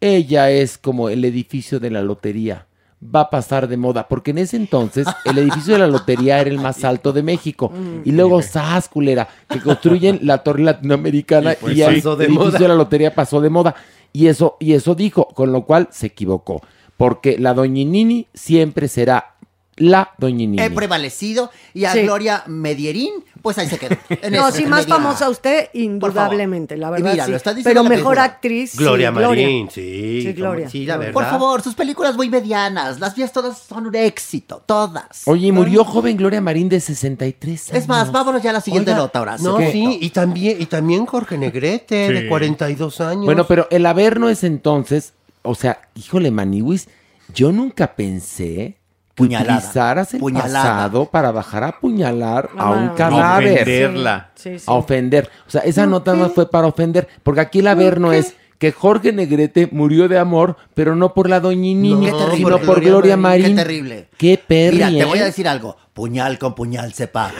ella 0.00 0.50
es 0.50 0.78
como 0.78 1.08
el 1.08 1.24
edificio 1.24 1.80
de 1.80 1.90
la 1.90 2.02
lotería, 2.02 2.66
va 3.02 3.20
a 3.20 3.30
pasar 3.30 3.68
de 3.68 3.76
moda, 3.76 4.08
porque 4.08 4.32
en 4.32 4.38
ese 4.38 4.56
entonces 4.56 5.06
el 5.24 5.38
edificio 5.38 5.74
de 5.74 5.80
la 5.80 5.86
lotería 5.86 6.40
era 6.40 6.50
el 6.50 6.58
más 6.58 6.84
alto 6.84 7.12
de 7.12 7.22
México. 7.22 7.72
Y 8.04 8.12
luego, 8.12 8.42
¡zas, 8.42 8.88
culera! 8.88 9.28
Que 9.48 9.60
construyen 9.60 10.20
la 10.22 10.38
torre 10.38 10.62
latinoamericana 10.62 11.52
Y 11.52 11.56
pues 11.56 11.76
y 11.76 11.82
el 11.82 12.00
de 12.02 12.10
edificio 12.24 12.34
moda. 12.34 12.58
de 12.58 12.68
la 12.68 12.74
lotería 12.74 13.14
pasó 13.14 13.40
de 13.40 13.50
moda. 13.50 13.74
Y 14.12 14.26
eso, 14.28 14.56
y 14.60 14.72
eso 14.72 14.94
dijo, 14.94 15.28
con 15.28 15.52
lo 15.52 15.64
cual 15.64 15.88
se 15.90 16.06
equivocó. 16.06 16.62
Porque 16.96 17.38
la 17.38 17.54
doñinini 17.54 18.26
siempre 18.34 18.88
será 18.88 19.34
la 19.78 20.12
doñinini. 20.18 20.62
He 20.62 20.70
prevalecido 20.70 21.50
y 21.74 21.84
a 21.84 21.92
Sí. 21.92 22.02
Gloria 22.02 22.42
Medierín, 22.46 23.12
pues 23.42 23.58
ahí 23.58 23.68
se 23.68 23.78
quedó. 23.78 23.96
En 24.08 24.32
No, 24.32 24.48
eso, 24.48 24.56
sí, 24.56 24.62
en 24.64 24.70
más 24.70 24.80
Medina. 24.86 24.96
famosa 24.96 25.28
usted, 25.30 25.68
indudablemente, 25.72 26.76
la 26.76 26.88
Y 26.88 26.90
verdad. 26.92 27.12
mira, 27.12 27.24
sí. 27.24 27.30
lo 27.30 27.36
está 27.36 27.54
diciendo 27.54 27.70
Pero 27.80 27.82
la 27.84 27.88
mejor 27.88 28.14
película. 28.16 28.24
actriz. 28.24 28.70
sí, 28.72 28.78
Gloria 28.78 29.10
Marín, 29.12 29.68
sí. 29.70 30.20
Sí, 30.22 30.26
como- 30.34 30.36
Gloria. 30.36 30.68
Sí, 30.70 30.86
la 30.86 30.96
verdad. 30.96 31.12
Por 31.12 31.24
favor, 31.24 31.62
sus 31.62 31.74
películas 31.74 32.16
muy 32.16 32.28
medianas. 32.28 33.00
Las 33.00 33.14
vías 33.14 33.32
todas 33.32 33.58
son 33.58 33.86
un 33.86 33.94
éxito. 33.94 34.62
Todas. 34.66 35.22
Oye, 35.26 35.46
y 35.48 35.52
murió 35.52 35.84
joven 35.84 36.16
Gloria 36.16 36.40
Marín 36.40 36.68
de 36.68 36.80
63 36.80 37.70
años. 37.70 37.82
Es 37.82 37.88
más, 37.88 38.10
vámonos 38.12 38.42
ya 38.42 38.50
a 38.50 38.54
la 38.54 38.60
siguiente 38.60 38.90
Oiga, 38.90 39.02
nota, 39.02 39.20
Horacio. 39.20 39.48
No, 39.50 39.56
¿Qué? 39.58 39.72
sí, 39.72 39.98
y 40.00 40.10
también, 40.10 40.60
y 40.60 40.66
también 40.66 41.06
Jorge 41.06 41.38
Negrete, 41.38 42.08
Sí. 42.08 42.12
de 42.14 42.28
42 42.28 43.00
años. 43.00 43.24
Bueno, 43.24 43.46
pero 43.46 43.68
el 43.70 43.86
Averno 43.86 44.28
es 44.28 44.44
entonces, 44.44 45.12
o 45.42 45.54
sea, 45.54 45.82
híjole, 45.94 46.30
Maniwis, 46.30 46.88
yo 47.34 47.52
nunca 47.52 47.94
pensé 47.94 48.77
Puñalada. 49.18 49.58
utilizaras 49.58 50.14
el 50.14 50.20
Puñalada. 50.20 50.62
pasado 50.62 51.04
para 51.06 51.30
bajar 51.32 51.64
a 51.64 51.68
apuñalar 51.68 52.48
a 52.56 52.70
un 52.70 52.88
Ah, 52.88 52.94
cadáver. 52.96 53.62
ofenderla. 53.62 54.30
Sí, 54.34 54.58
sí. 54.58 54.64
A 54.66 54.72
ofender. 54.72 55.28
O 55.46 55.50
sea, 55.50 55.60
esa 55.62 55.86
nota 55.86 56.14
no 56.14 56.30
fue 56.30 56.50
para 56.50 56.66
ofender, 56.66 57.06
porque 57.22 57.40
aquí 57.40 57.58
el 57.58 57.66
Averno 57.66 58.12
es 58.12 58.34
que 58.58 58.72
Jorge 58.72 59.12
Negrete 59.12 59.68
murió 59.70 60.08
de 60.08 60.18
amor, 60.18 60.56
pero 60.74 60.96
no 60.96 61.14
por 61.14 61.28
la 61.30 61.38
doñinini, 61.38 62.06
Qué 62.06 62.10
terrible. 62.12 62.36
sino 62.36 62.58
por 62.58 62.66
Gloria 62.80 62.90
Gloria 62.90 63.16
Marín. 63.16 63.46
Qué 63.46 63.54
terrible. 63.54 64.08
Qué 64.16 64.40
perri, 64.44 64.76
Mira, 64.78 64.88
te 64.90 65.04
voy 65.04 65.18
a 65.20 65.24
decir 65.26 65.46
algo. 65.46 65.76
Puñal 65.98 66.38
con 66.38 66.54
puñal 66.54 66.94
se 66.94 67.08
paga. 67.08 67.34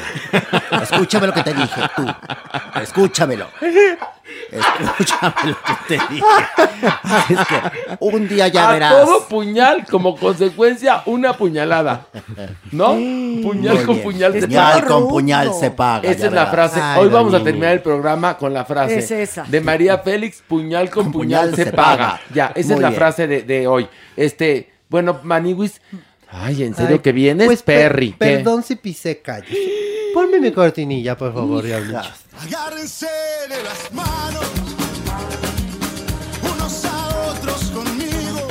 Escúchame 0.82 1.28
lo 1.28 1.32
que 1.32 1.44
te 1.44 1.54
dije, 1.54 1.80
tú. 1.94 2.04
Escúchamelo. 2.82 3.46
Escúchame 4.50 5.34
lo 5.44 5.56
que 5.62 5.72
te 5.86 5.94
dije. 6.12 6.24
Es 7.30 7.38
que 7.46 7.96
un 8.00 8.26
día 8.26 8.48
ya 8.48 8.68
a 8.68 8.72
verás. 8.72 8.94
todo 9.04 9.28
puñal, 9.28 9.86
como 9.88 10.16
consecuencia, 10.16 11.02
una 11.06 11.34
puñalada. 11.34 12.06
¿No? 12.72 12.88
Puñal 12.94 13.76
Muy 13.76 13.84
con 13.84 13.94
bien. 13.94 14.02
puñal 14.02 14.32
se 14.32 14.40
Puñal 14.48 14.72
paga. 14.80 14.86
con 14.88 15.08
puñal 15.08 15.54
se 15.54 15.70
paga. 15.70 16.08
Esa 16.10 16.18
ya 16.22 16.26
es 16.26 16.32
la 16.32 16.44
verás. 16.46 16.50
frase. 16.72 16.80
Ay, 16.82 17.00
Hoy 17.00 17.08
vamos 17.10 17.34
a 17.34 17.44
terminar 17.44 17.72
el 17.74 17.80
programa 17.82 18.36
con 18.36 18.52
la 18.52 18.64
frase 18.64 18.98
Es 18.98 19.10
esa. 19.12 19.44
de 19.44 19.60
María 19.60 19.98
Félix, 19.98 20.42
puñal 20.48 20.90
con, 20.90 21.12
puñal, 21.12 21.54
se, 21.54 21.66
paga. 21.66 22.18
Ya, 22.34 22.46
esa 22.56 22.74
es 22.74 22.80
la 22.80 22.88
bien. 22.88 22.98
frase 22.98 23.28
de, 23.28 23.42
de 23.42 23.68
hoy. 23.68 23.86
Este, 24.16 24.72
bueno, 24.88 25.20
Maniwis, 25.22 25.80
ay, 26.30 26.62
en 26.64 26.74
serio 26.74 26.96
Ay, 26.96 27.02
que 27.02 27.12
vienes, 27.12 27.46
pues, 27.46 27.62
per- 27.62 27.90
Perry. 27.92 28.10
¿qué? 28.12 28.16
Perdón 28.18 28.62
si 28.62 28.76
pisé 28.76 29.20
calle. 29.22 29.56
Ponme 30.14 30.40
mi 30.40 30.52
cortinilla, 30.52 31.16
por 31.16 31.32
favor, 31.32 31.64
diablitos. 31.64 32.06
Agárrense 32.40 33.06
de 33.48 33.62
las 33.62 33.92
manos, 33.92 34.44
unos 36.42 36.84
a 36.84 37.30
otros 37.30 37.62
conmigo. 37.70 38.48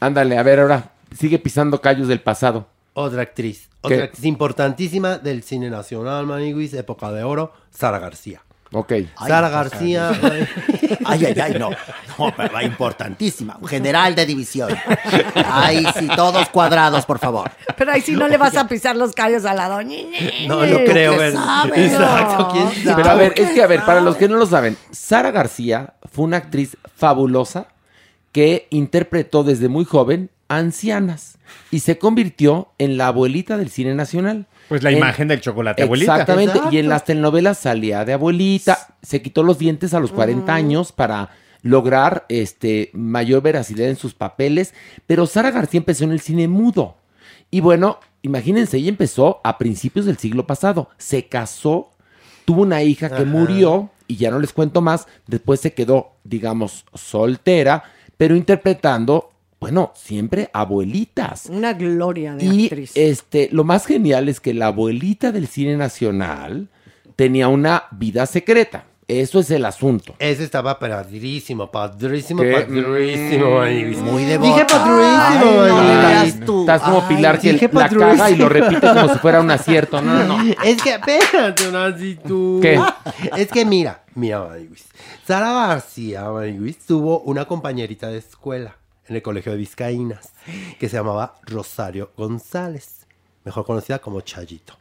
Ándale, 0.00 0.38
a 0.38 0.42
ver, 0.42 0.60
ahora, 0.60 0.92
sigue 1.16 1.38
pisando 1.38 1.80
callos 1.80 2.08
del 2.08 2.20
pasado. 2.20 2.66
Otra 2.94 3.22
actriz. 3.22 3.68
¿Qué? 3.82 3.94
Otra 3.94 4.04
actriz 4.04 4.24
importantísima 4.24 5.18
del 5.18 5.42
cine 5.42 5.70
nacional, 5.70 6.26
Maniguis, 6.26 6.74
época 6.74 7.12
de 7.12 7.22
oro, 7.24 7.52
Sara 7.70 7.98
García. 7.98 8.42
Ok. 8.72 8.92
Ay, 8.92 9.08
Sara 9.26 9.48
García. 9.48 10.10
Ay, 11.04 11.24
ay, 11.24 11.40
ay, 11.40 11.56
no. 11.58 11.70
No, 12.18 12.34
pero 12.36 12.52
va 12.52 12.62
importantísima. 12.62 13.56
Un 13.60 13.68
general 13.68 14.14
de 14.14 14.26
división. 14.26 14.68
Ay, 15.34 15.86
sí, 15.98 16.08
todos 16.14 16.48
cuadrados, 16.50 17.06
por 17.06 17.18
favor. 17.18 17.50
Pero 17.76 17.92
ahí 17.92 18.00
sí 18.02 18.12
no 18.12 18.28
le 18.28 18.36
vas 18.36 18.56
a 18.56 18.68
pisar 18.68 18.96
los 18.96 19.12
callos 19.12 19.44
a 19.44 19.54
la 19.54 19.68
doña. 19.68 19.96
No, 20.46 20.66
no 20.66 20.76
creo, 20.84 21.12
qué 21.12 21.18
¿verdad? 21.18 21.44
sabes? 21.44 21.92
Exacto, 21.92 22.48
quién 22.52 22.84
sabe. 22.84 23.02
Pero 23.02 23.10
a 23.10 23.14
ver, 23.14 23.32
es 23.36 23.50
que 23.50 23.62
a 23.62 23.66
ver, 23.66 23.84
para 23.84 24.00
los 24.00 24.16
que 24.16 24.28
no 24.28 24.36
lo 24.36 24.46
saben, 24.46 24.76
Sara 24.90 25.30
García 25.30 25.94
fue 26.10 26.24
una 26.24 26.36
actriz 26.38 26.76
fabulosa 26.94 27.68
que 28.32 28.66
interpretó 28.70 29.44
desde 29.44 29.68
muy 29.68 29.84
joven 29.86 30.30
ancianas 30.48 31.37
y 31.70 31.80
se 31.80 31.98
convirtió 31.98 32.68
en 32.78 32.96
la 32.96 33.08
abuelita 33.08 33.56
del 33.56 33.70
cine 33.70 33.94
nacional. 33.94 34.46
Pues 34.68 34.82
la 34.82 34.90
En- 34.90 34.98
imagen 34.98 35.28
del 35.28 35.40
chocolate 35.40 35.82
abuelita. 35.82 36.12
Exactamente, 36.12 36.52
Exacto. 36.56 36.74
y 36.74 36.78
en 36.78 36.88
las 36.88 37.04
telenovelas 37.04 37.58
salía 37.58 38.04
de 38.04 38.12
abuelita, 38.12 38.94
se 39.02 39.22
quitó 39.22 39.42
los 39.42 39.58
dientes 39.58 39.94
a 39.94 40.00
los 40.00 40.12
40 40.12 40.54
años 40.54 40.92
para 40.92 41.30
lograr 41.62 42.24
este 42.28 42.90
mayor 42.92 43.42
veracidad 43.42 43.88
en 43.88 43.96
sus 43.96 44.14
papeles, 44.14 44.74
pero 45.06 45.26
Sara 45.26 45.50
García 45.50 45.78
empezó 45.78 46.04
en 46.04 46.12
el 46.12 46.20
cine 46.20 46.46
mudo. 46.48 46.96
Y 47.50 47.60
bueno, 47.60 47.98
imagínense, 48.22 48.76
ella 48.76 48.90
empezó 48.90 49.40
a 49.42 49.58
principios 49.58 50.04
del 50.06 50.18
siglo 50.18 50.46
pasado, 50.46 50.90
se 50.98 51.26
casó, 51.28 51.90
tuvo 52.44 52.62
una 52.62 52.82
hija 52.82 53.08
que 53.08 53.14
Ajá. 53.22 53.24
murió 53.24 53.90
y 54.06 54.16
ya 54.16 54.30
no 54.30 54.38
les 54.38 54.52
cuento 54.52 54.80
más, 54.80 55.06
después 55.26 55.60
se 55.60 55.72
quedó, 55.74 56.12
digamos, 56.24 56.84
soltera, 56.94 57.84
pero 58.16 58.36
interpretando, 58.36 59.30
bueno, 59.60 59.92
siempre 59.96 60.50
abuelitas. 60.52 61.46
Una 61.46 61.72
gloria 61.72 62.34
de 62.34 62.44
Y 62.44 62.64
actriz. 62.66 62.92
este, 62.94 63.48
lo 63.52 63.64
más 63.64 63.86
genial 63.86 64.28
es 64.28 64.40
que 64.40 64.54
la 64.54 64.68
abuelita 64.68 65.32
del 65.32 65.48
cine 65.48 65.76
nacional 65.76 66.68
tenía 67.16 67.48
una 67.48 67.84
vida 67.90 68.26
secreta. 68.26 68.84
Eso 69.08 69.40
es 69.40 69.50
el 69.50 69.64
asunto. 69.64 70.14
Ese 70.18 70.44
estaba 70.44 70.78
padrísimo, 70.78 71.70
padrísimo, 71.70 72.42
¿Qué? 72.42 72.52
padrísimo, 72.52 73.60
Mm. 73.62 74.04
Muy 74.12 74.24
de 74.24 74.36
Dije 74.36 74.60
bota. 74.60 74.66
padrísimo, 74.66 75.62
Ay, 75.62 75.72
no 75.72 76.08
veas 76.08 76.40
tú. 76.44 76.60
Estás 76.60 76.82
como 76.82 77.00
Ay, 77.08 77.16
Pilar 77.16 77.40
que 77.40 77.52
dije 77.54 77.70
la 77.72 77.88
caga 77.88 78.14
y 78.14 78.18
padrísimo. 78.18 78.38
lo 78.42 78.48
repite 78.50 78.80
como 78.86 79.08
si 79.14 79.18
fuera 79.18 79.40
un 79.40 79.50
acierto. 79.50 80.02
No, 80.02 80.12
no, 80.24 80.24
no. 80.44 80.54
Es 80.62 80.82
que, 80.82 80.90
espérate, 80.90 81.72
Nancy, 81.72 82.16
tú. 82.16 82.58
¿Qué? 82.60 82.78
Es 83.34 83.48
que 83.48 83.64
mira, 83.64 84.02
mira. 84.14 84.46
Sara 85.26 85.52
García, 85.68 86.24
tuvo 86.86 87.20
una 87.20 87.46
compañerita 87.46 88.08
de 88.08 88.18
escuela 88.18 88.76
en 89.08 89.16
el 89.16 89.22
colegio 89.22 89.52
de 89.52 89.58
Vizcaínas 89.58 90.32
que 90.78 90.88
se 90.88 90.96
llamaba 90.96 91.34
Rosario 91.42 92.12
González, 92.16 93.06
mejor 93.44 93.64
conocida 93.64 93.98
como 93.98 94.20
Chayito. 94.20 94.74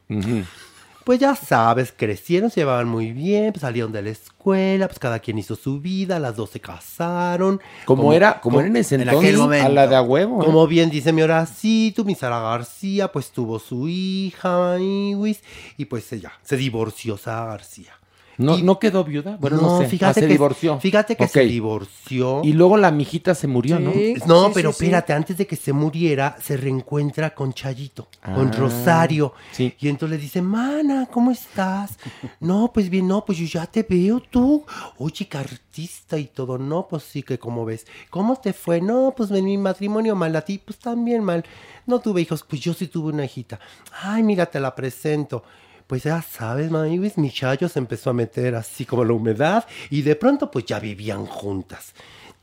Pues 1.07 1.21
ya 1.21 1.37
sabes, 1.37 1.93
crecieron, 1.95 2.49
se 2.49 2.59
llevaban 2.59 2.89
muy 2.89 3.13
bien, 3.13 3.53
pues 3.53 3.61
salieron 3.61 3.93
de 3.93 4.01
la 4.01 4.09
escuela, 4.09 4.87
pues 4.89 4.99
cada 4.99 5.19
quien 5.19 5.37
hizo 5.37 5.55
su 5.55 5.79
vida, 5.79 6.19
las 6.19 6.35
dos 6.35 6.49
se 6.49 6.59
casaron. 6.59 7.61
Como, 7.85 8.11
era, 8.11 8.41
como 8.41 8.59
era 8.59 8.67
en 8.67 8.75
ese 8.75 8.95
en 8.95 9.01
entonces, 9.03 9.29
aquel 9.29 9.37
momento. 9.37 9.67
a 9.67 9.69
la 9.69 9.87
de 9.87 9.95
a 9.95 10.01
huevo. 10.01 10.41
¿eh? 10.41 10.45
Como 10.45 10.67
bien 10.67 10.89
dice 10.89 11.13
mi 11.13 11.21
Horacito, 11.21 12.03
mi 12.03 12.13
Sara 12.13 12.41
García, 12.41 13.09
pues 13.09 13.31
tuvo 13.31 13.57
su 13.57 13.87
hija, 13.87 14.75
y 14.79 15.85
pues 15.85 16.11
ella 16.11 16.33
se 16.43 16.57
divorció 16.57 17.15
Sara 17.15 17.45
García. 17.45 17.93
No, 18.37 18.57
y- 18.57 18.61
no 18.63 18.79
quedó 18.79 19.03
viuda. 19.03 19.37
Bueno, 19.39 19.57
no, 19.57 19.79
sé. 19.79 19.87
fíjate 19.87 20.09
Ah, 20.11 20.13
se 20.13 20.21
que, 20.21 20.27
divorció. 20.27 20.79
Fíjate 20.79 21.15
que 21.15 21.27
se 21.27 21.41
divorció. 21.41 22.41
Y 22.43 22.53
luego 22.53 22.77
la 22.77 22.91
mijita 22.91 23.33
se 23.35 23.47
murió, 23.47 23.79
¿no? 23.79 23.91
Sí. 23.91 24.15
No, 24.25 24.51
pero 24.53 24.71
sí, 24.71 24.77
sí. 24.79 24.83
espérate, 24.85 25.13
antes 25.13 25.37
de 25.37 25.47
que 25.47 25.55
se 25.55 25.73
muriera, 25.73 26.35
se 26.41 26.57
reencuentra 26.57 27.33
con 27.33 27.53
Chayito, 27.53 28.07
con 28.23 28.47
Ah, 28.49 28.51
Rosario. 28.57 29.33
sí. 29.51 29.73
Y 29.79 29.87
entonces 29.89 30.17
le 30.17 30.21
dice, 30.23 30.41
mana, 30.41 31.07
¿cómo 31.11 31.31
estás? 31.31 31.97
no, 32.39 32.71
pues 32.73 32.89
bien, 32.89 33.07
no, 33.07 33.25
pues 33.25 33.37
yo 33.37 33.45
ya 33.45 33.65
te 33.65 33.83
veo 33.83 34.19
tú. 34.19 34.65
Oye, 34.97 35.27
qué 35.27 35.37
artista 35.37 36.17
y 36.17 36.25
todo. 36.25 36.57
No, 36.57 36.87
pues 36.87 37.03
sí, 37.03 37.23
que 37.23 37.37
como 37.39 37.65
ves. 37.65 37.85
¿Cómo 38.09 38.35
te 38.37 38.53
fue? 38.53 38.81
No, 38.81 39.13
pues 39.15 39.31
en 39.31 39.45
mi 39.45 39.57
matrimonio 39.57 40.15
mal, 40.15 40.35
a 40.35 40.41
ti, 40.41 40.57
pues 40.63 40.79
también 40.79 41.23
mal. 41.23 41.43
No 41.85 41.99
tuve 41.99 42.21
hijos, 42.21 42.43
pues 42.47 42.61
yo 42.61 42.73
sí 42.73 42.87
tuve 42.87 43.11
una 43.13 43.25
hijita. 43.25 43.59
Ay, 44.01 44.23
mira, 44.23 44.45
te 44.45 44.59
la 44.59 44.75
presento. 44.75 45.43
Pues 45.87 46.03
ya 46.03 46.21
sabes, 46.21 46.69
Maniwis, 46.69 47.17
mi 47.17 47.31
chayo 47.31 47.69
se 47.69 47.79
empezó 47.79 48.09
a 48.09 48.13
meter 48.13 48.55
así 48.55 48.85
como 48.85 49.05
la 49.05 49.13
humedad 49.13 49.65
y 49.89 50.01
de 50.01 50.15
pronto 50.15 50.51
pues 50.51 50.65
ya 50.65 50.79
vivían 50.79 51.25
juntas. 51.25 51.93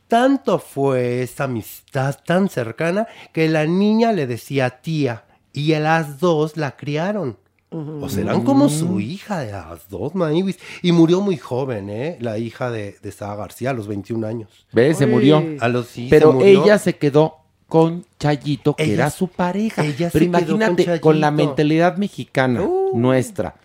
Tanto 0.07 0.59
fue 0.59 1.21
esta 1.21 1.45
amistad 1.45 2.17
tan 2.25 2.49
cercana 2.49 3.07
que 3.33 3.47
la 3.47 3.65
niña 3.65 4.11
le 4.13 4.27
decía 4.27 4.81
tía 4.81 5.25
y 5.53 5.73
a 5.73 5.79
las 5.79 6.19
dos 6.19 6.57
la 6.57 6.75
criaron. 6.75 7.37
O 7.71 8.07
serán 8.07 8.43
como 8.43 8.69
su 8.69 9.01
hija 9.01 9.39
de 9.39 9.51
las 9.51 9.89
dos, 9.89 10.15
Maniwis. 10.15 10.57
Y 10.81 10.93
murió 10.93 11.19
muy 11.19 11.35
joven, 11.35 11.89
¿eh? 11.89 12.17
La 12.21 12.37
hija 12.37 12.71
de, 12.71 12.95
de 13.01 13.11
Sara 13.11 13.35
García 13.35 13.71
a 13.71 13.73
los 13.73 13.87
21 13.87 14.25
años. 14.25 14.65
¿Ves? 14.71 14.97
Se 14.97 15.07
murió. 15.07 15.43
A 15.59 15.67
los 15.67 15.87
sí, 15.87 16.05
se 16.05 16.09
Pero 16.09 16.31
murió. 16.33 16.63
ella 16.63 16.77
se 16.77 16.95
quedó 16.95 17.35
con 17.67 18.05
Chayito, 18.19 18.75
que 18.75 18.83
Ella- 18.83 18.93
era 18.93 19.09
su 19.09 19.27
pareja. 19.27 19.83
ella 19.83 20.09
Pero 20.13 20.25
con 20.31 20.41
imagínate, 20.41 20.99
con, 21.01 21.19
la 21.19 21.31
mentalidad 21.31 21.97
mexicana 21.97 22.61
Uh. 22.61 22.91
nuestra 22.97 23.55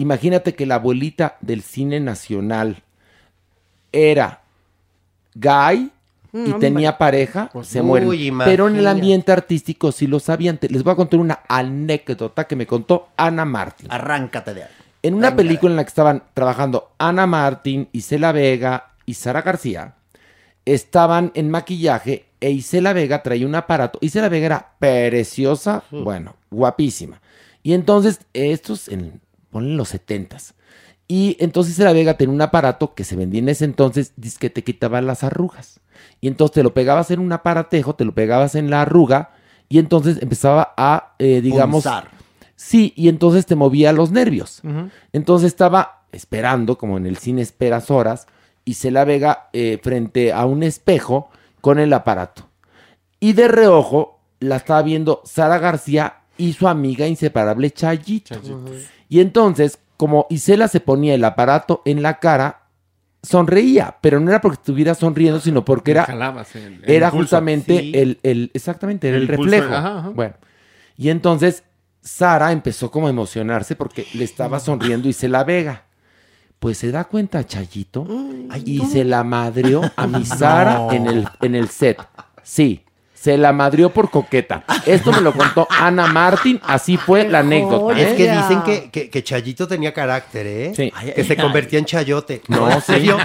Imagínate 0.00 0.54
que 0.54 0.64
la 0.64 0.76
abuelita 0.76 1.36
del 1.40 1.62
cine 1.62 1.98
nacional 1.98 2.82
era 3.92 4.40
gay 5.34 5.90
Mm, 6.30 6.46
y 6.46 6.52
tenía 6.60 6.98
pareja, 6.98 7.48
Pues, 7.50 7.68
se 7.68 7.80
mueren. 7.80 8.06
uy, 8.06 8.30
Pero 8.44 8.68
en 8.68 8.76
el 8.76 8.86
ambiente 8.86 9.32
artístico 9.32 9.90
sí 9.92 10.06
lo 10.06 10.20
sabían. 10.20 10.58
Te- 10.58 10.68
Les 10.68 10.84
voy 10.84 10.92
a 10.92 10.96
contar 10.96 11.18
una 11.20 11.40
anécdota 11.48 12.46
que 12.46 12.54
me 12.54 12.66
contó 12.66 13.08
Ana 13.16 13.46
Martín. 13.46 13.88
Arráncate 13.90 14.52
de 14.52 14.62
ahí. 14.64 14.68
En 15.02 15.14
una 15.14 15.34
película 15.34 15.70
en 15.72 15.76
la 15.76 15.84
que 15.84 15.88
estaban 15.88 16.22
trabajando 16.34 16.90
Ana 16.98 17.26
Martín, 17.26 17.88
Isela 17.92 18.32
Vega 18.32 18.90
y 19.06 19.14
Sara 19.14 19.40
García, 19.40 19.94
estaban 20.66 21.32
en 21.34 21.50
maquillaje 21.50 22.26
e 22.40 22.50
Isela 22.50 22.92
Vega 22.92 23.22
traía 23.22 23.46
un 23.46 23.54
aparato. 23.54 23.98
Isela 24.02 24.28
Vega 24.28 24.46
era 24.46 24.74
preciosa, 24.78 25.82
bueno, 25.90 26.36
guapísima. 26.50 27.20
Y 27.62 27.72
entonces, 27.74 28.20
estos, 28.32 28.88
en, 28.88 29.20
ponen 29.50 29.76
los 29.76 29.88
setentas. 29.88 30.54
Y 31.06 31.36
entonces 31.40 31.74
Isela 31.74 31.92
Vega 31.92 32.16
tenía 32.16 32.34
un 32.34 32.42
aparato 32.42 32.94
que 32.94 33.04
se 33.04 33.16
vendía 33.16 33.40
en 33.40 33.48
ese 33.48 33.64
entonces, 33.64 34.12
dice 34.16 34.38
que 34.38 34.50
te 34.50 34.62
quitaba 34.62 35.00
las 35.00 35.24
arrugas. 35.24 35.80
Y 36.20 36.28
entonces 36.28 36.54
te 36.54 36.62
lo 36.62 36.74
pegabas 36.74 37.10
en 37.10 37.20
un 37.20 37.32
aparatejo, 37.32 37.94
te 37.94 38.04
lo 38.04 38.14
pegabas 38.14 38.54
en 38.54 38.70
la 38.70 38.82
arruga, 38.82 39.30
y 39.68 39.78
entonces 39.78 40.18
empezaba 40.22 40.74
a, 40.76 41.14
eh, 41.18 41.40
digamos... 41.40 41.84
Punzar. 41.84 42.18
Sí, 42.56 42.92
y 42.96 43.08
entonces 43.08 43.46
te 43.46 43.54
movía 43.54 43.92
los 43.92 44.10
nervios. 44.10 44.62
Entonces 45.12 45.46
estaba 45.46 46.02
esperando, 46.10 46.76
como 46.76 46.96
en 46.96 47.06
el 47.06 47.16
cine 47.16 47.40
esperas 47.40 47.88
horas, 47.88 48.26
y 48.64 48.74
Cela 48.74 49.04
Vega 49.04 49.48
eh, 49.52 49.78
frente 49.80 50.32
a 50.32 50.44
un 50.44 50.64
espejo 50.64 51.30
con 51.60 51.78
el 51.78 51.92
aparato. 51.92 52.48
Y 53.20 53.32
de 53.32 53.48
reojo 53.48 54.20
la 54.40 54.56
estaba 54.56 54.82
viendo 54.82 55.20
Sara 55.24 55.58
García 55.58 56.18
y 56.36 56.52
su 56.52 56.68
amiga 56.68 57.06
inseparable 57.06 57.70
Chayito. 57.70 58.36
Y 59.08 59.20
entonces, 59.20 59.78
como 59.96 60.26
Isela 60.30 60.68
se 60.68 60.80
ponía 60.80 61.14
el 61.14 61.24
aparato 61.24 61.82
en 61.84 62.02
la 62.02 62.20
cara, 62.20 62.62
sonreía, 63.22 63.96
pero 64.00 64.20
no 64.20 64.30
era 64.30 64.40
porque 64.40 64.54
estuviera 64.60 64.94
sonriendo, 64.94 65.40
sino 65.40 65.64
porque 65.64 65.90
era, 65.90 66.04
Jalabas 66.04 66.54
el- 66.54 66.84
el 66.84 66.90
era 66.90 67.08
impulso. 67.08 67.24
justamente 67.24 67.78
Sí. 67.80 67.92
el, 67.94 68.20
el- 68.22 68.50
exactamente, 68.54 69.08
era 69.08 69.16
El 69.16 69.26
reflejo. 69.26 69.74
ajá, 69.74 69.98
ajá. 69.98 70.08
Bueno, 70.10 70.34
y 70.96 71.08
entonces 71.08 71.64
Sara 72.00 72.52
empezó 72.52 72.90
como 72.92 73.08
a 73.08 73.10
emocionarse 73.10 73.74
porque 73.74 74.06
le 74.14 74.22
estaba 74.22 74.60
sonriendo 74.60 75.08
y 75.08 75.12
se 75.12 75.28
la 75.28 75.42
vega. 75.42 75.84
Pues 76.58 76.78
se 76.78 76.90
da 76.90 77.04
cuenta 77.04 77.46
Chayito 77.46 78.06
y 78.64 78.80
se 78.86 79.04
la 79.04 79.22
madrió 79.22 79.82
a 79.96 80.06
mi 80.06 80.24
Sara 80.26 80.74
No. 80.78 80.92
en, 80.92 81.06
el, 81.06 81.28
en 81.40 81.54
el 81.54 81.68
set. 81.68 81.98
Sí, 82.42 82.82
se 83.14 83.36
la 83.36 83.52
madrió 83.52 83.90
por 83.90 84.10
coqueta. 84.10 84.64
Esto 84.86 85.12
me 85.12 85.20
lo 85.20 85.32
contó 85.32 85.68
Ana 85.70 86.06
Martín, 86.06 86.60
así 86.64 86.96
fue 86.96 87.28
la 87.28 87.40
anécdota. 87.40 87.98
Es 87.98 88.12
¿eh? 88.12 88.16
que 88.16 88.30
dicen 88.32 88.62
que, 88.62 88.90
que, 88.90 89.10
que 89.10 89.22
Chayito 89.24 89.68
tenía 89.68 89.92
carácter, 89.92 90.46
¿eh? 90.46 90.72
Sí. 90.74 90.92
Que 91.14 91.24
se 91.24 91.36
convertía 91.36 91.78
en 91.78 91.84
chayote. 91.84 92.42
No, 92.48 92.70
en 92.70 92.80
serio. 92.80 93.18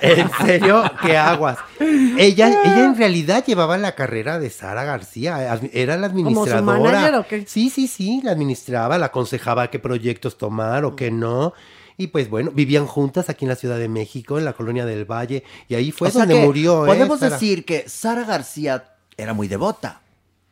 En 0.00 0.30
serio, 0.44 0.82
qué 1.02 1.16
aguas. 1.16 1.58
Ella, 1.80 2.48
ella 2.64 2.84
en 2.84 2.96
realidad 2.96 3.44
llevaba 3.46 3.78
la 3.78 3.94
carrera 3.94 4.38
de 4.40 4.50
Sara 4.50 4.84
García. 4.84 5.60
Era 5.72 5.96
la 5.96 6.08
¿Como 6.08 6.44
su 6.46 6.50
administradora. 6.50 6.92
manager 6.92 7.14
o 7.16 7.26
qué? 7.26 7.44
Sí, 7.46 7.70
sí, 7.70 7.86
sí. 7.86 8.20
La 8.24 8.32
administraba, 8.32 8.96
la 8.98 9.06
aconsejaba 9.06 9.70
qué 9.70 9.78
proyectos 9.78 10.36
tomar 10.38 10.84
o 10.84 10.96
qué 10.96 11.10
no. 11.12 11.52
Y 11.96 12.08
pues 12.08 12.28
bueno, 12.28 12.50
vivían 12.52 12.86
juntas 12.86 13.28
aquí 13.28 13.44
en 13.44 13.50
la 13.50 13.56
Ciudad 13.56 13.78
de 13.78 13.88
México, 13.88 14.38
en 14.38 14.44
la 14.44 14.52
colonia 14.52 14.84
del 14.84 15.04
Valle. 15.04 15.44
Y 15.68 15.74
ahí 15.74 15.92
fue 15.92 16.08
O 16.08 16.10
donde 16.12 16.44
murió. 16.44 16.84
¿eh, 16.84 16.88
Podemos 16.88 17.20
decir 17.20 17.64
que 17.64 17.88
Sara 17.88 18.24
García 18.24 18.84
era 19.16 19.34
muy 19.34 19.48
devota. 19.48 20.01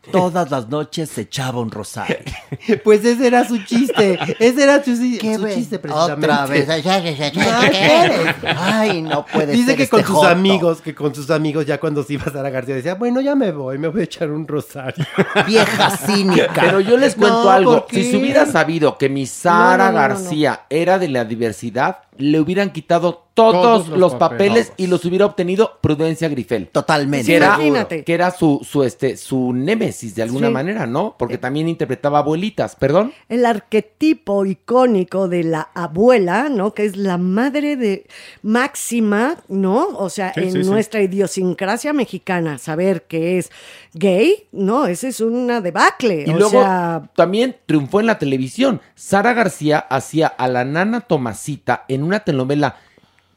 Todas 0.12 0.50
las 0.50 0.68
noches 0.68 1.10
se 1.10 1.22
echaba 1.22 1.60
un 1.60 1.70
rosario. 1.70 2.16
Pues 2.84 3.04
ese 3.04 3.26
era 3.26 3.46
su 3.46 3.58
chiste. 3.64 4.18
Ese 4.38 4.62
era 4.62 4.82
su, 4.82 4.94
su 4.96 5.02
chiste, 5.02 5.78
precisamente. 5.78 6.26
Otra 6.26 6.46
vez. 6.46 6.68
Ay, 8.56 9.02
no 9.02 9.24
puede 9.26 9.52
Dice 9.52 9.68
ser 9.68 9.76
que 9.76 9.82
este 9.84 10.02
con 10.02 10.04
sus 10.04 10.24
amigos, 10.24 10.80
que 10.80 10.94
con 10.94 11.14
sus 11.14 11.30
amigos 11.30 11.66
ya 11.66 11.80
cuando 11.80 12.02
se 12.02 12.14
iba 12.14 12.24
a 12.24 12.30
Sara 12.30 12.50
García 12.50 12.74
decía, 12.74 12.94
bueno, 12.94 13.20
ya 13.20 13.34
me 13.34 13.50
voy, 13.52 13.78
me 13.78 13.88
voy 13.88 14.02
a 14.02 14.04
echar 14.04 14.30
un 14.30 14.46
rosario. 14.46 15.04
Vieja 15.46 15.90
cínica. 15.96 16.52
Pero 16.54 16.80
yo 16.80 16.96
les 16.96 17.14
cuento 17.14 17.44
No, 17.44 17.50
algo. 17.50 17.86
Si 17.90 18.10
se 18.10 18.16
hubiera 18.16 18.46
sabido 18.46 18.96
que 18.98 19.08
mi 19.08 19.26
Sara 19.26 19.86
No, 19.90 19.92
no, 19.92 19.92
no, 19.92 19.92
no, 19.92 19.92
no. 19.92 19.98
García 19.98 20.62
era 20.70 20.98
de 20.98 21.08
la 21.08 21.24
diversidad, 21.24 21.98
le 22.20 22.40
hubieran 22.40 22.70
quitado 22.72 23.26
todos, 23.34 23.62
Todos 23.62 23.88
los, 23.88 23.98
los 23.98 24.14
papeles, 24.16 24.72
y 24.76 24.86
los 24.88 25.02
hubiera 25.06 25.24
obtenido 25.24 25.78
Prudencia 25.80 26.28
Grifel. 26.28 26.68
Totalmente. 26.68 27.26
Que 27.26 27.36
era, 27.36 27.46
Imagínate. 27.54 28.04
que 28.04 28.12
era 28.12 28.30
su, 28.32 28.60
su, 28.68 28.82
este, 28.82 29.16
su 29.16 29.52
némesis 29.54 30.14
de 30.14 30.22
alguna 30.22 30.48
Sí. 30.48 30.52
manera, 30.52 30.86
¿no? 30.86 31.14
Porque 31.18 31.38
también 31.38 31.66
interpretaba 31.68 32.18
abuelitas, 32.18 32.76
perdón. 32.76 33.12
el 33.30 33.46
arquetipo 33.46 34.44
icónico 34.44 35.28
de 35.28 35.44
la 35.44 35.70
abuela, 35.74 36.48
¿no? 36.50 36.74
Que 36.74 36.84
es 36.84 36.96
la 36.96 37.16
madre 37.16 37.76
de 37.76 38.04
máxima, 38.42 39.36
¿no? 39.48 39.88
O 39.96 40.10
sea, 40.10 40.34
Sí, 40.34 40.40
en 40.40 40.52
sí, 40.52 40.64
sí. 40.64 40.70
nuestra 40.70 41.00
idiosincrasia 41.00 41.92
mexicana, 41.94 42.58
saber 42.58 43.04
que 43.04 43.38
es 43.38 43.50
gay, 43.94 44.48
¿no? 44.52 44.86
Ese 44.86 45.08
es 45.08 45.20
una 45.20 45.60
debacle. 45.62 46.24
Y 46.26 46.30
o 46.30 46.34
luego 46.34 46.50
sea, 46.60 47.10
también 47.16 47.56
triunfó 47.64 48.00
en 48.00 48.06
la 48.06 48.18
televisión. 48.18 48.80
Sara 48.94 49.32
García 49.32 49.78
hacía 49.78 50.26
a 50.26 50.46
la 50.48 50.64
nana 50.64 51.00
Tomasita 51.00 51.84
en 51.88 52.02
una 52.10 52.20
telenovela 52.20 52.76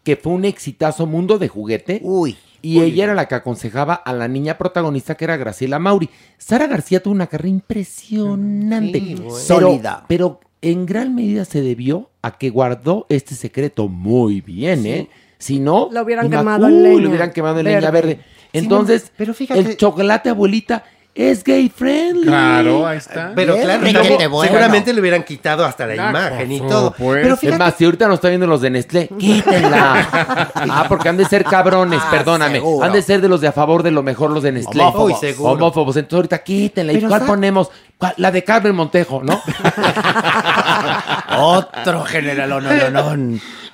que 0.04 0.16
fue 0.18 0.34
un 0.34 0.46
exitazo 0.46 1.06
Mundo 1.06 1.38
de 1.40 1.48
Juguete. 1.48 2.00
Uy. 2.04 2.36
Y 2.62 2.80
ella 2.82 3.04
era 3.06 3.14
la 3.14 3.28
que 3.28 3.36
aconsejaba 3.36 3.94
a 3.94 4.14
la 4.14 4.28
niña 4.30 4.58
protagonista 4.58 5.16
que 5.16 5.26
era 5.26 5.36
Graciela 5.38 5.80
Mauri. 5.80 6.10
Sara 6.38 6.68
García 6.68 7.02
tuvo 7.04 7.14
una 7.14 7.28
carrera 7.28 7.50
impresionante. 7.50 9.00
Sí, 9.00 9.16
bueno. 9.16 9.36
Sólida. 9.38 10.06
Pero 10.08 10.40
en 10.62 10.86
gran 10.86 11.14
medida 11.14 11.46
se 11.46 11.62
debió 11.62 12.10
a 12.22 12.38
que 12.38 12.50
guardó 12.50 13.06
este 13.10 13.36
secreto 13.36 13.88
muy 13.90 14.42
bien, 14.42 14.86
¿eh? 14.86 15.10
Si 15.40 15.60
no, 15.60 15.90
Lo 15.92 16.04
hubieran 16.04 16.30
quemado 16.30 16.68
en 16.68 16.74
Uy, 16.76 16.82
leña 16.84 17.02
Lo 17.02 17.10
hubieran 17.10 17.32
quemado 17.34 17.60
en 17.60 17.66
leña 17.66 17.92
verde. 17.92 17.92
verde. 18.08 18.24
Sí, 18.24 18.50
Entonces, 18.60 19.04
no, 19.06 19.10
pero 19.18 19.34
fíjate- 19.34 19.60
el 19.60 19.78
chocolate 19.78 20.30
abuelita 20.30 20.86
es 21.16 21.44
gay 21.44 21.70
friendly. 21.70 22.24
Claro, 22.26 22.88
ahí 22.88 22.98
está. 22.98 23.34
Pero 23.36 23.54
Bien, 23.54 23.66
claro, 23.82 24.30
bueno. 24.32 24.42
seguramente 24.50 24.92
le 24.94 25.00
hubieran 25.00 25.24
quitado 25.24 25.64
hasta 25.64 25.86
la 25.86 25.96
imagen 25.96 26.52
y 26.52 26.60
todo. 26.60 26.94
Pero 26.98 27.38
Es 27.40 27.60
más, 27.60 27.76
si 27.78 27.86
ahorita 27.86 28.08
nos 28.08 28.16
está 28.16 28.30
viendo 28.30 28.48
los 28.48 28.62
de 28.62 28.72
Nestlé, 28.72 29.08
quítenla. 29.20 30.08
ah, 30.56 30.86
porque 30.90 31.10
han 31.10 31.18
de 31.18 31.26
ser 31.26 31.44
cabrones, 31.44 32.00
Ah, 32.04 32.10
perdóname. 32.10 32.56
seguro. 32.56 32.84
Han 32.86 32.94
de 32.94 33.02
ser 33.04 33.22
de 33.22 33.30
los 33.30 33.42
de 33.42 33.48
a 33.48 33.52
favor 33.52 33.84
de 33.84 33.92
lo 33.92 34.02
mejor 34.02 34.32
los 34.32 34.42
de 34.42 34.54
Nestlé. 34.54 34.82
Homófobos. 34.82 35.12
Uy, 35.12 35.18
seguro. 35.20 35.52
Homófobos. 35.54 35.96
Entonces 35.98 36.16
ahorita 36.16 36.44
quítenla. 36.44 36.94
¿Y 36.94 36.96
Pero 36.98 37.10
cuál 37.10 37.26
ponemos? 37.26 37.70
¿Cuál? 37.98 38.14
La 38.18 38.32
de 38.32 38.44
Carmen 38.44 38.74
Montejo, 38.76 39.22
¿no? 39.24 39.40
Otro 41.38 42.04
general, 42.06 42.50
no, 42.50 42.60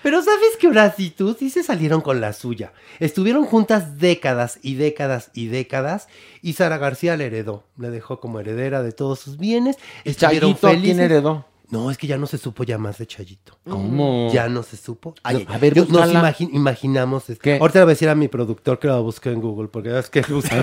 pero 0.01 0.21
¿sabes 0.23 0.55
que 0.57 0.67
Horacio 0.69 1.05
y 1.07 1.09
tú 1.09 1.35
sí 1.37 1.49
se 1.49 1.61
salieron 1.61 1.99
con 1.99 2.21
la 2.21 2.31
suya? 2.31 2.71
Estuvieron 2.99 3.43
juntas 3.45 3.97
décadas 3.97 4.57
y 4.61 4.75
décadas 4.75 5.29
y 5.33 5.47
décadas 5.47 6.07
y 6.41 6.53
Sara 6.53 6.77
García 6.77 7.17
le 7.17 7.28
heredó. 7.29 7.63
Le 7.77 7.89
dejó 7.89 8.19
como 8.19 8.39
heredera 8.39 8.83
de 8.83 8.91
todos 8.91 9.19
sus 9.19 9.37
bienes. 9.37 9.77
Estuvieron 10.03 10.51
Chayito, 10.55 10.67
¿a 10.67 10.81
quién 10.81 10.99
heredó? 10.99 11.45
No, 11.71 11.91
es 11.91 11.99
que 11.99 12.07
ya 12.07 12.17
no 12.17 12.25
se 12.25 12.39
supo 12.39 12.63
ya 12.63 12.79
más 12.79 12.97
de 12.97 13.05
Chayito. 13.05 13.55
¿Cómo? 13.69 14.31
Ya 14.33 14.49
no 14.49 14.63
se 14.63 14.75
supo. 14.75 15.13
Ay, 15.21 15.45
No, 15.47 15.53
a 15.53 15.57
ver, 15.59 15.75
yo- 15.75 15.85
nos 15.87 16.09
imagi- 16.11 16.49
imaginamos. 16.51 17.29
es- 17.29 17.37
¿Qué? 17.37 17.59
Ahorita 17.61 17.77
le 17.77 17.85
voy 17.85 17.91
a 17.91 17.93
decir 17.93 18.09
a 18.09 18.15
mi 18.15 18.27
productor 18.27 18.79
que 18.79 18.87
lo 18.87 19.03
busque 19.03 19.29
en 19.31 19.39
Google, 19.39 19.67
porque 19.67 19.95
es 19.99 20.09
que 20.09 20.21
usa. 20.33 20.61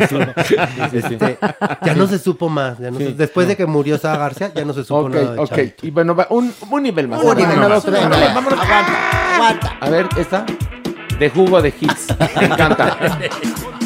Este, 0.93 1.39
ya 1.85 1.95
no 1.95 2.09
se 2.09 2.19
supo 2.19 2.49
más. 2.49 2.79
ya 2.81 2.91
no 2.91 2.99
Sí, 2.99 3.05
se- 3.05 3.13
después 3.15 3.47
de 3.47 3.57
que 3.57 3.67
murió 3.67 3.99
Sara 3.99 4.19
García, 4.19 4.53
ya 4.53 4.65
no 4.65 4.73
se 4.75 4.83
supo 4.83 5.09
nada 5.09 5.35
de 5.35 5.39
ok. 5.39 5.49
Chayito. 5.49 5.87
Y 5.87 5.91
bueno, 5.93 6.17
va, 6.17 6.27
un, 6.31 6.53
un 6.69 6.83
nivel 6.83 7.07
más. 7.07 7.23
Un 7.23 7.37
nivel 7.37 7.57
más, 7.57 7.85
vámonos. 7.87 8.59
Aguanta, 8.59 9.35
aguanta. 9.37 9.77
A 9.81 9.89
ver, 9.91 10.09
esta. 10.19 10.45
De 11.21 11.31
jugo 11.31 11.63
de 11.63 11.69
hits. 11.81 12.09
Me 12.41 12.47
encanta. 12.47 12.99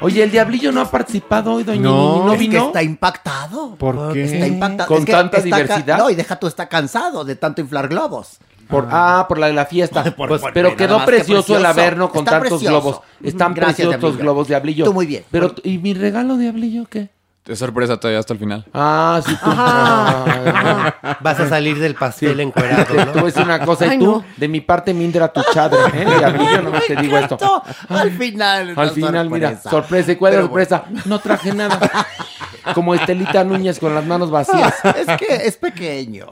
Oye, 0.00 0.22
el 0.22 0.30
diablillo 0.30 0.72
no 0.72 0.82
ha 0.82 0.90
participado 0.90 1.54
hoy, 1.54 1.64
doña 1.64 1.80
No, 1.80 2.12
Nini, 2.14 2.24
¿no 2.26 2.32
es 2.34 2.38
que 2.40 2.48
vino? 2.48 2.66
está 2.66 2.82
impactado. 2.82 3.76
¿Por 3.76 4.12
qué? 4.12 4.24
Está 4.24 4.46
impactado. 4.46 4.88
Con 4.88 4.98
Es 4.98 5.04
que 5.06 5.12
tanta 5.12 5.38
está 5.38 5.50
ca- 5.50 5.56
diversidad. 5.56 5.98
No, 5.98 6.10
y 6.10 6.14
deja 6.14 6.36
tú, 6.38 6.46
está 6.46 6.68
cansado 6.68 7.24
de 7.24 7.34
tanto 7.36 7.60
inflar 7.62 7.88
globos. 7.88 8.38
Por, 8.68 8.88
ah, 8.90 9.24
por 9.28 9.38
la 9.38 9.46
de 9.46 9.52
la 9.52 9.64
fiesta. 9.64 10.02
Por- 10.16 10.28
Pues, 10.28 10.40
por- 10.42 10.52
pero 10.52 10.68
nada 10.70 10.76
quedó 10.76 10.96
más 10.98 11.06
que 11.06 11.12
precioso, 11.16 11.56
el 11.56 11.62
precioso. 11.62 11.80
Averno 11.80 12.10
con 12.10 12.18
Está 12.24 12.30
tantos 12.32 12.48
precioso. 12.58 12.72
globos. 12.82 13.00
Están 13.22 13.54
Gracias, 13.54 13.74
preciosos 13.76 13.92
los 13.92 14.00
Diablillo. 14.12 14.22
globos, 14.22 14.48
Diablillo. 14.48 14.84
Tú 14.84 14.92
muy 14.92 15.06
bien. 15.06 15.24
Pero, 15.30 15.54
¿y 15.62 15.78
mi 15.78 15.94
regalo, 15.94 16.36
Diablillo, 16.36 16.84
qué? 16.86 17.08
Es 17.46 17.58
sorpresa 17.60 17.96
todavía 17.98 18.18
hasta 18.18 18.32
el 18.32 18.38
final. 18.40 18.64
Ah, 18.74 19.20
sí, 19.24 19.32
tú. 19.32 19.40
Ah, 19.44 21.16
Vas 21.20 21.38
a 21.40 21.48
salir 21.48 21.78
del 21.78 21.94
pastel 21.94 22.40
encuerado, 22.40 22.84
Te, 22.84 22.94
te 22.94 23.04
voy 23.04 23.12
a 23.12 23.14
¿no? 23.14 23.24
decir 23.26 23.42
una 23.42 23.64
cosa, 23.64 23.94
y 23.94 23.98
tú, 23.98 24.04
no. 24.04 24.24
de 24.36 24.48
mi 24.48 24.60
parte, 24.60 24.92
Mindra 24.92 25.32
tu 25.32 25.42
chadre, 25.52 25.78
¿eh? 25.94 26.04
Diablillo, 26.18 26.62
no 26.62 26.72
te 26.72 26.96
digo 26.96 27.16
esto. 27.18 27.62
Al 27.88 28.10
final. 28.10 28.72
Al 28.76 28.90
final, 28.90 29.30
mira, 29.30 29.60
sorpresa. 29.62 30.12
¿Y 30.12 30.16
cuál 30.16 30.34
es 30.34 30.40
sorpresa? 30.40 30.84
No 31.04 31.18
traje 31.20 31.52
nada. 31.54 31.78
Como 32.74 32.94
Estelita 32.94 33.44
Núñez 33.44 33.78
con 33.78 33.94
las 33.94 34.04
manos 34.04 34.30
vacías. 34.30 34.74
Es 34.96 35.06
que 35.16 35.46
es 35.46 35.56
pequeño. 35.56 36.26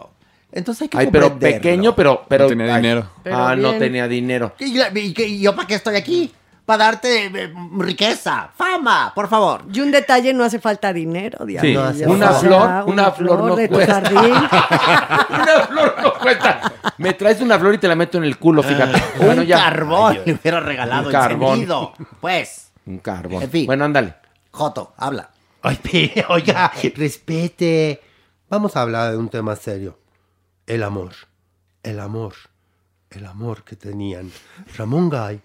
Entonces 0.50 0.82
hay 0.82 0.88
que 0.88 0.98
Ay, 0.98 1.08
pero 1.10 1.36
pequeño, 1.38 1.94
pero... 1.94 2.24
pero 2.28 2.44
No 2.44 2.48
tenía 2.50 2.74
ay. 2.74 2.82
dinero. 2.82 3.06
Pero 3.22 3.36
ah, 3.36 3.56
no 3.56 3.74
tenía 3.74 4.06
dinero. 4.08 4.52
¿Y, 4.58 4.80
y 4.80 5.14
y 5.22 5.40
yo 5.40 5.54
para 5.54 5.66
qué 5.66 5.74
estoy 5.74 5.96
aquí? 5.96 6.32
Para 6.64 6.84
darte 6.84 7.26
eh, 7.26 7.54
riqueza, 7.78 8.50
fama, 8.56 9.12
por 9.14 9.28
favor. 9.28 9.64
Y 9.72 9.80
un 9.80 9.90
detalle, 9.90 10.32
no 10.32 10.44
hace 10.44 10.58
falta 10.58 10.92
dinero, 10.92 11.44
Diana. 11.44 11.92
Sí, 11.92 12.04
una 12.04 12.30
flor, 12.32 12.84
una 12.86 13.10
flor 13.12 13.44
no 13.44 13.56
de 13.56 13.68
tu 13.68 13.74
cuesta. 13.74 13.94
jardín. 13.94 14.32
una 15.30 15.66
flor 15.68 15.94
no 16.02 16.14
cuesta. 16.14 16.72
Me 16.98 17.12
traes 17.14 17.40
una 17.40 17.58
flor 17.58 17.74
y 17.74 17.78
te 17.78 17.88
la 17.88 17.94
meto 17.94 18.18
en 18.18 18.24
el 18.24 18.38
culo, 18.38 18.62
fíjate. 18.62 19.02
Bueno, 19.18 19.42
un 19.42 19.46
ya. 19.48 19.58
carbón 19.58 20.18
le 20.24 20.32
hubiera 20.34 20.60
regalado 20.60 21.06
Un 21.06 21.12
carbón. 21.12 21.48
encendido. 21.50 21.92
Pues, 22.20 22.70
Un 22.86 22.98
carbón. 22.98 23.42
En 23.42 23.50
fin. 23.50 23.66
Bueno, 23.66 23.84
ándale. 23.84 24.14
Joto, 24.50 24.94
habla. 24.96 25.30
Ay, 25.62 25.78
pero, 26.14 26.28
oiga, 26.30 26.72
respete. 26.96 28.00
Vamos 28.48 28.76
a 28.76 28.82
hablar 28.82 29.10
de 29.10 29.16
un 29.18 29.28
tema 29.28 29.56
serio. 29.56 29.98
El 30.66 30.82
amor. 30.82 31.12
El 31.82 32.00
amor. 32.00 32.34
El 33.10 33.26
amor 33.26 33.64
que 33.64 33.76
tenían 33.76 34.30
Ramón 34.76 35.08
Gay 35.10 35.40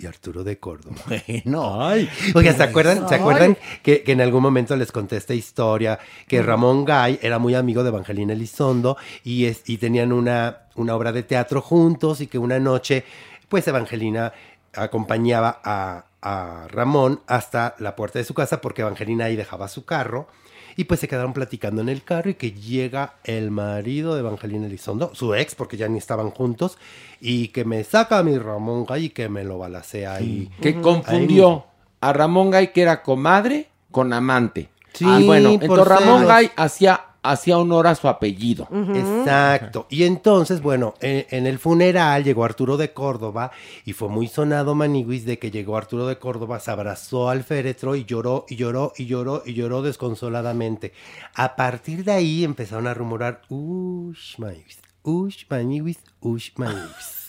y 0.00 0.06
Arturo 0.06 0.44
de 0.44 0.58
Córdoba. 0.58 0.96
Bueno. 1.26 1.82
Ay. 1.82 2.08
Oiga, 2.34 2.52
¿se 2.52 2.62
acuerdan, 2.62 3.08
¿se 3.08 3.14
acuerdan 3.14 3.56
que, 3.82 4.02
que 4.02 4.12
en 4.12 4.20
algún 4.20 4.42
momento 4.42 4.74
les 4.76 4.90
conté 4.92 5.16
esta 5.16 5.34
historia? 5.34 5.98
Que 6.26 6.42
Ramón 6.42 6.84
Gay 6.84 7.18
era 7.22 7.38
muy 7.38 7.54
amigo 7.54 7.82
de 7.82 7.90
Evangelina 7.90 8.32
Elizondo 8.32 8.96
y, 9.24 9.44
es, 9.44 9.62
y 9.66 9.78
tenían 9.78 10.12
una, 10.12 10.62
una 10.74 10.94
obra 10.94 11.12
de 11.12 11.22
teatro 11.22 11.60
juntos 11.60 12.20
y 12.20 12.26
que 12.26 12.38
una 12.38 12.58
noche, 12.58 13.04
pues 13.48 13.68
Evangelina 13.68 14.32
acompañaba 14.74 15.60
a, 15.62 16.06
a 16.22 16.66
Ramón 16.68 17.20
hasta 17.26 17.74
la 17.78 17.96
puerta 17.96 18.18
de 18.18 18.24
su 18.24 18.34
casa 18.34 18.60
porque 18.60 18.82
Evangelina 18.82 19.26
ahí 19.26 19.36
dejaba 19.36 19.68
su 19.68 19.84
carro. 19.84 20.28
Y 20.76 20.84
pues 20.84 21.00
se 21.00 21.08
quedaron 21.08 21.32
platicando 21.32 21.82
en 21.82 21.88
el 21.88 22.02
carro 22.02 22.30
y 22.30 22.34
que 22.34 22.52
llega 22.52 23.14
el 23.24 23.50
marido 23.50 24.14
de 24.14 24.20
Evangelina 24.20 24.66
Elizondo, 24.66 25.14
su 25.14 25.34
ex, 25.34 25.54
porque 25.54 25.76
ya 25.76 25.88
ni 25.88 25.98
estaban 25.98 26.30
juntos, 26.30 26.78
y 27.20 27.48
que 27.48 27.64
me 27.64 27.84
saca 27.84 28.18
a 28.18 28.22
mi 28.22 28.38
Ramón 28.38 28.86
Gay 28.86 29.06
y 29.06 29.10
que 29.10 29.28
me 29.28 29.44
lo 29.44 29.58
balacea 29.58 30.14
ahí. 30.14 30.50
Que 30.60 30.80
confundió 30.80 31.66
a 32.00 32.12
Ramón 32.12 32.50
Gay, 32.50 32.68
que 32.68 32.82
era 32.82 33.02
comadre, 33.02 33.68
con 33.90 34.12
amante. 34.12 34.68
Sí, 34.92 35.04
Ah, 35.06 35.20
bueno, 35.24 35.50
entonces 35.50 35.86
Ramón. 35.86 36.26
Gay 36.26 36.50
hacía, 36.56 37.00
hacía 37.22 37.58
honor 37.58 37.86
a 37.86 37.94
su 37.94 38.08
apellido. 38.08 38.68
Exacto. 38.94 39.86
Y 39.90 40.04
entonces, 40.04 40.62
bueno, 40.62 40.94
en, 41.00 41.26
en 41.30 41.46
el 41.46 41.58
funeral 41.58 42.24
llegó 42.24 42.44
Arturo 42.44 42.76
de 42.76 42.92
Córdoba 42.92 43.50
y 43.84 43.92
fue 43.92 44.08
muy 44.08 44.26
sonado 44.26 44.74
Maniguis 44.74 45.24
de 45.24 45.38
que 45.38 45.50
llegó 45.50 45.76
Arturo 45.76 46.06
de 46.06 46.18
Córdoba, 46.18 46.60
se 46.60 46.70
abrazó 46.70 47.28
al 47.28 47.44
féretro 47.44 47.96
y 47.96 48.04
lloró 48.04 48.46
y 48.48 48.56
lloró 48.56 48.92
y 48.96 49.06
lloró 49.06 49.42
y 49.44 49.54
lloró 49.54 49.82
desconsoladamente. 49.82 50.92
A 51.34 51.56
partir 51.56 52.04
de 52.04 52.12
ahí 52.12 52.44
empezaron 52.44 52.86
a 52.86 52.94
rumorar, 52.94 53.42
ush, 53.48 54.38
Maniguis, 54.38 54.78
ush, 55.02 55.44
Maniguis, 55.48 55.98
ush, 56.20 56.50
Maniguis. 56.56 57.20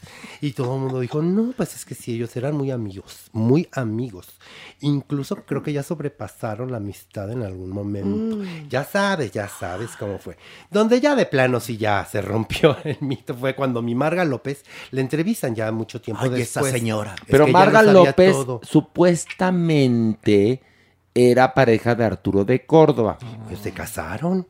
Y 0.42 0.54
todo 0.54 0.76
el 0.76 0.82
mundo 0.82 1.00
dijo, 1.00 1.22
no, 1.22 1.54
pues 1.56 1.76
es 1.76 1.86
que 1.86 1.94
sí, 1.94 2.16
ellos 2.16 2.36
eran 2.36 2.56
muy 2.56 2.72
amigos, 2.72 3.30
muy 3.34 3.70
amigos. 3.72 4.30
Incluso 4.80 5.36
creo 5.46 5.62
que 5.62 5.74
ya 5.74 5.84
sobrepasaron 5.84 6.72
la 6.72 6.78
amistad 6.78 7.32
en 7.32 7.44
algún 7.44 7.70
momento. 7.70 8.38
Mm. 8.38 8.68
Ya 8.68 8.84
sabes, 8.84 9.32
ya 9.32 9.48
sabes 9.48 9.92
cómo 9.98 10.18
fue. 10.18 10.38
Donde 10.72 11.00
ya 11.00 11.16
de 11.16 11.28
plano 11.28 11.60
sí 11.60 11.78
ya 11.78 12.04
se 12.06 12.22
rompió 12.22 12.76
el 12.84 12.98
mito 13.02 13.36
fue 13.36 13.56
cuando 13.56 13.84
mi 13.84 13.94
Marga 13.94 14.26
López 14.26 14.64
le 14.90 15.02
entrevistan 15.02 15.54
ya 15.54 15.72
mucho 15.72 16.02
tiempo 16.02 16.24
Ay, 16.24 16.42
esa 16.42 16.62
después. 16.62 16.72
señora. 16.72 17.14
Es 17.16 17.22
Pero 17.30 17.48
Marga 17.48 17.84
López 17.84 18.34
todo. 18.34 18.60
supuestamente 18.64 20.64
era 21.14 21.54
pareja 21.54 21.94
de 21.94 22.06
Arturo 22.06 22.44
de 22.44 22.66
Córdoba. 22.66 23.20
Pues 23.48 23.60
se 23.60 23.72
casaron. 23.72 24.48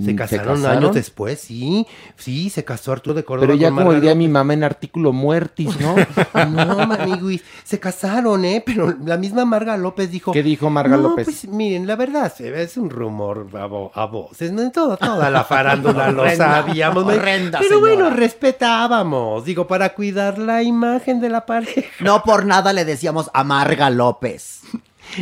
Mm, 0.00 0.04
Se 0.04 0.10
¿se 0.10 0.16
casaron, 0.16 0.66
años 0.66 0.94
después, 0.94 1.40
sí. 1.40 1.86
Sí, 2.16 2.50
se 2.50 2.64
casó 2.64 2.92
Arturo 2.92 3.14
de 3.14 3.24
Córdoba. 3.24 3.46
Pero 3.48 3.58
ya 3.58 3.68
con 3.70 3.78
como 3.78 3.92
diría 3.94 4.14
mi 4.14 4.28
mamá 4.28 4.54
en 4.54 4.64
artículo 4.64 5.12
muertis, 5.12 5.78
¿no? 5.80 5.94
No, 6.50 6.86
maniguis, 6.86 7.42
se 7.64 7.78
casaron, 7.78 8.44
¿eh? 8.44 8.62
Pero 8.64 8.94
la 9.04 9.16
misma 9.16 9.44
Marga 9.44 9.76
López 9.76 10.10
dijo... 10.10 10.32
¿Qué 10.32 10.42
dijo 10.42 10.70
Marga 10.70 10.96
no, 10.96 11.02
López? 11.10 11.24
pues 11.26 11.48
miren, 11.48 11.86
la 11.86 11.96
verdad 11.96 12.32
es 12.40 12.76
un 12.76 12.90
rumor 12.90 13.46
a, 13.54 13.66
vo- 13.66 13.90
a 13.94 14.06
voces, 14.06 14.52
¿no? 14.52 14.70
Todo, 14.70 14.96
toda 14.96 15.30
la 15.30 15.44
farándula 15.44 16.10
lo 16.10 16.28
sabíamos. 16.34 17.04
horrenda, 17.04 17.58
Pero 17.60 17.80
bueno, 17.80 18.10
respetábamos, 18.10 19.44
digo, 19.44 19.66
para 19.66 19.94
cuidar 19.94 20.38
la 20.38 20.62
imagen 20.62 21.20
de 21.20 21.28
la 21.28 21.46
pareja. 21.46 21.82
No 22.00 22.22
por 22.22 22.44
nada 22.46 22.72
le 22.72 22.84
decíamos 22.84 23.30
a 23.34 23.44
Marga 23.44 23.90
López. 23.90 24.60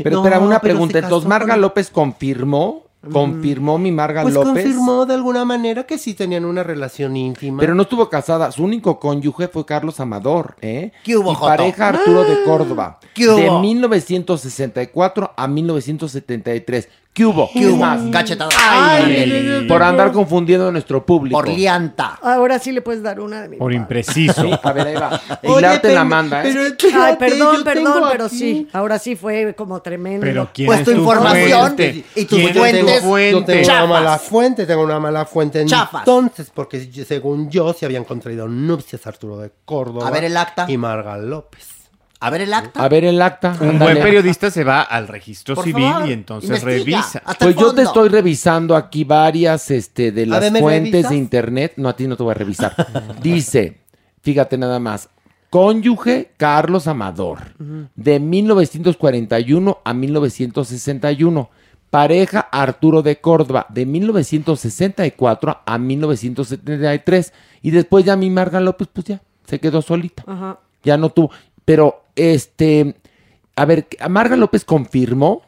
Pero 0.03 0.17
No, 0.17 0.25
espera, 0.25 0.39
una 0.41 0.59
pero 0.61 0.75
se 0.75 0.77
pregunta. 0.77 0.99
Entonces, 0.99 1.29
Marga 1.29 1.55
con- 1.55 1.61
López 1.63 1.91
confirmó, 1.91 2.85
confirmó 3.13 3.79
mi 3.79 3.93
Marga 3.93 4.23
Pues 4.23 4.35
López. 4.35 4.53
confirmó 4.53 5.07
de 5.07 5.15
alguna 5.15 5.45
manera 5.45 5.85
que 5.85 5.99
sí 5.99 6.15
tenían 6.15 6.45
una 6.45 6.63
relación 6.63 7.17
íntima. 7.17 7.61
Pero 7.61 7.75
no 7.75 7.83
estuvo 7.83 8.09
casada. 8.09 8.51
Su 8.53 8.65
único 8.65 8.99
cónyuge 8.99 9.49
fue 9.49 9.65
Carlos 9.65 10.01
Amador, 10.01 10.57
¿eh? 10.61 10.93
¿Qué 11.05 11.17
hubo, 11.17 11.33
y 11.33 11.35
Joto? 11.35 11.47
pareja 11.47 11.89
Arturo 11.89 12.25
de 12.25 12.43
Córdoba. 12.45 12.99
¿Qué 13.15 13.29
hubo? 13.29 13.37
De 13.37 13.51
1964 13.61 15.33
a 15.37 15.49
1973. 15.49 16.89
¿Qué 17.13 17.27
hubo? 17.27 17.51
¿Qué 17.53 17.59
Es 17.61 17.67
hubo? 17.67 17.79
más, 17.79 18.01
Cachetada. 18.13 18.49
Ay, 18.57 19.65
por 19.69 19.83
andar 19.83 20.13
confundiendo 20.13 20.69
a 20.69 20.71
nuestro 20.71 21.05
público. 21.05 21.37
por 21.37 21.49
lianta. 21.49 22.17
Ahora 22.23 22.61
sí 22.61 22.71
le 22.71 22.81
puedes 22.81 23.03
dar 23.03 23.19
una 23.19 23.43
de 23.43 23.49
mi 23.49 23.57
Por 23.57 23.73
impreciso. 23.73 24.41
Sí, 24.43 24.51
a 24.63 24.73
ver, 24.73 24.87
ahí 24.87 24.95
va. 24.95 25.21
Oye, 25.43 25.59
Hilarte 25.59 25.81
pero- 25.81 25.95
la 25.95 26.05
manda, 26.05 26.45
¿eh? 26.47 26.53
pero 26.81 27.03
Ay, 27.03 27.17
perdón, 27.19 27.57
yo 27.57 27.65
perdón, 27.65 27.93
tengo 27.95 28.09
pero 28.13 28.25
aquí- 28.27 28.39
sí. 28.39 28.69
Ahora 28.73 29.01
sí 29.01 29.17
fue 29.17 29.53
como 29.57 29.83
tremendo. 29.83 30.25
Pero 30.25 30.49
¿quién 30.55 30.67
Pues 30.67 30.79
es 30.81 30.85
tu 30.85 30.91
información 30.93 31.61
fuente? 31.61 32.05
y 32.15 32.25
tus 32.25 32.39
¿Quién 32.39 32.49
es 32.51 32.57
fuentes- 32.57 32.81
tu 32.85 33.03
Yo 33.03 33.09
fuente? 33.09 33.53
tengo 33.53 33.59
una 33.65 33.75
Chafas. 33.75 33.89
mala 33.89 34.19
fuente, 34.19 34.67
tengo 34.67 34.83
una 34.85 35.01
mala 35.01 35.25
fuente 35.27 35.67
Chafas. 35.67 36.03
entonces, 36.03 36.51
porque 36.55 36.89
yo- 36.89 37.05
según 37.05 37.51
yo 37.51 37.73
se 37.73 37.85
habían 37.85 38.05
contraído 38.05 38.47
nupcias 38.47 39.05
Arturo 39.09 39.39
de 39.39 39.51
Córdoba. 39.65 40.07
A 40.07 40.11
ver 40.13 40.23
el 40.23 40.37
acta. 40.37 40.67
Y 40.69 40.77
Marga 40.77 41.17
López. 41.19 41.67
A 42.21 42.31
ver 42.31 42.41
el 42.41 42.53
acta. 42.53 42.83
A 42.85 42.89
ver 42.89 43.05
el 43.05 43.23
acta. 43.23 43.57
Un 43.61 43.79
buen 43.79 44.01
periodista 44.03 44.51
se 44.51 44.65
va 44.65 44.83
al 44.83 45.07
registro 45.07 45.55
Por 45.55 45.65
civil 45.65 45.85
favor, 45.85 46.09
y 46.09 46.13
entonces 46.13 46.63
revisa. 46.63 47.23
Hasta 47.25 47.47
Pues 47.47 47.57
yo 47.57 47.73
te 47.73 47.83
estoy 47.83 48.09
revisando 48.09 48.75
aquí 48.75 49.05
varias 49.05 49.71
este, 49.71 50.11
de 50.11 50.27
las 50.27 50.41
ver, 50.41 50.53
¿me 50.53 50.61
fuentes 50.61 50.93
revisas? 50.93 51.11
de 51.11 51.17
internet. 51.17 51.73
No, 51.77 51.89
a 51.89 51.97
ti 51.97 52.09
no 52.09 52.17
te 52.17 52.23
voy 52.25 52.33
a 52.33 52.35
revisar. 52.35 52.75
Dice, 53.23 53.79
fíjate 54.23 54.59
nada 54.59 54.81
más. 54.81 55.09
Cónyuge 55.51 56.33
Carlos 56.37 56.87
Amador, 56.89 57.39
de 57.95 58.21
1941 58.21 59.79
a 59.83 59.95
1961. 59.95 61.51
Pareja 61.89 62.41
Arturo 62.41 63.01
de 63.01 63.19
Córdoba, 63.19 63.67
de 63.71 63.87
1964 63.87 65.61
a 65.65 65.79
1973. 65.79 67.33
Y 67.63 67.71
después 67.71 68.05
ya 68.05 68.15
mi 68.17 68.29
Marga 68.29 68.61
López, 68.61 68.89
pues 68.93 69.07
ya, 69.07 69.23
se 69.47 69.59
quedó 69.59 69.81
solita. 69.81 70.23
Ajá. 70.27 70.59
Ya 70.83 70.97
no 70.99 71.09
tuvo. 71.11 71.31
Pero, 71.69 72.05
este, 72.17 72.95
a 73.57 73.65
ver, 73.67 73.87
Marga 74.09 74.37
López 74.37 74.65
confirmó. 74.65 75.43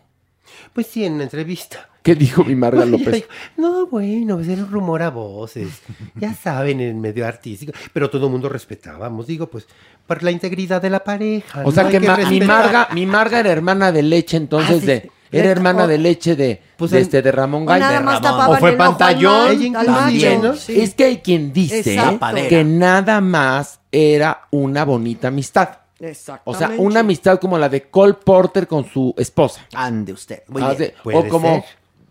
Pues 0.74 0.86
sí, 0.86 1.02
en 1.02 1.14
una 1.14 1.22
entrevista. 1.24 1.88
¿Qué 2.02 2.14
dijo 2.14 2.44
mi 2.44 2.54
Marga 2.54 2.84
López? 2.84 3.24
No, 3.56 3.86
bueno, 3.86 4.36
pues 4.36 4.48
era 4.48 4.62
un 4.64 4.70
rumor 4.70 5.00
a 5.02 5.08
voces. 5.08 5.68
Ya 6.16 6.34
saben, 6.42 6.78
en 6.82 6.88
el 6.88 6.94
medio 6.96 7.26
artístico. 7.26 7.72
Pero 7.94 8.10
todo 8.10 8.26
el 8.26 8.32
mundo 8.32 8.50
respetábamos. 8.50 9.26
Digo, 9.26 9.46
pues, 9.48 9.66
por 10.06 10.22
la 10.22 10.30
integridad 10.30 10.82
de 10.82 10.90
la 10.90 11.02
pareja. 11.02 11.60
O 11.60 11.64
¿no? 11.64 11.72
sea 11.72 11.88
que, 11.88 11.98
ma- 12.00 12.18
mi. 12.18 12.40
Marga, 12.42 12.88
mi 12.92 13.06
Marga 13.06 13.40
era 13.40 13.50
hermana 13.50 13.90
de 13.90 14.02
leche, 14.02 14.36
entonces 14.36 14.76
Ah, 14.76 14.80
sí, 14.80 14.86
de, 14.86 15.10
era 15.32 15.48
hermana 15.50 15.84
o- 15.84 15.86
de 15.88 15.96
leche 15.96 16.36
de, 16.36 16.60
Pues 16.76 16.90
de 16.90 16.98
en- 16.98 17.02
este 17.04 17.22
de 17.22 17.32
Ramón 17.32 17.64
Gay. 17.64 17.80
nada 17.80 17.92
de 17.98 18.00
más 18.04 18.14
Ramón. 18.16 18.22
tapaban 18.30 18.56
¿O 18.56 18.60
fue 18.60 18.68
el 18.70 18.74
ojo 18.74 18.82
al 18.82 18.88
pantallón? 18.96 19.76
al. 20.44 20.58
Es 20.68 20.94
que 20.94 21.04
hay 21.04 21.16
quien 21.18 21.52
dice 21.54 21.80
Exacto. 21.80 22.26
que 22.46 22.62
nada 22.62 23.22
más 23.22 23.80
era 23.90 24.42
una 24.50 24.84
bonita 24.84 25.28
amistad. 25.28 25.79
O 26.44 26.54
sea, 26.54 26.70
una 26.78 27.00
amistad 27.00 27.38
como 27.38 27.58
la 27.58 27.68
de 27.68 27.88
Cole 27.90 28.14
Porter 28.14 28.66
con 28.66 28.84
su 28.88 29.14
esposa. 29.18 29.66
Ande 29.74 30.12
usted. 30.12 30.42
Muy 30.48 30.62
Haz 30.62 30.78
bien. 30.78 30.90
de- 30.92 31.02
Puede 31.02 31.18
o 31.18 31.28
como 31.28 31.48
ser. 31.48 31.64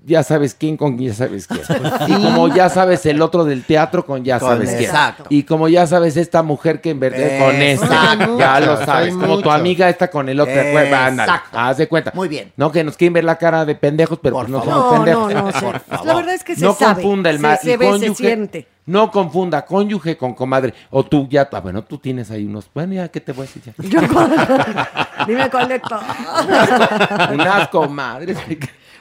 Ya 0.06 0.24
sabes 0.24 0.56
quién 0.56 0.78
con 0.78 0.98
ya 0.98 1.14
sabes 1.14 1.46
quién. 1.46 1.62
Y 2.08 2.14
como 2.14 2.48
ya 2.48 2.70
sabes 2.70 3.06
el 3.06 3.22
otro 3.22 3.44
del 3.46 3.64
teatro 3.64 4.06
con 4.06 4.24
ya 4.24 4.40
Con- 4.40 4.50
sabes 4.50 4.70
quién. 4.70 4.84
exacto. 4.84 5.26
Y 5.30 5.44
como 5.44 5.68
ya 5.68 5.86
sabes 5.88 6.18
esta 6.18 6.42
mujer 6.42 6.82
que 6.82 6.90
en 6.92 7.00
verdad 7.00 7.38
con 7.40 7.56
esta, 7.62 7.86
Exacto. 7.86 8.40
ya 8.40 8.60
lo 8.62 8.78
sabes. 8.86 9.14
Como 9.14 9.40
tu 9.42 9.52
amiga 9.52 9.90
esta 9.90 10.10
con 10.10 10.28
el 10.30 10.40
otro. 10.40 10.54
ándale, 10.54 11.22
Exacto. 11.24 11.60
haz 11.60 11.78
de 11.78 11.88
cuenta. 11.88 12.12
Muy 12.16 12.28
bien. 12.28 12.52
No 12.58 12.72
que 12.72 12.84
nos 12.84 12.96
quieren 12.98 13.14
ver 13.14 13.24
la 13.26 13.36
cara 13.38 13.66
de 13.66 13.76
pendejos, 13.76 14.20
pero 14.22 14.36
Por 14.36 14.46
pues 14.46 14.52
no 14.52 14.64
favor. 14.64 14.74
somos 14.96 15.08
No, 15.08 15.20
no, 15.20 15.28
pendejos. 15.28 15.54
no. 15.54 15.60
se- 15.60 15.66
Por 15.66 15.80
favor. 15.82 16.06
La 16.08 16.14
verdad 16.16 16.34
es 16.34 16.44
que 16.44 16.56
se 16.56 16.66
no 16.66 16.74
sabe. 16.74 16.94
confunda 17.02 17.30
el 17.30 17.40
mal. 17.40 17.60
se 17.62 17.78
ve, 17.78 18.00
se 18.00 18.16
siente. 18.16 18.68
No 18.86 19.12
confunda 19.12 19.64
cónyuge 19.66 20.18
con 20.18 20.34
comadre. 20.34 20.74
O 20.90 21.04
tú 21.06 21.28
ya, 21.30 21.48
ah, 21.52 21.60
bueno, 21.60 21.84
tú 21.84 22.00
tienes 22.00 22.32
ahí 22.32 22.46
unos. 22.46 22.68
Bueno, 22.74 22.96
ya, 22.96 23.08
¿qué 23.10 23.20
te 23.22 23.34
voy 23.34 23.46
a 23.46 23.48
decir? 23.48 23.62
Ya? 23.64 23.74
Yo 24.02 24.08
con- 24.08 24.32
Dime 25.28 25.48
todas. 25.50 27.32
Unas 27.32 27.68
comadres. 27.68 28.38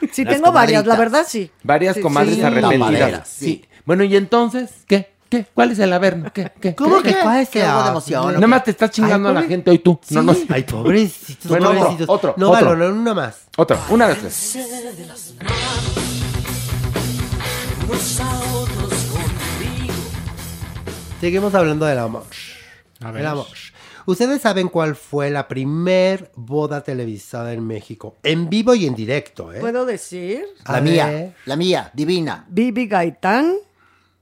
Sí, 0.12 0.24
Las 0.24 0.34
tengo 0.34 0.52
varias, 0.52 0.86
la 0.86 0.96
verdad 0.96 1.24
sí. 1.28 1.50
Varias 1.62 1.96
Sí, 1.96 2.00
comadres 2.00 2.34
sí. 2.36 2.42
arrepentidas. 2.42 3.28
Sí. 3.28 3.44
sí. 3.44 3.64
Bueno, 3.84 4.04
y 4.04 4.16
entonces, 4.16 4.70
¿qué? 4.86 5.12
¿Qué? 5.28 5.44
¿Cuál 5.52 5.72
es 5.72 5.78
el 5.78 5.92
averno? 5.92 6.30
¿Qué? 6.32 6.50
¿Qué? 6.60 6.74
¿Cómo 6.74 7.02
¿Qué? 7.02 7.12
que 7.14 7.20
cuál 7.20 7.40
es 7.42 7.48
¿Qué 7.50 7.58
la- 7.60 7.74
hubo 7.76 7.82
de 7.82 7.88
emoción? 7.90 8.34
Nada 8.34 8.46
más 8.46 8.64
te 8.64 8.70
estás 8.70 8.90
chingando 8.90 9.28
Ay, 9.28 9.36
a 9.36 9.40
la 9.42 9.46
gente 9.46 9.70
hoy 9.70 9.78
tú. 9.80 10.00
No, 10.10 10.22
no. 10.22 10.34
Ay, 10.48 10.62
pobrecitos, 10.62 11.48
Bueno, 11.50 11.68
otro, 11.68 11.80
pobrecitos. 11.80 12.08
otro, 12.08 12.34
No, 12.38 12.50
otro. 12.50 12.66
Valo, 12.66 12.76
no, 12.90 13.00
una 13.00 13.14
más. 13.14 13.36
Otra, 13.56 13.78
una 13.90 14.08
de 14.08 14.14
tres. 14.14 14.56
Seguimos 21.20 21.54
hablando 21.54 21.86
del 21.86 21.98
amor. 21.98 22.24
A 23.00 23.10
ver. 23.10 23.22
El 23.22 23.26
amor. 23.28 23.46
¿Ustedes 24.08 24.40
saben 24.40 24.68
cuál 24.68 24.96
fue 24.96 25.28
la 25.28 25.48
primer 25.48 26.32
boda 26.34 26.82
televisada 26.82 27.52
en 27.52 27.66
México? 27.66 28.16
En 28.22 28.48
vivo 28.48 28.74
y 28.74 28.86
en 28.86 28.94
directo, 28.94 29.52
¿eh? 29.52 29.60
¿Puedo 29.60 29.84
decir? 29.84 30.46
La 30.66 30.76
A 30.76 30.80
mía, 30.80 31.06
ver. 31.08 31.34
la 31.44 31.56
mía, 31.56 31.90
divina. 31.92 32.46
Vivi 32.48 32.86
Gaitán 32.86 33.56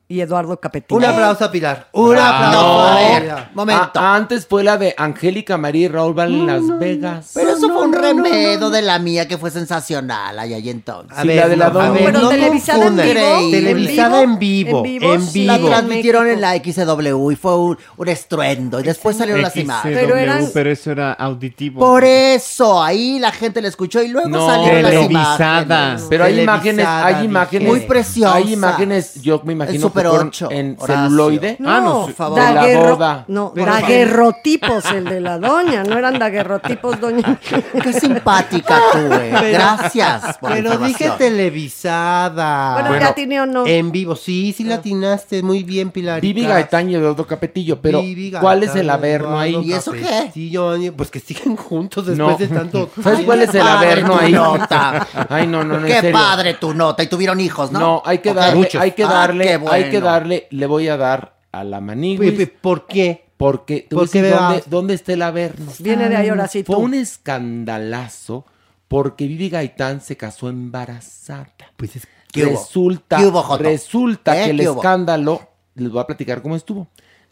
y 0.09 0.21
Eduardo 0.21 0.59
Capetillo. 0.61 0.97
Un 0.99 1.05
aplauso 1.05 1.45
a 1.45 1.51
Pilar. 1.51 1.89
Un 1.93 2.17
aplauso 2.17 2.61
No, 2.63 2.83
a 2.87 2.95
ver, 2.95 3.23
Pilar. 3.23 3.51
momento. 3.55 3.91
A- 4.01 4.15
antes 4.15 4.47
fue 4.47 4.63
la 4.63 4.77
de 4.77 4.95
Angélica 4.97 5.57
María 5.57 5.87
y 5.87 5.89
Raúl 5.89 6.15
van 6.15 6.33
en 6.33 6.47
Las 6.47 6.79
Vegas. 6.79 7.31
Pero 7.35 7.51
eso 7.57 7.69
fue 7.69 7.83
un 7.83 7.93
remedo 7.93 8.71
de 8.71 8.83
la 8.83 8.99
mía 9.01 9.27
que 9.27 9.37
fue 9.37 9.51
sensacional 9.51 10.39
allá 10.39 10.59
y 10.59 10.71
entonces. 10.71 11.17
A 11.19 11.25
ver, 11.25 11.59
no, 11.59 11.65
a 11.65 11.91
ver, 11.91 12.05
Pero 12.05 12.21
no 12.21 12.29
televisada 12.29 12.87
en 12.87 12.97
confundan. 12.97 13.07
vivo, 13.15 13.51
Televisada 13.51 14.23
en 14.23 14.39
vivo, 14.39 14.77
en 14.79 14.83
vivo, 14.85 15.15
en 15.15 15.23
sí. 15.27 15.41
vivo. 15.41 15.53
La 15.53 15.59
transmitieron 15.77 16.29
en 16.29 16.41
la 16.41 16.55
XW 16.57 17.31
y 17.33 17.37
fue 17.37 17.57
un, 17.59 17.79
un 17.97 18.09
estruendo. 18.09 18.79
Y 18.81 18.85
después 18.85 19.17
salieron 19.17 19.43
las 19.43 19.57
imágenes. 19.57 19.99
XCW, 19.99 20.07
Pero 20.07 20.15
pero, 20.15 20.61
eran- 20.71 20.73
eso 20.73 20.91
era 20.93 21.13
auditivo. 21.15 21.81
Por 21.81 22.05
eso, 22.05 22.83
ahí 22.83 23.19
la 23.19 23.33
gente 23.33 23.61
la 23.61 23.69
escuchó 23.69 24.01
y 24.03 24.09
luego 24.09 24.29
No, 24.29 24.47
salieron 24.47 24.83
las 24.83 24.91
televisada. 24.93 25.63
imágenes. 25.63 26.07
Pero 26.09 26.25
hay 26.25 26.33
Televisada, 26.33 26.57
imágenes, 26.57 26.87
hay 26.87 27.15
dije. 27.15 27.25
imágenes. 27.25 27.69
Muy 27.69 27.81
preciosas. 27.81 28.35
Hay 28.37 28.53
imágenes, 28.53 29.21
yo 29.23 29.41
me 29.45 29.53
imagino 29.55 29.96
8, 30.05 30.49
en 30.51 30.77
Horacio. 30.79 31.05
celuloide. 31.05 31.57
No, 31.59 31.71
Ah, 31.71 31.81
no, 31.81 32.01
por 32.03 32.13
favor. 32.13 32.41
De 32.41 32.55
la 32.55 32.79
boda. 32.91 33.25
No, 33.29 33.53
daguerrotipos 33.55 34.85
el 34.93 35.05
de 35.05 35.21
la 35.21 35.39
doña, 35.39 35.85
no 35.85 35.97
eran 35.99 36.19
daguerrotipos, 36.19 37.01
doña. 37.01 37.39
Qué 37.83 37.93
simpática 37.93 38.81
tú, 38.93 38.99
eh. 39.13 39.33
Gracias 39.53 40.39
por 40.39 40.51
la 40.51 40.57
Pero 40.57 40.79
dije 40.79 41.11
televisada. 41.19 42.73
Bueno, 42.75 42.89
Bueno, 42.91 43.05
ya 43.07 43.15
tiene 43.15 43.41
o 43.41 43.47
no. 43.47 43.67
En 43.67 43.91
vivo, 43.93 44.17
sí, 44.17 44.53
sí 44.57 44.65
la 44.65 44.77
atinaste 44.77 45.43
muy 45.43 45.63
bien, 45.63 45.91
Pilar. 45.91 46.21
Vivi 46.21 46.45
Gaitán 46.45 46.91
y 46.91 46.95
Eduardo 46.95 47.27
Capetillo, 47.27 47.81
pero 47.81 48.03
¿cuál 48.41 48.63
es 48.63 48.75
el 48.75 48.91
averno 48.91 49.39
ahí? 49.39 49.57
¿Y 49.65 49.73
eso 49.73 49.93
qué? 49.93 50.03
Capetillo, 50.03 50.75
Pues 50.97 51.11
que 51.11 51.21
siguen 51.21 51.57
juntos 51.57 52.07
después 52.07 52.29
No. 52.33 52.37
de 52.39 52.49
tanto. 52.49 52.91
¿Sabes 53.03 53.21
cuál 53.25 53.43
es 53.43 53.55
el 53.55 53.67
averno 53.67 54.17
ahí? 54.19 54.33
nota. 54.33 55.07
Ay, 55.29 55.47
no, 55.47 55.65
no, 55.65 55.75
no, 55.79 55.87
en 55.87 55.93
Qué 55.93 56.01
serio. 56.01 56.13
padre 56.13 56.55
tu 56.55 56.75
nota. 56.75 57.03
Y 57.03 57.07
tuvieron 57.09 57.41
hijos, 57.41 57.71
¿no? 57.73 57.79
No, 57.81 58.03
hay 58.05 58.19
que 58.19 58.31
Ok. 58.31 58.37
darle, 58.37 58.57
Muchos. 58.57 58.81
hay 58.81 58.93
que 58.93 59.05
Ah, 59.05 59.09
darle, 59.09 59.45
qué 59.47 59.57
hay 59.87 59.91
que 59.93 60.01
darle, 60.01 60.47
le 60.51 60.67
voy 60.67 60.89
a 60.89 60.97
dar 60.97 61.39
a 61.53 61.65
la 61.65 61.81
Maniguis. 61.81 62.51
¿Por 62.61 62.87
qué? 62.87 63.27
Porque 63.37 63.87
te 63.89 63.95
voy 63.95 64.05
a 64.05 64.07
¿Por 64.07 64.13
qué 64.13 64.23
decir 64.23 64.37
me 64.39 64.47
dónde, 64.47 64.65
dónde 64.67 64.95
está 64.95 65.13
el 65.13 65.23
averno. 65.23 65.73
Viene 65.81 66.09
de 66.09 66.17
ahí 66.17 66.29
ahora 66.29 66.49
sí 66.49 66.63
Fue 66.65 66.77
un 66.77 66.95
escandalazo 66.95 68.47
porque 68.89 69.27
Vivi 69.27 69.49
Gaitán 69.51 70.01
se 70.01 70.17
casó 70.17 70.49
embarazada. 70.49 71.49
Pues 71.77 71.97
es. 71.97 72.09
Resulta, 72.33 73.17
¿Qué 73.17 73.27
hubo, 73.27 73.43
Joto? 73.43 73.63
resulta 73.63 74.39
¿Eh? 74.39 74.45
que 74.45 74.51
el 74.51 74.59
¿Qué 74.59 74.69
hubo? 74.69 74.81
escándalo, 74.81 75.49
les 75.75 75.91
voy 75.91 76.01
a 76.01 76.07
platicar 76.07 76.43
cómo 76.43 76.55
estuvo. 76.55 76.87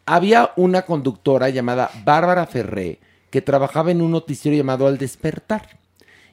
Había 0.06 0.52
una 0.56 0.82
conductora 0.82 1.50
llamada 1.50 1.90
Bárbara 2.04 2.46
Ferré 2.46 3.00
que 3.30 3.42
trabajaba 3.42 3.90
en 3.90 4.00
un 4.00 4.12
noticiero 4.12 4.56
llamado 4.56 4.86
Al 4.86 4.96
Despertar. 4.96 5.78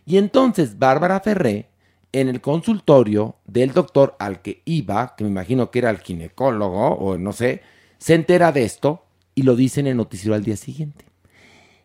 Y 0.06 0.18
entonces 0.18 0.80
Bárbara 0.80 1.20
Ferré, 1.20 1.68
en 2.14 2.28
el 2.30 2.42
consultorio 2.42 3.36
del 3.46 3.72
doctor 3.74 4.16
al 4.20 4.42
que 4.42 4.62
iba, 4.66 5.16
que 5.16 5.24
me 5.24 5.30
imagino 5.30 5.72
que 5.72 5.80
era 5.80 5.90
el 5.90 6.00
ginecólogo 6.00 6.90
o 6.96 7.18
no 7.18 7.32
sé, 7.34 7.62
se 7.98 8.14
entera 8.16 8.52
de 8.52 8.64
esto 8.64 9.06
y 9.36 9.44
lo 9.44 9.56
dice 9.56 9.80
en 9.80 9.88
el 9.88 9.98
noticiero 9.98 10.36
al 10.36 10.44
día 10.44 10.58
siguiente. 10.58 11.06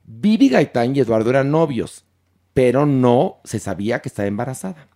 Vivi 0.04 0.48
Gaitán 0.48 0.94
y 0.94 1.00
Eduardo 1.00 1.30
eran 1.30 1.50
novios, 1.50 2.04
pero 2.54 2.86
no 2.86 3.38
se 3.44 3.58
sabía 3.58 4.00
que 4.00 4.08
estaba 4.08 4.28
embarazada. 4.28 4.88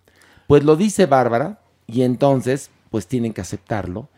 Pues 0.46 0.64
lo 0.64 0.76
dice 0.76 1.06
Bárbara 1.06 1.60
y 1.86 2.02
entonces 2.02 2.70
pues 2.90 3.06
tienen 3.06 3.32
que 3.32 3.40
aceptarlo 3.40 4.08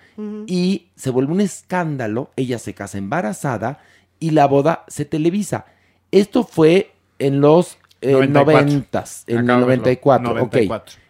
y 0.47 0.89
se 0.95 1.09
vuelve 1.11 1.33
un 1.33 1.41
escándalo, 1.41 2.31
ella 2.37 2.59
se 2.59 2.75
casa 2.75 2.99
embarazada 2.99 3.81
y 4.21 4.31
la 4.31 4.47
boda 4.47 4.85
se 4.89 5.05
televisa. 5.07 5.65
Esto 6.11 6.45
fue 6.45 6.93
en 7.19 7.41
los 7.41 7.79
eh, 8.03 8.13
94. 8.13 8.31
noventas, 8.63 9.25
en 9.27 9.39
el 9.39 9.45
Acabamos 9.45 9.69
94, 9.69 10.29
lo- 10.29 10.35
94. 10.35 10.95
ok. 10.95 11.02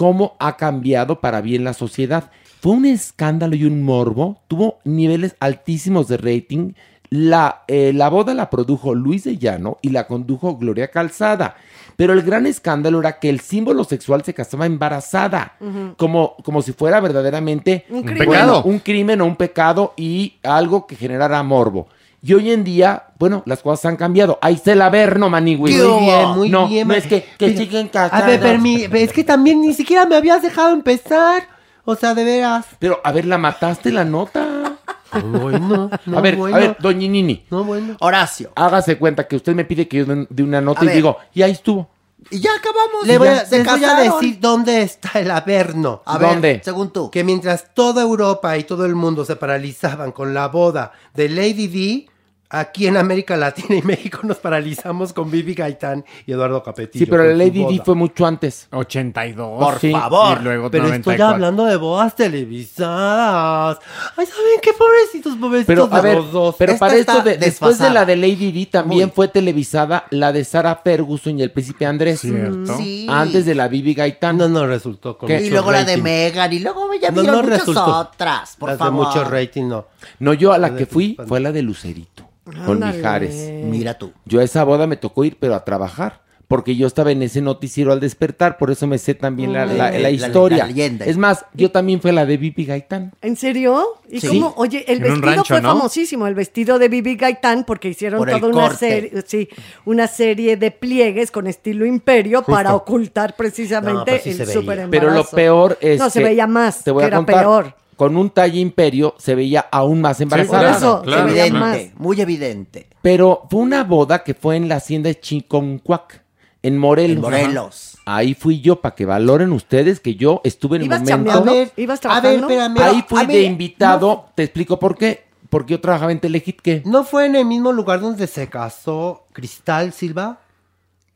¿Cómo 0.00 0.34
ha 0.38 0.56
cambiado 0.56 1.20
para 1.20 1.42
bien 1.42 1.62
la 1.62 1.74
sociedad? 1.74 2.30
Fue 2.62 2.72
un 2.72 2.86
escándalo 2.86 3.54
y 3.54 3.66
un 3.66 3.82
morbo, 3.82 4.40
tuvo 4.48 4.78
niveles 4.82 5.36
altísimos 5.40 6.08
de 6.08 6.16
rating. 6.16 6.72
La, 7.10 7.64
eh, 7.68 7.92
la 7.94 8.08
boda 8.08 8.32
la 8.32 8.48
produjo 8.48 8.94
Luis 8.94 9.24
de 9.24 9.36
Llano 9.36 9.76
y 9.82 9.90
la 9.90 10.06
condujo 10.06 10.56
Gloria 10.56 10.88
Calzada. 10.88 11.56
Pero 11.96 12.14
el 12.14 12.22
gran 12.22 12.46
escándalo 12.46 12.98
era 13.00 13.18
que 13.18 13.28
el 13.28 13.40
símbolo 13.40 13.84
sexual 13.84 14.24
se 14.24 14.32
casaba 14.32 14.64
embarazada, 14.64 15.58
como, 15.98 16.34
como 16.44 16.62
si 16.62 16.72
fuera 16.72 16.98
verdaderamente 17.00 17.84
Un 17.90 18.02
crimen. 18.02 18.26
bueno, 18.26 18.62
un 18.62 18.78
crimen 18.78 19.20
o 19.20 19.26
un 19.26 19.36
pecado 19.36 19.92
y 19.98 20.38
algo 20.42 20.86
que 20.86 20.96
generara 20.96 21.42
morbo. 21.42 21.88
Y 22.22 22.34
hoy 22.34 22.50
en 22.50 22.64
día, 22.64 23.04
bueno, 23.18 23.42
las 23.46 23.62
cosas 23.62 23.86
han 23.86 23.96
cambiado. 23.96 24.38
Ahí 24.42 24.54
está 24.54 24.72
el 24.72 24.82
averno, 24.82 25.30
manigüey. 25.30 25.74
Muy 25.74 26.00
bien, 26.04 26.28
muy 26.36 26.48
no, 26.50 26.68
bien. 26.68 26.86
No 26.88 26.94
es 26.94 27.06
que, 27.06 27.22
que 27.22 27.46
Pero- 27.46 27.58
siguen 27.58 27.86
A 27.86 27.90
casadas. 27.90 28.26
ver, 28.26 28.40
permi- 28.42 28.94
es 28.94 29.12
que 29.12 29.24
también 29.24 29.60
ni 29.62 29.72
siquiera 29.72 30.04
me 30.06 30.16
habías 30.16 30.42
dejado 30.42 30.72
empezar. 30.72 31.44
O 31.86 31.96
sea, 31.96 32.14
de 32.14 32.24
veras. 32.24 32.66
Pero, 32.78 33.00
a 33.02 33.10
ver, 33.10 33.24
la 33.24 33.38
mataste 33.38 33.90
la 33.90 34.04
nota. 34.04 34.76
Bueno, 35.24 35.90
no, 36.06 36.18
a 36.18 36.20
ver, 36.20 36.36
bueno. 36.36 36.56
a 36.56 36.60
ver, 36.60 36.76
doña 36.78 37.08
Nini. 37.08 37.44
No, 37.50 37.64
bueno. 37.64 37.96
Horacio. 38.00 38.52
Hágase 38.54 38.96
cuenta 38.96 39.26
que 39.26 39.34
usted 39.36 39.54
me 39.56 39.64
pide 39.64 39.88
que 39.88 39.96
yo 39.98 40.04
de- 40.04 40.26
de 40.30 40.42
una 40.44 40.60
nota 40.60 40.82
A 40.82 40.84
y 40.84 40.86
ver. 40.88 40.96
digo, 40.96 41.16
y 41.34 41.42
ahí 41.42 41.50
estuvo. 41.50 41.89
Y 42.28 42.40
ya 42.40 42.50
acabamos. 42.54 43.06
Le 43.06 43.18
voy 43.18 43.28
a, 43.28 43.46
se 43.46 43.58
les 43.58 43.66
voy 43.66 43.84
a 43.84 43.94
decir 43.94 44.38
dónde 44.40 44.82
está 44.82 45.18
el 45.18 45.30
averno. 45.30 46.02
A 46.04 46.18
ver, 46.18 46.28
¿Dónde? 46.30 46.60
según 46.64 46.92
tú. 46.92 47.10
Que 47.10 47.24
mientras 47.24 47.72
toda 47.74 48.02
Europa 48.02 48.56
y 48.58 48.64
todo 48.64 48.84
el 48.84 48.94
mundo 48.94 49.24
se 49.24 49.36
paralizaban 49.36 50.12
con 50.12 50.34
la 50.34 50.48
boda 50.48 50.92
de 51.14 51.28
Lady 51.28 51.66
D, 51.68 52.08
aquí 52.50 52.86
en 52.88 52.96
América 52.96 53.36
Latina 53.36 53.76
y 53.76 53.82
México 53.82 54.20
nos 54.24 54.36
paralizamos 54.38 55.12
con 55.12 55.30
Vivi 55.30 55.54
Gaitán 55.54 56.04
y 56.26 56.32
Eduardo 56.32 56.62
Capetillo. 56.62 57.04
Sí, 57.04 57.10
pero 57.10 57.24
la 57.24 57.32
Lady 57.34 57.64
D 57.64 57.80
fue 57.84 57.94
mucho 57.94 58.26
antes. 58.26 58.66
82. 58.72 59.58
Por 59.64 59.78
Sí. 59.78 59.92
favor. 59.92 60.38
Y 60.40 60.44
luego 60.44 60.70
Pero 60.70 60.84
94. 60.84 61.12
estoy 61.12 61.34
hablando 61.34 61.64
de 61.64 61.76
bodas 61.76 62.14
televisadas. 62.16 63.78
Ay, 64.16 64.26
¿saben 64.26 64.60
qué? 64.62 64.70
Pobrecitos, 64.72 65.36
pobrecitos 65.36 65.66
Pero, 65.66 65.86
de 65.86 65.96
a 65.96 66.00
ver, 66.00 66.16
los 66.16 66.32
dos. 66.32 66.54
pero 66.58 66.72
Esta 66.72 66.86
para 66.86 66.98
esto, 66.98 67.22
de- 67.22 67.36
después 67.38 67.78
de 67.78 67.90
la 67.90 68.04
de 68.04 68.16
Lady 68.16 68.52
D, 68.52 68.66
también 68.66 69.08
Muy. 69.08 69.14
fue 69.14 69.28
televisada 69.28 70.04
la 70.10 70.32
de 70.32 70.44
Sarah 70.44 70.80
Ferguson 70.82 71.38
y 71.38 71.42
el 71.42 71.50
príncipe 71.52 71.86
Andrés. 71.86 72.20
Cierto. 72.20 72.76
Sí. 72.78 73.06
Antes 73.08 73.44
de 73.46 73.54
la 73.54 73.68
Vivi 73.68 73.94
Gaitán. 73.94 74.36
No, 74.36 74.48
no 74.48 74.66
resultó 74.66 75.16
con 75.18 75.30
Y 75.30 75.50
luego 75.50 75.70
la 75.72 75.84
de. 75.84 75.96
Megan. 75.96 76.52
Y 76.52 76.60
luego 76.60 76.88
ya 77.00 77.10
No, 77.10 77.20
vieron 77.20 77.36
no 77.38 77.42
muchas 77.44 77.58
resultó. 77.60 77.84
otras. 77.98 78.56
Por 78.56 78.70
Las 78.70 78.78
favor. 78.78 78.92
de 79.14 79.20
mucho 79.20 79.30
rating, 79.30 79.68
no. 79.68 79.86
No, 80.18 80.32
yo 80.34 80.52
a 80.52 80.58
la 80.58 80.68
La 80.70 80.76
que 80.76 80.86
fui 80.86 81.16
fue 81.26 81.40
la 81.40 81.52
de 81.52 81.62
Lucerito, 81.62 82.24
con 82.66 82.82
Ándale. 82.82 82.96
Mijares. 82.98 83.50
Mira 83.64 83.94
tú. 83.98 84.12
Yo 84.24 84.40
a 84.40 84.44
esa 84.44 84.64
boda 84.64 84.86
me 84.86 84.96
tocó 84.96 85.24
ir, 85.24 85.36
pero 85.38 85.54
a 85.54 85.64
trabajar. 85.64 86.28
Porque 86.48 86.74
yo 86.74 86.88
estaba 86.88 87.12
en 87.12 87.22
ese 87.22 87.40
noticiero 87.40 87.92
al 87.92 88.00
despertar, 88.00 88.58
por 88.58 88.72
eso 88.72 88.84
me 88.88 88.98
sé 88.98 89.14
también 89.14 89.52
la, 89.52 89.66
la- 89.66 89.92
la 89.92 89.98
La- 90.00 90.10
historia. 90.10 90.58
la 90.58 90.66
leyenda. 90.66 91.04
Es 91.06 91.16
más, 91.16 91.44
yo 91.54 91.70
también 91.70 92.00
fue 92.00 92.10
la 92.10 92.26
de 92.26 92.36
Vivi 92.38 92.64
Gaitán. 92.64 93.12
¿En 93.22 93.36
serio? 93.36 93.84
¿Y 94.10 94.18
Sí. 94.20 94.26
cómo? 94.26 94.52
Oye, 94.56 94.84
el 94.88 94.96
En 94.96 95.04
un 95.04 95.20
vestido 95.20 95.26
rancho, 95.36 95.44
fue 95.54 95.62
¿no? 95.62 95.68
famosísimo, 95.68 96.26
el 96.26 96.34
vestido 96.34 96.80
de 96.80 96.88
Bibi 96.88 97.14
Gaitán, 97.14 97.62
porque 97.64 97.90
hicieron 97.90 98.18
Por 98.18 98.30
el 98.30 98.40
toda 98.40 98.52
una 98.52 98.62
corte. 98.62 98.78
serie, 98.78 99.12
sí, 99.28 99.48
una 99.84 100.08
serie 100.08 100.56
de 100.56 100.72
pliegues 100.72 101.30
con 101.30 101.46
estilo 101.46 101.86
imperio 101.86 102.42
para 102.42 102.74
ocultar 102.74 103.36
precisamente 103.36 103.92
No, 103.92 104.04
pues 104.04 104.22
sí 104.24 104.30
el 104.30 104.38
veía. 104.38 104.52
super 104.52 104.88
Pero 104.90 105.10
lo 105.12 105.22
peor 105.26 105.78
es 105.80 106.00
No, 106.00 106.10
se 106.10 106.18
que- 106.18 106.24
veía 106.24 106.48
más, 106.48 106.82
Te 106.82 106.90
voy 106.90 107.02
que 107.02 107.04
a 107.04 107.08
era 107.08 107.16
contar. 107.18 107.44
peor. 107.44 107.74
Con 108.00 108.16
un 108.16 108.30
talle 108.30 108.58
imperio 108.60 109.14
se 109.18 109.34
veía 109.34 109.66
aún 109.70 110.00
más 110.00 110.22
embarazada. 110.22 111.02
Claro, 111.02 111.28
Evidente. 111.28 111.92
Muy 111.98 112.18
evidente. 112.18 112.86
Pero 113.02 113.42
fue 113.50 113.60
una 113.60 113.84
boda 113.84 114.24
que 114.24 114.32
fue 114.32 114.56
en 114.56 114.70
la 114.70 114.76
hacienda 114.76 115.08
de 115.08 115.20
Chiconcuac, 115.20 116.22
en 116.62 116.78
Morelos. 116.78 117.16
En 117.16 117.20
Morelos. 117.20 117.98
Ahí 118.06 118.32
fui 118.32 118.62
yo 118.62 118.80
para 118.80 118.94
que 118.94 119.04
valoren 119.04 119.52
ustedes 119.52 120.00
que 120.00 120.14
yo 120.14 120.40
estuve 120.44 120.76
en 120.76 120.84
el 120.84 120.86
¿Ibas 120.86 121.02
momento. 121.02 121.30
A 121.30 121.40
ver, 121.42 121.72
¿Ibas 121.76 122.00
a 122.06 122.20
ver, 122.22 122.40
espérame. 122.40 122.78
Ahí 122.78 123.04
fui 123.06 123.20
A 123.20 123.26
de 123.26 123.34
ver, 123.34 123.44
invitado. 123.44 124.30
Te 124.34 124.44
explico 124.44 124.78
por 124.78 124.96
qué. 124.96 125.24
Porque 125.50 125.72
yo 125.72 125.80
trabajaba 125.82 126.10
en 126.10 126.20
Telehit 126.20 126.58
que 126.62 126.82
¿No 126.86 127.04
fue 127.04 127.26
en 127.26 127.36
el 127.36 127.44
mismo 127.44 127.70
lugar 127.70 128.00
donde 128.00 128.26
se 128.28 128.48
casó 128.48 129.26
Cristal 129.34 129.92
Silva? 129.92 130.40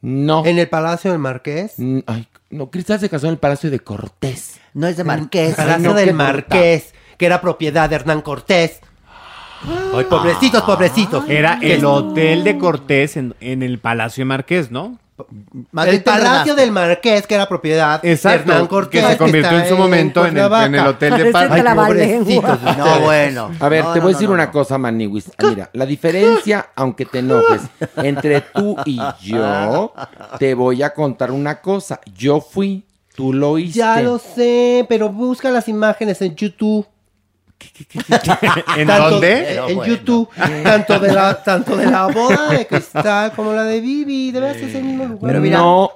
No. 0.04 0.44
¿En 0.44 0.58
el 0.58 0.68
Palacio 0.68 1.12
del 1.12 1.18
Marqués? 1.18 1.72
Mm, 1.78 2.00
Ay, 2.06 2.28
no, 2.50 2.70
Cristal 2.70 3.00
se 3.00 3.08
casó 3.08 3.26
en 3.26 3.32
el 3.32 3.38
Palacio 3.38 3.70
de 3.70 3.80
Cortés. 3.80 4.60
No 4.74 4.86
es 4.86 4.98
de 4.98 5.04
Marqués. 5.04 5.50
El 5.50 5.54
Palacio 5.56 5.88
no, 5.88 5.94
del 5.94 6.08
qué 6.08 6.12
Marqués, 6.12 6.94
que 7.16 7.24
era 7.24 7.40
propiedad 7.40 7.88
de 7.88 7.96
Hernán 7.96 8.20
Cortés. 8.20 8.80
Ay, 9.94 10.04
pobrecitos, 10.04 10.62
pobrecitos. 10.62 11.24
Era 11.26 11.58
el 11.62 11.86
hotel 11.86 12.44
de 12.44 12.58
Cortés 12.58 13.16
en, 13.16 13.34
en 13.40 13.62
el 13.62 13.78
Palacio 13.78 14.26
Marqués, 14.26 14.70
¿no? 14.70 14.98
Más 15.70 15.86
el 15.86 16.02
Palacio 16.02 16.56
del 16.56 16.72
Marqués, 16.72 17.24
que 17.26 17.36
era 17.36 17.46
propiedad 17.48 18.02
de 18.02 18.12
Exacto. 18.12 18.50
Hernán 18.50 18.66
Cortés. 18.66 19.00
que 19.00 19.10
se 19.12 19.16
convirtió 19.16 19.58
en 19.58 19.68
su 19.68 19.76
momento 19.76 20.20
en 20.26 20.36
el, 20.36 20.48
Cuernavaca. 20.48 20.66
en 20.66 20.74
el 20.74 20.86
hotel 20.86 21.16
de 21.16 21.30
Palacio. 21.30 22.42
No, 22.78 23.00
bueno. 23.00 23.50
A 23.60 23.68
ver, 23.68 23.84
No, 23.84 23.92
te 23.92 23.98
no, 24.00 24.02
voy 24.04 24.10
a 24.10 24.12
no, 24.12 24.18
decir 24.18 24.28
no, 24.28 24.34
una 24.34 24.50
cosa, 24.50 24.76
Maniwis. 24.78 25.30
Mira, 25.42 25.70
la 25.72 25.86
diferencia, 25.86 26.70
aunque 26.74 27.04
te 27.06 27.20
enojes, 27.20 27.62
entre 27.96 28.40
tú 28.40 28.76
y 28.84 29.00
yo, 29.22 29.92
te 30.38 30.54
voy 30.54 30.82
a 30.82 30.90
contar 30.92 31.30
una 31.30 31.60
cosa. 31.60 32.00
Yo 32.16 32.40
fui, 32.40 32.84
tú 33.14 33.32
lo 33.32 33.52
oíste. 33.52 33.78
Ya 33.78 34.00
lo 34.00 34.18
sé, 34.18 34.84
pero 34.88 35.10
busca 35.10 35.50
las 35.50 35.68
imágenes 35.68 36.20
en 36.22 36.34
YouTube. 36.34 36.86
¿En 38.76 38.86
Tanto- 38.86 39.10
dónde? 39.10 39.56
En 39.68 39.82
YouTube. 39.84 40.28
Tanto 40.62 40.98
de, 40.98 41.12
la, 41.12 41.42
tanto 41.42 41.76
de 41.76 41.86
la 41.86 42.06
boda 42.06 42.50
de 42.50 42.66
cristal 42.66 43.32
como 43.32 43.52
la 43.52 43.64
de 43.64 43.80
Vivi. 43.80 44.30
Debe 44.30 44.54
ser 44.54 44.76
el 44.76 44.84
mismo 44.84 45.04
lugar. 45.06 45.36
no, 45.36 45.90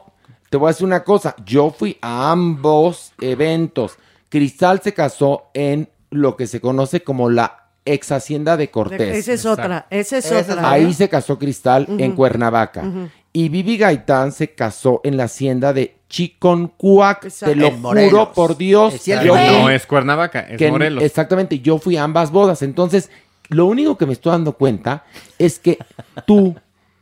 te 0.51 0.57
voy 0.57 0.69
a 0.69 0.73
decir 0.73 0.87
una 0.87 1.05
cosa. 1.05 1.35
Yo 1.45 1.71
fui 1.71 1.99
a 2.01 2.31
ambos 2.33 3.13
eventos. 3.21 3.97
Cristal 4.29 4.81
se 4.83 4.93
casó 4.95 5.51
en 5.55 5.89
lo 6.11 6.37
que 6.37 6.47
se 6.47 6.61
conoce 6.61 7.03
como 7.03 7.29
la 7.31 7.69
ex 7.85 8.13
hacienda 8.13 8.57
de 8.57 8.71
Cortés. 8.71 9.17
Esa 9.17 9.33
es 9.33 9.47
otra, 9.47 9.87
esa 9.91 10.19
es 10.19 10.31
otra. 10.33 10.71
Ahí 10.71 10.93
se 10.95 11.09
casó 11.09 11.39
Cristal 11.39 11.87
en. 11.99 12.13
Cuernavaca. 12.13 12.85
Y 13.33 13.49
Vivi 13.51 13.77
Gaitán 13.77 14.33
se 14.33 14.55
casó 14.55 15.01
en 15.05 15.17
la 15.17 15.25
hacienda 15.25 15.73
de 15.73 15.98
Chiconcuac. 16.09 17.29
Te 17.29 17.55
lo 17.55 17.67
En 17.69 17.81
Morelos. 17.81 18.11
juro 18.11 18.33
por 18.33 18.57
Dios. 18.57 18.95
Es 18.95 19.03
cierto. 19.03 19.27
yo 19.27 19.35
No 19.37 19.71
es 19.71 19.87
Cuernavaca, 19.87 20.41
es 20.41 20.57
que- 20.59 20.71
Morelos. 20.71 21.03
Exactamente, 21.05 21.61
yo 21.61 21.79
fui 21.79 21.97
a 21.97 22.05
ambas 22.05 22.31
bodas. 22.31 22.63
Entonces, 22.63 23.11
lo 23.49 23.67
único 23.67 23.97
que 23.97 24.07
me 24.07 24.13
estoy 24.13 24.33
dando 24.33 24.53
cuenta 24.53 25.05
es 25.39 25.59
que 25.59 25.79
tu 26.27 26.55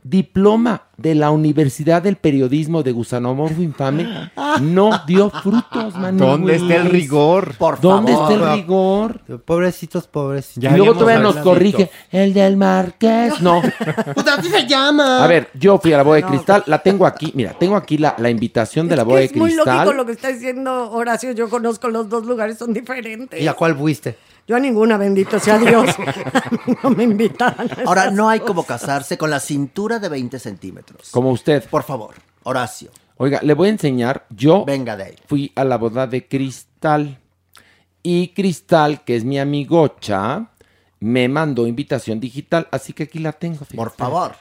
diploma 0.08 0.82
de 0.96 1.14
la 1.14 1.30
Universidad 1.30 2.00
del 2.02 2.16
Periodismo 2.16 2.82
de 2.82 2.92
Gusanomorfo 2.92 3.60
Infame 3.60 4.30
no 4.62 5.02
dio 5.06 5.28
frutos, 5.30 5.94
man. 5.96 6.16
¿Dónde 6.16 6.56
está 6.56 6.76
el 6.76 6.86
rigor? 6.90 7.54
Por 7.58 7.80
¿Dónde 7.80 8.12
favor. 8.12 8.32
está 8.32 8.52
el 8.52 8.56
rigor? 8.60 9.20
Pobrecitos, 9.44 10.06
pobrecitos. 10.06 10.72
y 10.72 10.76
luego 10.76 10.94
todavía 10.94 11.20
nos 11.22 11.36
corrige. 11.36 11.90
El 12.10 12.32
del 12.32 12.56
Marqués. 12.56 13.40
No. 13.40 13.62
Pues 14.14 14.26
así 14.28 14.48
se 14.48 14.66
llama. 14.66 15.22
A 15.22 15.26
ver, 15.26 15.48
yo 15.54 15.78
fui 15.78 15.92
a 15.92 15.98
la 15.98 16.02
boda 16.02 16.16
de 16.16 16.22
No. 16.22 16.28
cristal, 16.28 16.62
la 16.66 16.78
tengo 16.82 17.04
aquí, 17.06 17.32
mira, 17.34 17.52
tengo 17.58 17.76
aquí 17.76 17.98
la, 17.98 18.14
la 18.18 18.30
invitación 18.30 18.88
de 18.88 18.96
la 18.96 19.02
boda 19.04 19.18
de 19.18 19.26
Es 19.26 19.36
muy 19.36 19.50
lógico 19.54 19.74
cristal. 19.76 19.96
lo 19.96 20.06
que 20.06 20.12
está 20.12 20.28
diciendo 20.28 20.90
Horacio. 20.92 21.32
Yo 21.32 21.48
conozco 21.50 21.88
los 21.88 22.08
dos 22.08 22.24
lugares, 22.24 22.56
son 22.58 22.72
diferentes. 22.72 23.40
¿Y 23.40 23.46
a 23.48 23.52
cuál 23.54 23.76
fuiste? 23.76 24.16
Yo 24.46 24.56
a 24.56 24.60
ninguna, 24.60 24.96
bendito 24.96 25.40
sea 25.40 25.58
Dios. 25.58 25.88
A 25.98 26.50
mí 26.66 26.76
no 26.82 26.90
me 26.90 27.02
invitaron. 27.04 27.68
a 27.70 27.82
Ahora, 27.86 28.10
no 28.10 28.28
hay 28.28 28.40
como 28.40 28.64
casarse 28.64 29.18
con 29.18 29.28
la 29.30 29.40
cintura 29.40 29.98
de 29.98 30.08
20 30.08 30.38
centímetros. 30.38 31.10
Como 31.10 31.30
usted. 31.30 31.64
Por 31.68 31.82
favor, 31.82 32.14
Horacio. 32.44 32.90
Oiga, 33.16 33.40
le 33.42 33.54
voy 33.54 33.68
a 33.68 33.70
enseñar, 33.72 34.26
yo 34.30 34.64
Venga 34.64 34.96
de 34.96 35.04
ahí. 35.04 35.16
fui 35.26 35.50
a 35.56 35.64
la 35.64 35.78
boda 35.78 36.06
de 36.06 36.28
Cristal 36.28 37.18
y 38.02 38.28
Cristal, 38.28 39.02
que 39.04 39.16
es 39.16 39.24
mi 39.24 39.38
amigocha, 39.38 40.50
me 41.00 41.26
mandó 41.28 41.66
invitación 41.66 42.20
digital, 42.20 42.68
así 42.70 42.92
que 42.92 43.04
aquí 43.04 43.18
la 43.18 43.32
tengo. 43.32 43.64
Por 43.74 43.90
favor. 43.90 44.36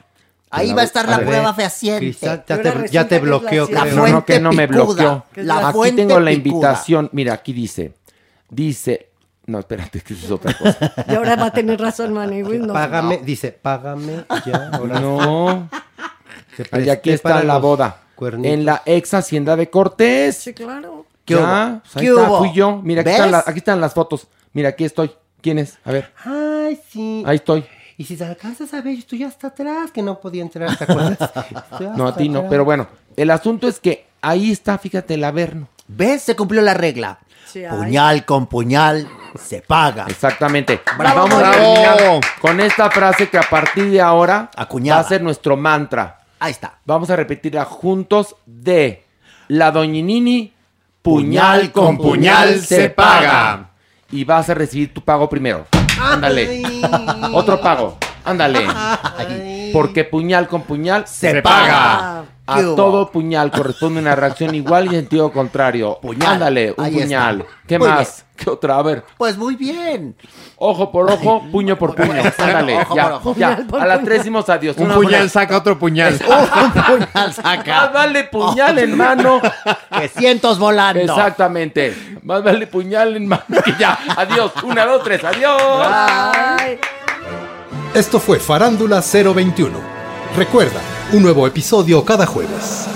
Ahí 0.50 0.72
va 0.72 0.82
a 0.82 0.84
estar 0.84 1.06
a 1.06 1.10
la 1.10 1.16
ver. 1.18 1.26
prueba 1.26 1.52
fehaciente. 1.54 2.00
Cristal, 2.00 2.44
ya 2.46 2.62
te- 2.62 2.88
ya 2.90 3.08
te 3.08 3.18
bloqueó, 3.18 3.66
La 3.70 3.80
creo. 3.82 3.96
No, 3.96 4.06
no, 4.08 4.24
que 4.24 4.38
no 4.40 4.52
me 4.52 4.68
picuda. 4.68 4.84
bloqueó. 4.84 5.24
La 5.44 5.68
Aquí 5.68 5.72
fuente 5.72 5.96
tengo 6.06 6.20
la 6.20 6.30
picuda. 6.30 6.48
invitación. 6.50 7.08
Mira, 7.12 7.32
aquí 7.34 7.52
dice. 7.52 7.94
Dice. 8.48 9.08
No, 9.46 9.60
espérate, 9.60 10.00
que 10.00 10.14
eso 10.14 10.26
es 10.26 10.32
otra 10.32 10.52
cosa. 10.54 10.92
Y 11.08 11.14
ahora 11.14 11.36
va 11.36 11.46
a 11.46 11.52
tener 11.52 11.80
razón, 11.80 12.12
Manny. 12.12 12.42
No. 12.42 12.72
Págame, 12.72 13.18
dice, 13.18 13.52
págame 13.52 14.24
ya. 14.44 14.70
ahora. 14.72 15.00
No. 15.00 15.68
Ay, 16.72 16.88
aquí 16.90 17.10
está 17.10 17.42
la 17.44 17.58
boda. 17.58 18.00
cuernitos. 18.14 18.52
En 18.52 18.64
la 18.64 18.82
ex 18.86 19.14
hacienda 19.14 19.56
de 19.56 19.70
Cortés. 19.70 20.36
Sí, 20.36 20.54
claro. 20.54 21.06
¿Qué 21.24 21.34
Ya, 21.34 21.40
hubo? 21.40 21.80
pues 21.82 21.96
ahí 21.96 22.02
¿Qué 22.02 22.08
está, 22.08 22.28
hubo? 22.30 22.38
fui 22.38 22.52
yo. 22.54 22.80
Mira, 22.82 23.00
aquí 23.02 23.10
están, 23.10 23.30
la- 23.30 23.44
aquí 23.46 23.58
están 23.58 23.80
las 23.80 23.94
fotos. 23.94 24.26
Mira, 24.52 24.70
aquí 24.70 24.84
estoy. 24.84 25.10
¿Quién 25.40 25.58
es? 25.58 25.78
A 25.84 25.92
ver, 25.92 26.12
Ay, 26.24 26.80
sí. 26.90 27.22
ahí 27.26 27.36
estoy. 27.36 27.64
Y 27.98 28.04
si 28.04 28.16
te 28.16 28.24
alcanzas 28.24 28.72
a 28.74 28.80
ver, 28.82 28.98
estoy 28.98 29.22
hasta 29.22 29.48
atrás, 29.48 29.90
que 29.90 30.02
no 30.02 30.18
podía 30.20 30.42
entrar, 30.42 30.76
¿te 30.76 30.84
acuerdas? 30.84 31.18
No, 31.96 32.08
a 32.08 32.16
ti 32.16 32.28
no. 32.28 32.38
atrás. 32.38 32.50
Pero 32.50 32.64
bueno, 32.64 32.88
el 33.16 33.30
asunto 33.30 33.68
es 33.68 33.78
que 33.80 34.06
ahí 34.22 34.50
está, 34.50 34.76
fíjate, 34.78 35.14
el 35.14 35.24
averno. 35.24 35.68
¿Ves? 35.88 36.22
Se 36.22 36.34
cumplió 36.36 36.62
la 36.62 36.74
regla. 36.74 37.18
Sí, 37.46 37.64
ay. 37.64 37.76
Puñal 37.76 38.24
con 38.24 38.46
puñal 38.46 39.08
se 39.42 39.62
paga. 39.62 40.06
Exactamente. 40.08 40.80
Bravo, 40.98 41.28
Vamos 41.28 41.42
a 41.42 41.50
terminar 41.52 42.20
con 42.40 42.60
esta 42.60 42.90
frase 42.90 43.28
que 43.28 43.38
a 43.38 43.42
partir 43.42 43.90
de 43.90 44.00
ahora 44.00 44.50
Acuñada. 44.56 45.00
va 45.00 45.06
a 45.06 45.08
ser 45.08 45.22
nuestro 45.22 45.56
mantra. 45.56 46.18
Ahí 46.38 46.52
está. 46.52 46.78
Vamos 46.84 47.08
a 47.10 47.16
repetirla 47.16 47.64
juntos 47.64 48.36
de 48.44 49.04
la 49.48 49.70
doñinini, 49.70 50.52
puñal 51.02 51.72
con 51.72 51.96
puñal 51.96 52.60
se 52.60 52.90
paga. 52.90 53.70
Y 54.10 54.24
vas 54.24 54.48
a 54.50 54.54
recibir 54.54 54.92
tu 54.94 55.02
pago 55.02 55.28
primero. 55.28 55.66
Ándale. 56.00 56.62
Otro 57.32 57.60
pago. 57.60 57.98
Ándale. 58.24 58.66
Porque 59.72 60.04
puñal 60.04 60.48
con 60.48 60.62
puñal 60.62 61.06
Se 61.06 61.42
paga. 61.42 62.24
A 62.48 62.60
todo 62.60 63.10
puñal 63.10 63.50
corresponde 63.50 63.98
una 64.00 64.14
reacción 64.14 64.54
igual 64.54 64.86
y 64.86 64.90
sentido 64.90 65.32
contrario. 65.32 65.98
Puñal. 66.02 66.34
Ándale, 66.34 66.74
un 66.76 66.84
Ahí 66.84 66.94
puñal. 66.94 67.40
está. 67.40 67.52
¿Qué 67.66 67.78
Muy 67.78 67.88
más? 67.88 68.24
¿Qué 68.36 68.50
otra? 68.50 68.76
A 68.78 68.82
ver. 68.82 69.02
Pues 69.16 69.36
muy 69.36 69.56
bien. 69.56 70.14
Ojo 70.56 70.92
por 70.92 71.10
ojo, 71.10 71.42
puño 71.50 71.76
por 71.76 71.94
puño. 71.96 72.22
Ándale, 72.38 72.78
Ojo 72.82 72.94
ya, 72.94 73.02
por 73.04 73.12
ojo. 73.12 73.34
ya. 73.36 73.48
Puñal 73.56 73.66
por 73.66 73.80
A 73.80 73.86
la 73.86 73.94
puñal. 73.94 74.04
tres 74.04 74.18
decimos 74.18 74.48
adiós. 74.48 74.76
Un 74.76 74.84
Una 74.84 74.94
puñal 74.94 75.30
saca 75.30 75.56
otro 75.56 75.78
puñal. 75.78 76.12
Un 76.24 76.70
puñal 76.82 77.32
saca. 77.34 77.86
vale 77.88 78.24
puñal 78.24 78.78
en 78.78 78.96
mano. 78.96 79.40
Que 79.98 80.08
cientos 80.08 80.58
volando. 80.58 81.00
Exactamente. 81.00 81.96
Más 82.22 82.44
vale 82.44 82.66
puñal 82.66 83.16
en 83.16 83.26
mano 83.26 83.44
que 83.64 83.74
ya. 83.78 83.98
Adiós. 84.16 84.52
Una, 84.62 84.84
dos, 84.86 85.02
tres. 85.02 85.24
Adiós. 85.24 85.60
Esto 87.94 88.20
fue 88.20 88.38
Farándula 88.38 89.00
021. 89.00 89.95
Recuerda, 90.36 90.82
un 91.14 91.22
nuevo 91.22 91.46
episodio 91.46 92.04
cada 92.04 92.26
jueves. 92.26 92.86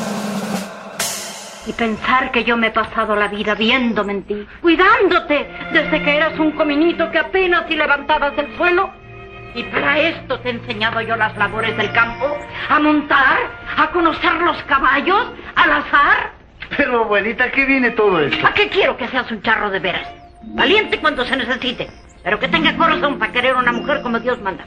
Y 1.66 1.72
pensar 1.72 2.30
que 2.32 2.44
yo 2.44 2.54
me 2.58 2.66
he 2.66 2.70
pasado 2.70 3.16
la 3.16 3.28
vida 3.28 3.54
viéndome 3.54 4.12
en 4.12 4.22
ti, 4.24 4.46
cuidándote 4.60 5.48
desde 5.72 6.02
que 6.02 6.16
eras 6.16 6.38
un 6.38 6.50
cominito 6.50 7.10
que 7.10 7.18
apenas 7.18 7.64
si 7.66 7.76
levantabas 7.76 8.36
del 8.36 8.54
suelo. 8.58 8.90
Y 9.54 9.62
para 9.62 9.98
esto 9.98 10.38
te 10.40 10.50
he 10.50 10.52
enseñado 10.52 11.00
yo 11.00 11.16
las 11.16 11.34
labores 11.38 11.74
del 11.78 11.90
campo, 11.92 12.26
a 12.68 12.78
montar, 12.78 13.38
a 13.74 13.90
conocer 13.90 14.34
los 14.34 14.62
caballos, 14.64 15.28
al 15.56 15.72
azar. 15.72 16.32
Pero, 16.76 17.04
abuelita, 17.04 17.50
¿qué 17.50 17.64
viene 17.64 17.92
todo 17.92 18.20
esto? 18.20 18.46
¿A 18.46 18.52
qué 18.52 18.68
quiero 18.68 18.98
que 18.98 19.08
seas 19.08 19.30
un 19.30 19.40
charro 19.40 19.70
de 19.70 19.78
veras? 19.78 20.06
Valiente 20.42 21.00
cuando 21.00 21.24
se 21.24 21.38
necesite, 21.38 21.88
pero 22.22 22.38
que 22.38 22.48
tenga 22.48 22.76
corazón 22.76 23.18
para 23.18 23.32
querer 23.32 23.54
una 23.54 23.72
mujer 23.72 24.02
como 24.02 24.20
Dios 24.20 24.38
manda. 24.42 24.66